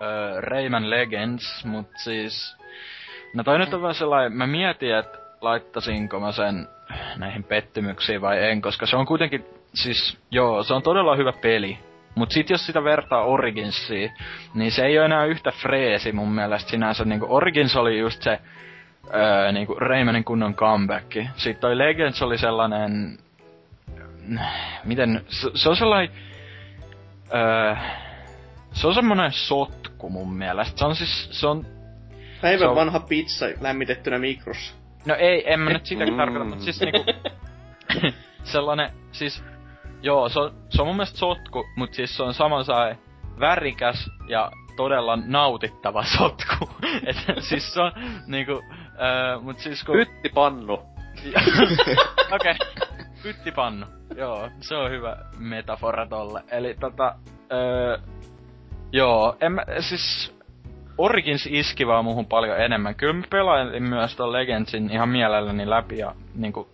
[0.02, 2.56] öö, Rayman Legends, mut siis...
[3.34, 6.68] No toi nyt on vaan sellainen, mä mietin, että laittasinko mä sen
[7.16, 11.78] näihin pettymyksiin vai en, koska se on kuitenkin, siis joo, se on todella hyvä peli.
[12.14, 14.12] Mut sit jos sitä vertaa Originsiin,
[14.54, 17.04] niin se ei ole enää yhtä freesi mun mielestä sinänsä.
[17.04, 18.38] Niinku Origins oli just se
[19.14, 21.12] öö, niinku Raymanin kunnon comeback.
[21.36, 23.18] Sitten toi Legends oli sellainen...
[24.84, 25.24] Miten...
[25.28, 26.10] Se, se on sellainen...
[27.34, 27.74] Öö,
[28.74, 30.78] se on semmonen sotku mun mielestä.
[30.78, 31.28] Se on siis...
[31.40, 31.66] Se on...
[32.42, 34.74] Päivän Se on- vanha pizza lämmitettynä mikrossa.
[35.06, 36.18] No ei, en mä nyt sitäkin Mm.
[36.18, 37.04] tarkoita, mutta siis niinku...
[38.44, 38.90] sellainen...
[39.12, 39.44] Siis...
[40.02, 42.96] Joo, se on, se on mun mielestä sotku, mut siis se on saman sai
[43.40, 46.70] värikäs ja todella nautittava sotku.
[47.06, 47.92] Et siis se on
[48.26, 48.62] niinku...
[49.02, 49.94] Öö, mut siis kun...
[49.96, 50.72] Pyttipannu.
[52.32, 52.54] Okei.
[52.54, 52.54] Okay.
[53.22, 53.86] Pyttipannu.
[54.16, 56.42] Joo, se on hyvä metafora tolle.
[56.50, 57.14] Eli tota...
[57.52, 57.98] Öö,
[58.92, 60.34] joo, en mä, siis...
[60.98, 62.94] Origins iski vaan muuhun paljon enemmän.
[62.94, 66.68] Kyllä mä pelailin myös ton Legendsin ihan mielelläni läpi ja niinku...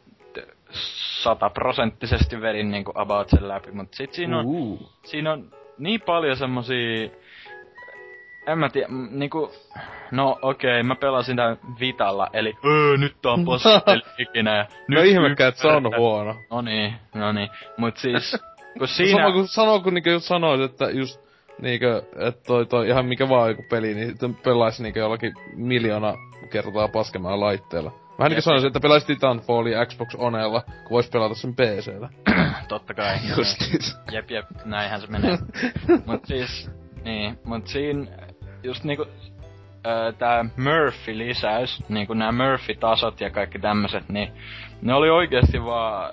[1.23, 4.93] sataprosenttisesti vedin niinku about sen läpi, mut sit siinä on, Uh.
[5.05, 7.11] siinä on niin paljon semmosia,
[8.47, 9.53] en mä tiedä, niinku,
[10.11, 14.67] no okei, okay, mä pelasin tän Vitalla, eli öö, nyt tää on paskapeli ikinä, ja
[14.89, 16.37] nyt No ihmekään, että se on huono.
[16.51, 18.37] No niin, no niin, mut siis,
[18.79, 19.23] kun Siinä...
[19.23, 21.30] Sama kuin sanoo, kun niinku just sanois, että just
[21.63, 26.15] niinkö, että toi, toi ihan mikä vaan joku peli, niin pelaisi niinkö jollakin miljoona
[26.51, 27.93] kertaa paskemmalla laitteella.
[28.19, 32.09] Vähän niinku sanoisin, että pelaisi Titanfallia Xbox Onella, kun vois pelata sen PCllä.
[32.69, 33.17] Totta kai.
[33.37, 33.81] Justiin.
[34.13, 35.39] Jep, jep, näinhän se menee.
[36.07, 36.71] mut siis,
[37.05, 38.07] niin, mut siinä
[38.63, 39.07] just niinku
[39.87, 44.33] öö, tää Murphy-lisäys, niinku nämä Murphy-tasot ja kaikki tämmöset, niin
[44.83, 46.13] ne oli oikeesti vaan,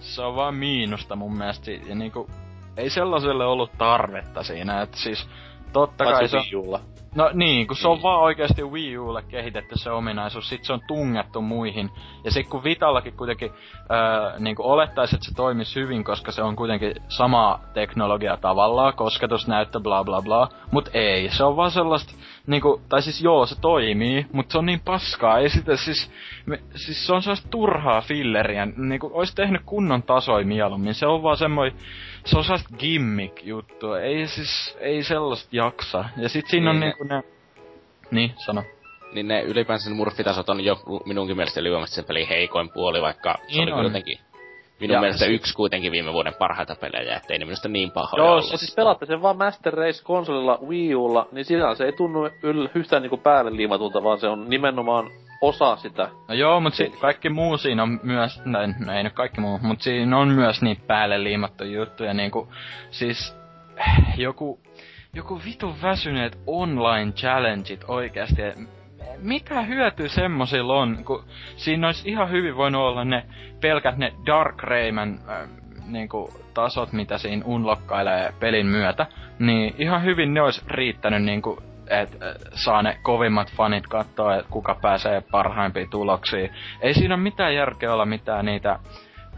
[0.00, 1.70] se on vaan miinusta mun mielestä.
[1.70, 2.30] Ja niinku,
[2.76, 5.28] ei sellaiselle ollut tarvetta siinä, että siis
[5.72, 6.80] totta kai se on.
[7.14, 10.80] No niin, kun se on vaan oikeasti Wii Ulle kehitetty se ominaisuus, sit se on
[10.88, 11.90] tungettu muihin.
[12.24, 16.56] Ja sit kun Vitallakin kuitenkin öö, niin olettaisi, että se toimisi hyvin, koska se on
[16.56, 20.48] kuitenkin sama teknologia tavallaan, kosketusnäyttö, bla bla bla.
[20.70, 22.12] Mut ei, se on vaan sellaista,
[22.46, 25.38] niinku, tai siis joo, se toimii, mutta se on niin paskaa.
[25.38, 26.10] Ei sitä siis,
[26.46, 30.94] me, siis se on sellaista turhaa filleriä, niinku, ois tehnyt kunnon tasoi mieluummin.
[30.94, 31.78] Se on vaan semmoinen,
[32.24, 34.00] se on sellaista gimmick-juttua.
[34.00, 36.04] Ei siis, ei sellaista jaksa.
[36.16, 36.94] Ja sit siinä on Niin.
[37.00, 37.22] niinku ne...
[38.10, 38.62] Niin, sano.
[39.12, 40.76] Niin ne ylipäänsä ne murfitasot on jo
[41.06, 43.80] minunkin mielestä ylivoimaisesti sen pelin heikoin puoli, vaikka se Niin oli on.
[43.82, 44.18] kuitenkin
[44.80, 48.22] minun Ja mielestä se- yksi kuitenkin viime vuoden parhaita pelejä, ettei ne minusta niin pahoja
[48.24, 48.52] Joo, ollut.
[48.52, 52.28] ja siis pelaatte sen vaan Master Race konsolilla Wii Ulla, niin siinä se ei tunnu
[52.42, 55.10] yl, yhtään niinku päälle liimatulta, vaan se on nimenomaan
[55.42, 56.08] osa sitä.
[56.28, 59.58] No joo, mut si- kaikki muu siinä on myös, näin, no ei nyt kaikki muu,
[59.62, 62.52] mut siinä on myös niin päälle liimattu juttu ja niinku,
[62.90, 63.36] siis
[64.16, 64.60] joku,
[65.14, 68.42] joku vitun väsyneet online challengeit oikeasti.
[69.18, 71.24] Mitä hyötyä semmosilla on, kun
[71.56, 73.24] siinä olisi ihan hyvin voinut olla ne
[73.60, 75.48] pelkät ne Dark Rayman äh,
[75.86, 79.06] niinku, tasot, mitä siinä unlokkailee pelin myötä,
[79.38, 81.62] niin ihan hyvin ne olisi riittänyt niinku,
[82.00, 86.50] että saa ne kovimmat fanit katsoa, että kuka pääsee parhaimpiin tuloksiin.
[86.80, 88.78] Ei siinä ole mitään järkeä olla mitään niitä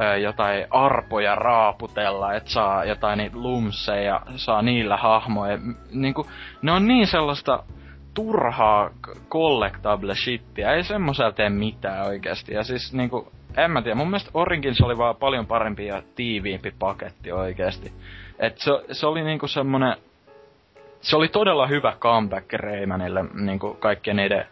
[0.01, 5.59] ö, jotain arpoja raaputella, että saa jotain niitä lumseja, saa niillä hahmoja.
[5.93, 6.27] Niinku,
[6.63, 7.63] ne on niin sellaista
[8.15, 8.91] turhaa
[9.31, 12.55] collectable shittiä, ei semmosella tee mitään oikeasti.
[12.55, 16.75] Ja siis niinku, en mä tiedä, mun mielestä Origins oli vaan paljon parempi ja tiiviimpi
[16.79, 17.93] paketti oikeasti.
[18.39, 19.97] Et se, se oli niinku semmonen,
[21.05, 24.47] se oli todella hyvä comeback Raymanille niinku kaikkien niiden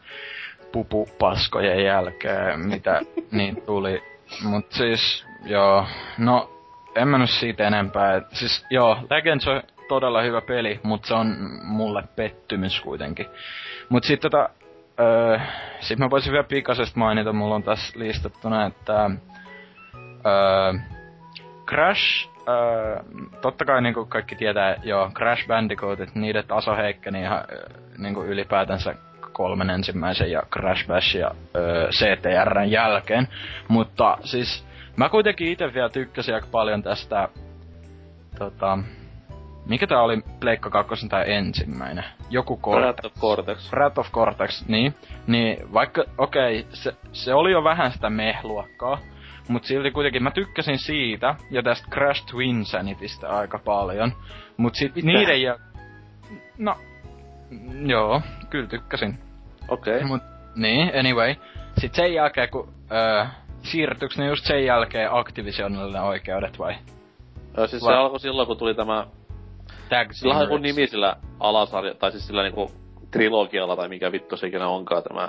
[0.73, 3.01] pupupaskojen jälkeen, mitä
[3.31, 4.03] niin tuli.
[4.45, 5.87] Mut siis, joo,
[6.19, 6.51] no,
[6.95, 8.17] en mä nyt siitä enempää.
[8.17, 13.27] Et, siis joo, Legends on todella hyvä peli, mutta se on mulle pettymys kuitenkin.
[13.89, 14.49] Mut sit tota,
[15.01, 15.39] öö,
[15.81, 19.11] sit mä voisin vielä pikaisesti mainita, mulla on tässä listattuna, että
[20.27, 20.73] öö,
[21.67, 23.03] Crash, öö,
[23.41, 27.45] totta kai niinku kaikki tietää, joo, Crash Bandicootit, niiden taso heikkeni ihan
[27.99, 28.95] niinku ylipäätänsä
[29.33, 33.29] kolmen ensimmäisen ja Crash Bash ja öö, CTRn jälkeen.
[33.69, 37.29] Mutta siis mä kuitenkin itse vielä tykkäsin aika paljon tästä
[38.39, 38.79] tota,
[39.67, 42.05] mikä tää oli Pleikka 2 tai ensimmäinen?
[42.31, 42.83] Joku Cortex.
[42.83, 43.71] Breath of Cortex.
[43.71, 44.95] Breath of Cortex, niin.
[45.27, 48.99] Niin vaikka, okei, okay, se, se oli jo vähän sitä mehluokkaa,
[49.49, 54.13] mut silti kuitenkin mä tykkäsin siitä ja tästä Crash Twinsanitystä aika paljon.
[54.57, 55.07] Mut sit Mitä?
[55.07, 55.59] niiden ja...
[56.59, 56.75] No,
[57.87, 59.19] joo, kyllä tykkäsin.
[59.69, 59.97] Okei.
[59.97, 60.09] Okay.
[60.09, 60.23] Mut,
[60.57, 61.35] niin, anyway.
[61.79, 63.27] Sit sen jälkeen, kun öö,
[63.63, 66.75] siirtyykö ne just sen jälkeen Activisionille oikeudet vai?
[67.57, 69.07] Joo, siis Va- se alkoi silloin, kun tuli tämä...
[69.89, 72.71] Tag Sillä on nimi sillä alasarja, tai siis sillä niinku
[73.11, 75.29] trilogialla, tai mikä vittu se ikinä onkaan tämä.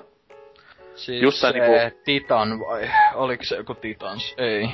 [0.95, 2.89] Siis just tää niinku- Titan vai?
[3.13, 4.33] Oliko se joku Titans?
[4.37, 4.67] Ei.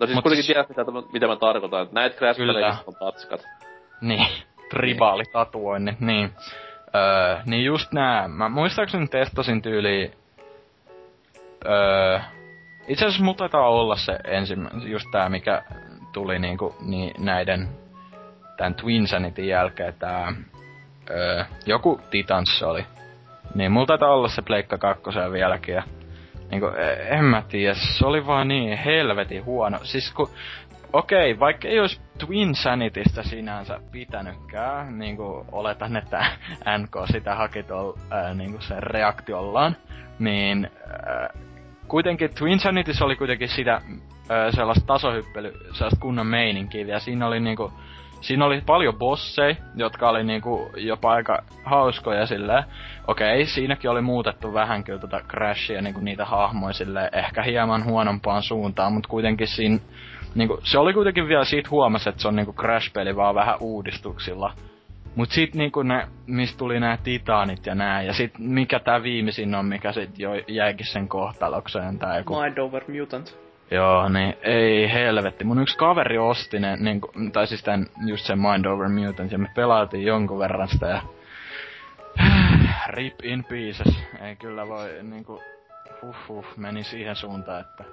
[0.00, 1.88] No siis Mut kuitenkin siis- tiedät, mitä, mitä mä tarkoitan.
[1.92, 2.76] Näet crash Kyllä.
[2.86, 3.40] on patskat.
[4.00, 4.26] Niin,
[4.70, 6.30] tribaalitatuoinnit, niin.
[6.94, 10.12] Öö, niin just nää, mä muistaakseni testasin tyyli...
[11.66, 12.20] Öö,
[12.88, 15.62] itse asiassa mulla taitaa olla se ensimmäinen, just tää mikä
[16.12, 17.68] tuli niinku niin näiden
[18.56, 20.32] tän Twinsanityn jälkeen tää
[21.10, 22.86] öö, joku Titans oli.
[23.54, 25.82] Niin mulla taitaa olla se Pleikka 2 vieläkin ja
[26.50, 29.78] niinku, e- en mä tiedä, se oli vaan niin helvetin huono.
[29.82, 30.30] Siis kun
[30.92, 36.26] okei, vaikka ei olisi Twin Sanitystä sinänsä pitänytkään, niinku oletan, että
[36.78, 39.76] NK sitä haki tuolla ää, niinku sen reaktiollaan,
[40.18, 40.70] niin
[41.06, 41.28] ää,
[41.88, 43.80] kuitenkin Twin Sanitys oli kuitenkin sitä
[44.28, 47.72] ää, sellaista tasohyppely, sellaista kunnon meininkiä, ja siinä oli niinku
[48.24, 52.64] siinä oli paljon bosseja, jotka oli niinku jopa aika hauskoja silleen.
[53.06, 58.42] Okei, siinäkin oli muutettu vähän kyllä tota Crashia niinku niitä hahmoja silleen, ehkä hieman huonompaan
[58.42, 59.78] suuntaan, mutta kuitenkin siinä
[60.34, 64.52] niinku, se oli kuitenkin vielä siitä huomasi, että se on niinku Crash-peli vaan vähän uudistuksilla.
[65.16, 69.54] Mut sit niinku ne, mistä tuli nämä titaanit ja nää, ja sit mikä tää viimeisin
[69.54, 72.40] on, mikä sit jo jäikin sen kohtalokseen, tää joku...
[72.40, 73.43] Mind over Mutant.
[73.70, 75.44] Joo, niin ei helvetti.
[75.44, 77.00] Mun yksi kaveri osti ne, niin
[77.32, 81.02] tai siis tän, just sen Mind Over Mutant, ja me pelaatiin jonkun verran sitä, ja
[82.86, 83.98] rip in pieces.
[84.20, 85.42] Ei kyllä voi, niinku,
[86.02, 87.84] huh huh, meni siihen suuntaan, että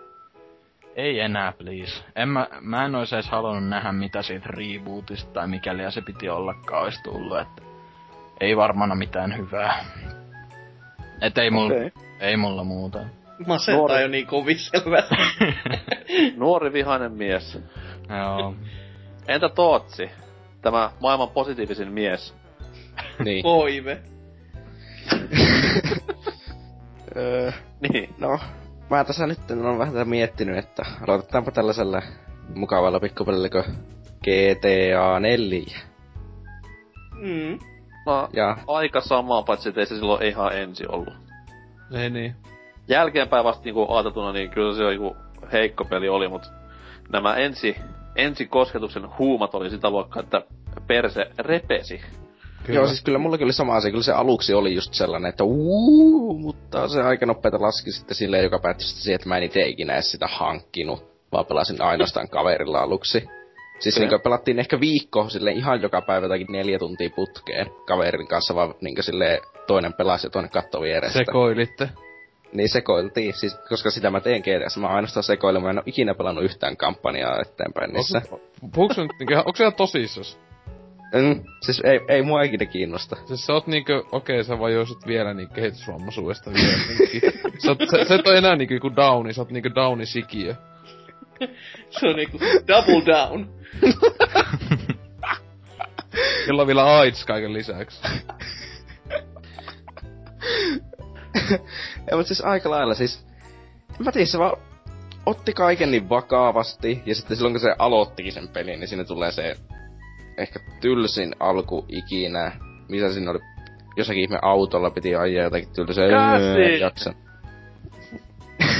[0.95, 2.03] ei enää, please.
[2.15, 6.29] En mä, mä en ois edes halunnut nähdä, mitä siitä rebootista tai mikäli se piti
[6.29, 7.61] ollakaan olisi tullut, että
[8.39, 9.85] ei varmana mitään hyvää.
[11.21, 11.91] Et ei mulla, Okei.
[12.19, 12.99] ei mulla muuta.
[13.47, 15.15] Masentaa Nuori- jo niin kovin selvästi.
[16.37, 17.59] Nuori vihainen mies.
[18.09, 18.55] Joo.
[19.27, 20.09] Entä Tootsi?
[20.61, 22.35] Tämä maailman positiivisin mies.
[23.23, 23.43] Niin.
[23.43, 24.01] Koive.
[27.15, 28.15] Öö, Niin.
[28.19, 28.39] no,
[28.89, 32.01] mä tässä nyt on vähän tätä miettinyt, että aloitetaanpa tällaisella
[32.55, 33.63] mukavalla pikkupelillä kuin
[34.23, 35.79] GTA 4.
[37.15, 37.59] Mm.
[38.05, 41.13] No, Ja aika sama, paitsi ettei se silloin ihan ensi ollut.
[41.93, 42.35] Ei niin.
[42.87, 45.15] Jälkeenpäin vasta niinku ajateltuna, niin kyllä se joku
[45.51, 46.41] heikko peli oli, mut
[47.11, 47.75] nämä ensi,
[48.15, 50.41] ensi kosketuksen huumat oli sitä luokkaa, että
[50.87, 52.01] perse repesi.
[52.63, 52.79] Kyllä.
[52.79, 53.91] Joo, siis kyllä mullakin oli sama asia.
[53.91, 58.43] Kyllä se aluksi oli just sellainen, että uuu, mutta se aika nopeeta laski sitten silleen,
[58.43, 62.29] joka päättyi sitten siihen, että mä en itse ikinä edes sitä hankkinut, vaan pelasin ainoastaan
[62.29, 63.27] kaverilla aluksi.
[63.79, 64.09] Siis Okei.
[64.09, 68.73] niin pelattiin ehkä viikko sille ihan joka päivä jotakin neljä tuntia putkeen kaverin kanssa, vaan
[68.81, 71.19] niin silleen toinen pelasi ja toinen katsoi vierestä.
[71.19, 71.89] Sekoilitte.
[72.53, 74.77] Niin sekoiltiin, siis, koska sitä mä teen GTS.
[74.77, 78.21] Mä ainoastaan sekoilen, mä en oo ikinä pelannut yhtään kampanjaa eteenpäin niissä.
[78.75, 80.39] Puhuuko se nyt niinku, onko se ihan tosissas?
[81.13, 83.15] Mm, siis ei, ei mua ikinä kiinnosta.
[83.25, 86.77] Siis sä oot niinkö, okei sä vajoisit vielä niinku kehitysvammaisuudesta vielä.
[87.57, 90.55] sä, oot, sä, sä et oo enää niinku joku downi, sä oot niinku downi sikiö.
[91.89, 93.49] Se on niinku double down.
[96.47, 98.01] Jolla on vielä AIDS kaiken lisäksi.
[102.07, 103.25] Ei, mutta siis aika lailla siis...
[103.99, 104.57] En mä tiedä, se vaan
[105.25, 109.31] otti kaiken niin vakavasti, ja sitten silloin kun se aloittikin sen pelin, niin siinä tulee
[109.31, 109.55] se
[110.37, 112.51] ehkä tylsin alku ikinä,
[112.89, 113.39] missä siinä oli
[113.97, 116.09] jossakin ihme autolla piti ajaa jotakin tylsää.
[116.09, 116.79] Käsi!
[116.79, 117.15] Jaksan.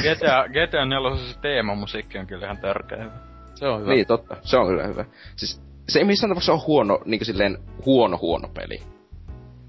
[0.01, 3.11] GTA, GTA 4 se teemamusiikki on kyllä ihan törkeä hyvä.
[3.55, 3.93] Se on hyvä.
[3.93, 4.38] Niin, totta.
[4.41, 5.05] Se on kyllä hyvä.
[5.35, 8.81] Siis se ei missään tapauksessa ole huono, niinku silleen huono huono peli.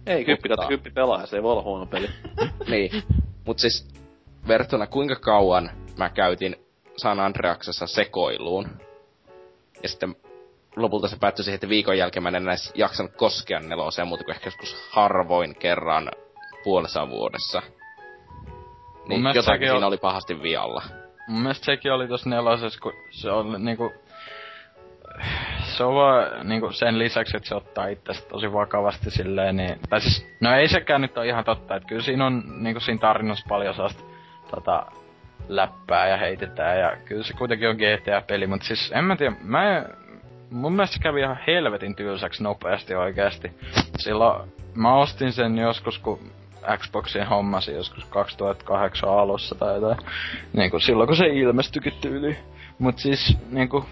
[0.06, 2.10] Ei, kyppi Mutta- kyppi pelaaja, se ei voi olla huono peli.
[2.70, 2.90] niin.
[3.46, 3.88] Mut siis
[4.48, 6.56] verrattuna kuinka kauan mä käytin
[6.96, 8.68] San Andreaksessa sekoiluun.
[9.82, 10.16] Ja sitten
[10.76, 14.34] lopulta se päättyi siihen, että viikon jälkeen mä en enää jaksanut koskea neloseen muuta kuin
[14.34, 16.10] ehkä joskus harvoin kerran
[16.64, 17.62] puolessa vuodessa.
[19.08, 20.82] Niin jotakin siinä on- oli pahasti vialla.
[21.28, 23.92] Mun mielestä sekin oli tossa nelosessa, kun se on niinku...
[25.76, 29.78] Se on vaan niinku sen lisäksi, että se ottaa itsestä tosi vakavasti silleen, niin...
[29.88, 33.00] Tai siis, no ei sekään nyt ole ihan totta, että kyllä siinä on niinku siinä
[33.00, 34.04] tarinassa paljon sellaista
[34.50, 34.86] tota,
[35.48, 39.84] läppää ja heitetään ja kyllä se kuitenkin on GTA-peli, mutta siis en mä tiedä, mä
[40.50, 43.52] mun mielestä se kävi ihan helvetin tylsäksi nopeasti oikeasti.
[43.98, 46.18] Silloin mä ostin sen joskus, kun
[46.78, 49.98] Xboxin hommasin joskus 2008 alussa tai jotain.
[50.52, 52.38] Niinku silloin kun se ilmestyikin tyyli.
[52.78, 53.84] Mut siis niinku...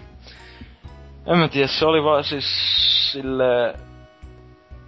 [1.31, 2.45] En mä tiedä, se oli vaan siis
[3.11, 3.75] sille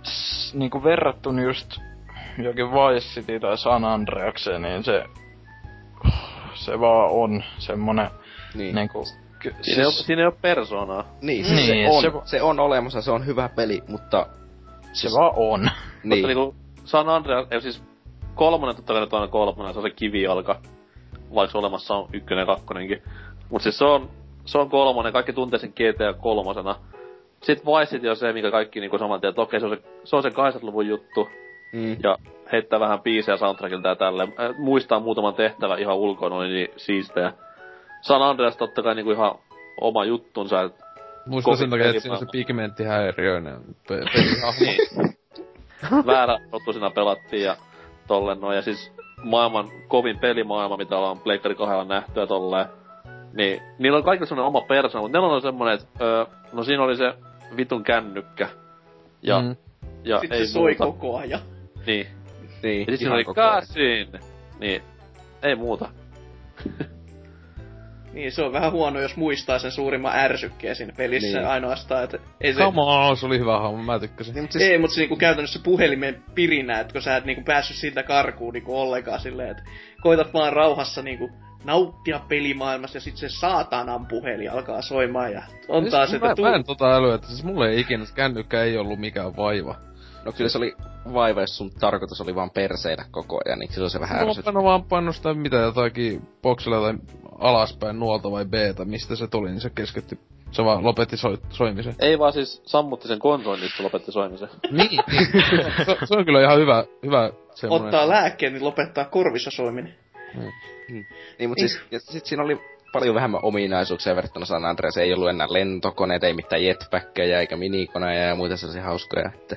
[0.04, 1.78] s, niinku verrattuna just
[2.38, 5.04] jokin Vice City tai San Andreakseen, niin se...
[6.54, 8.10] Se vaan on semmonen
[8.56, 8.76] Niin.
[8.76, 9.04] niinku...
[9.40, 11.06] Ky, Siinä, ei, oo, siinä ei oo persoonaa.
[11.22, 14.28] Niin, siis Niin, se, on, se vo- se on olemassa, se on hyvä peli, mutta...
[14.94, 15.62] se vaan on.
[15.62, 15.72] Niin.
[16.04, 16.56] Niin, Mutta niinku
[16.86, 17.84] San Andreas, ei siis
[18.36, 20.60] kolmonen totta kai nyt on kolmonen, se on se kivijalka.
[21.36, 23.04] Vaikka olemassa on ykkönen ja kakkonenkin.
[23.50, 24.10] Mut siis se on,
[24.46, 26.76] se on kolmonen, kaikki tuntee sen GTA kolmosena.
[27.44, 29.84] Sitten Vice City on se, mikä kaikki niinku saman tien, että okei, se on se,
[30.04, 31.30] se, on se 80-luvun juttu.
[31.74, 32.18] mm, Ja
[32.52, 34.34] heittää vähän biisejä soundtrackilta ja tälleen.
[34.58, 37.34] Muistaa muutaman tehtävän ihan ulkoon, oli niin siistejä.
[38.02, 39.36] San Andreas totta kai niinku ihan
[39.82, 40.74] oma juttunsa, et
[41.26, 43.58] Muistan sen takia, että siinä on se pigmenttihäiriöinen
[43.88, 44.66] pe- pelihahmo.
[45.92, 46.06] Niin.
[46.06, 46.38] väärä
[46.72, 47.56] siinä pelattiin ja
[48.08, 48.56] tolleen noin.
[48.56, 48.92] Ja siis
[49.24, 52.66] maailman kovin pelimaailma, mitä ollaan Pleikkari kahdella nähty ja tolleen.
[53.34, 56.84] Niin, niillä on kaikilla semmonen oma persoona, mutta neillä on semmonen, että öö, no siinä
[56.84, 57.14] oli se
[57.58, 58.50] vitun kännykkä.
[59.22, 59.56] Ja, Mm.
[60.04, 60.86] ja Sitten ei se soi muuta.
[60.86, 61.40] koko ajan.
[61.88, 62.08] Niin.
[62.64, 64.08] niin, Ja sit siinä oli käsin.
[64.60, 64.82] Niin.
[65.44, 65.90] Ei muuta.
[68.14, 71.48] Niin, se on vähän huono, jos muistaa sen suurimman ärsykkeen siinä pelissä Niin.
[71.48, 72.60] ainoastaan, että ei se...
[72.60, 74.34] Come on, se oli hyvä hahmo, mä tykkäsin.
[74.34, 74.64] Niin, mut Siis...
[74.64, 78.54] Ei, mutta se niinku käytännössä puhelimen pirinä, että kun sä et niinku päässyt siitä karkuun
[78.54, 79.64] niinku ollenkaan silleen, että
[80.02, 81.30] koitat vaan rauhassa niinku
[81.64, 86.36] nauttia pelimaailmasta ja sit se saatanan puhelin alkaa soimaan ja on taas, siis, että mä,
[86.36, 86.46] tuu...
[86.46, 89.76] mä en tota älyä, että siis mulle ei ikinä kännykkä ei ollut mikään vaiva.
[90.26, 90.76] No kyllä se oli
[91.14, 94.58] vaiva, jos sun tarkoitus oli vaan perseillä koko ajan, niin silloin se vähän Mulla ärsytti.
[94.58, 96.94] on vaan pannut sitä mitä jotakin boksilla tai
[97.40, 98.54] alaspäin nuolta vai b
[98.86, 100.20] mistä se tuli, niin se keskeytti.
[100.52, 101.96] Se vaan lopetti soi, soimisen.
[102.00, 104.50] Ei vaan siis sammutti sen konsolin, niin se lopetti soimisen.
[104.72, 105.28] niin, niin.
[105.86, 107.86] se, se, on kyllä ihan hyvä, hyvä semmonen.
[107.86, 109.96] Ottaa lääkkeen, niin lopettaa korvissa soiminen.
[111.40, 112.62] Niin, mutta siis, ja sit siinä oli
[112.94, 114.98] paljon vähemmän ominaisuuksia verrattuna San Andreas.
[114.98, 119.56] Ei ollut enää lentokoneita, ei mitään jetpackkejä eikä minikoneja ja muita sellaisia hauskoja, että...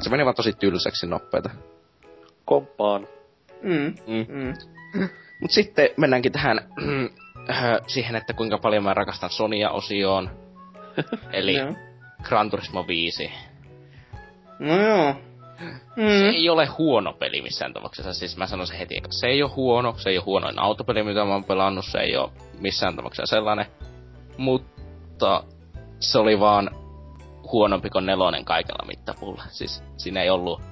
[0.00, 1.50] Se meni vaan tosi tylsäksi nopeeta.
[2.44, 3.08] Komppaan.
[3.62, 3.94] Mm.
[4.06, 4.26] Mm.
[4.28, 4.54] Mm.
[5.40, 6.60] Mut sitten mennäänkin tähän
[7.50, 10.30] äh, siihen, että kuinka paljon mä rakastan Sonia-osioon.
[11.32, 11.72] Eli Joo.
[12.22, 13.30] Gran Turismo 5.
[14.58, 15.14] No joo.
[15.58, 15.64] Se
[15.96, 16.28] Mm.
[16.34, 18.14] ei ole huono peli missään tapauksessa.
[18.14, 19.94] Siis mä sanon se heti, että se ei ole huono.
[19.98, 21.84] Se ei ole huonoin autopeli, mitä mä oon pelannut.
[21.84, 23.66] Se ei ole missään tapauksessa sellainen.
[24.36, 25.44] Mutta
[26.00, 26.70] se oli vaan
[27.52, 29.42] huonompi kuin nelonen kaikella mittapuulla.
[29.48, 30.62] Siis siinä ei ollut...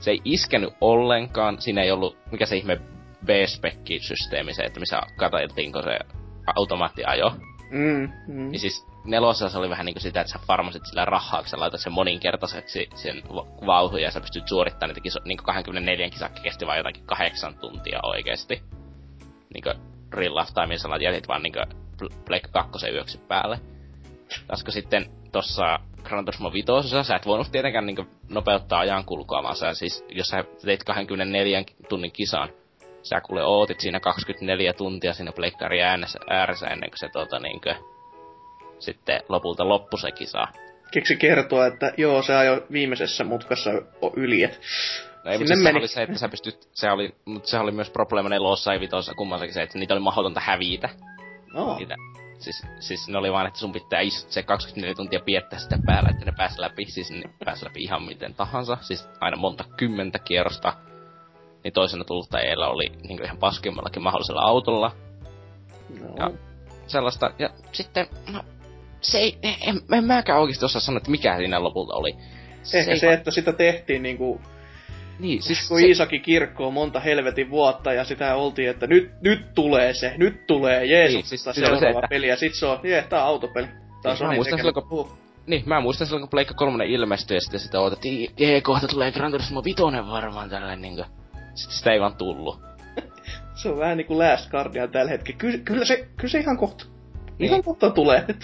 [0.00, 1.60] Se ei iskenyt ollenkaan.
[1.60, 2.18] Siinä ei ollut...
[2.32, 2.80] Mikä se ihme
[3.24, 5.98] B-spekki-systeemi se, että missä katseltiinko se
[6.56, 7.32] automaattiajo.
[7.70, 8.12] Mm.
[8.26, 8.50] Mm.
[8.50, 11.60] Niin siis nelosessa se oli vähän niinku sitä, että sä farmasit sillä rahaa, kun sä
[11.60, 16.42] laitat sen moninkertaiseksi sen va- vauhdun ja sä pystyt suorittamaan niitä kiso, niinku 24 kisakki
[16.42, 18.62] kesti vaan jotakin kahdeksan tuntia oikeesti.
[19.54, 19.70] Niinku
[20.12, 21.60] real life time, sä jätit vaan niinku
[22.26, 23.60] Black 2 yöksi päälle.
[24.64, 26.66] Kun sitten tossa Gran Turismo 5,
[27.02, 31.64] sä et voinut tietenkään niinku nopeuttaa ajan kulkua, vaan sä siis, jos sä teit 24
[31.88, 32.48] tunnin kisan,
[33.02, 37.74] sä kuule ootit siinä 24 tuntia siinä pleikkari äänessä, ääressä ennen kuin se tota niinkö,
[38.78, 40.46] sitten lopulta loppu se kisa.
[40.90, 43.70] Keksi kertoa, että joo, se ajoi viimeisessä mutkassa
[44.16, 44.60] yli, et
[45.24, 45.78] No ei, mutta meni.
[45.78, 49.14] oli se, että sä pystyt, se oli, mutta se oli myös probleema nelossa ja vitossa
[49.14, 50.88] kummassakin se, että niitä oli mahdotonta hävitä.
[51.54, 51.76] No.
[51.78, 51.94] Niitä,
[52.38, 56.10] siis, siis ne oli vaan, että sun pitää is, se 24 tuntia piettää sitä päällä,
[56.10, 60.18] että ne pääs läpi, siis ne pääs läpi ihan miten tahansa, siis aina monta kymmentä
[60.18, 60.72] kierrosta.
[61.64, 64.92] Niin toisena tuluttajilla oli niin ihan paskimmallakin mahdollisella autolla.
[66.00, 66.14] no.
[66.18, 66.30] Ja
[66.86, 68.44] sellaista, ja sitten, no,
[69.00, 72.16] se ei, en, en mäkään oikeesti osaa sanoa, että mikä siinä lopulta oli.
[72.74, 74.40] Ehkä ei se, va- että sitä tehtiin niinku,
[75.18, 79.54] Niin, siis kun se, Iisakin kirkkoon monta helvetin vuotta ja sitä oltiin, että nyt, nyt
[79.54, 82.66] tulee se, nyt tulee Jeesus, Niin, siis siis, se seuraava että- peli ja sit se
[82.66, 83.66] on, jee, tää on autopeli.
[83.66, 85.10] Tää on Niin, mä Sony muistan silloin, kun-
[85.46, 89.12] Niin, mä muistan silloin, kun Pleikka 3 ilmestyi ja sitten sitä odotettiin, jee, kohta tulee
[89.12, 91.04] Gran Turismo 5 varmaan tällainen niinkö.
[91.54, 92.56] Sitten sitä ei vaan tullu.
[93.62, 95.38] se on vähän niinku Last Guardian tällä hetkellä.
[95.38, 96.84] Ky- kyllä, se, kyllä se ihan kohta,
[97.38, 97.48] Niin.
[97.48, 98.24] ihan kohta tulee.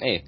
[0.00, 0.24] Niin.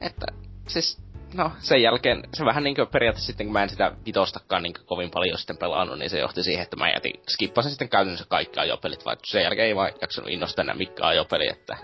[0.00, 0.26] Että,
[0.68, 1.02] siis,
[1.34, 5.10] no, sen jälkeen, se vähän niinkö periaatteessa sitten, kun mä en sitä vitostakaan niinkö kovin
[5.10, 9.04] paljon sitten pelannut, niin se johti siihen, että mä jätin, skippasin sitten käytännössä kaikki ajopelit,
[9.04, 11.76] vaan sen jälkeen ei vaan jaksanut innostaa enää mikään ajopeli, että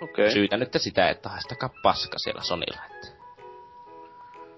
[0.00, 0.24] Okei.
[0.24, 0.30] Okay.
[0.30, 3.08] syytä nyt sitä, että haistakaa paska siellä Sonilla, että.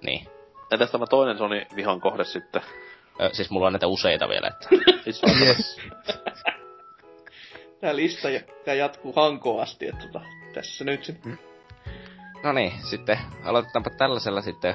[0.03, 0.29] Niin.
[0.73, 2.63] Entäs tämä toinen Sony vihan kohde sitten?
[3.21, 4.69] Ö, siis mulla on näitä useita vielä, että
[5.07, 5.83] Itse asiassa.
[7.81, 10.21] Tää lista ja, tää jatkuu hankoon asti, että tota,
[10.55, 11.39] tässä nyt sitten.
[12.43, 14.75] No niin, sitten aloitetaanpa tällaisella sitten,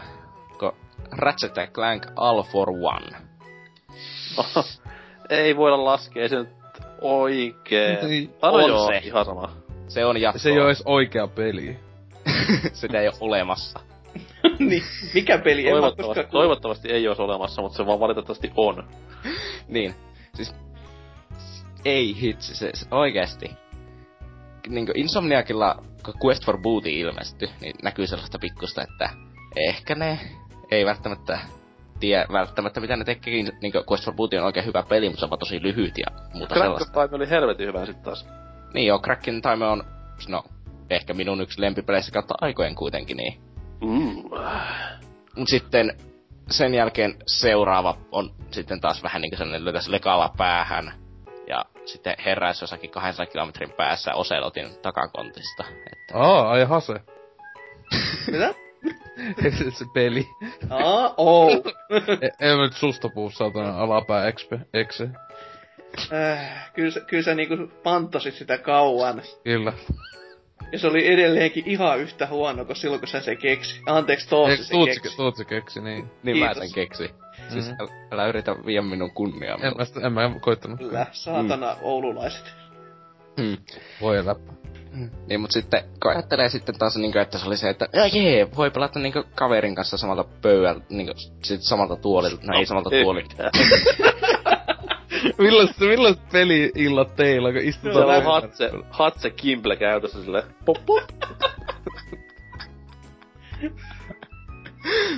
[0.59, 0.73] kun
[1.11, 3.17] Ratchet Clank All for One.
[5.29, 6.49] ei voida laskea, se nyt
[7.01, 7.99] oikee.
[8.01, 8.29] Ei.
[8.41, 8.97] On joo, se.
[8.97, 9.51] ihan sama.
[9.87, 10.39] Se on jatkoa.
[10.39, 11.79] Se ei oo edes oikea peli.
[12.73, 13.79] Sitä ei ole olemassa.
[14.59, 14.83] niin,
[15.13, 15.67] mikä peli?
[15.67, 18.87] En Toivottavasti, toivottavasti ei olisi olemassa, mutta se vaan valitettavasti on.
[19.67, 19.95] Niin,
[20.35, 20.55] siis
[21.85, 23.51] ei hitsi, se, se oikeesti.
[24.67, 29.09] Niin Insomniakilla, kun Quest for Booty ilmestyi, niin näkyy sellaista pikkusta, että
[29.55, 30.19] ehkä ne
[30.71, 31.39] ei välttämättä
[31.99, 33.33] tiedä välttämättä mitä ne tekee.
[33.33, 36.05] Niin Quest for Booty on oikein hyvä peli, mutta se on vaan tosi lyhyt ja
[36.33, 37.07] muuta Crack sellaista.
[37.07, 38.27] Time oli helvetin hyvä sitten taas.
[38.73, 39.83] Niin joo, Crackin Time on,
[40.27, 40.43] no,
[40.89, 43.41] ehkä minun yksi lempipeleistä kautta aikojen kuitenkin, niin.
[43.81, 44.23] Mm.
[45.35, 45.97] Mut sitten
[46.49, 50.93] sen jälkeen seuraava on sitten taas vähän niinku sellainen löytäis lekalla päähän.
[51.51, 55.63] Ja sitten heräisi jossakin 200 kilometrin päässä Oselotin takakontista.
[55.69, 56.93] Että, Aa, ai hase.
[58.31, 58.53] Mitä?
[59.77, 60.27] se peli.
[60.69, 61.51] Aa, oh.
[62.39, 65.09] Ei mä nyt susta puu, saatana alapää expe, exe.
[66.13, 69.21] Äh, kyllä, sä- kyllä sä niinku panttasit sitä kauan.
[69.43, 69.73] Kyllä.
[70.71, 73.81] Ja se oli edelleenkin ihan yhtä huono kuin silloin, kun sä se keksi.
[73.85, 75.17] Anteeksi, Tootsi Eikö se keksi.
[75.17, 76.11] Tuutsi keksi, niin.
[76.23, 76.63] niin mä Kiitos.
[76.63, 77.09] sen keksin.
[77.49, 77.75] Siis Mhm.
[77.81, 79.57] älä, älä yritä viedä minun kunniaa.
[79.63, 79.73] En
[80.13, 80.79] mä, en mä koittanut.
[80.79, 81.79] Kyllä, saatana mm.
[81.81, 82.53] oululaiset.
[83.41, 83.57] Hmm.
[84.01, 84.53] Voi läppä.
[85.27, 88.55] Niin, mut sitten, kun ajattelee sitten taas niinku, että se oli se, että ja jee,
[88.55, 91.13] voi pelata niinku kaverin kanssa samalta pöydältä, niinku
[91.43, 93.35] sit samalta tuolilta, no ei samalta tuolilta.
[95.37, 97.93] Millaiset, millaiset peli-illat teillä, kun istutaan...
[97.93, 98.33] Se on pöydällä?
[98.33, 100.43] hatse, hatse kimple käytössä sille.
[100.65, 101.03] Pop, pop.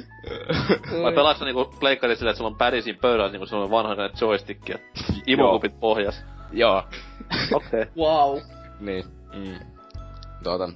[1.03, 3.95] Vai pelaat sä niinku pleikkari sillä, että sulla on pädi siinä pöydällä niinku sellainen vanha
[4.21, 4.77] joystick ja
[5.27, 6.23] imukupit pohjas.
[6.51, 6.83] Joo,
[7.53, 7.81] Okei.
[7.81, 7.85] Okay.
[7.97, 8.39] Wow.
[8.79, 9.03] niin.
[9.33, 9.59] Mm.
[10.43, 10.69] Tuota.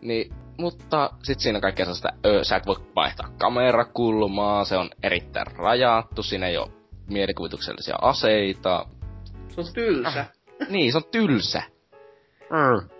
[0.00, 4.90] Niin, mutta sit siinä on kaikkea sellaista, ö, sä et voi vaihtaa kamerakulmaa, se on
[5.02, 6.68] erittäin rajattu, siinä ei oo
[7.10, 8.86] mielikuvituksellisia aseita.
[9.48, 10.24] Se on tylsä.
[10.68, 11.62] Niin, se on tylsä.
[12.40, 12.95] Mm.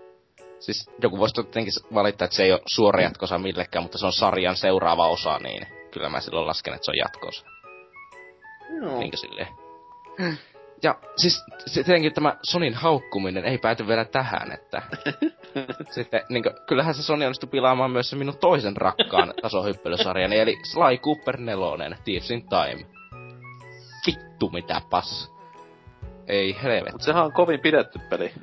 [0.59, 4.13] Siis joku voisi tietenkin valittaa, että se ei ole suora jatkosa millekään, mutta se on
[4.13, 7.45] sarjan seuraava osa, niin kyllä mä silloin lasken, että se on jatkosa.
[8.81, 8.99] Joo.
[8.99, 9.47] Niinkö silleen.
[10.83, 14.81] Ja siis se- tietenkin tämä Sonin haukkuminen ei pääty vielä tähän, että
[15.95, 20.97] sitten niinkö, kyllähän se Sony onnistui pilaamaan myös se minun toisen rakkaan tasohyppelysarjani, eli Sly
[20.97, 22.85] Cooper 4, Thieves in Time.
[24.07, 25.31] Vittu mitä pass.
[26.27, 26.91] Ei helvetti.
[26.91, 28.33] Mut sehän on kovin pidetty peli.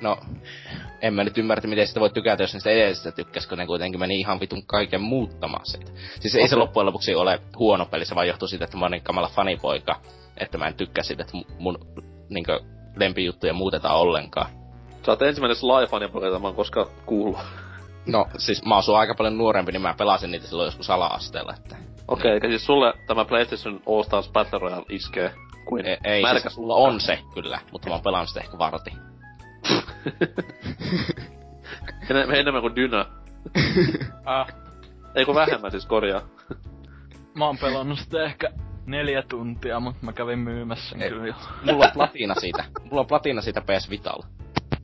[0.00, 0.18] No,
[1.02, 4.00] en mä nyt ymmärrä, miten sitä voi tykätä, jos niistä edellisistä tykkäs, kun ne kuitenkin
[4.00, 5.92] meni ihan vitun kaiken muuttamaan siitä.
[6.20, 8.90] Siis ei se loppujen lopuksi ole huono peli, se vaan johtuu siitä, että mä oon
[8.90, 10.00] niin kamala fanipoika,
[10.36, 11.78] että mä en tykkää siitä, että mu- mun
[12.28, 12.60] niinkö
[12.96, 14.46] lempijuttuja muutetaan ollenkaan.
[15.06, 17.38] Sä oot ensimmäinen Sly-fani, jota mä oon koskaan kuullut.
[18.06, 21.76] No, siis mä oon aika paljon nuorempi, niin mä pelasin niitä silloin joskus ala-asteella, että...
[22.08, 26.40] Okei, okay, siis sulle tämä PlayStation All Stars Battle Royale iskee kuin Ei, ei märkä
[26.40, 28.90] siis, sulla on se kyllä, mutta mä oon pelannut sitä ehkä varti.
[32.10, 33.06] Enem- enemmän kuin Dyna.
[34.24, 34.46] Ah,
[35.14, 36.22] Ei kun vähemmän siis korjaa.
[37.34, 38.50] mä oon pelannut sitä ehkä
[38.86, 41.10] neljä tuntia, mut mä kävin myymässä sen Ei.
[41.10, 41.34] kyllä jo.
[41.64, 42.64] Mulla on platina siitä.
[42.84, 44.26] Mulla on platina siitä PS Vitalla.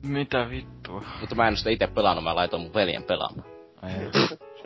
[0.03, 1.03] Mitä vittua?
[1.19, 3.47] Mutta mä en oo sitä ite pelannut, mä laitoin mun veljen pelaamaan.
[3.83, 4.09] Ei.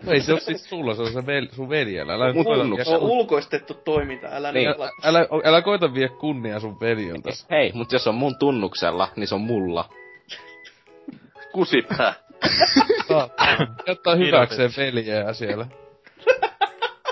[0.07, 2.13] Ei se oo siis sulla, se on se vel, sun veljellä.
[2.13, 2.97] Älä, Mun koita, tunnuksella.
[2.99, 4.69] Se on ulkoistettu toiminta, älä Niin.
[4.69, 4.81] niin.
[4.81, 7.29] älä, älä, älä koita vie kunnia sun veljeltä.
[7.51, 9.89] Hei, mut jos on mun tunnuksella, niin se on mulla.
[11.53, 12.13] Kusipää.
[13.87, 15.67] Jättää hyväkseen veljeä siellä.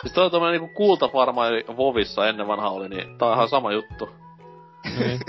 [0.02, 3.72] Siis toi on tommonen niinku kultafarmari Vovissa ennen vanha oli, niin tää on ihan sama
[3.72, 4.10] juttu.
[5.00, 5.20] Niin.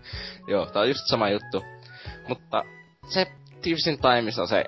[0.48, 1.64] Joo, tää on just sama juttu.
[2.28, 2.62] Mutta
[3.08, 3.26] se
[3.62, 4.64] Thieves in Timeissa se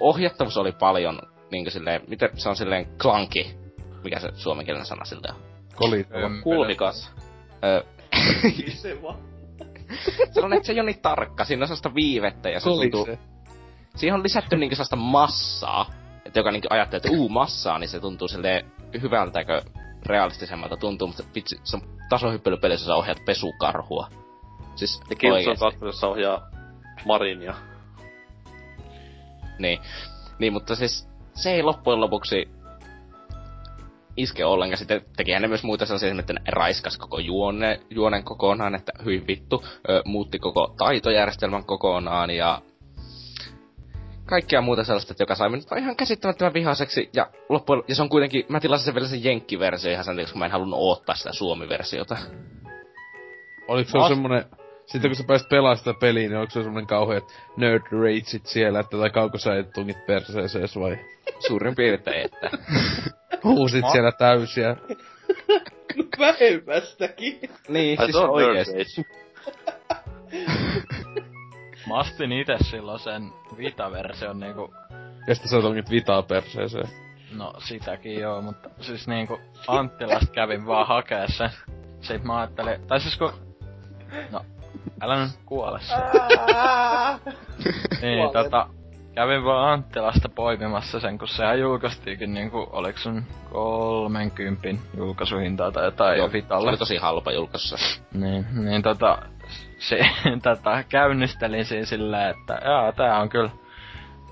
[0.00, 1.20] ohjattavuus oli paljon
[1.50, 3.56] niinkö silleen, miten se on silleen klanki.
[4.04, 5.40] Mikä se suomenkielinen sana siltä on?
[5.74, 6.30] Kolitava.
[6.42, 7.12] Kulmikas.
[7.64, 7.82] Öö,
[10.04, 12.64] Se se on, että se ei ole niin tarkka, siinä on sellaista viivettä ja se
[12.64, 13.22] tuntuu, Kolise.
[13.96, 15.90] siihen on lisätty niinkö sellaista massaa,
[16.24, 18.66] että joka niinkö ajattelee, että uu massaa, niin se tuntuu silleen
[19.02, 19.62] hyvältäkö
[20.06, 24.08] realistisemmalta tuntuu, mutta vitsi, se on tasohyppelypelissä sä ohjaat pesukarhua.
[24.74, 25.64] Siis Ja Killzone oikeesti.
[25.64, 26.50] 2, jossa ohjaa
[27.04, 27.54] Marinia.
[29.58, 29.78] Niin.
[30.38, 32.55] niin, mutta siis se ei loppujen lopuksi
[34.16, 34.78] iske ollenkaan.
[34.78, 39.24] Sitten tekihän ne myös muita sellaisia, että ne raiskas koko juone, juonen kokonaan, että hyi
[39.26, 42.62] vittu, ö, muutti koko taitojärjestelmän kokonaan ja
[44.24, 47.10] kaikkea muuta sellaista, että joka sai minut ihan käsittämättömän vihaiseksi.
[47.12, 50.38] Ja, loppujen, ja se on kuitenkin, mä tilasin sen vielä sen jenkkiversio ihan sen koska
[50.38, 52.16] mä en halunnut odottaa sitä suomi-versiota.
[53.68, 54.44] Oliko se As- semmonen...
[54.86, 57.24] Sitten kun sä pääsit pelaamaan sitä peliä, niin oliko se semmonen kauheat
[57.56, 60.98] nerd rageit siellä, että tai kauko sä et tungit perseeseen vai?
[61.46, 62.50] Suurin piirtein, että
[63.44, 64.76] Huusit siellä täysiä.
[66.18, 67.40] Vähemmästäkin.
[67.68, 69.06] niin, Ai siis oikeesti.
[71.88, 74.74] Mä astin ite silloin sen Vita-version niinku,
[75.28, 76.88] Ja sitten sä tungit vitaa perseeseen.
[77.32, 81.50] no sitäkin joo, mutta siis niinku Anttilasta kävin vaan hakee sen.
[82.00, 83.32] Sitten mä ajattelin, tai siis kun,
[84.30, 84.44] no,
[85.02, 85.80] älä nyt kuole.
[88.02, 88.66] Niin, tota,
[89.14, 96.18] kävin vaan Anttilasta poimimassa sen, kun sehän julkaistiinkin niinku, oliks sun 30 julkaisuhintaa tai jotain
[96.18, 96.68] Joo, jo se Vitalle.
[96.68, 98.02] oli tosi halpa julkaisussa.
[98.14, 99.18] Niin, niin tota,
[99.78, 99.98] se,
[100.42, 103.50] tota, käynnistelin siinä silleen, että jaa, tää on kyllä,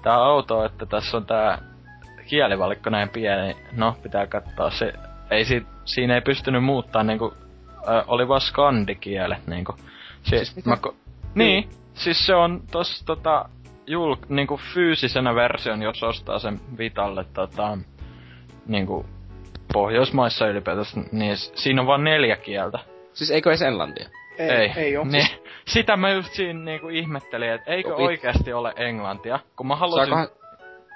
[0.03, 1.59] tää on outoa, että tässä on tää
[2.29, 3.57] kielivalikko näin pieni.
[3.73, 4.93] No, pitää katsoa se,
[5.31, 7.35] ei si, siinä ei pystynyt muuttaa niinku,
[7.89, 9.77] ö, oli vaan skandikielet niinku.
[10.25, 10.71] Se, Siis mitä?
[10.71, 10.95] mä, ko-
[11.35, 13.49] niin, siis se on tossa tota,
[13.87, 17.79] jul, niinku fyysisenä version, jos ostaa sen Vitalle tota,
[18.67, 19.07] niinku,
[19.73, 22.79] Pohjoismaissa ylipäätänsä, niin siinä on vaan neljä kieltä.
[23.13, 24.09] Siis eikö edes englantia?
[24.39, 25.05] Ei, ei, ei oo.
[25.05, 25.27] Niin,
[25.75, 30.05] sitä mä just siinä niinku ihmettelin, että eikö vi- oikeasti ole englantia, kun mä halusin...
[30.05, 30.29] Saakohan...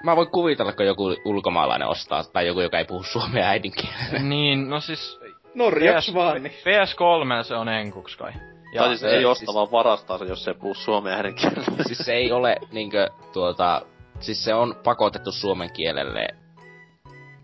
[0.03, 4.19] Mä voin kuvitella, kun joku ulkomaalainen ostaa, tai joku, joka ei puhu suomea äidinkielenä.
[4.19, 5.19] Niin, no siis...
[5.55, 6.53] Norjaks vaan, niin.
[6.53, 8.31] PS3 se on enkuks kai.
[8.73, 11.13] Ja tai siis ei se- osta, siis- vaan varastaa sen, jos se ei puhu suomen
[11.13, 11.83] äidinkielellä.
[11.87, 13.81] siis se ei ole niinkö tuota...
[14.19, 16.27] Siis se on pakotettu suomen kielelle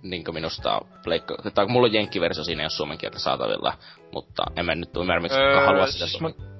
[0.03, 1.37] niinkö minusta pleikko...
[1.53, 3.73] Tai mulla on jenkkiversio siinä, jos suomen kieltä saatavilla.
[4.13, 6.33] Mutta en mä nyt ymmärrä, miksi öö, halua sitä siis suomen...
[6.37, 6.55] mun,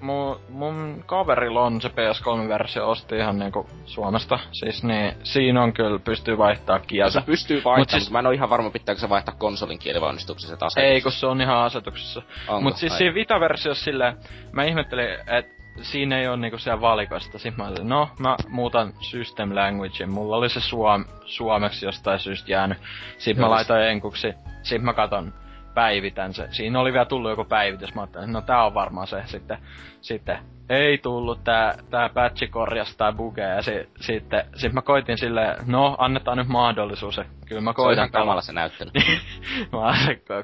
[0.00, 4.38] mun, mun kaverilla on se PS3-versio, osti ihan niinku Suomesta.
[4.52, 7.20] Siis niin, siinä on kyllä, pystyy vaihtaa kieltä.
[7.20, 10.56] se pystyy vaihtamaan, Mut siis- mä en ole ihan varma, pitääkö se vaihtaa konsolin kielivalmistuksessa
[10.56, 10.76] taas.
[10.76, 12.22] Ei, kun se on ihan asetuksessa.
[12.48, 12.60] Onko?
[12.60, 12.98] Mut siis Ai.
[12.98, 14.16] siinä Vita-versiossa silleen,
[14.52, 17.38] mä ihmettelin, että siinä ei ole niinku siellä valikosta.
[17.38, 20.06] Sitten mä olin, no, mä muutan system language.
[20.06, 22.78] Mulla oli se suom, suomeksi jostain syystä jäänyt.
[23.18, 24.34] Sitten mä laitoin enkuksi.
[24.62, 25.32] Sitten mä katon,
[25.76, 26.48] päivitän se.
[26.50, 27.94] Siinä oli vielä tullut joku päivitys.
[27.94, 29.22] Mä ajattelin, no tää on varmaan se.
[29.26, 29.58] Sitten,
[30.00, 30.38] sitten
[30.68, 33.48] ei tullut tää, tää patchi korjasi tää bugeja.
[33.48, 37.16] Ja si, sitten sit mä koitin silleen, no annetaan nyt mahdollisuus.
[37.16, 38.90] Ja Kyllä mä Se on koitan ihan kamala se näyttely.
[39.72, 39.94] Mä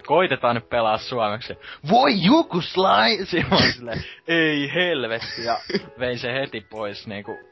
[0.06, 1.58] koitetaan nyt pelaa suomeksi.
[1.90, 3.18] Voi joku slai!
[3.24, 5.58] Siinä silleen, ei helvetti, ja
[5.98, 7.51] vein se heti pois niinku.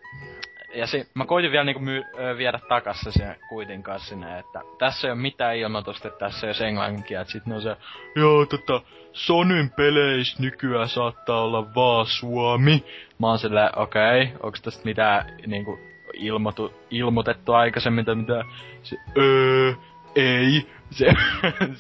[0.75, 4.39] Ja si- mä koitin vielä niinku my- ö, viedä takas se sinne kuitin kanssa sinne,
[4.39, 7.25] että tässä ei ole mitään ilmoitusta, että tässä ei ole.
[7.25, 7.77] Sitten ne on se,
[8.17, 8.83] joo tota,
[9.13, 12.85] Sonyn peleissä nykyään saattaa olla vaan suomi.
[13.19, 13.39] Mä oon
[13.77, 15.79] okei, okay, onks tästä mitään niinku
[16.15, 18.45] ilmoitu, ilmoitettu aikaisemmin tai mitään?
[18.83, 19.73] Se, öö,
[20.17, 20.67] ei.
[20.91, 21.05] Se,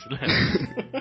[0.03, 0.31] silleen,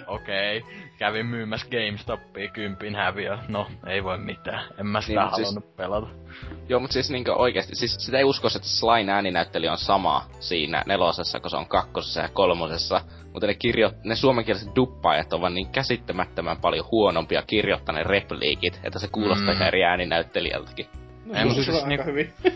[0.08, 0.72] okei, okay.
[0.98, 3.38] kävin myymässä GameStopia kympin häviö.
[3.48, 4.64] No, ei voi mitään.
[4.78, 6.08] En mä sitä Niin, niin, siis- halunnut pelata.
[6.70, 10.84] Joo, mutta siis niinkö oikeesti, siis sitä ei usko, että Slain ääninäyttelijä on sama siinä
[10.88, 13.02] nelosessa, kun se on kakkosessa ja kolmosessa.
[13.34, 13.92] Mutta ne, kirjo...
[14.04, 19.52] ne suomenkieliset duppaajat ovat niin käsittämättömän paljon huonompia kirjoittaneet repliikit, että se kuulostaa Mm.
[19.56, 20.86] ihan eri ääninäyttelijältäkin.
[21.26, 22.34] No, Ei, ei, mut se siis on niinku- hyvin.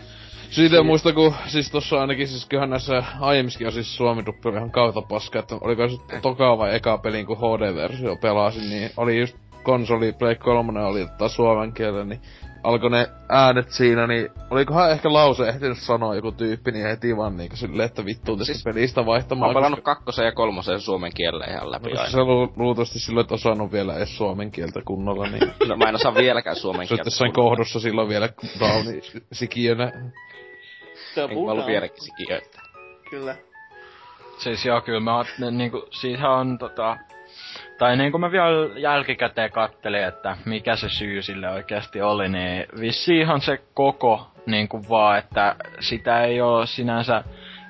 [0.50, 4.56] Siitä en muista, kun siis tossa ainakin siis kyllähän näissä aiemmissakin on siis suomi oli
[4.56, 9.20] ihan kautta paska, että oliko se toka vai eka pelin, kun HD-versio pelasin, niin oli
[9.20, 12.20] just konsoli Play 3 oli ottaa suomen kielen, niin
[12.64, 17.36] alkoi ne äänet siinä, niin olikohan ehkä lause ehtinyt sanoa joku tyyppi, niin heti vaan
[17.36, 19.48] niinku silleen, että vittu tästä Siis- pelistä Mä vaihtamaan.
[19.48, 22.10] oon pelannut kakkosen ja kolmosen suomen kielellä ihan läpi koska aina.
[22.12, 25.94] se lu- luultavasti silloin et osannut vielä edes suomen kieltä kunnolla, niin No mä en
[25.94, 27.06] osaa vieläkään suomen se kieltä.
[27.06, 28.28] jossain kohdussa silloin vielä
[28.60, 29.00] Downi
[29.32, 29.84] sikiönä.
[31.16, 32.60] Enkä mä ollut vieläkin sikiöitä.
[33.10, 33.36] Kyllä.
[34.38, 36.96] Siis joo, kyllä mä ne, niinku, siihen on tota...
[37.78, 43.18] Tai niinku mä vielä jälkikäteen kattelin, että mikä se syy sille oikeasti oli, niin vissi
[43.18, 47.24] ihan se koko niinku vaan, että sitä ei oo sinänsä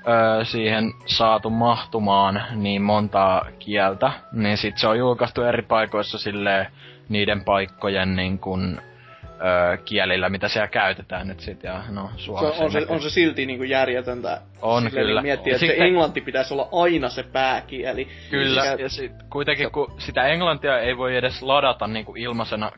[0.08, 6.66] öö, siihen saatu mahtumaan niin montaa kieltä, niin sit se on julkaistu eri paikoissa silleen
[7.08, 8.80] niiden paikkojen niin kun,
[9.44, 12.94] öö, kielillä, mitä siellä käytetään nyt sit, ja no Se Suomessa on, on, se, näkyy.
[12.94, 14.40] on se silti niinku järjetöntä.
[14.62, 15.20] On Silleen kyllä.
[15.20, 18.08] Niin miettiä, että sitten- se englanti pitäisi olla aina se pääkieli.
[18.30, 22.72] Kyllä, Mikä- ja sit kuitenkin kun sitä englantia ei voi edes ladata niinku ilmaisena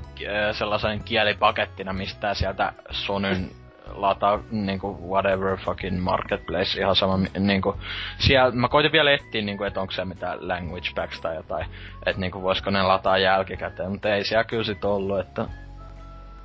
[0.52, 3.50] sellaisen kielipakettina mistään sieltä Sonyn
[3.94, 7.76] lata niinku whatever fucking marketplace ihan sama niinku
[8.18, 11.66] siellä mä koitin vielä etsiä niinku että onko se mitään language packs tai jotain
[12.06, 15.44] että niinku voisiko ne lataa jälkikäteen mutta ei siellä kyllä sit ollut että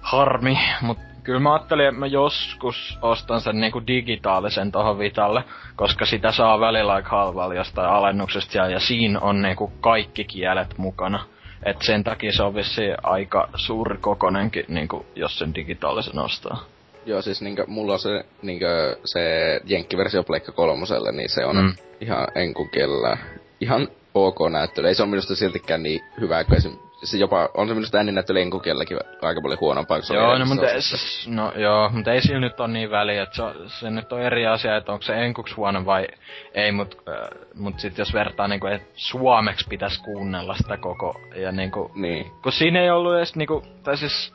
[0.02, 5.44] harmi mut kyllä mä ajattelin että mä joskus ostan sen niinku digitaalisen tohon Vitalle
[5.76, 10.78] koska sitä saa välillä aika halvalla jostain alennuksesta siellä, ja siinä on niinku kaikki kielet
[10.78, 11.26] mukana.
[11.66, 16.66] Et sen takia se on vissiin aika suuri kokonenkin, niinku, jos sen digitaalisen ostaa.
[17.06, 19.22] Joo, siis niinkö, mulla on se, niinkö, se
[19.66, 21.74] jenkkiversio Pleikka kolmoselle, niin se on Mm.
[22.02, 23.18] ihan enkukielellä
[23.60, 24.88] ihan ok näyttely.
[24.88, 26.72] Ei se on minusta siltikään niin hyvä, kuin esim.
[27.04, 30.66] Se jopa, on se minusta ääninäyttely enkukielelläkin aika paljon huonompaa, kuin se Joo, no, mutta,
[30.80, 33.44] s- no, joo, mutta ei sillä nyt on niin väliä, että se,
[33.80, 36.08] se nyt on eri asia, että onko se enkuks huono vai
[36.54, 41.52] ei, mut, äh, mut sit jos vertaa niinku, että suomeksi pitäisi kuunnella sitä koko, ja
[41.52, 42.32] niinku, Niin.
[42.44, 44.34] kun siinä ei ollut edes niinku, tai siis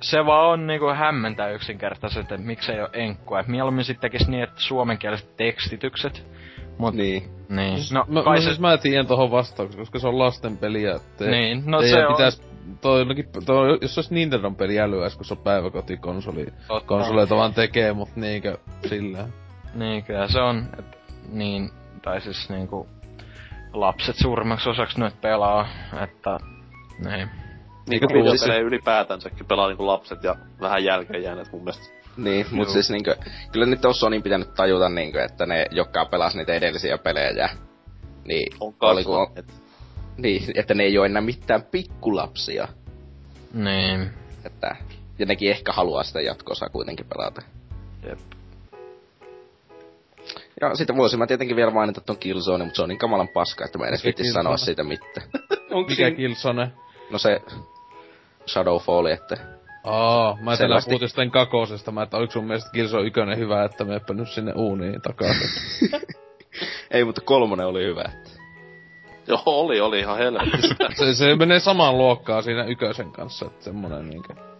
[0.00, 3.40] se vaan on niinku hämmentää yksinkertaisesti, että miksei ole enkkua.
[3.40, 6.26] Et mieluummin sit tekis niin, että suomenkieliset tekstitykset.
[6.82, 7.22] Mut, Niin.
[7.48, 7.78] niin.
[7.92, 10.98] No, mä, kai mä, se, siis mä tiedän tohon vastauksen, koska se on lasten peliä.
[11.16, 12.42] Te, niin, no se on, pitäis,
[12.80, 16.86] toi, jonnekin, toi, jos se olisi Nintendon peli älyäis, kun se on päiväkotikonsoli, totta.
[16.86, 19.28] konsoleita vaan tekee, mut niinkö sillä.
[19.74, 20.84] Niin, kyllä se on, et,
[21.32, 21.70] niin,
[22.02, 22.86] tai siis niinku,
[23.72, 25.66] lapset suurimmaksi osaksi nyt pelaa,
[26.04, 26.38] että,
[26.98, 27.28] niin.
[27.88, 32.01] Niinkö Video tullut pelejä ylipäätänsäkin pelaa niinku lapset ja vähän jälkeen jääneet mun mielestä.
[32.16, 32.72] Niin, mut Joo.
[32.72, 33.16] siis niinkö,
[33.52, 37.48] kyllä nyt on Sonin pitänyt tajuta niinkö, että ne, jotka pelas niitä edellisiä pelejä,
[38.24, 39.32] niin, On oli kun-.
[39.36, 39.54] Et,
[40.16, 42.68] niin, että ne ei oo enää mitään pikkulapsia.
[43.54, 44.10] Niin.
[44.44, 44.76] Että,
[45.18, 47.42] ja nekin ehkä haluaa sitä jatkossa kuitenkin pelata.
[48.08, 48.18] Jep.
[50.60, 53.64] Ja sitten voisin mä tietenkin vielä mainita ton Killzone, mutta se on niin kamalan paska,
[53.64, 54.42] että mä en edes Mikä vitti Killzone?
[54.42, 55.26] sanoa siitä mitään.
[55.70, 56.72] Onko Mikä Killzone?
[57.10, 57.40] No se,
[58.46, 59.36] Shadowfall, että
[59.84, 60.88] Aa, mä tällä Selvästi.
[60.90, 64.52] puhut jostain kakosesta, mä että oliko sun mielestä Killzone 1 hyvä, että meppä nyt sinne
[64.56, 65.48] uuniin takaisin.
[66.90, 68.02] ei, mutta kolmonen oli hyvä.
[68.02, 68.30] Että.
[69.26, 70.88] Joo, oli, oli ihan helvetistä.
[70.98, 74.51] se, se menee samaan luokkaan siinä ykösen kanssa, että semmonen niinkö...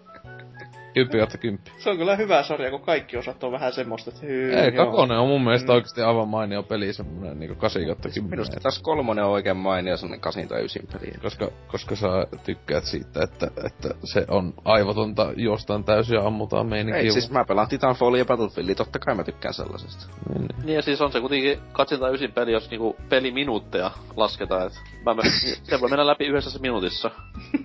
[0.94, 1.70] Kymppi kautta kymppi.
[1.78, 4.86] Se on kyllä hyvä sarja, kun kaikki osat on vähän semmoista, että hyy, Ei, joo.
[4.86, 5.74] kakonen on mun mielestä Mm.
[5.74, 8.30] oikeesti aivan mainio peli, semmonen niinku 8 kautta 10.
[8.30, 11.12] Minusta taas kolmonen on oikein mainio semmonen 8 tai 9 peli.
[11.22, 12.08] Koska, koska sä
[12.44, 17.00] tykkäät siitä, että, että se on aivotonta juostaan täysin ja ammutaan meininki.
[17.00, 20.06] Ei, siis mä pelaan Titanfallia ja Battlefieldia, totta kai mä tykkään sellaisesta.
[20.28, 20.66] Niin, niin.
[20.66, 24.72] niin ja siis on se kuitenkin katsinta ysin peli, jos niinku peliminuutteja lasketaan, et
[25.06, 25.22] mä, mä,
[25.62, 27.10] se voi mennä läpi yhdessä minuutissa.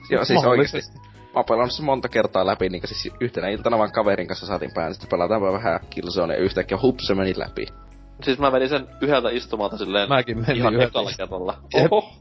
[0.10, 1.17] Joo, siis oikeesti.
[1.34, 4.72] Mä oon pelannut se monta kertaa läpi, niin siis yhtenä iltana vaan kaverin kanssa saatiin
[4.74, 7.68] päin, sitten pelataanpa vähän Killzone ja yhtäkkiä hups se meni läpi.
[8.24, 11.58] Siis mä vedin sen yhdeltä istumalta silleen Mäkin menin ihan ekalla kerralla.
[11.74, 12.14] Oho,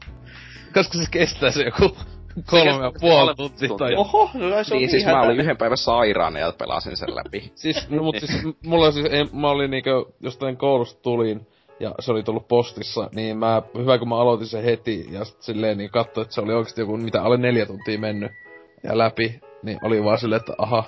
[0.73, 1.97] Koska se kestää se joku
[2.45, 3.69] kolme ja puoli tuntia.
[3.77, 3.95] Tai...
[3.95, 7.51] oho, no se on Niin, siis mä olin yhden päivän sairaana ja pelasin sen läpi.
[7.55, 11.47] Siis, no, mut siis, mulla siis, en, mä olin niinkö, jostain koulusta tulin,
[11.79, 15.41] ja se oli tullut postissa, niin mä, hyvä kun mä aloitin sen heti, ja sit
[15.41, 18.31] silleen niin katsoin, että se oli oikeesti joku, mitä alle neljä tuntia mennyt,
[18.83, 20.83] ja läpi, niin oli vaan silleen, että aha,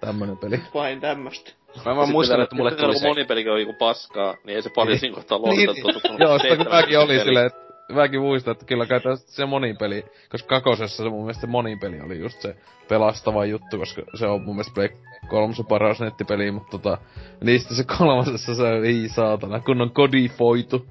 [0.00, 0.60] tämmönen peli.
[0.74, 1.52] Vain tämmöstä.
[1.84, 3.08] Mä vaan muistan, että mulle tuli se...
[3.08, 5.00] monipelikin on joku paskaa, niin ei se paljon Niin.
[5.00, 6.14] siinä kohtaa Niin, luotettu.
[6.18, 10.48] Joo, sitä kun mäkin oli silleen, että mäkin muistan, että kyllä kai se monipeli, koska
[10.48, 12.56] kakosessa se mun mielestä se monipeli oli just se
[12.88, 14.88] pelastava juttu, koska se on mun mielestä Play
[15.28, 16.98] 3 paras nettipeli, mutta tota,
[17.44, 20.86] niistä se kolmasessa se ei saatana, kun on kodifoitu.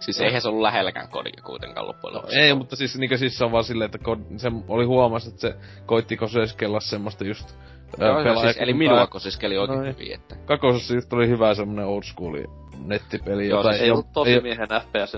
[0.00, 2.38] Siis eihän se ollut lähelläkään kodia kuitenkaan loppujen No, lopuksi.
[2.38, 5.40] ei, mutta siis, niinkö siis se on vaan silleen, että kod, se oli huomas, että
[5.40, 5.54] se
[5.86, 7.54] koitti koseskella semmoista just
[7.98, 9.94] Joo, ää, joo, siis, eli minua kosiskeli oikein Noin.
[9.94, 10.36] hyvin, että...
[10.36, 12.36] Kakosessa just oli hyvä semmonen old school
[12.84, 15.16] nettipeli, Joo, jota siis ei ollut tosi ei, miehen FPS.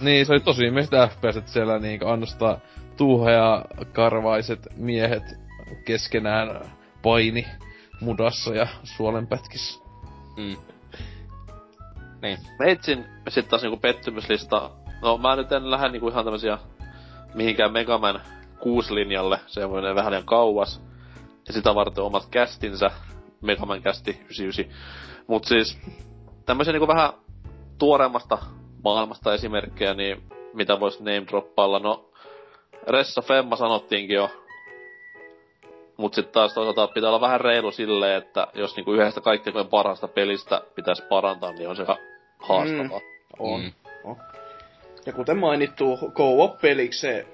[0.00, 2.58] Niin, se oli tosi miestä FPS, että siellä niinku annostaa
[2.96, 5.22] tuuhea karvaiset miehet
[5.84, 6.60] keskenään
[7.02, 7.46] paini
[8.00, 9.80] mudassa ja suolenpätkissä.
[10.36, 10.56] Mm.
[12.22, 12.38] Niin.
[12.58, 14.70] Meitsin sit taas niinku pettymyslista.
[15.02, 16.58] No mä nyt en lähde niinku ihan tämmösiä
[17.34, 18.20] mihinkään Megaman
[18.60, 19.40] 6 linjalle.
[19.46, 20.82] Se voi vähän liian kauas.
[21.46, 22.90] Ja sitä varten omat kästinsä.
[23.40, 24.64] Megaman kästi 99.
[25.26, 25.78] Mut siis
[26.46, 27.12] tämmösiä niinku vähän
[27.78, 28.38] tuoreemmasta
[28.84, 30.22] maailmasta esimerkkejä, niin
[30.54, 31.78] mitä vois name droppailla.
[31.78, 32.10] No,
[32.88, 34.30] Ressa Femma sanottiinkin jo.
[35.96, 40.08] Mut sit taas toisaalta pitää olla vähän reilu silleen, että jos niinku yhdestä kaikkein parhaasta
[40.08, 41.86] pelistä pitäisi parantaa, niin on se
[42.42, 43.00] haastavaa.
[43.38, 43.60] On.
[43.60, 43.72] Mm.
[44.04, 44.16] on.
[45.06, 47.26] Ja kuten mainittu, co-op-peliksi se,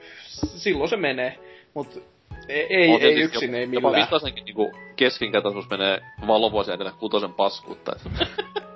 [0.57, 1.39] silloin se menee.
[1.75, 2.03] Mut
[2.49, 4.07] ei, ei, ei tietysti yksin, jopa, ei Jopa millään.
[4.07, 7.93] vitosenkin niinku keskinkertaisuus menee valovuosia edellä kutosen paskuutta.
[7.97, 8.29] Et.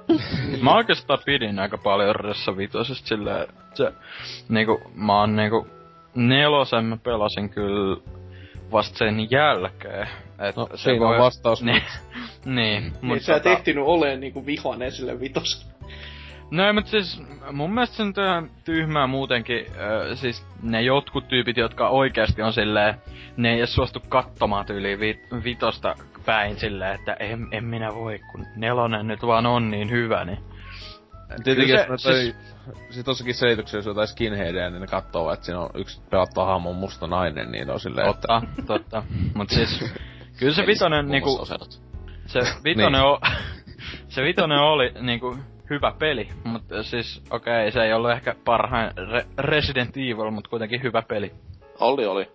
[0.63, 3.93] Mä oikeastaan pidin aika paljon Ressa Vitosesta silleen, että se,
[4.49, 5.67] niinku, mä oon niinku,
[6.15, 7.97] nelosen mä pelasin kyllä
[8.73, 10.09] vasta sen jälkeen.
[10.49, 11.63] Et No, se siinä voi- on vastaus.
[11.65, 11.83] Niin,
[12.45, 15.65] niin, Niin mut sä et tota- ehtinyt oleen niinku vihanen sille vitoselle.
[16.53, 17.23] No ei, mut siis
[17.53, 19.67] mun mielestä se on tyhmää muutenkin.
[19.77, 22.95] Ö, siis ne jotkut tyypit, jotka oikeasti on silleen,
[23.37, 25.95] ne ei edes suostu katsomaan tyyliin vi- vitosta
[26.27, 30.39] päin silleen, että en, en minä voi, kun nelonen nyt vaan on niin hyvä, niin...
[31.45, 32.35] Tietenkin, jos se- ne toi,
[32.91, 36.73] siis tossakin selityksessä, jos jotain skinheadia, niin ne katsoo, että siinä on yksi pelattava hahmo
[36.73, 38.29] musta nainen, niin on silleen, että...
[38.29, 39.03] Totta, totta.
[39.35, 39.85] Mut siis,
[40.39, 41.47] kyllä se vitonen niinku,
[42.27, 43.05] se vitonen, niin.
[43.05, 43.21] o,
[44.15, 45.37] se vitonen oli niinku
[45.73, 50.51] hyvä peli, mutta siis okei, okay, se ei ollut ehkä parhain Re- Resident Evil, mutta
[50.51, 51.33] kuitenkin hyvä peli.
[51.81, 52.29] Oli, oli.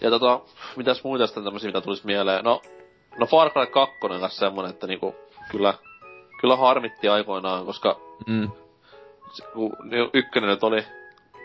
[0.00, 0.40] Ja tota,
[0.76, 2.44] mitäs muita sitten tämmösiä, mitä tulisi mieleen?
[2.44, 2.60] No,
[3.18, 5.14] no Far Cry 2 on kanssa semmonen, että niinku,
[5.50, 5.74] kyllä,
[6.40, 7.96] kyllä harmitti aikoinaan, koska
[8.26, 8.50] Mm.
[9.32, 10.84] se, kun niin ykkönen nyt oli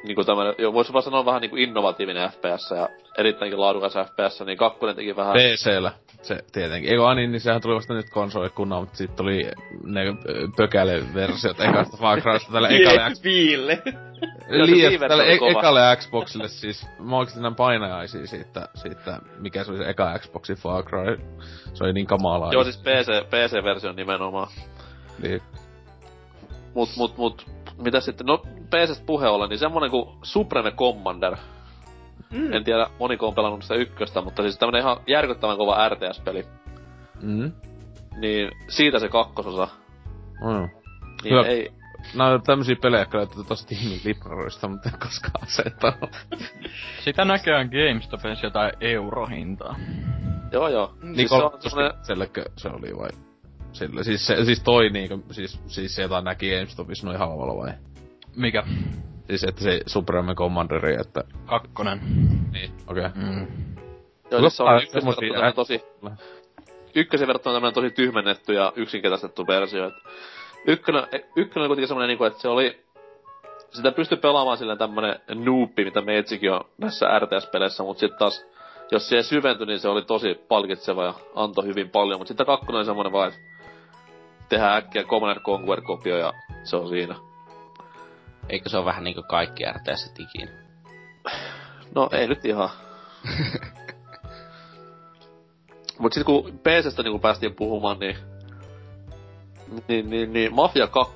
[0.03, 4.57] niinku tämmönen, jo voisi jopa sanoa vähän niinku innovatiivinen FPS ja erittäinkin laadukas FPS, niin
[4.57, 5.33] kakkonen teki vähän...
[5.33, 5.91] PCllä.
[6.21, 6.91] Se tietenkin.
[6.91, 9.51] Eikö Ani, niin sehän tuli vasta nyt konsolille kunnolla, mutta sitten tuli
[9.83, 10.03] ne
[10.57, 13.81] pökäle-versiot ekasta Far Crysta tälle ekalle Viille.
[14.49, 16.87] Wii-versio tälle e- ekalle Xboxille siis.
[16.99, 21.19] Mä oikeesti näin painajaisia siitä, siitä, mikä se oli se eka Xboxin Far Cry.
[21.73, 22.53] Se oli niin kamalaa.
[22.53, 24.47] Joo, siis PC, PC-versio nimenomaan.
[25.23, 25.41] Niin.
[26.73, 27.45] Mut, mut, mut,
[27.83, 28.27] mitä sitten?
[28.27, 28.37] No,
[28.69, 31.37] PCstä puhe ollen, niin semmonen kuin Supreme Commander.
[32.33, 32.53] Mm.
[32.53, 36.45] En tiedä, moniko on pelannut sitä ykköstä, mutta siis tämmönen ihan järkyttävän kova RTS-peli.
[37.21, 37.51] Mm.
[38.19, 39.67] Niin siitä se kakkososa.
[40.41, 40.69] Mm.
[41.23, 41.47] Niin Hyvä.
[41.47, 41.71] ei,
[42.15, 46.09] Nää on tämmösiä pelejä, jotka löytyy tosta Steamin libraroista, mutta en koskaan asettanut.
[47.05, 49.75] Sitä näköjään GameStopissa jotain eurohintaa.
[50.51, 50.93] joo joo.
[51.01, 53.26] Niin siis se on semmonen, sellekö se oli vai?
[53.77, 57.73] Sillä, siis, se, siis toi niinku, siis, siis se jota näki GameStopissa noin halvalla vai?
[58.35, 58.63] Mikä?
[59.27, 61.23] Siis että se Supreme Commanderi, että...
[61.45, 61.99] Kakkonen.
[62.51, 63.05] Niin, okei.
[63.05, 63.23] Okay.
[63.23, 63.47] Mm.
[64.31, 65.83] Joo, siis se on ykkösen verrattuna tosi...
[66.95, 69.87] Ykkösen verrattuna tämmönen tosi tyhmennetty ja yksinkertaistettu versio.
[69.87, 69.93] Et
[70.67, 71.03] ykkönen,
[71.35, 72.83] ykkönen oli kuitenkin semmonen niinku, että se oli...
[73.71, 78.45] Sitä pystyi pelaamaan silleen tämmönen noopi, mitä meitsikin on näissä RTS-peleissä, mut sit taas...
[78.91, 82.77] Jos siihen syventyi, niin se oli tosi palkitseva ja antoi hyvin paljon, mut sitten kakkonen
[82.77, 83.56] oli semmonen vaan, että
[84.49, 87.15] tehdään äkkiä Command Conquer-kopio ja se on siinä.
[88.49, 90.51] Eikö se ole vähän niinku kaikki RTS ikinä?
[91.95, 92.69] No ei nyt ihan.
[95.99, 98.17] Mut sit kun PCstä niinku päästiin puhumaan, niin...
[99.87, 101.13] Niin, niin, niin Mafia 2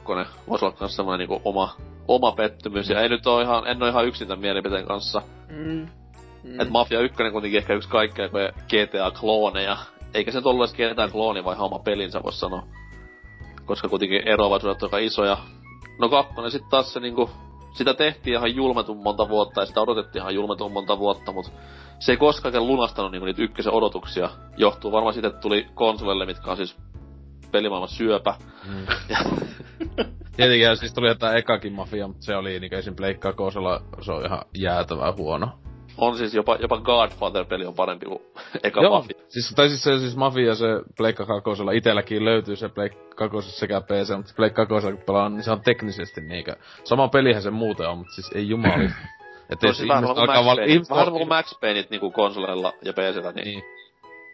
[0.47, 1.75] voisi olla kans semmonen niinku oma,
[2.07, 2.89] oma pettymys.
[2.89, 5.21] Ja ei nyt oo ihan, en oo ihan yksin tän mielipiteen kanssa.
[5.49, 5.87] Mm.
[6.43, 6.59] Mm.
[6.59, 9.77] Et Mafia 1 on kuitenkin ehkä yksi kaikkea GTA-klooneja.
[10.13, 12.63] Eikä se nyt ollut edes GTA-klooni, vaan ihan oma pelinsä vois sanoa.
[13.71, 15.37] Koska kuitenkin eroavaisuudet on aika isoja.
[15.99, 17.29] No kakkonen sit taas se niinku...
[17.73, 21.51] Sitä tehtiin ihan julmetun monta vuotta ja sitä odotettiin ihan julmetun monta vuotta, mut
[21.99, 24.29] se ei koskaan lunastanut niinku niitä ykkösen odotuksia.
[24.57, 26.77] Johtuu varmaan siitä, että tuli konsolille, mitkä on siis
[27.51, 28.35] pelimaailman syöpä.
[28.67, 28.85] Mm.
[30.35, 32.95] Tietenkin ja siis tuli jotain ekakin Mafia, mutta se oli niinku esim.
[32.95, 35.49] Pleikkaa Koosella, se on ihan jäätävän huono.
[36.01, 38.21] On siis jopa, jopa Godfather-peli on parempi kuin
[38.63, 39.17] eka Joo, Mafia.
[39.29, 43.81] siis, tai siis se siis Mafia, se Pleikka kakosella itelläkin löytyy se Pleikka kakosessa sekä
[43.81, 47.89] PC, mutta Pleikka kakosella kun pelaa, niin se on teknisesti niinkö, sama pelihän se muuten
[47.89, 48.89] on, mutta siis ei jumali.
[49.51, 50.55] Että No jos siis vähän ihmiset sama kuin alkaa Max val...
[50.55, 50.73] Payne.
[50.73, 53.45] ihmiset Vähän sama kuin Max Payneit niinku konsoleilla ja PCllä, niin...
[53.45, 53.63] Niin.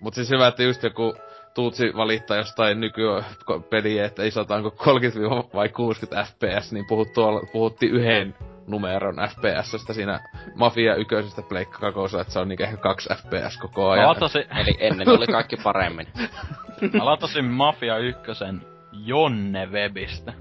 [0.02, 1.14] Mut siis hyvä, että just joku
[1.58, 5.20] Tuutsi valittaa jostain nykypeliä, että ei sanotaanko 30
[5.54, 8.36] vai 60 fps, niin puhut tuolla, puhuttiin yhden
[8.68, 10.20] numeron FPSstä siinä
[10.56, 14.08] Mafia ykkösestä Pleikka kakosella, että se on niinku ehkä 2 FPS koko ajan.
[14.08, 16.08] latasin, Eli ennen oli kaikki paremmin.
[16.94, 18.22] mä latasin Mafia 1
[18.92, 20.34] Jonne Webistä.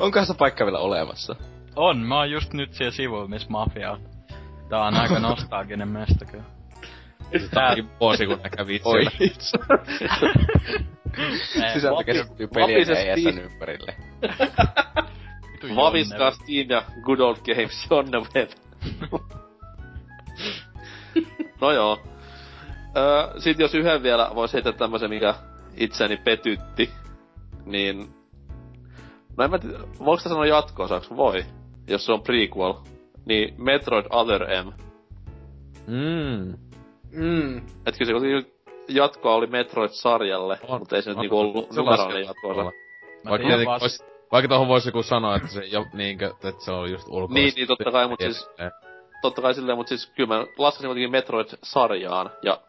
[0.00, 1.36] Onkohan se paikka vielä olemassa?
[1.76, 4.00] On, mä oon just nyt siellä sivuilla, missä Mafia on.
[4.68, 6.44] Tää on aika nostalginen mesta kyllä.
[7.30, 9.04] Tää, Tää vuosi, kun ne kävi Oi.
[12.04, 13.28] käsittyy pelien vapisesti.
[13.28, 13.94] ESN ympärille.
[15.76, 18.50] Vaviskaa Steam ja Good Old Games Jonne Web.
[21.60, 22.02] no joo.
[22.96, 25.34] Öö, sit jos yhden vielä vois heittää tämmösen, mikä
[25.76, 26.90] itseäni petytti,
[27.66, 28.14] niin...
[29.36, 31.16] No en mä tiedä, voiko sitä sanoa jatko-osaksi?
[31.16, 31.44] Voi.
[31.86, 32.74] Jos se on prequel.
[33.24, 34.72] Niin Metroid Other M.
[35.86, 36.58] Mm.
[37.14, 37.56] Mm.
[37.86, 38.52] Et kyllä se kuitenkin
[38.88, 40.78] jatkoa oli Metroid-sarjalle, On.
[40.78, 41.22] mutta ei se nyt On.
[41.22, 42.26] niinku ollut numeroinen.
[43.24, 46.72] Mä Vaikka, vaan vois, vaikka tohon voisi joku sanoa, että se jo niinkö, että se
[46.72, 47.34] on just ulkoista.
[47.34, 48.48] Niin, niin, totta kai, mut siis-
[49.22, 52.60] totta kai silleen, mutta siis kyllä mä laskesin kuitenkin Metroid-sarjaan, ja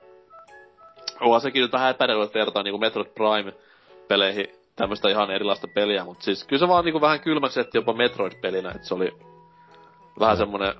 [1.21, 6.43] onhan sekin nyt vähän epäreilu vertaa niinku Metroid Prime-peleihin tämmöstä ihan erilaista peliä, mutta siis
[6.43, 9.11] kyllä se vaan niinku vähän kylmäksi jopa Metroid-pelinä, että se oli
[10.19, 10.73] vähän semmonen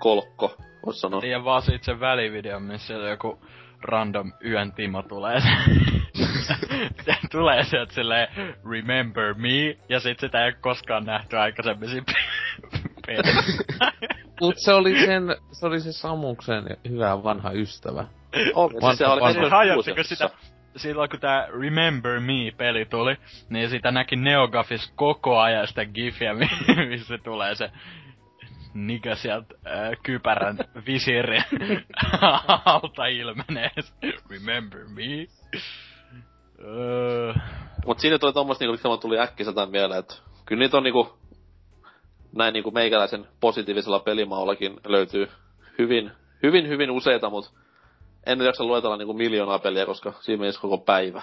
[0.00, 1.20] kolkko, vois sanoa.
[1.20, 3.38] Tiedän vaan siitä sen välivideon, missä siellä joku
[3.82, 5.40] random yön Timo tulee.
[7.04, 8.28] se tulee sieltä silleen,
[8.70, 12.06] remember me, ja sit sitä ei koskaan nähty aikaisemmin siinä
[13.06, 13.64] pelissä.
[14.40, 18.04] Mut se oli sen, se oli se Samuksen hyvä vanha ystävä.
[18.54, 20.02] Oh, siis se oli vanha- kuusessa.
[20.14, 20.30] sitä,
[20.76, 23.16] silloin kun tää Remember Me-peli tuli,
[23.48, 27.70] niin sitä näki Neogafis koko ajan sitä gifiä, mi- missä tulee se
[28.76, 31.38] nikä sieltä äh, kypärän visiiri
[32.64, 33.70] alta ilmenee.
[34.30, 35.26] Remember me?
[36.64, 37.34] Öö,
[37.86, 40.14] Mut siinä tuli tommoista niinku, mulle tuli äkkiseltään mieleen, että
[40.46, 41.18] kyllä niitä on niinku,
[42.36, 45.28] näin niinku meikäläisen positiivisella pelimaullakin löytyy
[45.78, 47.52] hyvin, hyvin, hyvin useita, mut
[48.26, 51.22] en jaksa luetella niinku miljoonaa peliä, koska siinä menisi koko päivä.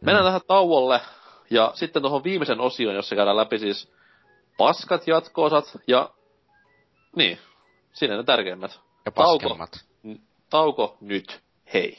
[0.00, 1.00] Mennään tähän tauolle,
[1.50, 3.92] ja sitten tuohon viimeisen osioon, jossa käydään läpi siis
[4.58, 6.10] paskat jatkoosat, ja
[7.18, 7.38] niin,
[7.92, 8.80] siinä ne tärkeimmät.
[9.04, 9.38] Ja Tauko.
[9.38, 9.84] paskemmat.
[10.50, 11.42] Tauko nyt,
[11.74, 11.98] hei.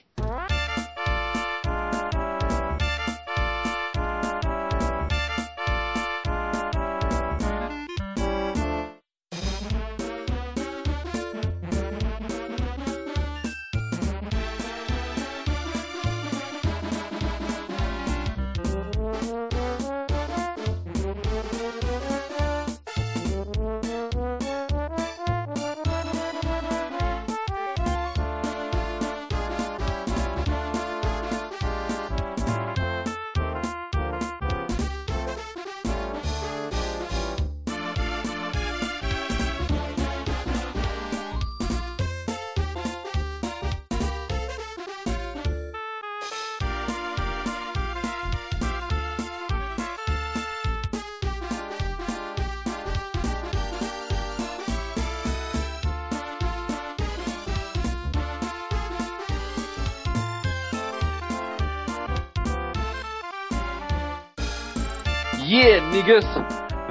[65.49, 66.25] Niggas!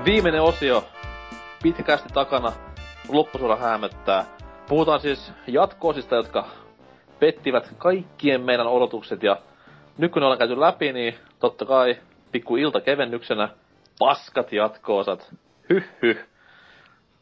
[0.05, 0.85] Viimeinen osio.
[1.63, 2.53] Pitkästi takana.
[3.09, 4.25] Loppusuora hämöttää.
[4.69, 6.47] Puhutaan siis jatkoosista, jotka
[7.19, 9.37] pettivät kaikkien meidän odotukset ja
[9.99, 11.97] nyt kun ne ollaan käyty läpi, niin totta kai
[12.33, 13.49] pikku iltakevennyksenä
[13.99, 15.35] paskat jatkoosat.
[15.71, 16.27] Hyh hyh.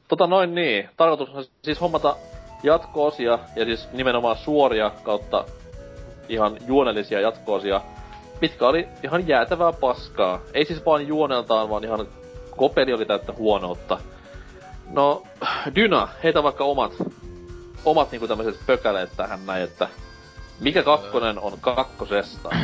[0.08, 0.88] Tota noin niin.
[0.96, 2.16] Tarkoitus on siis hommata
[2.62, 5.44] jatkoosia ja siis nimenomaan suoria kautta
[6.28, 7.80] ihan juonellisia jatkoosia,
[8.40, 10.40] mitkä oli ihan jäätävää paskaa.
[10.54, 12.08] Ei siis vaan juoneltaan, vaan ihan
[12.56, 13.98] kopeli oli täyttä huonoutta.
[14.90, 15.22] No,
[15.74, 16.92] Dyna, heitä vaikka omat,
[17.84, 19.88] omat niinku tämmöiset pökäleet tähän näin, että
[20.60, 22.50] mikä kakkonen on kakkosesta?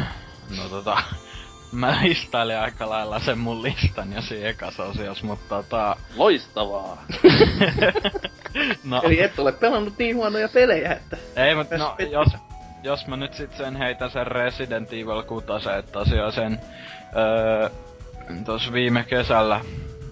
[0.56, 1.02] No tota,
[1.72, 5.96] mä listailin aika lailla sen mun listan jo siinä ekassa osiossa, mutta tota...
[6.16, 7.02] Loistavaa!
[8.84, 11.16] no, Eli et ole pelannut niin huonoja pelejä, että...
[11.36, 12.28] ei mut no, jos,
[12.82, 15.46] jos mä nyt sit sen heitän sen Resident Evil 6,
[15.78, 16.60] että tosiaan sen
[17.16, 17.68] öö,
[18.44, 19.60] tos viime kesällä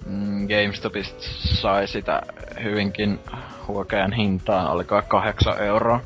[0.06, 2.22] mm, GameStopista sai sitä
[2.62, 3.20] hyvinkin
[3.68, 6.00] huokean hintaan, oliko 8 euroa.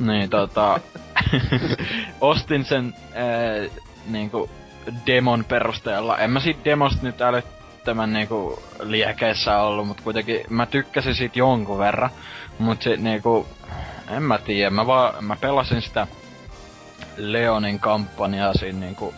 [0.00, 0.80] Niin tota,
[2.20, 3.70] ostin sen ee,
[4.06, 4.50] niinku
[5.06, 6.18] demon perusteella.
[6.18, 11.78] En mä siitä demosta nyt älyttömän niinku liekeissä ollut, mut kuitenkin mä tykkäsin siitä jonkun
[11.78, 12.10] verran.
[12.58, 13.46] Mut sit niinku,
[14.10, 16.06] en mä tiedä, mä vaan, mä pelasin sitä
[17.16, 19.14] Leonin kampanjaa siinä niinku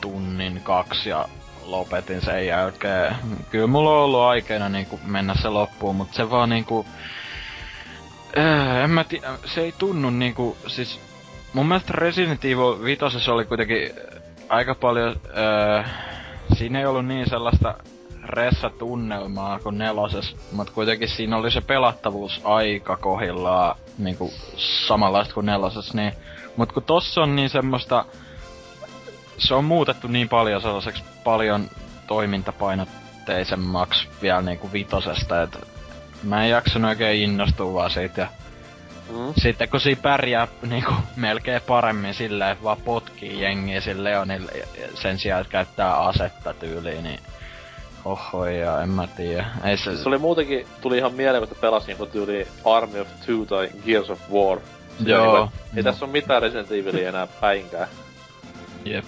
[0.00, 1.28] tunnin kaksi ja
[1.64, 3.16] lopetin sen jälkeen.
[3.50, 6.86] Kyllä mulla on ollut aikeena niinku mennä se loppuun, mutta se vaan niinku...
[8.38, 11.00] Äh, en mä tiedä, se ei tunnu niinku, siis
[11.52, 13.90] mun mielestä Resident Evil 5 oli kuitenkin
[14.48, 15.16] aika paljon,
[15.78, 15.90] äh,
[16.58, 17.74] siinä ei ollut niin sellaista
[18.30, 24.32] ressatunnelmaa kuin neloses, mutta kuitenkin siinä oli se pelattavuus aika kohillaan niinku
[24.86, 26.12] samanlaista kuin neloses, niin
[26.56, 28.04] mut kun tossa on niin semmoista,
[29.38, 31.70] se on muutettu niin paljon sellaiseksi paljon
[32.06, 35.58] toimintapainotteisemmaksi vielä niinku vitosesta, että
[36.22, 38.28] mä en jaksanut oikein innostua vaan siitä ja
[39.10, 39.32] Mm.
[39.42, 44.52] sitten kun siinä pärjää niinku melkein paremmin silleen, että vaan potkii jengiä sille Leonille
[44.94, 47.20] sen sijaan, että käyttää asetta tyyliin, niin
[48.04, 49.46] oho ja en mä tiedä.
[49.64, 53.44] Ei se, Se oli muutenkin, tuli ihan mieleen, kun pelasin kun tuli Army of Two
[53.48, 54.58] tai Gears of War.
[54.98, 55.36] Siinä Joo.
[55.36, 57.88] niinku, Ei tässä ole mitään Resident Evilia enää päinkään.
[58.84, 59.04] Jep.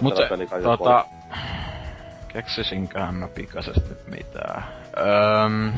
[0.00, 1.04] Mut se, peli kai tota,
[2.28, 4.64] keksisinköhän mä pikaisesti mitään.
[5.44, 5.72] Öm,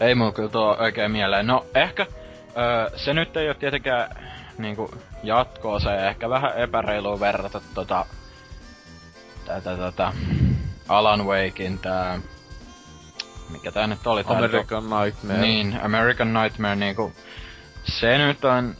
[0.00, 1.46] ei mulla kyllä tuo oikein mieleen.
[1.46, 2.06] No ehkä
[2.58, 4.10] öö, se nyt ei ole tietenkään
[4.58, 4.90] niinku
[5.22, 8.06] jatkoa, se ehkä vähän epäreilu verrata tota
[9.48, 10.12] tätä tätä
[10.88, 12.20] Alan Wakein tää
[13.50, 15.40] mikä tää nyt oli tää American Nightmare.
[15.40, 17.12] niin, American Nightmare niinku,
[17.84, 18.74] se nyt on,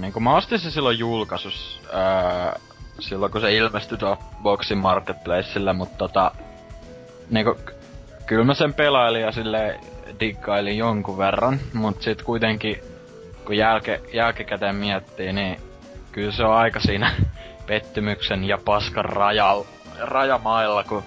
[0.00, 2.56] niinku mä ostin se silloin julkaisus, ää,
[3.00, 6.32] silloin kun se ilmestyi tuo Boxin Marketplacella, mutta tota,
[7.30, 7.56] niinku,
[8.26, 9.80] kyllä mä sen pelailin ja sille
[10.20, 12.80] diggailin jonkun verran, mut sit kuitenkin,
[13.44, 15.60] kun jälke, jälkikäteen miettii, niin
[16.12, 17.12] kyllä se on aika siinä
[17.66, 19.64] pettymyksen ja paskan rajal,
[20.00, 21.02] rajamailla, kun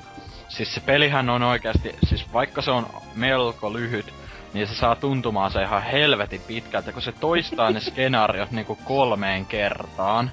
[0.49, 4.13] Siis se pelihän on oikeasti, siis vaikka se on melko lyhyt,
[4.53, 9.45] niin se saa tuntumaan se ihan helvetin pitkältä, kun se toistaa ne skenaariot niinku kolmeen
[9.45, 10.31] kertaan.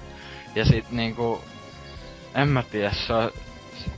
[0.55, 1.41] Ja sit niinku,
[2.35, 3.31] en mä tiedä, se on,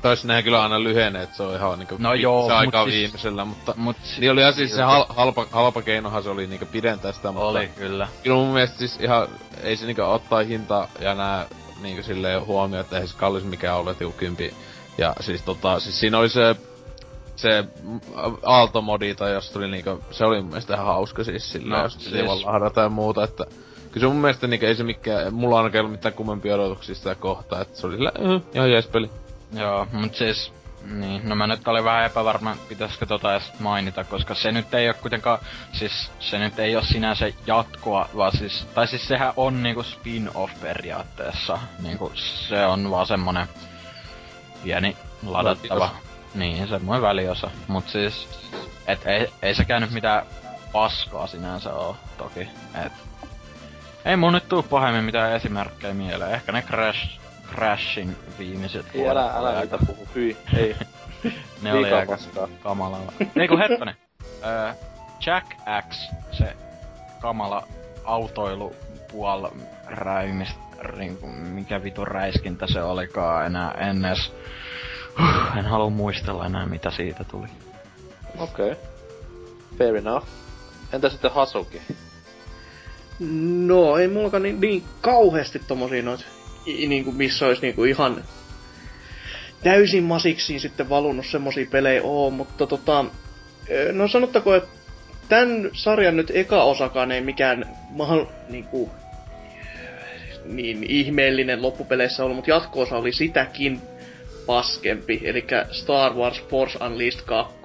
[0.02, 2.84] Tois nehän kyllä aina lyhenee, että se on ihan niinku No joo, se mut aika
[2.84, 3.74] siis- viimeisellä, mutta...
[3.78, 7.32] mut Niin oli ihan siis se hal, halpa, halpa keinohan se oli niinku pidentää sitä,
[7.32, 7.48] mutta...
[7.48, 8.08] oli kyllä.
[8.24, 9.28] Kyllä mun mielestä siis ihan,
[9.64, 11.46] ei se niinku ottaa hinta ja nää
[11.82, 14.54] niinku silleen huomioon, että ei se kallis mikään ole tiukimpi.
[14.98, 16.56] Ja siis tota, siis siinä oli se,
[17.36, 17.64] se
[18.44, 21.94] aaltomodi tai jos tuli niinku, se oli mun mielestä ihan hauska siis silleen, No, jos
[21.94, 23.46] siis- vaan lahdata ja muuta, että
[23.92, 27.16] Kyllä se mun mielestä niinku ei se mikään, mulla on ollut mitään kummempia odotuksia sitä
[27.16, 29.10] kohtaa, että se oli sillä, äh, ihan jees peli.
[29.54, 30.52] Joo, mut siis...
[30.90, 34.88] Niin, no mä nyt olin vähän epävarma, pitäisikö tota edes mainita, koska se nyt ei
[34.88, 35.40] oo kuitenkaan,
[35.72, 40.62] siis se nyt ei oo sinänsä jatkoa, vaan siis, tai siis sehän on niinku spin-off
[40.62, 43.48] periaatteessa, niinku se on vaan semmonen
[44.64, 45.96] pieni ladattava, Väliosa.
[46.36, 48.28] niin semmoinen väliosa, mut siis,
[48.88, 50.26] et ei, ei se käynyt mitään
[50.72, 52.48] paskaa sinänsä oo toki,
[52.86, 52.94] et
[54.06, 57.19] ei mun nyt tuu pahemmin mitään esimerkkejä mieleen, ehkä ne Crash,
[57.56, 60.76] Crashin viimeiset Ei, vuodet älä, älä aika- niitä puhu, hyi, ei.
[61.62, 62.18] ne oli aika
[62.64, 63.14] kamalalla.
[63.36, 63.96] Ei kun hetkonen.
[64.46, 64.74] Öö,
[65.26, 65.48] Jack
[65.90, 66.56] X, se
[67.22, 67.68] kamala
[68.04, 68.76] autoilu
[69.12, 69.48] puol
[69.86, 70.58] räimist,
[70.98, 74.16] niinku, mikä vitu räiskintä se olikaan enää ennen.
[75.20, 77.48] Huh, en halua muistella enää mitä siitä tuli.
[78.38, 78.72] Okei.
[78.72, 78.84] Okay.
[79.78, 80.28] Fair enough.
[80.94, 81.82] Entä sitten Hasuki?
[83.66, 86.26] No, ei mullakaan niin, niin kauheasti tommosia noit
[86.70, 88.24] i- niinku, missä olisi niinku ihan
[89.64, 93.06] täysin masiksiin sitten valunut semmosia pelejä oo, mutta tota,
[93.92, 94.70] no sanottako, että
[95.30, 98.90] tämän sarjan nyt eka osakaan ei mikään mahal, niinku,
[100.46, 103.82] niin ihmeellinen loppupeleissä ollut, mutta jatko-osa oli sitäkin
[104.46, 107.56] paskempi, eli Star Wars Force Unleashed 2.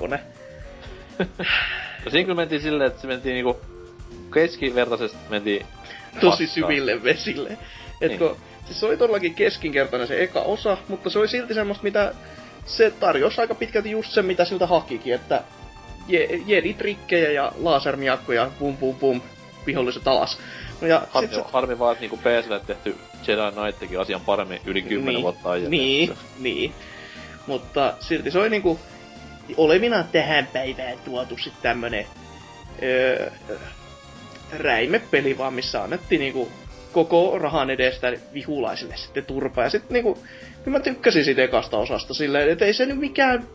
[2.04, 3.60] No siinä kyllä mentiin silleen, että se mentiin niinku
[4.34, 5.66] keskivertaisesti mentiin
[6.20, 6.48] tosi paskaan.
[6.48, 7.58] syville vesille.
[8.00, 8.18] Et Niin.
[8.18, 12.14] kun, siis se oli todellakin keskinkertainen se eka osa, mutta se oli silti semmoista, mitä
[12.66, 15.42] se tarjosi aika pitkälti just sen, mitä siltä hakikin, että
[16.08, 19.20] je- jedi-trikkejä ja lasermiakkoja, bum bum bum,
[19.66, 20.38] viholliset alas.
[20.80, 24.20] No ja Harmi, sit se, harmi vaan, että niinku PSlle tehty Jedi Knight teki asian
[24.20, 25.70] paremmin yli 10 niin, vuotta aiemmin.
[25.70, 26.72] Niin, niin.
[27.46, 28.80] Mutta silti se oli niinku
[29.56, 32.06] olevina tähän päivään tuotu sitten tämmönen
[32.82, 33.30] öö,
[34.52, 36.48] räimepeli vaan, missä annettiin niinku
[36.94, 39.64] koko rahan edestä vihulaisille sitten turpaa.
[39.64, 40.18] Ja sitten niinku,
[40.64, 43.46] kyllä mä tykkäsin siitä ekasta osasta silleen, että ei se nyt mikään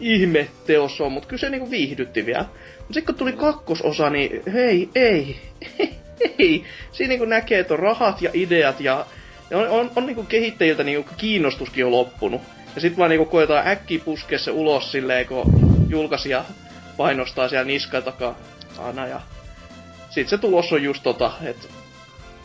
[0.00, 2.44] ihme teos on, mutta kyllä se niinku viihdytti vielä.
[2.78, 5.36] Mutta sitten kun tuli kakkososa, niin hei, ei,
[6.38, 6.64] ei.
[6.92, 9.06] Siinä niinku näkee, että on rahat ja ideat ja
[9.50, 12.40] ja on, on, on niinku kehittäjiltä niinku kiinnostuskin on loppunut.
[12.74, 15.44] Ja sit vaan niinku koetaan äkkiä puskea se ulos silleen, kun
[15.88, 16.44] julkaisija
[16.96, 19.06] painostaa siellä niskan takana.
[19.08, 19.20] Ja
[20.10, 21.68] sit se tulos on just tota, että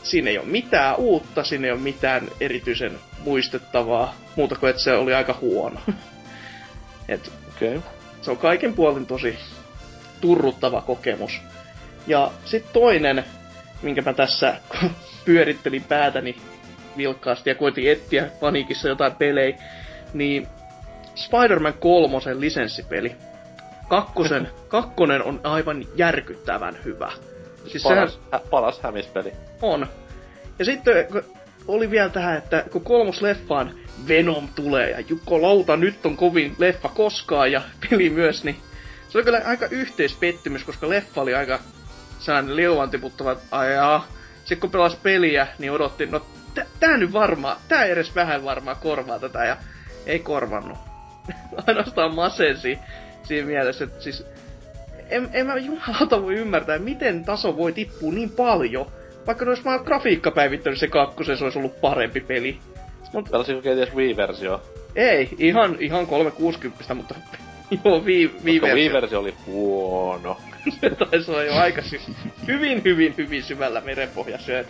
[0.03, 4.93] siinä ei ole mitään uutta, siinä ei ole mitään erityisen muistettavaa, muuta kuin että se
[4.93, 5.79] oli aika huono.
[7.09, 7.31] Et.
[7.55, 7.81] Okay.
[8.21, 9.39] se on kaiken puolin tosi
[10.21, 11.41] turruttava kokemus.
[12.07, 13.25] Ja sitten toinen,
[13.81, 14.55] minkä mä tässä
[15.25, 16.37] pyörittelin päätäni
[16.97, 19.57] vilkkaasti ja koitin etsiä paniikissa jotain pelejä,
[20.13, 20.47] niin
[21.15, 23.15] Spider-Man 3 lisenssipeli.
[23.87, 27.11] Kakkosen, kakkonen on aivan järkyttävän hyvä.
[27.67, 29.33] Siis sehän Paras, hä, paras hämispeli.
[29.61, 29.87] on.
[30.59, 31.07] Ja sitten
[31.67, 33.71] oli vielä tähän, että kun kolmosleffaan
[34.07, 38.57] Venom tulee ja Jukko Lauta nyt on kovin leffa koskaan ja peli myös, niin
[39.09, 41.59] se oli kyllä aika yhteispettymys, koska leffa oli aika
[42.19, 44.07] sellainen leuan tiputtava, että ajaa.
[44.39, 48.77] Sitten kun pelasi peliä, niin odotti, no tä- tää nyt varmaan, tää edes vähän varmaan
[48.81, 49.57] korvaa tätä ja
[50.05, 50.77] ei korvannut.
[51.67, 52.79] Ainoastaan masensi
[53.23, 54.25] siinä mielessä, että siis
[55.09, 58.85] en, en mä jumalauta voi ymmärtää, miten taso voi tippua niin paljon.
[59.27, 62.57] Vaikka ne olisi vaan grafiikka päivittänyt se kakkosen, se olisi ollut parempi peli.
[63.13, 64.61] Mut Pelasiko kenties Wii-versio?
[64.95, 67.15] ei, ihan, ihan 360, mutta
[67.85, 70.37] joo, Wii, Koska Wii, Wii-versio oli huono.
[70.81, 71.99] se taisi olla jo aika sy-
[72.47, 74.59] hyvin, hyvin, hyvin syvällä merenpohjassa.
[74.59, 74.67] Et,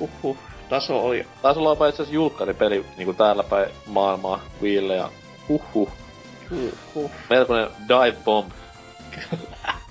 [0.00, 0.36] Uhuh,
[0.68, 5.10] taso oli Taisi olla jopa itse asiassa julkkaripeli niinku täällä päin maailmaa Wiille ja
[5.48, 5.92] huhhuh.
[6.94, 8.50] uhuh, Melkoinen dive bomb.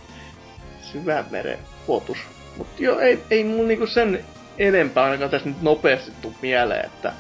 [0.92, 2.18] syvän meren potus.
[2.58, 4.26] Mut joo, ei, ei mun niinku sen
[4.58, 7.14] enempää ainakaan tässä nyt nopeasti tuu mieleen, että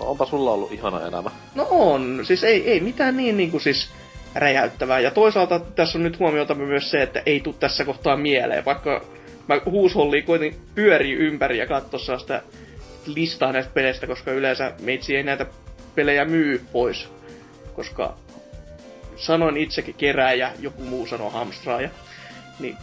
[0.00, 1.30] No, onpa sulla ollut ihana elämä.
[1.54, 3.90] No on, siis ei, ei mitään niin niinku siis
[4.34, 5.00] räjäyttävää.
[5.00, 9.04] Ja toisaalta tässä on nyt huomiota myös se, että ei tuu tässä kohtaa mieleen, vaikka
[9.48, 12.42] mä huusholliin koitin pyöri ympäri ja katsoa sitä
[13.06, 15.46] listaa näistä peleistä, koska yleensä meitsi ei näitä
[15.94, 17.08] pelejä myy pois.
[17.74, 18.16] Koska
[19.16, 21.88] sanoin itsekin kerääjä, joku muu sanoo hamstraaja.
[22.58, 22.76] Niin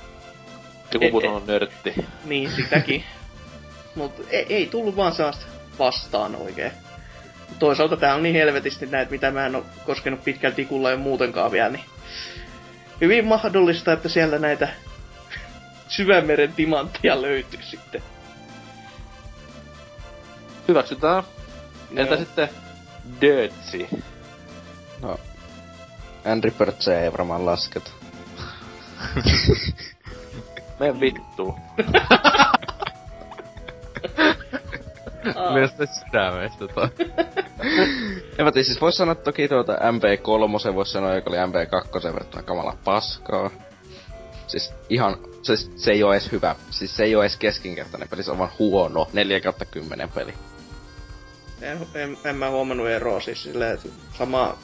[0.94, 1.94] Joku E- muu e- sanoo nörtti.
[2.26, 3.04] niin, sitäkin.
[3.96, 5.46] Mutta ei, ei tullut vaan sellaista
[5.80, 6.72] vastaan oikein.
[7.60, 11.52] Toisaalta tää on niin helvetisti näitä, mitä mä en oo koskenut pitkälti tikulla ja muutenkaan
[11.52, 11.84] vielä, niin
[13.02, 14.68] hyvin mahdollista, että siellä näitä
[15.88, 18.04] syvämeren timanttia löytyy sitten.
[20.68, 21.24] Hyväksytään.
[21.96, 22.18] Entä Joo.
[22.18, 22.50] sitten
[23.22, 23.88] Dirtsi?
[25.02, 25.20] No,
[26.26, 27.92] Angry Birds ei varmaan lasketa.
[30.80, 31.56] Mene vittuun.
[35.36, 36.90] Aa, Mielestäni sydämestä toi.
[38.38, 42.44] En mä tiedä, siis vois sanoa toki tuota MP3, vois sanoa, joka oli MP2 verrattuna
[42.44, 43.50] kamala paskaa.
[44.48, 46.56] Siis ihan, siis se ei oo edes hyvä.
[46.70, 49.08] Siis se ei oo edes keskinkertainen peli, se on vaan huono.
[49.14, 50.34] 4 kautta 10 peli.
[51.62, 53.80] en, en, en, mä huomannut eroa siis silleen,
[54.18, 54.58] sama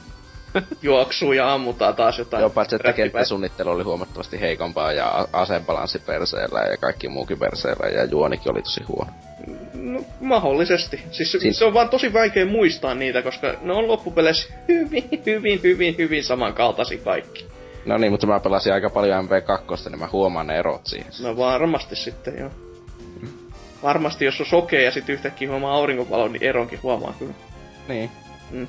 [0.82, 2.40] juoksuu ja ammutaan taas jotain.
[2.40, 7.88] Joo, paitsi että kenttäsuunnittelu oli huomattavasti heikompaa ja a- asebalanssi perseellä ja kaikki muukin perseellä
[7.88, 9.10] ja juonikin oli tosi huono.
[9.74, 11.02] No, mahdollisesti.
[11.10, 15.60] Siis Siin- se on vaan tosi vaikea muistaa niitä, koska ne on loppupeleissä hyvin, hyvin,
[15.62, 17.46] hyvin, hyvin samankaltaisia kaikki.
[17.86, 21.12] No niin, mutta mä pelasin aika paljon MP2, niin mä huomaan ne erot siihen.
[21.22, 22.50] No varmasti sitten, joo.
[23.82, 27.34] Varmasti jos on sokea ja sitten yhtäkkiä huomaa auringonvalon, niin eronkin huomaa kyllä.
[27.88, 28.10] Niin.
[28.50, 28.66] Mm.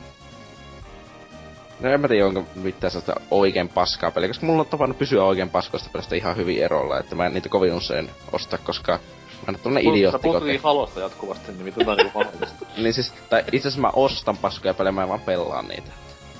[1.79, 5.23] No en mä tiedä, onko mitään sellaista oikein paskaa peliä, koska mulla on tapana pysyä
[5.23, 8.99] oikein paskoista pelistä ihan hyvin erolla, että mä en niitä kovin usein osta, koska
[9.47, 10.45] Mä en tämmönen Sä idiootti koke.
[10.45, 12.65] niin halosta jatkuvasti, niin miten tää on niinku mahdollista?
[12.77, 15.91] Niin siis, tai itse asiassa mä ostan paskoja pelejä, mä en vaan pelaan niitä.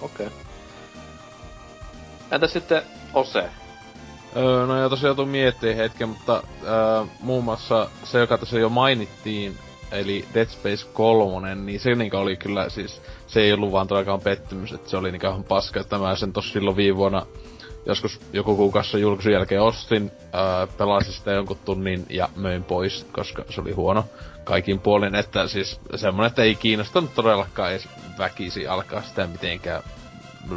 [0.02, 0.28] Okei.
[0.28, 0.38] Okay.
[2.32, 2.82] Entäs sitten
[3.14, 3.50] Ose?
[4.36, 8.70] Öö, no ja tosiaan tuun miettii hetken, mutta öö, muun muassa se, joka tässä jo
[8.70, 9.58] mainittiin,
[9.92, 14.22] eli Dead Space 3, niin se niinku oli kyllä siis, se ei ollut vaan todellakaan
[14.22, 17.26] pettymys, että se oli niinku ihan paska, että mä sen tossa silloin viime vuonna
[17.86, 23.46] joskus joku kuukausi julkaisun jälkeen ostin, öö, pelasin sitä jonkun tunnin ja möin pois, koska
[23.50, 24.06] se oli huono
[24.44, 27.88] kaikin puolin, että siis semmonen, että ei kiinnostanut todellakaan edes
[28.18, 29.84] väkisi alkaa sitä mitenkään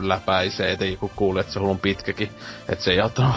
[0.03, 2.31] läpäisee, ettei joku kuule, että se on pitkäkin,
[2.69, 3.37] että se ei auttanut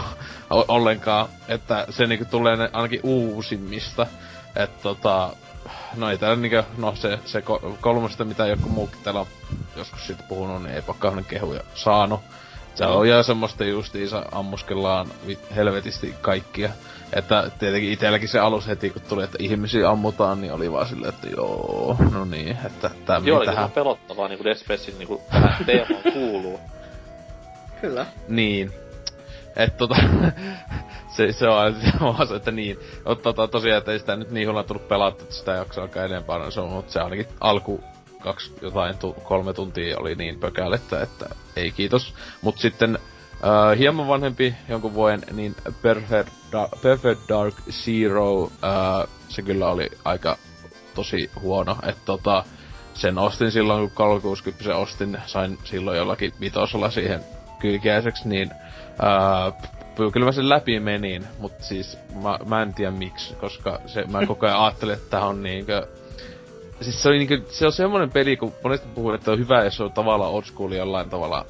[0.49, 4.07] o- ollenkaan, että se niinku tulee ainakin uusimmista,
[4.55, 5.29] että tota,
[5.95, 9.27] no ei täällä niinku, no se, se ko- kolmosta, mitä joku muukin täällä on
[9.75, 12.19] joskus siitä puhunut, niin eipä kauhean kehuja saanut.
[12.75, 15.07] Se on ja semmoista justiinsa ammuskellaan
[15.55, 16.69] helvetisti kaikkia.
[17.13, 21.13] Että tietenkin itelläkin se alus heti, kun tuli, että ihmisiä ammutaan, niin oli vaan silleen,
[21.13, 23.59] että joo, no niin, että tämä Joo, oli tähän.
[23.59, 26.59] ihan pelottavaa, niinku Dead Spacein niinku tähän teemaan kuuluu.
[27.81, 28.05] Kyllä.
[28.27, 28.71] Niin.
[29.55, 29.95] Et tota,
[31.15, 32.79] se, se on se, on, että niin.
[33.05, 36.03] Ot, tota, tosiaan, että ei sitä nyt niin huolella tullut pelattu, että sitä jaksaa alkaa
[36.03, 37.83] enempää, no se on, mutta se ainakin alku
[38.19, 42.13] kaksi, jotain tu, kolme tuntia oli niin pökälettä, että ei kiitos.
[42.41, 42.99] Mut sitten
[43.33, 49.89] äh, hieman vanhempi jonkun vuoden, niin Perfect, da- Perfect Dark Zero, äh, se kyllä oli
[50.05, 50.37] aika
[50.95, 52.43] tosi huono, että tota,
[52.93, 57.23] sen ostin silloin, kun 360 ostin, sain silloin jollakin vitosella siihen
[57.59, 58.51] kyykiäiseksi, niin
[59.01, 59.51] ää,
[59.95, 64.05] p- kyllä mä sen läpi menin, mutta siis mä, mä en tiedä miksi, koska se,
[64.11, 65.87] mä koko ajan ajattelin, että tää on niinkö...
[66.81, 69.81] Siis se, oli niinkö, se on semmonen peli, kun monesti puhun, että on hyvä, jos
[69.81, 71.45] on tavallaan old school jollain tavalla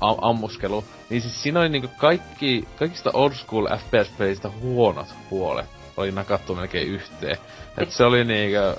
[0.00, 6.12] am- ammuskelu, niin siis siinä oli niinku kaikki, kaikista old school FPS-pelistä huonot puolet oli
[6.12, 7.36] nakattu melkein yhteen.
[7.78, 8.76] Et se oli niinkö,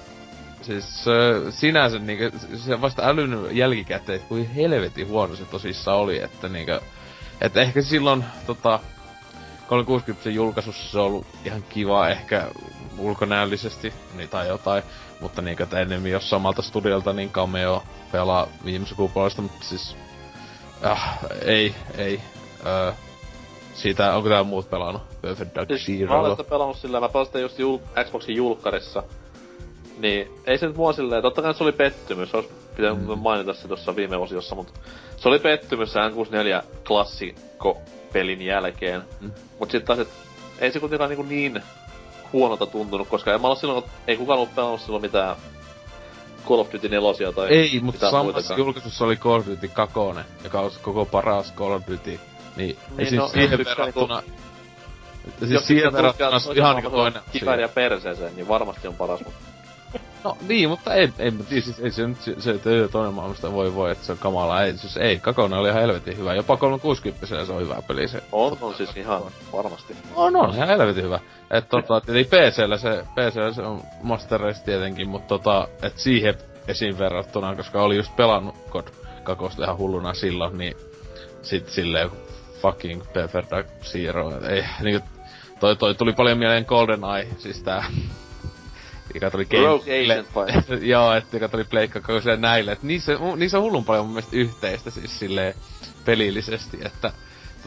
[0.62, 1.12] siis se,
[1.50, 6.82] sinänsä niinkö, se vasta älynyt jälkikäteen, että kuin helvetin huono se tosissaan oli, että niinkö,
[7.42, 8.80] että ehkä silloin tota,
[9.74, 12.48] 360 julkaisussa se on ollut ihan kiva ehkä
[12.98, 14.84] ulkonäöllisesti niin, tai jotain,
[15.20, 19.96] mutta niinkö, että enemmän jos samalta studiolta niin Cameo pelaa viime sukupolvesta, mutta siis
[20.86, 22.22] äh, ei, ei.
[22.66, 22.96] Äh,
[23.74, 25.02] siitä, onko tää muut pelannut?
[25.22, 29.04] Perfect Dark Siis mä olen sitä pelannut sillä, mä pelasin just jul- Xboxin julkkarissa.
[30.00, 33.20] Niin, ei se nyt mua silleen, totta kai se oli pettymys, olisi pitänyt mm.
[33.20, 34.80] mainita se tuossa viime osiossa, mutta
[35.18, 37.78] se oli pettymys se N64 klassikko
[38.14, 39.02] pelin jälkeen.
[39.22, 39.32] Mm.
[39.60, 40.10] Mut sit taas, et
[40.60, 41.64] ei se kuitenkaan niinku niin
[42.34, 45.36] huonolta tuntunut, koska en mä ollut silloin, ei kukaan ollut pelannut silloin mitään
[46.48, 49.94] Call of Duty 4 tai Ei, mutta samassa julkaisussa oli Call of Duty 2,
[50.44, 52.20] joka on koko paras Call of Duty.
[52.56, 54.24] Niin, niin siis no, siihen jos verrattuna...
[55.40, 57.40] Siis siihen sitten verrattuna ihan niinku toinen asia.
[57.40, 59.53] Kivääriä perseeseen, niin varmasti on paras, mutta
[60.24, 63.54] No niin, mutta ei, ei, ei, siis, ei se nyt se, se että toinen maailmasta
[63.54, 64.64] voi voi, että se on kamalaa.
[64.64, 66.34] Ei, siis ei, Kakone oli ihan helvetin hyvä.
[66.34, 68.24] Jopa 360 se on hyvä peli se.
[68.32, 69.22] on, on siis ihan
[69.54, 69.96] varmasti.
[70.16, 71.20] On, on, ihan helvetin hyvä.
[71.52, 76.36] Et tota, eli PCllä se, PCllä se on Master Race tietenkin, mutta tota, et siihen
[76.68, 78.88] esiin verrattuna, koska oli just pelannut God
[79.24, 80.78] kakosta ihan hulluna silloin, niin
[81.42, 82.10] sit silleen
[82.62, 85.08] fucking Perfect Dark Zero, ei, niinku,
[85.60, 87.86] toi, toi tuli paljon mieleen GoldenEye, siis tää,
[89.14, 90.48] joka tuli Rogue Agent vai?
[90.92, 94.36] Joo, että joka tuli Pleikka kakoselle näille, että niissä, niissä on hullun paljon mun mielestä
[94.36, 95.54] yhteistä siis silleen
[96.06, 97.12] pelillisesti, että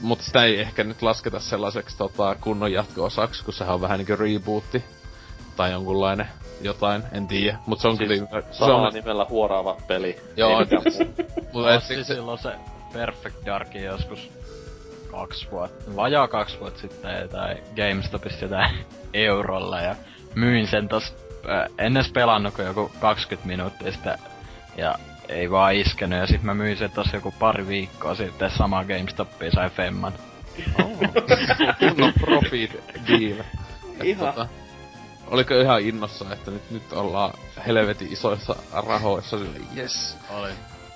[0.01, 4.17] mutta sitä ei ehkä nyt lasketa sellaiseksi tota, kunnon jatko-osaksi, kun sehän on vähän niinku
[4.17, 4.85] rebootti.
[5.57, 6.29] Tai jonkunlainen
[6.61, 7.59] jotain, en tiedä.
[7.67, 8.43] Mut se on Siis kyllä...
[8.43, 10.17] Se Samalla on, nimellä huoraava peli.
[10.37, 11.27] Joo, muu.
[11.53, 12.53] mutta et, Ostin se, silloin se
[12.93, 14.31] Perfect Darkin joskus
[15.11, 18.71] kaksi vuotta, vajaa kaksi vuotta sitten tai GameStopissa jotain
[19.15, 19.97] eurolla ja
[20.35, 21.15] myin sen tos,
[21.79, 24.19] en edes pelannut kuin joku 20 minuuttia sitä
[24.77, 24.95] ja
[25.29, 29.51] ei vaan iskenyt ja sit mä myin sen tossa joku pari viikkoa sitten sama GameStopia
[29.51, 30.13] sai femman.
[31.79, 32.73] kunnon profit
[33.09, 33.45] deal.
[34.03, 34.27] Ihan.
[34.27, 34.49] Tota,
[35.27, 37.33] oliko ihan innossa, että nyt, nyt ollaan
[37.67, 40.17] helvetin isoissa rahoissa sille, yes.
[40.31, 40.51] Oli.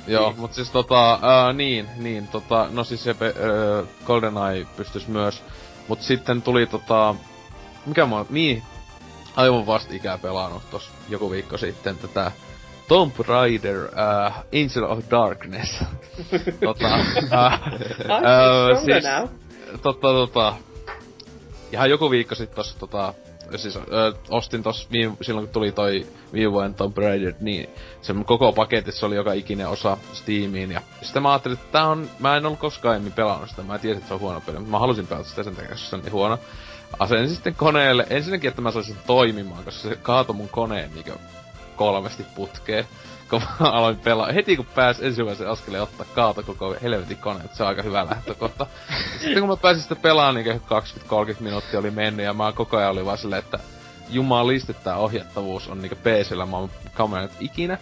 [0.07, 0.41] Joo, Niin.
[0.41, 5.43] mut siis tota, ää, niin, niin, tota, no siis se ö, GoldenEye pystys myös,
[5.89, 7.15] mut sitten tuli tota,
[7.87, 8.63] mikä mä oon, niin,
[9.41, 12.33] aivan vasta ikää pelannut tos joku viikko sitten tätä
[12.89, 15.79] Tomb Raider uh, Angel of Darkness.
[16.65, 19.31] tota, Öö, stronger siis-
[19.83, 20.55] tota, tota,
[21.73, 23.15] ihan joku viikko sitten tossa tota,
[23.57, 23.83] siis ö,
[24.31, 27.71] ostin tossa viime, silloin kun tuli toi viime vuoden Tomb Raider, niin
[28.03, 32.11] se koko paketissa oli joka ikinen osa Steamiin ja sitten mä ajattelin, että tää on,
[32.19, 34.71] mä en ollut koskaan aiemmin pelannut sitä, mä tiesin, että se on huono peli, mutta
[34.71, 36.39] mä halusin pelata sitä sen takia, koska se on niin huono.
[36.99, 41.13] Asensin sitten koneelle, ensinnäkin, että mä saisin toimimaan, koska se kaatoi mun koneen niinku
[41.77, 42.85] kolmesti putkeen.
[43.31, 47.63] Kun mä aloin pelaa, heti kun pääs ensimmäisen askeleen ottaa kaata koko helvetin kone, se
[47.63, 48.67] on aika hyvä lähtökohta.
[49.21, 50.61] sitten kun mä pääsin sitten pelaamaan, niin 20-30
[51.41, 53.59] minuuttia oli mennyt ja mä koko ajan oli vaan silleen, että
[54.09, 57.79] jumalisti tää ohjattavuus on niinku PCllä mä oon kamerannut ikinä.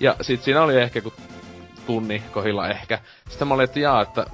[0.00, 1.12] Ja sit siinä oli ehkä kun
[1.86, 2.98] tunni kohilla ehkä.
[3.28, 4.26] Sitten mä olin, että jaa, että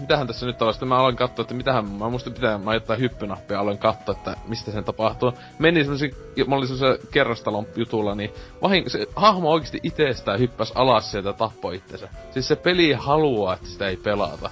[0.00, 0.74] mitähän tässä nyt on.
[0.84, 4.70] Mä aloin katsoa, että mitähän, mä muistin pitää, mä jotain hyppynappia, aloin katsoa, että mistä
[4.70, 5.32] sen tapahtuu.
[5.58, 6.10] Meni semmosen,
[6.46, 8.30] mä olin semmosen kerrostalon jutulla, niin
[8.62, 12.08] vahin, se hahmo oikeesti itsestään hyppäs alas sieltä tappoi itsensä.
[12.30, 14.50] Siis se peli haluaa, että sitä ei pelata.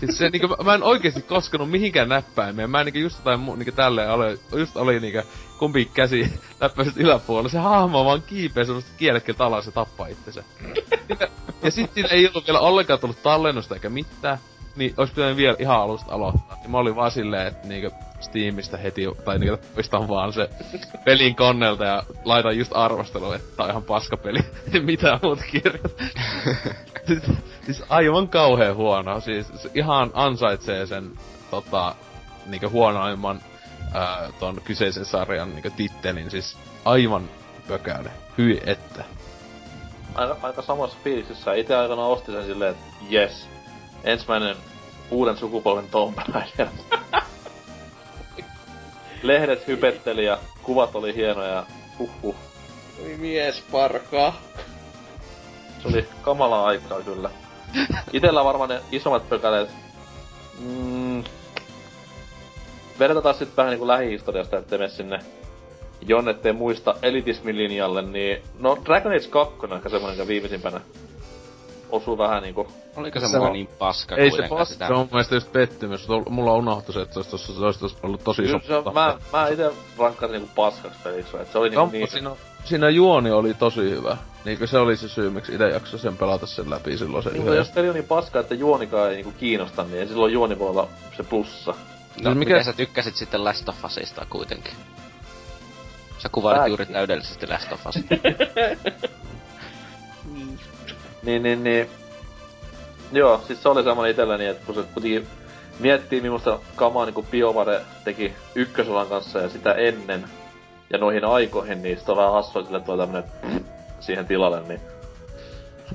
[0.00, 2.70] Siis se niinku, mä en oikeesti koskenut mihinkään näppäimeen.
[2.70, 7.48] Mä niinku just jotain mu, niinku tälleen oli, just oli niinku kumpi käsi näppäiset yläpuolella.
[7.48, 10.44] Se hahmo vaan kiipeä semmoista kielekkeeltä alas ja tappaa itsensä.
[11.08, 11.28] ja,
[11.96, 14.38] ja ei ollut vielä ollenkaan tullut tallennusta eikä mitään
[14.76, 16.56] niin olisi pitänyt vielä ihan alusta aloittaa.
[16.60, 20.48] Niin mä olin vaan silleen, että niinku Steamista heti, tai niinku pistan vaan se
[21.04, 24.38] pelin konnelta ja laitan just arvostelua, että tää on ihan paska peli.
[24.82, 25.92] Mitä muut kirjat.
[27.06, 27.22] siis,
[27.66, 29.20] siis, aivan kauhean huono.
[29.20, 31.10] Siis ihan ansaitsee sen
[31.50, 31.94] tota,
[32.46, 33.40] niinku huonoimman
[33.94, 36.30] ää, ton kyseisen sarjan niinku tittelin.
[36.30, 37.28] Siis aivan
[37.68, 38.12] pökäinen.
[38.38, 39.04] Hyi että.
[40.14, 41.54] Aika, aika samassa fiilisissä.
[41.54, 43.48] Itse aikana ostin sen silleen, että yes,
[44.04, 44.56] ensimmäinen
[45.10, 46.66] uuden sukupolven Tomb Raider.
[49.22, 51.66] Lehdet hypetteli ja kuvat oli hienoja.
[51.98, 52.34] Huhhuh.
[53.04, 54.40] Oi mies parkaa.
[55.82, 57.30] Se oli kamala aikaa kyllä.
[58.12, 59.70] Itellä varmaan ne isommat pökäleet.
[60.58, 61.24] Mm,
[62.98, 65.18] vedetään taas sitten vähän niinku lähihistoriasta, ettei mene sinne
[66.06, 70.80] jonne muista elitismilinjalle, niin no Dragon Age 2 on ehkä semmonen, viimeisimpänä
[71.92, 72.68] osuu vähän niinku...
[72.96, 74.86] Oliko se, se mulla niin paska Ei se paska, sitä...
[74.86, 76.08] se on mun mielestä just pettymys.
[76.28, 79.48] Mulla unohtu se, että se olisi, se olisi ollut tosi Kyllä, se on, mä, mä
[79.48, 82.10] ite rankkasin niinku paskaksi peliksi, että se oli niinku niin...
[82.10, 82.30] Siinä,
[82.64, 84.16] siinä juoni oli tosi hyvä.
[84.44, 87.42] Niinkö se oli se syy, miksi ite jakso sen pelata sen läpi silloin se niin,
[87.42, 87.56] yhden.
[87.56, 90.88] Jos peli on niin paska, että juonikaan ei niinku kiinnosta, niin silloin juoni voi olla
[91.16, 91.74] se plussa.
[92.22, 92.62] No, no mikä...
[92.62, 94.72] sä tykkäsit sitten Last of Usista kuitenkin?
[96.18, 98.02] Sä kuvailit juuri täydellisesti Last of Usia.
[101.22, 101.90] niin, niin, niin.
[103.12, 105.26] Joo, siis se oli semmonen itselleni, että kun se kuitenkin
[105.78, 110.24] miettii, millaista kamaa niin BioWare teki ykkösolan kanssa ja sitä ennen,
[110.90, 113.24] ja noihin aikoihin, niin sitä on vähän hassua sille tuo tämmönen
[114.00, 114.80] siihen tilalle, niin...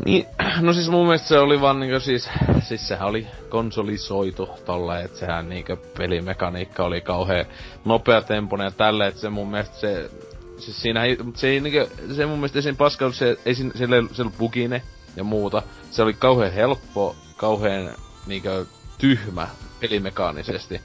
[0.05, 0.25] Niin,
[0.61, 5.17] no siis mun mielestä se oli vaan niinku siis, siis sehän oli konsolisoitu tolle, että
[5.17, 7.45] sehän niinku pelimekaniikka oli kauhean
[7.85, 10.09] nopea tempone ja tälle, että se mun mielestä se,
[10.57, 13.87] siis siinä ei, se ei niinku, se mun mielestä esiin paska se, ei siinä, se,
[14.13, 14.81] se bugine,
[15.17, 15.61] ja muuta.
[15.91, 17.89] Se oli kauhean helppo, kauhean
[18.27, 18.65] niinkö
[18.97, 19.47] tyhmä
[19.79, 20.81] pelimekaanisesti.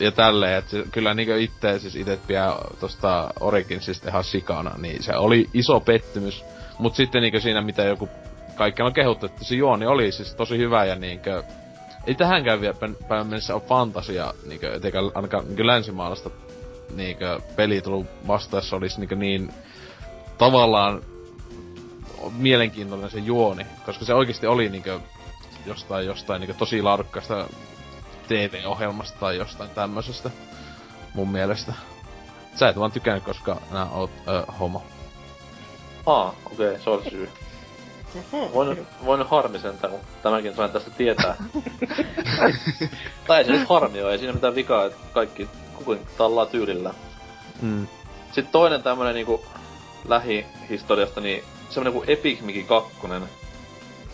[0.00, 5.16] Ja tälleen, että kyllä niinkö itse, siis itse pidän tosta Originsista ihan sikana, niin se
[5.16, 6.44] oli iso pettymys.
[6.78, 8.08] Mut sitten niinkö siinä, mitä joku
[8.54, 11.42] kaikki on kehuttu, että se juoni oli siis tosi hyvä ja niinkö...
[12.06, 12.74] Ei tähänkään vielä
[13.08, 16.30] päivän mennessä ole fantasia, niinkö, eikä ainakaan niinkö länsimaalaista
[16.96, 18.06] niinkö peli tullut
[18.72, 19.50] olisi niinkö niin
[20.38, 21.02] tavallaan
[22.36, 25.00] mielenkiintoinen se juoni, koska se oikeasti oli niinkö
[25.66, 27.48] jostain, jostain niinkö tosi laadukkaasta
[28.28, 30.30] TV-ohjelmasta tai jostain tämmöisestä
[31.14, 31.72] mun mielestä.
[32.54, 34.82] Sä et vaan tykännyt, koska nää oot ö, homo.
[36.06, 37.28] Aa, okei, okay, se on syy.
[38.32, 41.36] Voin, voin harmi sentään, kun tämäkin sain tästä tietää.
[43.26, 46.94] tai se nyt harmi ei siinä mitään vikaa, että kaikki kukin tallaa tyylillä.
[47.62, 47.86] Mm.
[48.26, 49.44] Sitten toinen tämmönen niinku
[50.08, 52.90] lähihistoriasta, niin semmonen kuin Epic Mickey 2.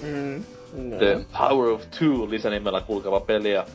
[0.02, 0.98] Mm, no.
[0.98, 3.52] The Power of Two lisänimellä kulkeva peli.
[3.52, 3.66] Ja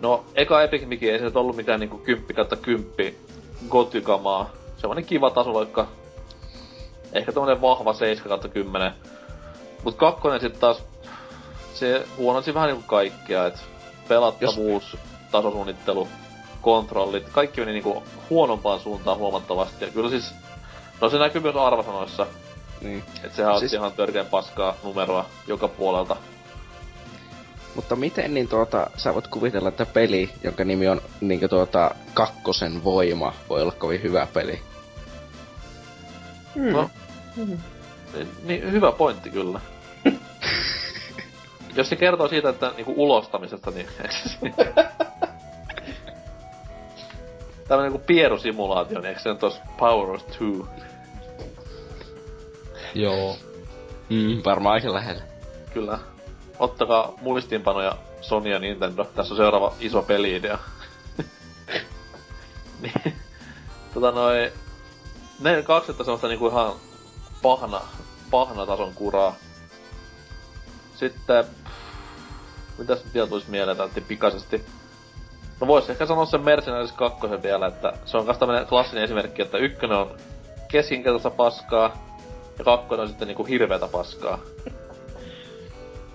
[0.00, 3.14] no, eka Epic Mickey ei se ollut mitään niinku 10 kautta 10
[3.68, 4.50] gotikamaa.
[4.76, 5.86] Semmonen kiva tasoloikka.
[7.12, 8.92] Ehkä tommonen vahva 7 kautta 10.
[9.84, 10.82] Mut kakkonen sit taas,
[11.74, 13.64] se huononsi vähän niinku kaikkea, et
[14.08, 15.02] pelattavuus, Jos...
[15.30, 16.08] tasosuunnittelu,
[16.62, 19.84] kontrollit, kaikki meni niinku huonompaan suuntaan huomattavasti.
[19.84, 20.34] Ja kyllä siis,
[21.00, 22.26] no se näkyy myös arvosanoissa.
[22.80, 23.04] Niin.
[23.24, 23.74] Et sehän siis...
[23.74, 26.16] on ihan törkeän paskaa numeroa joka puolelta.
[27.74, 32.84] Mutta miten niin tuota, sä voit kuvitella, että peli, jonka nimi on niin tuota, kakkosen
[32.84, 34.60] voima, voi olla kovin hyvä peli?
[36.54, 36.72] Mm.
[36.72, 36.90] No,
[37.36, 37.58] mm.
[38.14, 39.60] Niin, niin, hyvä pointti kyllä.
[41.76, 43.86] Jos se kertoo siitä, että niinku ulostamisesta, niin...
[47.68, 50.68] Tämmönen niinku pierusimulaatio, niin eikö se on tos Power of Two?
[52.94, 53.36] Joo.
[54.08, 55.22] Mm, varmaan aika lähellä.
[55.74, 55.98] Kyllä.
[56.58, 59.04] Ottakaa muistiinpanoja Sony ja Nintendo.
[59.04, 60.58] Tässä on seuraava iso peliidea.
[62.82, 63.16] Niin,
[63.94, 64.52] tota noin...
[65.40, 66.72] Ne kaksi että semmoista niinku ihan
[67.42, 67.80] pahna,
[68.30, 69.34] pahna tason kuraa.
[70.94, 71.44] Sitten...
[72.78, 74.64] Mitäs vielä tulisi mieleen täältä pikaisesti?
[75.60, 79.42] No vois ehkä sanoa sen Mercenaries 2 vielä, että se on kans tämmönen klassinen esimerkki,
[79.42, 80.16] että ykkönen on
[80.68, 81.96] keskinkertaista paskaa,
[82.58, 84.38] ja kakkonen on sitten niinku hirveetä paskaa.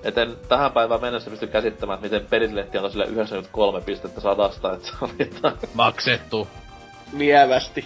[0.04, 4.74] Et en tähän päivään mennessä pysty käsittämään, että miten perilehti on sille 93 pistettä sadasta,
[4.74, 5.56] että se on jotain.
[5.74, 6.48] Maksettu.
[7.18, 7.86] Lievästi.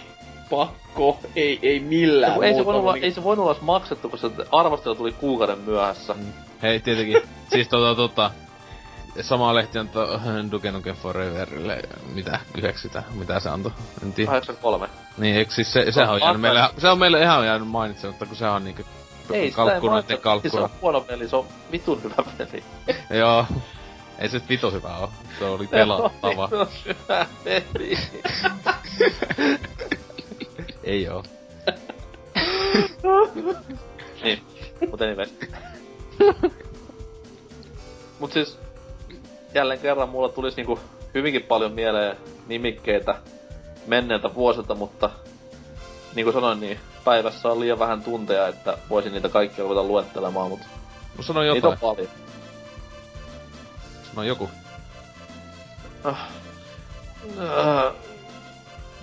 [0.50, 1.18] Pakko.
[1.36, 4.28] Ei, ei millään Ei, ei, se voinut olla, Niin- ei se voinut olla maksettu, koska
[4.28, 6.14] se arvostelu tuli kuukauden myöhässä.
[6.62, 7.22] Hei, tietenkin.
[7.52, 8.30] siis tota, tota,
[9.20, 10.20] sama lehti on to,
[10.50, 11.82] Duke Nukem Foreverille,
[12.14, 13.72] mitä, 90, mitä se antoi,
[14.02, 14.30] en tiedä.
[14.30, 14.88] 83.
[15.18, 18.36] Niin, eikö siis se, sehän on jäänyt meille, se on meille ihan jäänyt mainitsematta, kun
[18.36, 18.82] sehän on niinku
[19.32, 20.40] Ei, kalkkunoiden mainita.
[20.40, 20.64] Siis se kalkkuna.
[20.64, 22.64] on huono peli, se on vitun hyvä peli.
[23.20, 23.46] Joo.
[24.18, 25.10] Ei se vitu hyvä oo.
[25.38, 26.48] Se oli pelattava.
[26.48, 27.98] Se on hyvä peli.
[30.84, 31.22] Ei oo.
[34.22, 34.44] niin,
[34.90, 35.26] mut anyway.
[38.18, 38.58] Mut siis,
[39.54, 40.78] jälleen kerran mulla tulisi niinku
[41.14, 43.14] hyvinkin paljon mieleen nimikkeitä
[43.86, 45.10] menneiltä vuosilta, mutta
[46.14, 50.48] niin kuin sanoin, niin päivässä on liian vähän tunteja, että voisin niitä kaikkia ruveta luettelemaan,
[50.48, 50.66] mutta
[51.16, 51.72] Mä sano niitä jotain.
[51.72, 52.08] on paljon.
[54.08, 54.50] Sano joku.
[56.04, 56.16] Uh,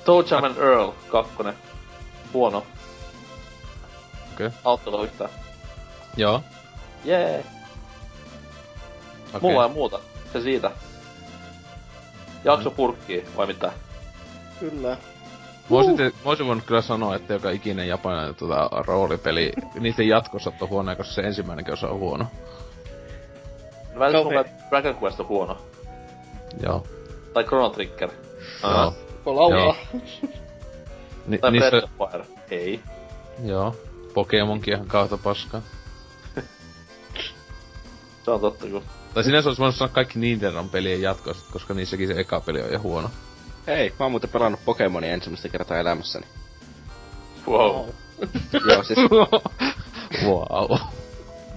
[0.06, 1.34] Toe Jam and Earl 2.
[2.34, 2.64] Huono.
[4.34, 4.50] Okei.
[4.64, 5.30] Auttako yhtään?
[6.18, 6.42] Joo.
[7.04, 7.46] Jee.
[9.34, 9.42] Okei.
[9.42, 10.00] Mulla ei muuta.
[10.36, 10.72] Se siitä.
[12.44, 13.72] Jakso purkkii, vai mitä?
[14.60, 14.90] Kyllä.
[14.90, 14.98] Mä
[16.26, 21.14] olisin voinut kyllä sanoa, että joka ikinen japanilainen tota, roolipeli, niiden jatkosat on huono, koska
[21.14, 22.26] se ensimmäinenkin osa on huono.
[24.00, 24.44] Välillä Kauhea.
[24.44, 25.58] mulla Dragon Quest on huono.
[26.64, 26.86] Joo.
[27.34, 28.10] Tai Chrono Trigger.
[28.64, 28.94] Joo.
[29.24, 29.60] Koko Laura.
[29.60, 29.76] Joo.
[31.28, 32.26] Ni, Tai niissä, Breath of Fire.
[32.52, 32.80] Ei.
[33.46, 33.76] joo.
[34.14, 35.62] Pokemonkin ihan kautta paskaa.
[38.26, 38.82] Se on totta kyllä.
[39.16, 42.72] Tai sinänsä olisi voinut sanoa kaikki Nintendon pelien jatkosta, koska niissäkin se eka peli on
[42.72, 43.10] jo huono.
[43.68, 46.26] Hei, mä oon muuten pelannut Pokemonia ensimmäistä kertaa elämässäni.
[47.48, 47.86] Wow.
[48.70, 49.00] Joo, siis
[50.26, 50.78] wow.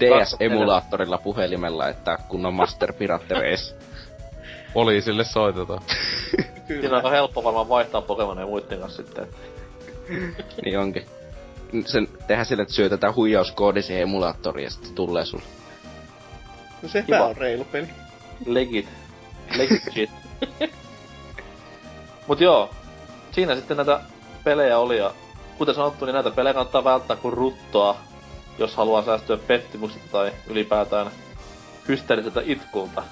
[0.01, 3.77] DS-emulaattorilla puhelimella, että kunnon Master Pirate Race.
[4.75, 5.83] Poliisille soitetaan.
[6.67, 9.29] Siinä on aika helppo varmaan vaihtaa Pokemonia muiden kanssa sitten.
[10.65, 11.07] Niin onkin.
[11.87, 15.58] Sen tehdään sille, että syötetään huijauskoodi siihen emulaattoriin ja sitten tulee sulle.
[16.83, 17.25] No Kiva.
[17.25, 17.89] on reilu peli.
[18.47, 18.89] Legit.
[19.57, 20.11] Legit shit.
[22.27, 22.71] Mut joo,
[23.33, 24.01] siinä sitten näitä
[24.45, 25.13] pelejä oli ja
[25.59, 27.97] kuten sanottu, niin näitä pelejä kannattaa välttää kuin ruttoa,
[28.59, 31.11] jos haluaa säästyä pettymyksiltä tai ylipäätään
[31.89, 33.03] hysteeriseltä itkulta.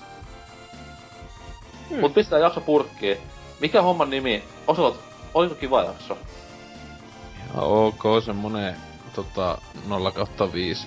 [1.91, 2.01] Hmm.
[2.01, 3.19] Mut pistää jakso purkkiin.
[3.61, 4.45] Mikä homman nimi?
[4.67, 5.01] Osalot,
[5.35, 6.19] oliko kiva jakso?
[7.55, 8.77] Ja ok, semmonen
[9.15, 10.87] tota 0 kautta 5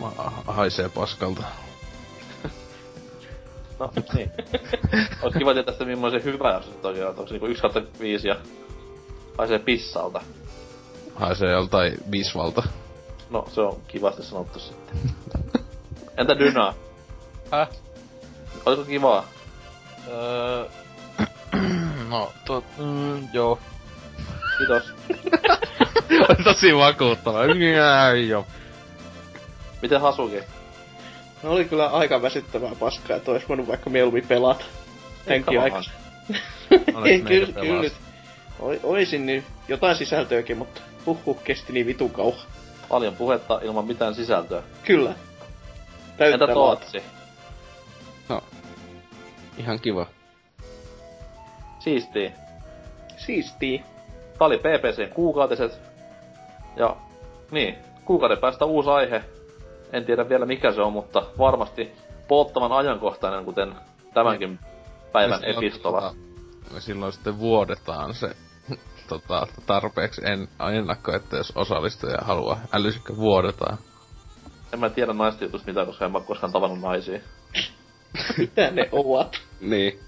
[0.00, 1.42] ma- haisee paskalta.
[3.78, 4.32] No, niin.
[5.22, 7.10] Ois kiva tietää sitä millainen se hyvä jakso sitten oikein on.
[7.10, 8.36] Onko se niinku 1 kautta 5 ja
[9.38, 10.20] haisee pissalta?
[11.14, 12.62] Haisee joltain bisvalta.
[13.30, 14.96] No, se on kivasti sanottu sitten.
[16.16, 16.74] Entä Dyna?
[17.50, 17.68] Häh?
[18.66, 19.24] Oliko kivaa?
[20.08, 20.66] Öö...
[22.10, 22.64] no, to...
[22.78, 23.58] Mm, joo.
[24.58, 24.82] Kiitos.
[26.28, 27.44] On tosi vakuuttava.
[28.14, 28.46] Ei oo.
[29.82, 30.42] Miten Hasuki?
[31.42, 34.64] No oli kyllä aika väsyttävää paskaa, että ois voinut vaikka mieluummin pelata.
[35.24, 35.82] Tämänkin aika.
[37.28, 37.92] kyllä, kyllä nyt.
[38.58, 42.38] Oi, oisin niin jotain sisältöäkin, mutta huh huh kesti niin vitu kauan.
[42.88, 44.62] Paljon puhetta ilman mitään sisältöä.
[44.84, 45.14] Kyllä.
[46.16, 46.54] Täyttää Entä.
[46.54, 47.02] Tootsi?
[49.58, 50.06] Ihan kiva.
[51.78, 52.32] Siistii.
[53.16, 53.84] Siistii.
[54.38, 55.80] Tää oli PPCn kuukautiset.
[56.76, 56.96] Ja
[57.50, 59.24] niin, kuukauden päästä uusi aihe.
[59.92, 61.92] En tiedä vielä mikä se on, mutta varmasti
[62.28, 63.74] polttavan ajankohtainen, kuten
[64.14, 64.58] tämänkin
[65.12, 66.00] päivän Ja silloin, epistola.
[66.68, 68.36] tota, silloin sitten vuodetaan se
[69.08, 73.78] tota, tarpeeksi en, ennakko, että jos osallistuja haluaa älysikö vuodetaan.
[74.72, 77.20] En mä tiedä naisten jutusta mitään, koska en mä koskaan tavannut naisia.
[78.38, 79.36] Mitä ne ovat?
[79.60, 80.00] Niin.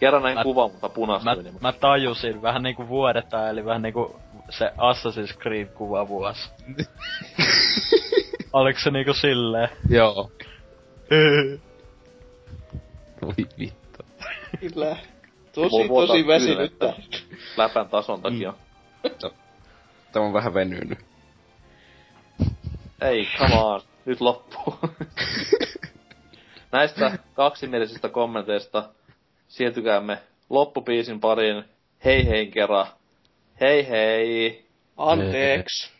[0.00, 1.44] Kerran näin Mä- kuvan, mutta Mä, punastuin.
[1.44, 6.50] niin- mä tajusin vähän niinku vuodetaan, eli vähän niinku se Assassin's Creed kuvavuosi.
[8.52, 9.68] Oliko se niinku silleen?
[9.88, 10.30] Joo.
[13.22, 14.04] Voi vittu.
[14.60, 14.96] Kyllä.
[15.52, 16.94] Tosi, tosi väsynyttä.
[17.56, 18.54] Läpän tason takia.
[20.12, 20.98] Tämä on vähän venynyt.
[23.00, 23.80] Ei, come on.
[24.04, 24.74] Nyt loppuu.
[26.72, 28.88] Näistä kaksimielisistä kommenteista
[29.48, 30.18] siirtykäämme
[30.50, 31.64] loppupiisin pariin.
[32.04, 32.86] hei hei kerran.
[33.60, 34.64] Hei hei.
[34.96, 35.90] Anteeksi.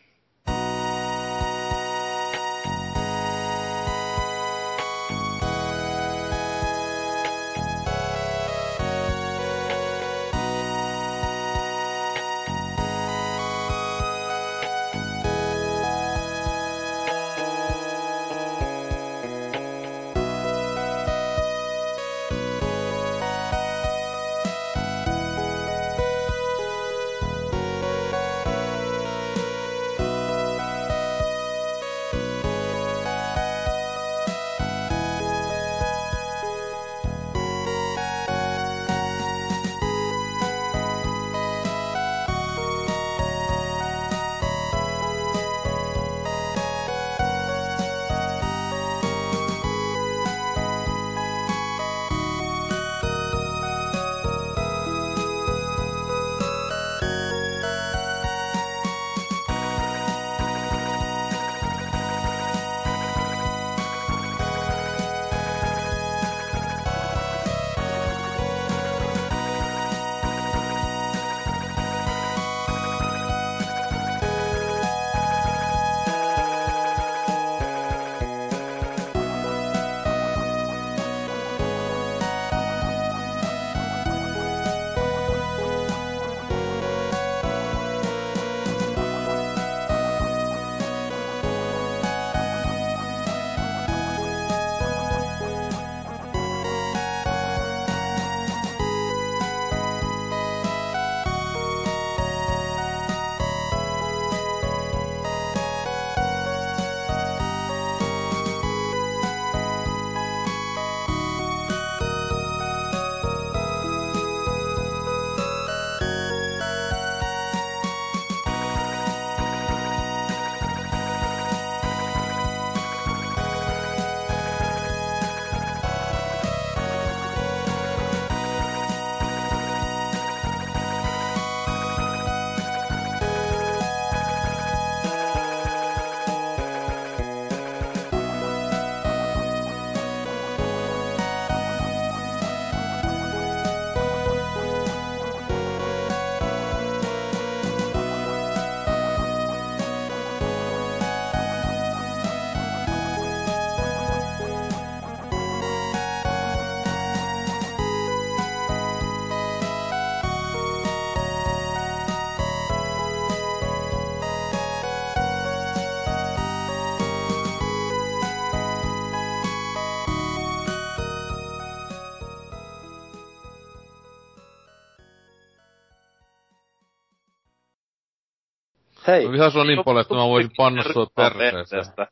[179.11, 179.27] Hei.
[179.27, 182.07] Mä vihaan sua niin paljon, että mä voisin panna sua perseestä.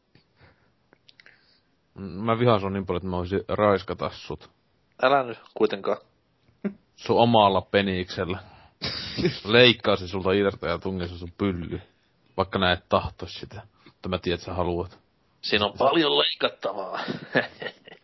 [1.99, 4.51] Mä vihaan sua niin paljon, että mä voisin raiskata sut.
[5.03, 5.97] Älä nyt kuitenkaan.
[6.97, 8.39] Sun omalla peniksellä.
[9.45, 11.81] Leikkaisin sulta irta ja tungisi sun pylly.
[12.37, 13.63] Vaikka nää et tahtois sitä.
[13.85, 14.99] Mutta mä tiedän, että sä haluat.
[15.43, 17.01] Siinä on paljon leikattavaa.